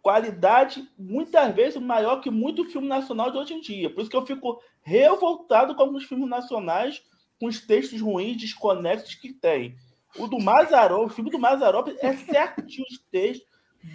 qualidade 0.00 0.88
muitas 0.98 1.54
vezes 1.54 1.78
maior 1.78 2.22
que 2.22 2.30
muito 2.30 2.64
filme 2.70 2.88
nacional 2.88 3.30
de 3.30 3.36
hoje 3.36 3.52
em 3.52 3.60
dia. 3.60 3.90
Por 3.90 4.00
isso 4.00 4.08
que 4.08 4.16
eu 4.16 4.24
fico 4.24 4.62
revoltado 4.80 5.74
com 5.74 5.82
alguns 5.82 6.04
filmes 6.04 6.26
nacionais 6.26 7.02
com 7.38 7.48
os 7.48 7.60
textos 7.60 8.00
ruins, 8.00 8.38
desconexos 8.38 9.14
que 9.14 9.30
tem. 9.30 9.76
O 10.16 10.26
do 10.26 10.40
Mazarop, 10.40 11.04
o 11.04 11.14
filme 11.14 11.30
do 11.30 11.38
Mazarop 11.38 11.88
é 12.00 12.16
certinho 12.16 12.86
os 12.90 12.98
textos, 13.10 13.46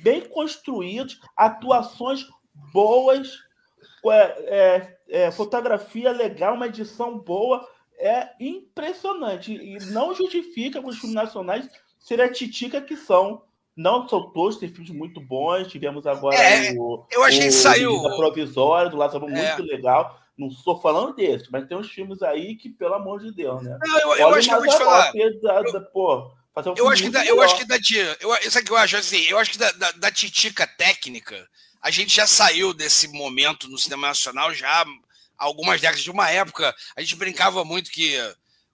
bem 0.03 0.21
construídos, 0.21 1.19
atuações 1.35 2.27
boas, 2.71 3.35
é, 4.05 4.19
é, 4.45 4.97
é, 5.09 5.31
fotografia 5.31 6.11
legal, 6.11 6.53
uma 6.53 6.67
edição 6.67 7.17
boa 7.17 7.67
é 7.97 8.29
impressionante 8.39 9.53
e 9.53 9.77
não 9.91 10.13
justifica 10.13 10.79
os 10.79 10.97
filmes 10.97 11.15
nacionais 11.15 11.69
serem 11.99 12.25
a 12.25 12.31
titica 12.31 12.81
que 12.81 12.95
são. 12.95 13.43
Não 13.75 14.07
são 14.07 14.31
todos, 14.31 14.57
tem 14.57 14.69
filmes 14.69 14.91
muito 14.91 15.19
bons. 15.19 15.67
Tivemos 15.67 16.07
agora 16.07 16.37
é, 16.37 16.71
o, 16.77 17.05
eu 17.11 17.23
achei 17.23 17.41
o, 17.41 17.43
que 17.43 17.51
saiu 17.51 18.07
a 18.07 18.15
provisória 18.15 18.89
do 18.89 18.95
Lázaro 18.95 19.27
é. 19.29 19.31
muito 19.31 19.63
legal. 19.63 20.17
Não 20.37 20.47
estou 20.47 20.81
falando 20.81 21.13
desse, 21.15 21.51
mas 21.51 21.67
tem 21.67 21.77
uns 21.77 21.89
filmes 21.89 22.21
aí 22.21 22.55
que, 22.55 22.69
pelo 22.69 22.93
amor 22.93 23.19
de 23.21 23.33
Deus, 23.33 23.61
né? 23.63 23.77
Não, 23.81 23.99
eu, 23.99 24.15
eu 24.17 24.35
acho 24.35 24.47
que 24.47 24.53
eu 24.53 24.59
vou 24.59 24.69
te 24.69 24.77
falar. 24.77 25.11
Da, 25.41 25.61
da, 25.61 25.81
pô, 25.81 26.31
um 26.57 26.73
eu, 26.77 26.89
acho 26.89 27.03
que 27.03 27.09
da, 27.09 27.25
eu 27.25 27.41
acho 27.41 27.57
que 27.57 27.65
da 27.65 27.75
eu, 28.19 28.35
isso 28.47 28.57
aqui 28.57 28.71
eu 28.71 28.77
acho 28.77 28.97
assim, 28.97 29.25
eu 29.27 29.37
acho 29.37 29.51
que 29.51 29.57
da, 29.57 29.71
da, 29.73 29.91
da 29.91 30.11
titica 30.11 30.65
técnica, 30.65 31.47
a 31.81 31.91
gente 31.91 32.15
já 32.15 32.25
saiu 32.25 32.73
desse 32.73 33.09
momento 33.09 33.67
no 33.67 33.77
cinema 33.77 34.07
nacional 34.07 34.53
já 34.53 34.85
algumas 35.37 35.81
décadas, 35.81 36.03
de 36.03 36.11
uma 36.11 36.29
época, 36.29 36.75
a 36.95 37.01
gente 37.01 37.15
brincava 37.15 37.63
muito 37.63 37.91
que, 37.91 38.17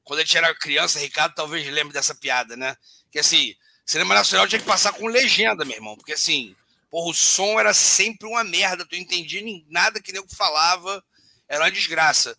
quando 0.03 0.19
a 0.19 0.23
gente 0.23 0.37
era 0.37 0.55
criança, 0.55 0.99
Ricardo 0.99 1.35
talvez 1.35 1.65
lembre 1.67 1.93
dessa 1.93 2.15
piada, 2.15 2.55
né? 2.55 2.75
Que 3.11 3.19
assim, 3.19 3.55
cinema 3.85 4.15
nacional 4.15 4.47
tinha 4.47 4.59
que 4.59 4.67
passar 4.67 4.93
com 4.93 5.07
legenda, 5.07 5.65
meu 5.65 5.75
irmão, 5.75 5.95
porque 5.95 6.13
assim, 6.13 6.55
porra, 6.89 7.09
o 7.09 7.13
som 7.13 7.59
era 7.59 7.73
sempre 7.73 8.27
uma 8.27 8.43
merda, 8.43 8.85
tu 8.85 8.95
entendia 8.95 9.41
nada 9.69 10.01
que 10.01 10.11
nego 10.11 10.27
falava, 10.35 11.03
era 11.47 11.63
uma 11.63 11.71
desgraça. 11.71 12.37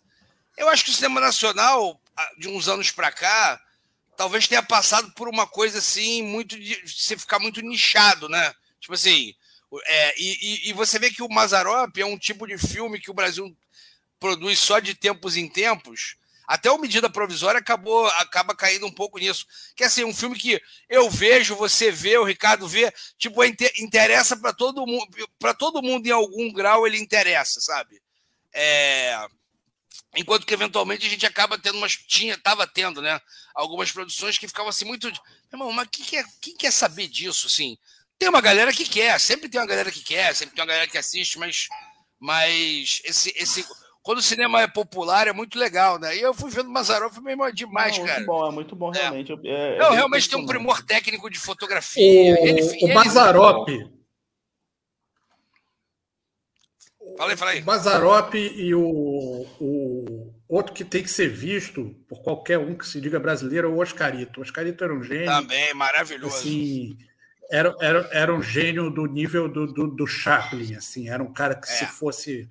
Eu 0.57 0.69
acho 0.69 0.83
que 0.85 0.91
o 0.91 0.93
cinema 0.93 1.19
nacional, 1.19 1.99
de 2.37 2.47
uns 2.47 2.67
anos 2.67 2.91
para 2.91 3.11
cá, 3.11 3.59
talvez 4.15 4.47
tenha 4.47 4.63
passado 4.63 5.11
por 5.13 5.27
uma 5.27 5.47
coisa 5.47 5.79
assim, 5.79 6.21
muito 6.21 6.59
de 6.59 6.81
você 6.85 7.17
ficar 7.17 7.39
muito 7.39 7.61
nichado, 7.61 8.29
né? 8.29 8.53
Tipo 8.79 8.93
assim, 8.93 9.33
é, 9.85 10.13
e, 10.21 10.69
e, 10.69 10.73
você 10.73 10.99
vê 10.99 11.09
que 11.09 11.23
o 11.23 11.29
Mazarop 11.29 11.97
é 11.97 12.05
um 12.05 12.17
tipo 12.17 12.45
de 12.45 12.57
filme 12.57 12.99
que 12.99 13.09
o 13.09 13.13
Brasil 13.13 13.55
produz 14.23 14.57
só 14.57 14.79
de 14.79 14.95
tempos 14.95 15.35
em 15.35 15.49
tempos, 15.49 16.15
até 16.47 16.71
o 16.71 16.77
Medida 16.77 17.09
Provisória 17.09 17.59
acabou, 17.59 18.07
acaba 18.07 18.55
caindo 18.55 18.85
um 18.85 18.91
pouco 18.91 19.19
nisso. 19.19 19.45
Que 19.75 19.83
assim, 19.83 20.05
um 20.05 20.13
filme 20.13 20.39
que 20.39 20.61
eu 20.87 21.09
vejo, 21.09 21.57
você 21.57 21.91
vê, 21.91 22.17
o 22.17 22.23
Ricardo 22.23 22.65
vê, 22.65 22.93
tipo, 23.17 23.43
interessa 23.43 24.37
para 24.37 24.53
todo 24.53 24.87
mundo, 24.87 25.07
para 25.37 25.53
todo 25.53 25.81
mundo 25.81 26.07
em 26.07 26.11
algum 26.11 26.53
grau 26.53 26.87
ele 26.87 26.97
interessa, 26.97 27.59
sabe? 27.59 28.01
É... 28.53 29.27
Enquanto 30.15 30.45
que 30.45 30.53
eventualmente 30.53 31.05
a 31.05 31.09
gente 31.09 31.25
acaba 31.25 31.57
tendo 31.57 31.77
umas. 31.77 31.97
Tinha, 31.97 32.37
tava 32.37 32.65
tendo, 32.65 33.01
né? 33.01 33.19
Algumas 33.53 33.91
produções 33.91 34.37
que 34.37 34.47
ficavam 34.47 34.69
assim 34.69 34.85
muito. 34.85 35.11
Irmão, 35.51 35.71
mas 35.73 35.89
quem 35.91 36.05
quer, 36.05 36.25
quem 36.39 36.55
quer 36.55 36.71
saber 36.71 37.09
disso, 37.09 37.47
assim? 37.47 37.77
Tem 38.17 38.29
uma 38.29 38.39
galera 38.39 38.71
que 38.71 38.85
quer, 38.85 39.19
sempre 39.19 39.49
tem 39.49 39.59
uma 39.59 39.67
galera 39.67 39.91
que 39.91 40.01
quer, 40.01 40.33
sempre 40.33 40.55
tem 40.55 40.61
uma 40.63 40.69
galera 40.69 40.87
que 40.87 40.97
assiste, 40.97 41.37
mas. 41.37 41.67
Mas 42.19 43.01
esse, 43.03 43.33
esse, 43.35 43.65
quando 44.03 44.17
o 44.17 44.21
cinema 44.21 44.61
é 44.61 44.67
popular, 44.67 45.29
é 45.29 45.33
muito 45.33 45.57
legal, 45.57 45.97
né? 45.97 46.15
E 46.17 46.21
eu 46.21 46.33
fui 46.33 46.51
vendo 46.51 46.69
Mazarov, 46.69 47.13
foi 47.13 47.23
mesmo 47.23 47.49
demais, 47.53 47.97
Não, 47.97 48.05
cara. 48.05 48.19
Muito 48.19 48.27
bom, 48.27 48.47
é 48.47 48.51
muito 48.51 48.75
bom, 48.75 48.91
é. 48.93 48.99
realmente. 48.99 49.31
É, 49.45 49.75
é 49.75 49.77
Não, 49.77 49.91
realmente 49.91 50.29
tem 50.29 50.37
um 50.37 50.45
primor 50.45 50.83
técnico 50.83 51.29
de 51.29 51.39
fotografia. 51.39 52.03
O, 52.33 52.45
ele, 52.45 52.61
o. 52.81 52.93
Mazarop. 52.93 53.69
Fala 57.37 57.51
aí. 57.51 57.61
O 57.61 57.65
Mazarop 57.65 58.33
e 58.35 58.75
o, 58.75 59.45
o 59.59 60.33
outro 60.49 60.73
que 60.73 60.83
tem 60.83 61.01
que 61.01 61.09
ser 61.09 61.29
visto 61.29 61.95
por 62.09 62.21
qualquer 62.21 62.57
um 62.57 62.75
que 62.75 62.85
se 62.85 62.99
diga 62.99 63.19
brasileiro 63.19 63.69
é 63.69 63.71
o 63.71 63.79
Oscarito. 63.79 64.41
O 64.41 64.43
Oscarito 64.43 64.83
era 64.83 64.93
um 64.93 65.01
gênio. 65.01 65.27
Também, 65.27 65.73
maravilhoso. 65.75 66.35
Assim, 66.35 66.97
era, 67.49 67.73
era, 67.79 68.09
era 68.11 68.35
um 68.35 68.41
gênio 68.41 68.89
do 68.89 69.05
nível 69.05 69.47
do, 69.47 69.65
do, 69.65 69.87
do 69.87 70.05
Chaplin, 70.05 70.75
assim. 70.75 71.07
Era 71.07 71.23
um 71.23 71.31
cara 71.31 71.55
que 71.55 71.69
é. 71.69 71.71
se 71.71 71.85
fosse 71.85 72.49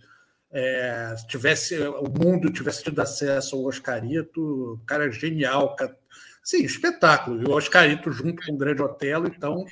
é, 0.53 1.15
tivesse 1.27 1.79
o 1.81 2.09
mundo 2.11 2.53
tivesse 2.53 2.85
tido 2.85 3.01
acesso 3.01 3.57
ao 3.57 3.65
Oscarito, 3.65 4.79
cara 4.87 5.11
genial, 5.11 5.75
cara, 5.75 5.97
sim, 6.43 6.63
espetáculo. 6.63 7.43
E 7.43 7.47
o 7.47 7.57
Oscarito 7.57 8.13
junto 8.13 8.45
com 8.45 8.53
o 8.53 8.59
Grande 8.59 8.83
Otelo, 8.83 9.27
então 9.27 9.65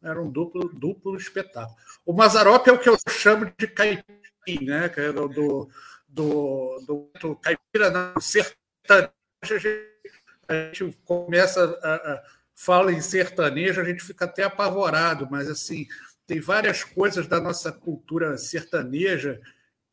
era 0.00 0.20
um 0.22 0.30
duplo, 0.30 0.68
duplo 0.68 1.16
espetáculo. 1.16 1.76
O 2.06 2.12
Mazarop 2.12 2.66
é 2.68 2.72
o 2.72 2.78
que 2.78 2.88
eu 2.88 2.96
chamo 3.08 3.52
de 3.58 3.66
caipim, 3.66 4.64
né? 4.64 4.88
Que 4.88 5.00
é 5.00 5.12
do, 5.12 5.28
do, 5.28 5.68
do, 6.08 7.10
do 7.20 7.36
caipira 7.36 7.90
não, 7.90 8.20
sertanejo. 8.20 9.12
A 10.46 10.54
gente 10.54 10.96
começa 11.04 11.64
a, 11.82 11.94
a 11.94 12.22
fala 12.54 12.92
em 12.92 13.00
sertanejo, 13.00 13.80
a 13.80 13.84
gente 13.84 14.02
fica 14.02 14.26
até 14.26 14.44
apavorado, 14.44 15.26
mas 15.28 15.48
assim 15.48 15.86
tem 16.26 16.40
várias 16.40 16.84
coisas 16.84 17.26
da 17.26 17.40
nossa 17.40 17.72
cultura 17.72 18.38
sertaneja 18.38 19.40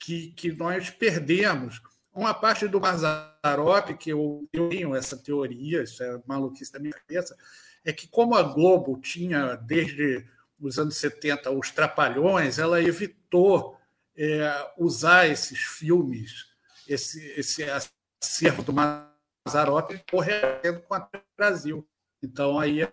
que, 0.01 0.31
que 0.31 0.51
nós 0.51 0.89
perdemos. 0.89 1.79
uma 2.13 2.33
parte 2.33 2.67
do 2.67 2.81
Mazarop, 2.81 3.93
que 3.97 4.09
eu, 4.09 4.49
tenho 4.51 4.95
essa 4.95 5.15
teoria, 5.15 5.83
isso 5.83 6.03
é 6.03 6.19
maluquice 6.25 6.73
da 6.73 6.79
minha 6.79 6.93
cabeça, 6.93 7.37
é 7.85 7.93
que 7.93 8.07
como 8.07 8.35
a 8.35 8.41
Globo 8.41 8.99
tinha, 8.99 9.55
desde 9.55 10.27
os 10.59 10.77
anos 10.77 10.97
70, 10.97 11.51
os 11.51 11.69
Trapalhões, 11.71 12.59
ela 12.59 12.81
evitou 12.81 13.77
é, 14.17 14.71
usar 14.77 15.27
esses 15.27 15.59
filmes, 15.59 16.47
esse, 16.87 17.23
esse 17.39 17.63
acervo 17.63 18.63
do 18.63 18.73
Mazarop, 18.73 19.91
correndo 20.09 20.81
com 20.81 20.95
o 20.95 21.07
Brasil. 21.37 21.87
Então, 22.21 22.59
aí 22.59 22.81
é 22.81 22.91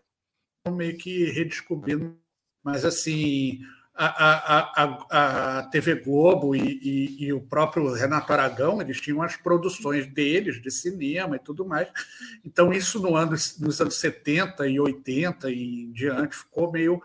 meio 0.71 0.97
que 0.97 1.25
redescobrindo. 1.31 2.19
Mas, 2.63 2.85
assim, 2.85 3.61
a, 4.01 4.85
a, 4.85 5.59
a, 5.59 5.63
TV 5.65 5.97
Globo 5.97 6.55
e, 6.55 6.61
e, 6.61 7.25
e, 7.25 7.33
o 7.33 7.41
próprio 7.41 7.93
Renato 7.93 8.33
Aragão, 8.33 8.81
eles 8.81 9.01
tinham 9.01 9.21
as 9.21 9.37
produções 9.37 10.07
deles, 10.07 10.63
de 10.63 10.71
cinema 10.71 11.35
e 11.35 11.41
tudo 11.41 11.67
mais. 11.67 11.89
Então, 12.45 12.73
isso 12.73 13.01
no 13.01 13.17
ano, 13.17 13.33
nos 13.33 13.81
anos 13.81 13.97
70 13.97 14.69
e 14.69 14.79
80 14.79 15.51
e 15.51 15.83
em 15.83 15.93
diante 15.93 16.37
ficou 16.37 16.71
meio 16.71 17.03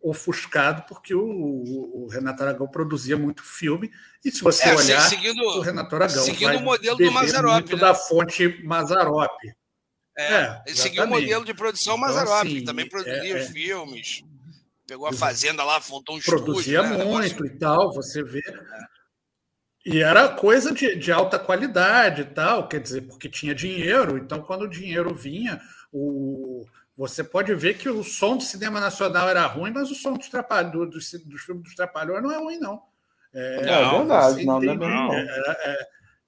ofuscado, 0.00 0.84
porque 0.88 1.12
o, 1.12 1.24
o 1.24 2.06
Renato 2.06 2.44
Aragão 2.44 2.68
produzia 2.68 3.16
muito 3.16 3.42
filme. 3.42 3.90
E 4.24 4.30
se 4.30 4.40
você 4.40 4.68
é, 4.68 4.76
olhar, 4.76 5.00
seguindo, 5.00 5.42
o 5.42 5.60
Renato 5.60 5.96
Aragão 5.96 6.22
seguindo 6.22 6.58
o 6.58 6.62
modelo 6.62 6.96
do 6.96 7.10
Mazarop, 7.10 7.54
muito 7.54 7.74
né? 7.74 7.80
da 7.80 7.92
fonte 7.92 8.62
Mazarop. 8.62 9.36
É, 10.16 10.34
é 10.34 10.62
ele 10.64 10.76
seguiu 10.76 11.02
o 11.02 11.08
modelo 11.08 11.44
de 11.44 11.52
produção 11.52 11.96
então, 11.96 12.06
Mazarop, 12.06 12.46
assim, 12.46 12.60
que 12.60 12.62
também 12.62 12.88
produzia 12.88 13.36
é, 13.36 13.40
os 13.40 13.48
é. 13.48 13.52
filmes 13.52 14.22
pegou 14.86 15.06
a 15.06 15.12
fazenda 15.12 15.64
lá, 15.64 15.80
montou 15.90 16.16
um 16.16 16.20
Produzia 16.20 16.80
estúdio, 16.80 16.98
né? 16.98 17.04
muito 17.04 17.44
e 17.44 17.50
tal, 17.58 17.92
você 17.92 18.22
vê. 18.22 18.42
É. 18.46 18.96
E 19.84 20.02
era 20.02 20.28
coisa 20.28 20.72
de, 20.72 20.96
de, 20.96 21.12
alta 21.12 21.38
qualidade 21.38 22.22
e 22.22 22.24
tal, 22.24 22.66
quer 22.68 22.80
dizer, 22.80 23.02
porque 23.02 23.28
tinha 23.28 23.54
dinheiro, 23.54 24.18
então 24.18 24.42
quando 24.42 24.62
o 24.62 24.70
dinheiro 24.70 25.14
vinha, 25.14 25.60
o, 25.92 26.64
você 26.96 27.22
pode 27.22 27.54
ver 27.54 27.78
que 27.78 27.88
o 27.88 28.02
som 28.02 28.36
do 28.36 28.42
cinema 28.42 28.80
nacional 28.80 29.28
era 29.28 29.46
ruim, 29.46 29.72
mas 29.72 29.90
o 29.90 29.94
som 29.94 30.14
dos, 30.14 30.28
trapalhos, 30.28 30.72
do, 30.72 30.86
dos, 30.86 31.10
dos 31.24 31.42
filmes 31.42 31.62
dos 31.62 31.74
Trapalhões 31.74 32.22
não 32.22 32.32
é 32.32 32.38
ruim, 32.38 32.58
não. 32.58 32.82
É, 33.32 33.66
não, 33.66 33.72
é 33.72 33.98
verdade, 33.98 34.44
não, 34.44 34.60
não, 34.60 34.72
é 34.72 34.76
não. 34.76 35.12
Era, 35.12 35.52
é, 35.62 35.78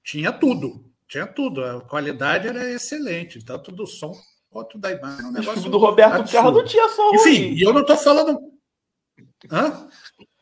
tinha 0.05 0.31
tudo, 0.31 0.85
tinha 1.09 1.27
tudo, 1.27 1.65
a 1.65 1.81
qualidade 1.81 2.47
era 2.47 2.71
excelente, 2.71 3.45
tanto 3.45 3.73
do 3.73 3.87
som 3.87 4.13
quanto 4.51 4.79
da 4.79 4.93
imagem. 4.93 5.27
Um 5.27 5.33
negócio 5.33 5.71
do 5.71 5.79
Roberto 5.79 6.21
absurdo. 6.21 6.33
Carlos 6.33 6.55
não 6.55 6.65
tinha 6.65 6.89
som 6.91 7.15
Enfim, 7.15 7.47
ruim. 7.47 7.55
e 7.55 7.63
eu 7.63 7.73
não 7.73 7.81
estou 7.81 7.97
falando. 7.97 8.48
Hã? 9.51 9.89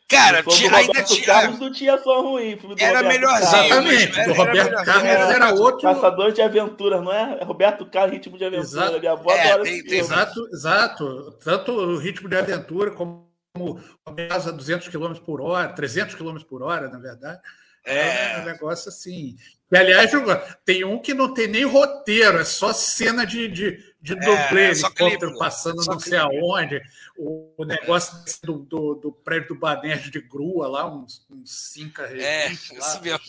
Cara, 0.09 0.43
tinha, 0.45 0.73
ainda 0.73 1.03
tinha. 1.03 1.27
Carlos 1.27 1.59
não 1.59 1.73
tinha 1.73 1.99
som 1.99 2.21
ruim. 2.21 2.57
Era 2.79 3.03
melhorzinho. 3.03 3.65
Exatamente. 3.65 4.25
Do 4.25 4.33
Roberto 4.35 4.69
era 4.69 4.85
Carlos 4.85 5.05
era, 5.05 5.33
era 5.33 5.55
outro. 5.55 5.83
Caçador 5.83 6.33
de 6.33 6.43
aventura, 6.43 7.01
não 7.01 7.13
é? 7.13 7.43
Roberto 7.43 7.85
Carlos, 7.87 8.13
ritmo 8.13 8.39
de 8.39 8.45
aventura. 8.45 8.69
Exato. 8.69 9.01
Minha 9.01 9.13
avó 9.13 9.33
é, 9.33 9.59
tem, 9.59 9.83
tem, 9.83 9.99
exato, 9.99 10.47
exato. 10.53 11.33
Tanto 11.43 11.73
o 11.73 11.99
ritmo 11.99 12.29
de 12.29 12.37
aventura 12.37 12.93
como 12.93 13.27
a 14.31 14.51
200 14.51 14.87
km 14.89 15.15
por 15.25 15.41
hora, 15.41 15.73
300 15.73 16.15
km 16.15 16.39
por 16.49 16.63
hora, 16.63 16.89
na 16.89 16.99
verdade. 16.99 17.41
É. 17.85 18.35
é 18.35 18.39
um 18.43 18.45
negócio 18.45 18.89
assim. 18.89 19.35
E, 19.73 19.77
aliás, 19.77 20.13
tem 20.65 20.85
um 20.85 21.01
que 21.01 21.15
não 21.15 21.35
tem 21.35 21.49
nem 21.49 21.65
roteiro, 21.65 22.39
é 22.39 22.45
só 22.45 22.73
cena 22.73 23.27
de, 23.27 23.49
de, 23.49 23.79
de 24.07 24.13
é, 24.13 24.17
dublê, 24.17 24.67
é, 24.67 24.71
helicóptero 24.71 25.37
passando 25.37 25.85
não 25.85 25.99
sei 25.99 26.17
aonde, 26.17 26.81
o, 27.19 27.53
o 27.59 27.65
negócio 27.65 28.17
do, 28.45 28.59
do, 28.61 28.95
do, 28.95 29.13
prédio 29.13 29.49
do 29.49 29.57
Banerj 29.57 30.11
de 30.11 30.21
grua 30.21 30.69
lá, 30.69 30.87
uns, 30.87 31.27
uns 31.29 31.73
cinco 31.73 32.03
É, 32.03 32.53
isso 32.53 33.03
mesmo. 33.03 33.21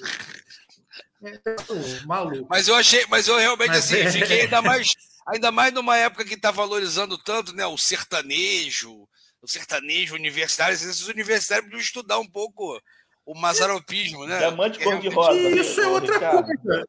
É, 1.23 2.05
maluco. 2.05 2.45
Mas 2.47 2.67
eu 2.67 2.75
achei, 2.75 3.03
mas 3.09 3.27
eu 3.27 3.37
realmente 3.37 3.69
mas 3.69 3.91
assim, 3.91 4.01
é... 4.01 4.11
fiquei 4.11 4.41
ainda 4.41 4.61
mais, 4.61 4.93
ainda 5.25 5.51
mais 5.51 5.73
numa 5.73 5.97
época 5.97 6.23
que 6.23 6.35
está 6.35 6.51
valorizando 6.51 7.17
tanto 7.17 7.55
né, 7.55 7.65
o 7.65 7.75
sertanejo, 7.75 9.09
o 9.41 9.47
sertanejo 9.47 10.13
universitário, 10.13 10.75
esses 10.75 11.07
universitários 11.07 11.65
podiam 11.65 11.81
estudar 11.81 12.19
um 12.19 12.27
pouco 12.27 12.79
o 13.25 13.33
mazaropismo, 13.33 14.27
né? 14.27 14.37
Diamante 14.37 14.79
cor-de-rosa. 14.79 15.37
Isso 15.37 15.81
é 15.81 15.87
outra 15.87 16.19
coisa. 16.19 16.87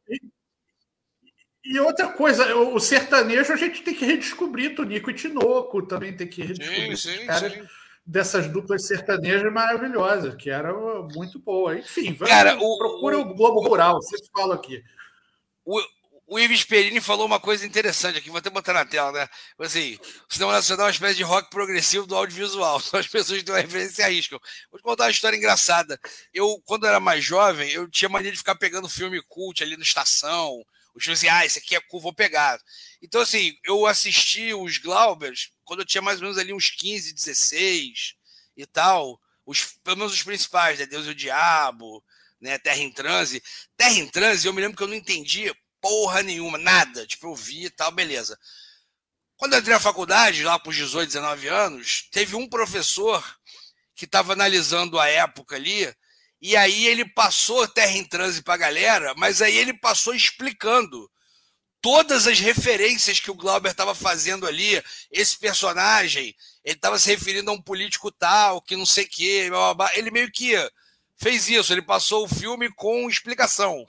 E 1.68 1.78
outra 1.80 2.08
coisa, 2.08 2.56
o 2.56 2.80
sertanejo 2.80 3.52
a 3.52 3.56
gente 3.56 3.82
tem 3.82 3.94
que 3.94 4.06
redescobrir, 4.06 4.74
Tonico 4.74 5.10
e 5.10 5.14
Tinoco 5.14 5.82
também 5.82 6.16
tem 6.16 6.26
que 6.26 6.42
redescobrir 6.42 6.96
sim, 6.96 7.18
sim, 7.18 7.26
caras 7.26 7.52
sim. 7.52 7.62
dessas 8.06 8.50
duplas 8.50 8.86
sertanejas 8.86 9.52
maravilhosas, 9.52 10.34
que 10.34 10.48
era 10.48 10.72
muito 11.14 11.38
boa. 11.38 11.78
Enfim, 11.78 12.14
Cara, 12.14 12.56
o, 12.56 12.78
procura 12.78 13.18
o, 13.18 13.20
o 13.20 13.34
Globo 13.34 13.60
Rural, 13.60 14.00
você 14.00 14.16
fala 14.34 14.54
aqui. 14.54 14.82
O, 15.62 15.78
o 16.26 16.38
Ives 16.38 16.64
Perini 16.64 17.02
falou 17.02 17.26
uma 17.26 17.38
coisa 17.38 17.66
interessante 17.66 18.16
aqui, 18.16 18.30
vou 18.30 18.38
até 18.38 18.48
botar 18.48 18.72
na 18.72 18.86
tela, 18.86 19.12
né? 19.12 19.28
Assim, 19.58 19.98
o 20.26 20.32
cinema 20.32 20.52
nacional 20.52 20.86
é 20.86 20.88
uma 20.88 20.92
espécie 20.92 21.16
de 21.16 21.22
rock 21.22 21.50
progressivo 21.50 22.06
do 22.06 22.16
audiovisual, 22.16 22.80
só 22.80 22.96
as 23.00 23.06
pessoas 23.06 23.40
que 23.40 23.44
têm 23.44 23.54
uma 23.54 23.60
referência 23.60 24.06
arriscam. 24.06 24.40
Vou 24.70 24.80
te 24.80 24.82
contar 24.82 25.04
uma 25.04 25.10
história 25.10 25.36
engraçada. 25.36 26.00
Eu, 26.32 26.62
quando 26.64 26.86
era 26.86 26.98
mais 26.98 27.22
jovem, 27.22 27.70
eu 27.72 27.86
tinha 27.90 28.08
mania 28.08 28.32
de 28.32 28.38
ficar 28.38 28.54
pegando 28.54 28.88
filme 28.88 29.20
cult 29.28 29.62
ali 29.62 29.76
no 29.76 29.82
Estação, 29.82 30.64
os 30.98 31.04
filmes 31.04 31.20
assim, 31.20 31.28
ah, 31.28 31.46
esse 31.46 31.58
aqui 31.58 31.76
é 31.76 31.80
cool, 31.80 32.00
vou 32.00 32.12
pegar. 32.12 32.60
Então, 33.00 33.20
assim, 33.20 33.56
eu 33.64 33.86
assisti 33.86 34.52
os 34.52 34.78
Glaubers 34.78 35.50
quando 35.64 35.80
eu 35.80 35.86
tinha 35.86 36.02
mais 36.02 36.18
ou 36.18 36.24
menos 36.24 36.38
ali 36.38 36.52
uns 36.52 36.70
15, 36.70 37.14
16 37.14 38.14
e 38.56 38.66
tal, 38.66 39.20
os, 39.46 39.78
pelo 39.84 39.98
menos 39.98 40.12
os 40.12 40.22
principais, 40.22 40.78
né? 40.78 40.86
Deus 40.86 41.06
e 41.06 41.10
o 41.10 41.14
Diabo, 41.14 42.04
né? 42.40 42.58
Terra 42.58 42.78
em 42.78 42.92
Transe. 42.92 43.42
Terra 43.76 43.94
em 43.94 44.08
Transe, 44.08 44.46
eu 44.46 44.52
me 44.52 44.60
lembro 44.60 44.76
que 44.76 44.82
eu 44.82 44.88
não 44.88 44.94
entendia 44.94 45.56
porra 45.80 46.22
nenhuma, 46.22 46.58
nada. 46.58 47.06
Tipo, 47.06 47.28
eu 47.28 47.34
vi 47.34 47.66
e 47.66 47.70
tal, 47.70 47.92
beleza. 47.92 48.38
Quando 49.36 49.52
eu 49.52 49.60
entrei 49.60 49.74
na 49.74 49.80
faculdade, 49.80 50.42
lá 50.42 50.58
por 50.58 50.74
18, 50.74 51.06
19 51.08 51.46
anos, 51.46 52.08
teve 52.10 52.34
um 52.34 52.48
professor 52.48 53.24
que 53.94 54.04
estava 54.04 54.32
analisando 54.32 54.98
a 54.98 55.08
época 55.08 55.54
ali, 55.54 55.94
e 56.40 56.56
aí 56.56 56.86
ele 56.86 57.04
passou 57.04 57.66
Terra 57.66 57.92
em 57.92 58.04
Transe 58.04 58.42
para 58.42 58.54
a 58.54 58.58
galera, 58.58 59.14
mas 59.16 59.42
aí 59.42 59.56
ele 59.56 59.74
passou 59.74 60.14
explicando 60.14 61.10
todas 61.80 62.26
as 62.26 62.38
referências 62.38 63.18
que 63.18 63.30
o 63.30 63.34
Glauber 63.34 63.70
estava 63.70 63.94
fazendo 63.94 64.46
ali. 64.46 64.82
Esse 65.10 65.36
personagem, 65.36 66.34
ele 66.64 66.76
estava 66.76 66.98
se 66.98 67.08
referindo 67.08 67.50
a 67.50 67.54
um 67.54 67.62
político 67.62 68.12
tal, 68.12 68.62
que 68.62 68.76
não 68.76 68.86
sei 68.86 69.04
o 69.04 69.08
quê, 69.08 69.50
ele 69.94 70.10
meio 70.10 70.30
que 70.30 70.54
fez 71.16 71.48
isso, 71.48 71.72
ele 71.72 71.82
passou 71.82 72.24
o 72.24 72.28
filme 72.28 72.72
com 72.74 73.08
explicação. 73.08 73.84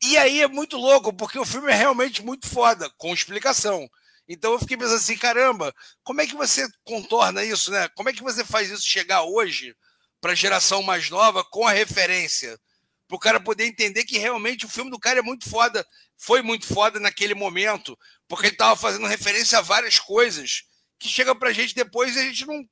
E 0.00 0.16
aí 0.16 0.40
é 0.40 0.48
muito 0.48 0.76
louco, 0.76 1.12
porque 1.12 1.38
o 1.38 1.44
filme 1.44 1.70
é 1.70 1.74
realmente 1.74 2.22
muito 2.22 2.48
foda, 2.48 2.88
com 2.96 3.12
explicação. 3.12 3.88
Então 4.26 4.52
eu 4.52 4.58
fiquei 4.58 4.76
pensando 4.76 4.96
assim, 4.96 5.16
caramba, 5.16 5.74
como 6.02 6.20
é 6.20 6.26
que 6.26 6.34
você 6.34 6.66
contorna 6.84 7.44
isso, 7.44 7.70
né? 7.70 7.88
Como 7.90 8.08
é 8.08 8.12
que 8.12 8.22
você 8.22 8.44
faz 8.44 8.70
isso 8.70 8.86
chegar 8.86 9.22
hoje 9.22 9.74
para 10.20 10.32
a 10.32 10.34
geração 10.34 10.82
mais 10.82 11.10
nova 11.10 11.44
com 11.44 11.66
a 11.66 11.72
referência? 11.72 12.58
Para 13.06 13.16
o 13.16 13.20
cara 13.20 13.40
poder 13.40 13.66
entender 13.66 14.04
que 14.04 14.18
realmente 14.18 14.66
o 14.66 14.68
filme 14.68 14.90
do 14.90 14.98
cara 14.98 15.20
é 15.20 15.22
muito 15.22 15.48
foda, 15.48 15.86
foi 16.16 16.42
muito 16.42 16.66
foda 16.66 17.00
naquele 17.00 17.34
momento, 17.34 17.98
porque 18.26 18.46
ele 18.46 18.54
estava 18.54 18.76
fazendo 18.76 19.06
referência 19.06 19.58
a 19.58 19.62
várias 19.62 19.98
coisas 19.98 20.64
que 20.98 21.08
chegam 21.08 21.36
para 21.36 21.48
a 21.48 21.52
gente 21.52 21.74
depois 21.74 22.16
e 22.16 22.18
a 22.18 22.22
gente 22.24 22.46
não, 22.46 22.68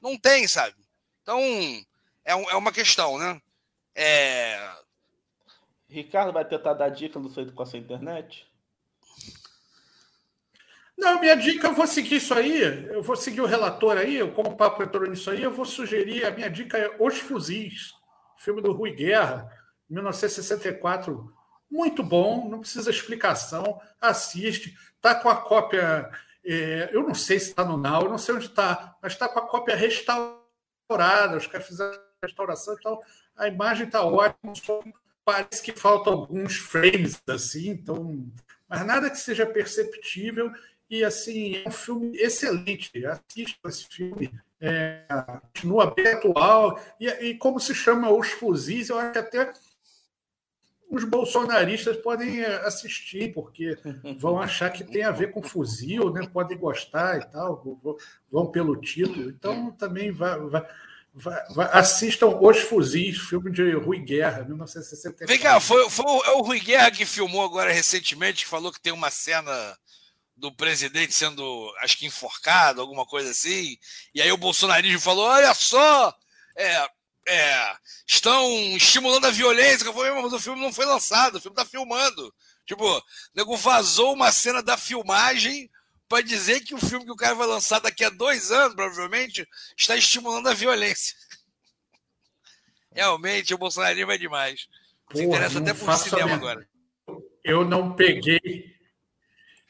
não 0.00 0.18
tem, 0.18 0.48
sabe? 0.48 0.76
Então 1.22 1.40
é, 2.24 2.34
um, 2.34 2.50
é 2.50 2.56
uma 2.56 2.72
questão, 2.72 3.18
né? 3.18 3.40
É, 3.94 4.70
Ricardo 5.88 6.32
vai 6.32 6.44
tentar 6.44 6.74
dar 6.74 6.88
dica 6.88 7.18
no 7.18 7.30
feito 7.30 7.52
com 7.52 7.62
essa 7.62 7.78
internet? 7.78 8.46
Não, 10.96 11.20
minha 11.20 11.34
dica, 11.34 11.66
eu 11.66 11.74
vou 11.74 11.86
seguir 11.86 12.16
isso 12.16 12.32
aí, 12.32 12.62
eu 12.62 13.02
vou 13.02 13.16
seguir 13.16 13.42
o 13.42 13.46
relator 13.46 13.98
aí, 13.98 14.16
eu, 14.16 14.32
como 14.32 14.56
papo 14.56 14.82
entrou 14.82 15.06
nisso 15.06 15.30
aí, 15.30 15.42
eu 15.42 15.50
vou 15.50 15.66
sugerir, 15.66 16.24
a 16.24 16.30
minha 16.30 16.48
dica 16.48 16.78
é 16.78 16.96
Os 16.98 17.18
Fuzis, 17.18 17.92
filme 18.38 18.62
do 18.62 18.72
Rui 18.72 18.92
Guerra, 18.92 19.46
1964, 19.90 21.30
muito 21.70 22.02
bom, 22.02 22.48
não 22.48 22.60
precisa 22.60 22.90
explicação, 22.90 23.78
assiste, 24.00 24.74
tá 24.98 25.14
com 25.14 25.28
a 25.28 25.36
cópia, 25.36 26.10
é, 26.42 26.88
eu 26.92 27.02
não 27.02 27.14
sei 27.14 27.38
se 27.38 27.50
está 27.50 27.62
no 27.62 27.76
Now, 27.76 28.02
eu 28.02 28.10
não 28.10 28.18
sei 28.18 28.34
onde 28.34 28.46
está, 28.46 28.96
mas 29.02 29.12
está 29.12 29.28
com 29.28 29.38
a 29.38 29.46
cópia 29.46 29.76
restaurada, 29.76 31.36
os 31.36 31.46
caras 31.46 31.66
fizeram 31.66 32.00
restauração 32.22 32.74
e 32.74 32.80
tal, 32.80 33.02
a 33.36 33.48
imagem 33.48 33.86
está 33.86 34.02
ótima, 34.02 34.54
parece 35.26 35.62
que 35.62 35.72
faltam 35.72 36.14
alguns 36.14 36.56
frames 36.56 37.20
assim, 37.28 37.68
então, 37.68 38.26
mas 38.66 38.86
nada 38.86 39.10
que 39.10 39.18
seja 39.18 39.44
perceptível 39.44 40.50
e 40.88 41.04
assim 41.04 41.62
é 41.64 41.68
um 41.68 41.72
filme 41.72 42.16
excelente. 42.16 43.04
Assista 43.06 43.68
esse 43.68 43.86
filme, 43.88 44.32
é, 44.60 45.02
continua 45.52 45.92
bem 45.92 46.06
atual 46.08 46.80
e, 47.00 47.08
e, 47.08 47.34
como 47.34 47.60
se 47.60 47.74
chama 47.74 48.10
os 48.10 48.28
fuzis, 48.28 48.88
eu 48.88 48.98
acho 48.98 49.12
que 49.12 49.18
até 49.18 49.52
os 50.88 51.04
bolsonaristas 51.04 51.96
podem 51.96 52.40
é, 52.40 52.56
assistir 52.66 53.32
porque 53.34 53.76
vão 54.18 54.40
achar 54.40 54.70
que 54.70 54.84
tem 54.84 55.02
a 55.02 55.10
ver 55.10 55.32
com 55.32 55.42
fuzil, 55.42 56.12
né? 56.12 56.26
Podem 56.32 56.56
gostar 56.56 57.18
e 57.18 57.24
tal, 57.30 57.62
vão 58.30 58.46
pelo 58.46 58.76
título. 58.76 59.28
Então 59.28 59.72
também 59.72 60.12
vai, 60.12 60.38
vai 60.40 60.66
assistam 61.72 62.26
Os 62.28 62.58
Fuzis, 62.58 63.18
filme 63.18 63.50
de 63.50 63.72
Rui 63.72 63.98
Guerra, 64.00 64.44
1964. 64.44 65.26
Vem 65.26 65.38
cá, 65.38 65.58
foi, 65.58 65.88
foi 65.88 66.04
é 66.04 66.32
o 66.32 66.42
Rui 66.42 66.60
Guerra 66.60 66.90
que 66.90 67.06
filmou 67.06 67.42
agora 67.42 67.72
recentemente, 67.72 68.44
que 68.44 68.50
falou 68.50 68.70
que 68.70 68.80
tem 68.80 68.92
uma 68.92 69.10
cena 69.10 69.50
do 70.36 70.54
presidente 70.54 71.14
sendo, 71.14 71.72
acho 71.80 71.96
que 71.96 72.06
enforcado, 72.06 72.80
alguma 72.80 73.06
coisa 73.06 73.30
assim. 73.30 73.76
E 74.14 74.20
aí 74.20 74.30
o 74.30 74.36
bolsonarismo 74.36 75.00
falou: 75.00 75.24
olha 75.24 75.54
só, 75.54 76.14
é, 76.56 76.88
é, 77.28 77.76
estão 78.06 78.48
estimulando 78.76 79.26
a 79.26 79.30
violência. 79.30 79.84
Eu 79.84 79.94
falei, 79.94 80.12
mas 80.12 80.32
o 80.32 80.40
filme 80.40 80.60
não 80.60 80.72
foi 80.72 80.84
lançado, 80.84 81.36
o 81.36 81.40
filme 81.40 81.54
está 81.54 81.64
filmando. 81.64 82.32
Tipo, 82.66 82.84
o 82.84 83.02
nego 83.34 83.56
vazou 83.56 84.12
uma 84.12 84.30
cena 84.30 84.62
da 84.62 84.76
filmagem 84.76 85.70
para 86.08 86.22
dizer 86.22 86.60
que 86.60 86.74
o 86.74 86.78
filme 86.78 87.04
que 87.04 87.12
o 87.12 87.16
cara 87.16 87.34
vai 87.34 87.46
lançar 87.46 87.80
daqui 87.80 88.04
a 88.04 88.10
dois 88.10 88.50
anos, 88.50 88.74
provavelmente, 88.74 89.46
está 89.76 89.96
estimulando 89.96 90.48
a 90.48 90.54
violência. 90.54 91.16
Realmente, 92.92 93.54
o 93.54 93.58
bolsonarismo 93.58 94.12
é 94.12 94.18
demais. 94.18 94.68
Se 95.12 95.24
interessa 95.24 95.58
até 95.58 95.72
por 95.72 95.96
cinema 95.96 96.34
agora. 96.34 96.68
Eu 97.44 97.64
não 97.64 97.94
peguei. 97.94 98.75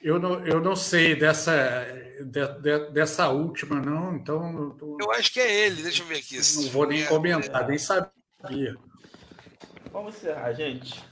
Eu 0.07 0.21
não, 0.21 0.47
eu 0.47 0.61
não 0.61 0.77
sei 0.77 1.17
dessa, 1.17 1.53
de, 2.21 2.47
de, 2.61 2.91
dessa 2.93 3.29
última, 3.29 3.81
não. 3.81 4.15
Então. 4.15 4.71
Tô... 4.79 4.97
Eu 5.01 5.11
acho 5.11 5.33
que 5.33 5.41
é 5.41 5.67
ele. 5.67 5.83
Deixa 5.83 6.01
eu 6.01 6.07
ver 6.07 6.19
aqui. 6.19 6.39
Não 6.55 6.71
vou 6.71 6.87
nem 6.87 7.05
comentar, 7.07 7.67
nem 7.67 7.77
sabia. 7.77 8.77
Vamos 9.91 10.15
encerrar, 10.15 10.53
gente. 10.53 11.03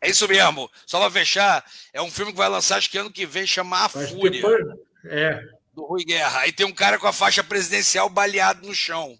É 0.00 0.08
isso 0.08 0.26
mesmo. 0.26 0.70
Só 0.86 0.98
para 0.98 1.10
fechar, 1.10 1.62
é 1.92 2.00
um 2.00 2.10
filme 2.10 2.32
que 2.32 2.38
vai 2.38 2.48
lançar 2.48 2.78
acho 2.78 2.90
que 2.90 2.96
ano 2.96 3.12
que 3.12 3.26
vem, 3.26 3.46
chama 3.46 3.84
A 3.84 3.90
Fúria. 3.90 4.30
Depois... 4.30 4.64
É. 5.04 5.38
Do 5.74 5.84
Rui 5.84 6.02
Guerra. 6.02 6.40
Aí 6.40 6.52
tem 6.52 6.64
um 6.64 6.72
cara 6.72 6.98
com 6.98 7.06
a 7.06 7.12
faixa 7.12 7.44
presidencial 7.44 8.08
baleado 8.08 8.66
no 8.66 8.74
chão. 8.74 9.18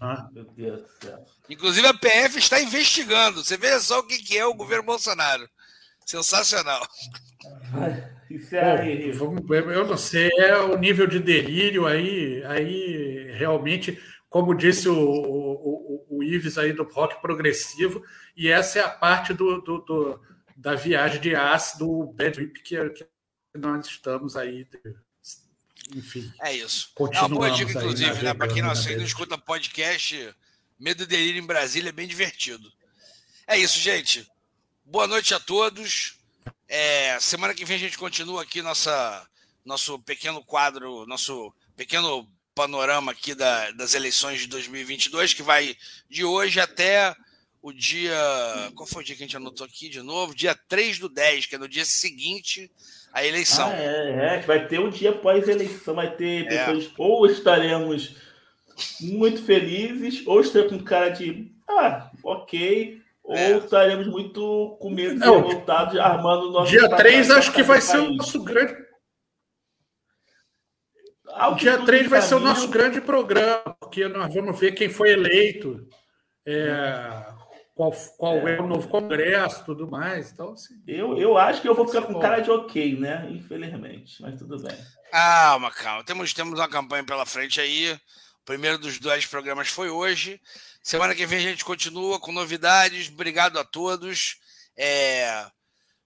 Ah, 0.00 0.28
meu 0.30 0.44
Deus 0.44 0.82
do 0.82 0.88
céu. 1.02 1.26
Inclusive 1.48 1.84
a 1.88 1.94
PF 1.94 2.38
está 2.38 2.60
investigando. 2.60 3.42
Você 3.42 3.56
vê 3.56 3.76
só 3.80 3.98
o 3.98 4.06
que 4.06 4.38
é 4.38 4.46
o 4.46 4.54
governo 4.54 4.84
Bolsonaro. 4.84 5.50
Sensacional. 6.10 6.84
Isso 8.28 8.56
é 8.56 9.12
Bom, 9.12 9.36
eu 9.54 9.86
não 9.86 9.96
sei, 9.96 10.28
é 10.38 10.56
o 10.56 10.76
nível 10.76 11.06
de 11.06 11.20
delírio 11.20 11.86
aí, 11.86 12.42
aí 12.46 13.32
realmente, 13.36 13.96
como 14.28 14.54
disse 14.54 14.88
o, 14.88 14.98
o, 14.98 16.06
o, 16.10 16.18
o 16.18 16.22
Ives 16.24 16.58
aí 16.58 16.72
do 16.72 16.82
rock 16.82 17.20
progressivo, 17.22 18.04
e 18.36 18.48
essa 18.48 18.80
é 18.80 18.82
a 18.82 18.88
parte 18.88 19.32
do, 19.32 19.60
do, 19.60 19.78
do 19.78 20.20
da 20.56 20.74
viagem 20.74 21.20
de 21.20 21.34
ácido, 21.34 21.86
do 21.86 22.12
bad 22.12 22.32
trip 22.32 22.60
que, 22.60 22.90
que 22.90 23.06
nós 23.54 23.86
estamos 23.86 24.36
aí. 24.36 24.66
Enfim. 25.94 26.32
É 26.42 26.52
isso. 26.54 26.92
É 27.12 27.20
uma 27.20 27.28
boa 27.28 27.50
dica, 27.50 27.70
inclusive, 27.70 28.22
né? 28.22 28.34
Para 28.34 28.48
quem 28.48 28.62
não, 28.62 28.74
não 28.74 29.04
escuta 29.04 29.38
podcast, 29.38 30.34
Medo 30.78 31.04
e 31.04 31.06
Delírio 31.06 31.40
em 31.40 31.46
Brasília 31.46 31.88
é 31.88 31.92
bem 31.92 32.08
divertido. 32.08 32.70
É 33.46 33.56
isso, 33.56 33.78
gente. 33.78 34.28
Boa 34.84 35.06
noite 35.06 35.34
a 35.34 35.40
todos. 35.40 36.14
É, 36.68 37.18
semana 37.20 37.54
que 37.54 37.64
vem 37.64 37.76
a 37.76 37.80
gente 37.80 37.98
continua 37.98 38.42
aqui 38.42 38.62
nossa, 38.62 39.26
nosso 39.64 39.98
pequeno 40.00 40.44
quadro, 40.44 41.06
nosso 41.06 41.52
pequeno 41.76 42.26
panorama 42.54 43.12
aqui 43.12 43.34
da, 43.34 43.70
das 43.72 43.94
eleições 43.94 44.40
de 44.40 44.48
2022, 44.48 45.34
que 45.34 45.42
vai 45.42 45.76
de 46.08 46.24
hoje 46.24 46.60
até 46.60 47.14
o 47.62 47.72
dia. 47.72 48.16
Qual 48.74 48.86
foi 48.86 49.02
o 49.02 49.06
dia 49.06 49.16
que 49.16 49.22
a 49.22 49.26
gente 49.26 49.36
anotou 49.36 49.66
aqui 49.66 49.88
de 49.88 50.02
novo? 50.02 50.34
Dia 50.34 50.58
3 50.68 50.98
do 50.98 51.08
10, 51.08 51.46
que 51.46 51.54
é 51.54 51.58
no 51.58 51.68
dia 51.68 51.84
seguinte 51.84 52.70
à 53.12 53.24
eleição. 53.24 53.68
Ah, 53.68 53.76
é, 53.76 54.36
é, 54.36 54.40
vai 54.40 54.66
ter 54.66 54.80
um 54.80 54.90
dia 54.90 55.12
pós-eleição, 55.12 55.94
vai 55.94 56.14
ter 56.16 56.48
pessoas. 56.48 56.84
É. 56.86 56.90
Ou 56.98 57.26
estaremos 57.26 58.16
muito 59.00 59.42
felizes, 59.44 60.26
ou 60.26 60.40
estaremos 60.40 60.72
com 60.72 60.84
cara 60.84 61.10
de. 61.10 61.50
Ah, 61.68 62.10
ok. 62.22 62.99
Ou 63.30 63.36
é. 63.36 63.58
estaremos 63.58 64.08
muito 64.08 64.76
com 64.80 64.90
medo 64.90 65.14
de 65.14 65.24
revoltados, 65.24 65.96
armando 65.96 66.48
o 66.48 66.50
nosso. 66.50 66.72
Dia 66.72 66.88
3 66.88 67.30
acho 67.30 67.52
que 67.52 67.62
vai 67.62 67.80
ser 67.80 67.98
o 67.98 68.14
nosso 68.14 68.42
grande. 68.42 68.74
O 71.48 71.54
dia 71.54 71.78
3 71.78 72.08
vai 72.08 72.20
ser 72.22 72.34
o 72.34 72.40
nosso 72.40 72.66
grande 72.66 73.00
programa, 73.00 73.76
porque 73.78 74.08
nós 74.08 74.34
vamos 74.34 74.58
ver 74.58 74.72
quem 74.72 74.88
foi 74.88 75.12
eleito. 75.12 75.86
É, 76.44 77.24
qual, 77.72 77.92
qual 78.18 78.48
é. 78.48 78.56
é. 78.56 78.60
o 78.60 78.66
novo 78.66 78.88
congresso 78.88 79.64
tudo 79.64 79.88
mais. 79.88 80.32
Então, 80.32 80.54
assim, 80.54 80.82
eu, 80.88 81.16
eu 81.16 81.38
acho 81.38 81.62
que 81.62 81.68
eu 81.68 81.74
vou 81.76 81.86
ficar 81.86 82.02
com 82.02 82.18
cara 82.18 82.40
de 82.40 82.50
ok, 82.50 82.98
né? 82.98 83.28
Infelizmente, 83.30 84.20
mas 84.20 84.40
tudo 84.40 84.60
bem. 84.60 84.76
Calma, 85.12 85.70
calma. 85.70 86.02
Temos, 86.02 86.34
temos 86.34 86.58
uma 86.58 86.68
campanha 86.68 87.04
pela 87.04 87.24
frente 87.24 87.60
aí. 87.60 87.92
O 87.92 88.44
primeiro 88.44 88.76
dos 88.76 88.98
dois 88.98 89.24
programas 89.24 89.68
foi 89.68 89.88
hoje. 89.88 90.40
Semana 90.82 91.14
que 91.14 91.26
vem 91.26 91.38
a 91.38 91.42
gente 91.42 91.64
continua 91.64 92.18
com 92.18 92.32
novidades. 92.32 93.08
Obrigado 93.08 93.58
a 93.58 93.64
todos. 93.64 94.36
É, 94.76 95.46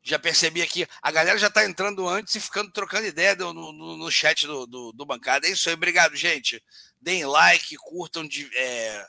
já 0.02 0.18
percebi 0.18 0.60
aqui, 0.60 0.86
a 1.00 1.10
galera 1.10 1.38
já 1.38 1.46
está 1.46 1.64
entrando 1.64 2.06
antes 2.06 2.34
e 2.34 2.40
ficando 2.40 2.70
trocando 2.70 3.06
ideia 3.06 3.34
no, 3.36 3.72
no, 3.72 4.10
chat 4.10 4.46
do, 4.46 4.66
do, 4.66 4.92
do, 4.92 5.06
bancada. 5.06 5.46
É 5.46 5.50
isso 5.50 5.68
aí, 5.68 5.74
obrigado, 5.74 6.14
gente. 6.14 6.62
Deem 7.00 7.24
like, 7.24 7.76
curtam, 7.76 8.28
é, 8.54 9.06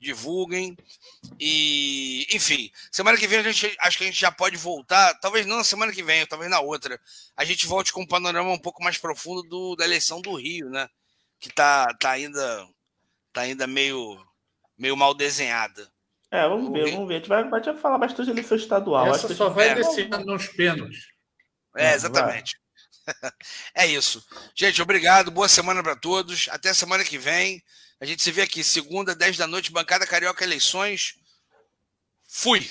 divulguem. 0.00 0.74
E, 1.38 2.26
enfim, 2.32 2.70
semana 2.90 3.18
que 3.18 3.26
vem 3.26 3.40
a 3.40 3.42
gente 3.42 3.76
acho 3.80 3.98
que 3.98 4.04
a 4.04 4.06
gente 4.06 4.18
já 4.18 4.32
pode 4.32 4.56
voltar, 4.56 5.14
talvez 5.20 5.44
não 5.44 5.58
na 5.58 5.64
semana 5.64 5.92
que 5.92 6.02
vem, 6.02 6.24
talvez 6.26 6.50
na 6.50 6.60
outra. 6.60 6.98
A 7.36 7.44
gente 7.44 7.66
volte 7.66 7.92
com 7.92 8.02
um 8.02 8.06
panorama 8.06 8.50
um 8.50 8.58
pouco 8.58 8.82
mais 8.82 8.96
profundo 8.96 9.42
do, 9.42 9.76
da 9.76 9.84
eleição 9.84 10.20
do 10.22 10.34
Rio, 10.34 10.70
né? 10.70 10.88
Que 11.38 11.50
tá, 11.52 11.86
tá 12.00 12.12
ainda 12.12 12.66
tá 13.32 13.42
ainda 13.42 13.66
meio 13.66 14.18
meio 14.78 14.96
mal 14.96 15.12
desenhada. 15.12 15.90
É, 16.30 16.46
vamos 16.46 16.70
ver, 16.72 16.92
vamos 16.92 17.08
ver. 17.08 17.14
A 17.14 17.18
gente 17.18 17.28
vai, 17.28 17.48
vai 17.48 17.76
falar 17.76 17.98
bastante 17.98 18.26
de 18.26 18.32
eleição 18.32 18.56
estadual. 18.56 19.14
Essa 19.14 19.34
só 19.34 19.48
vai 19.48 19.70
é, 19.70 19.74
descer 19.74 20.08
nos 20.08 20.46
pênaltis. 20.48 21.06
É, 21.76 21.94
exatamente. 21.94 22.56
É 23.74 23.86
isso. 23.86 24.22
Gente, 24.54 24.82
obrigado. 24.82 25.30
Boa 25.30 25.48
semana 25.48 25.82
para 25.82 25.96
todos. 25.96 26.46
Até 26.50 26.74
semana 26.74 27.02
que 27.02 27.16
vem. 27.16 27.62
A 27.98 28.04
gente 28.04 28.22
se 28.22 28.30
vê 28.30 28.42
aqui, 28.42 28.62
segunda, 28.62 29.14
10 29.14 29.38
da 29.38 29.46
noite, 29.46 29.72
bancada 29.72 30.06
Carioca 30.06 30.44
Eleições. 30.44 31.14
Fui! 32.28 32.68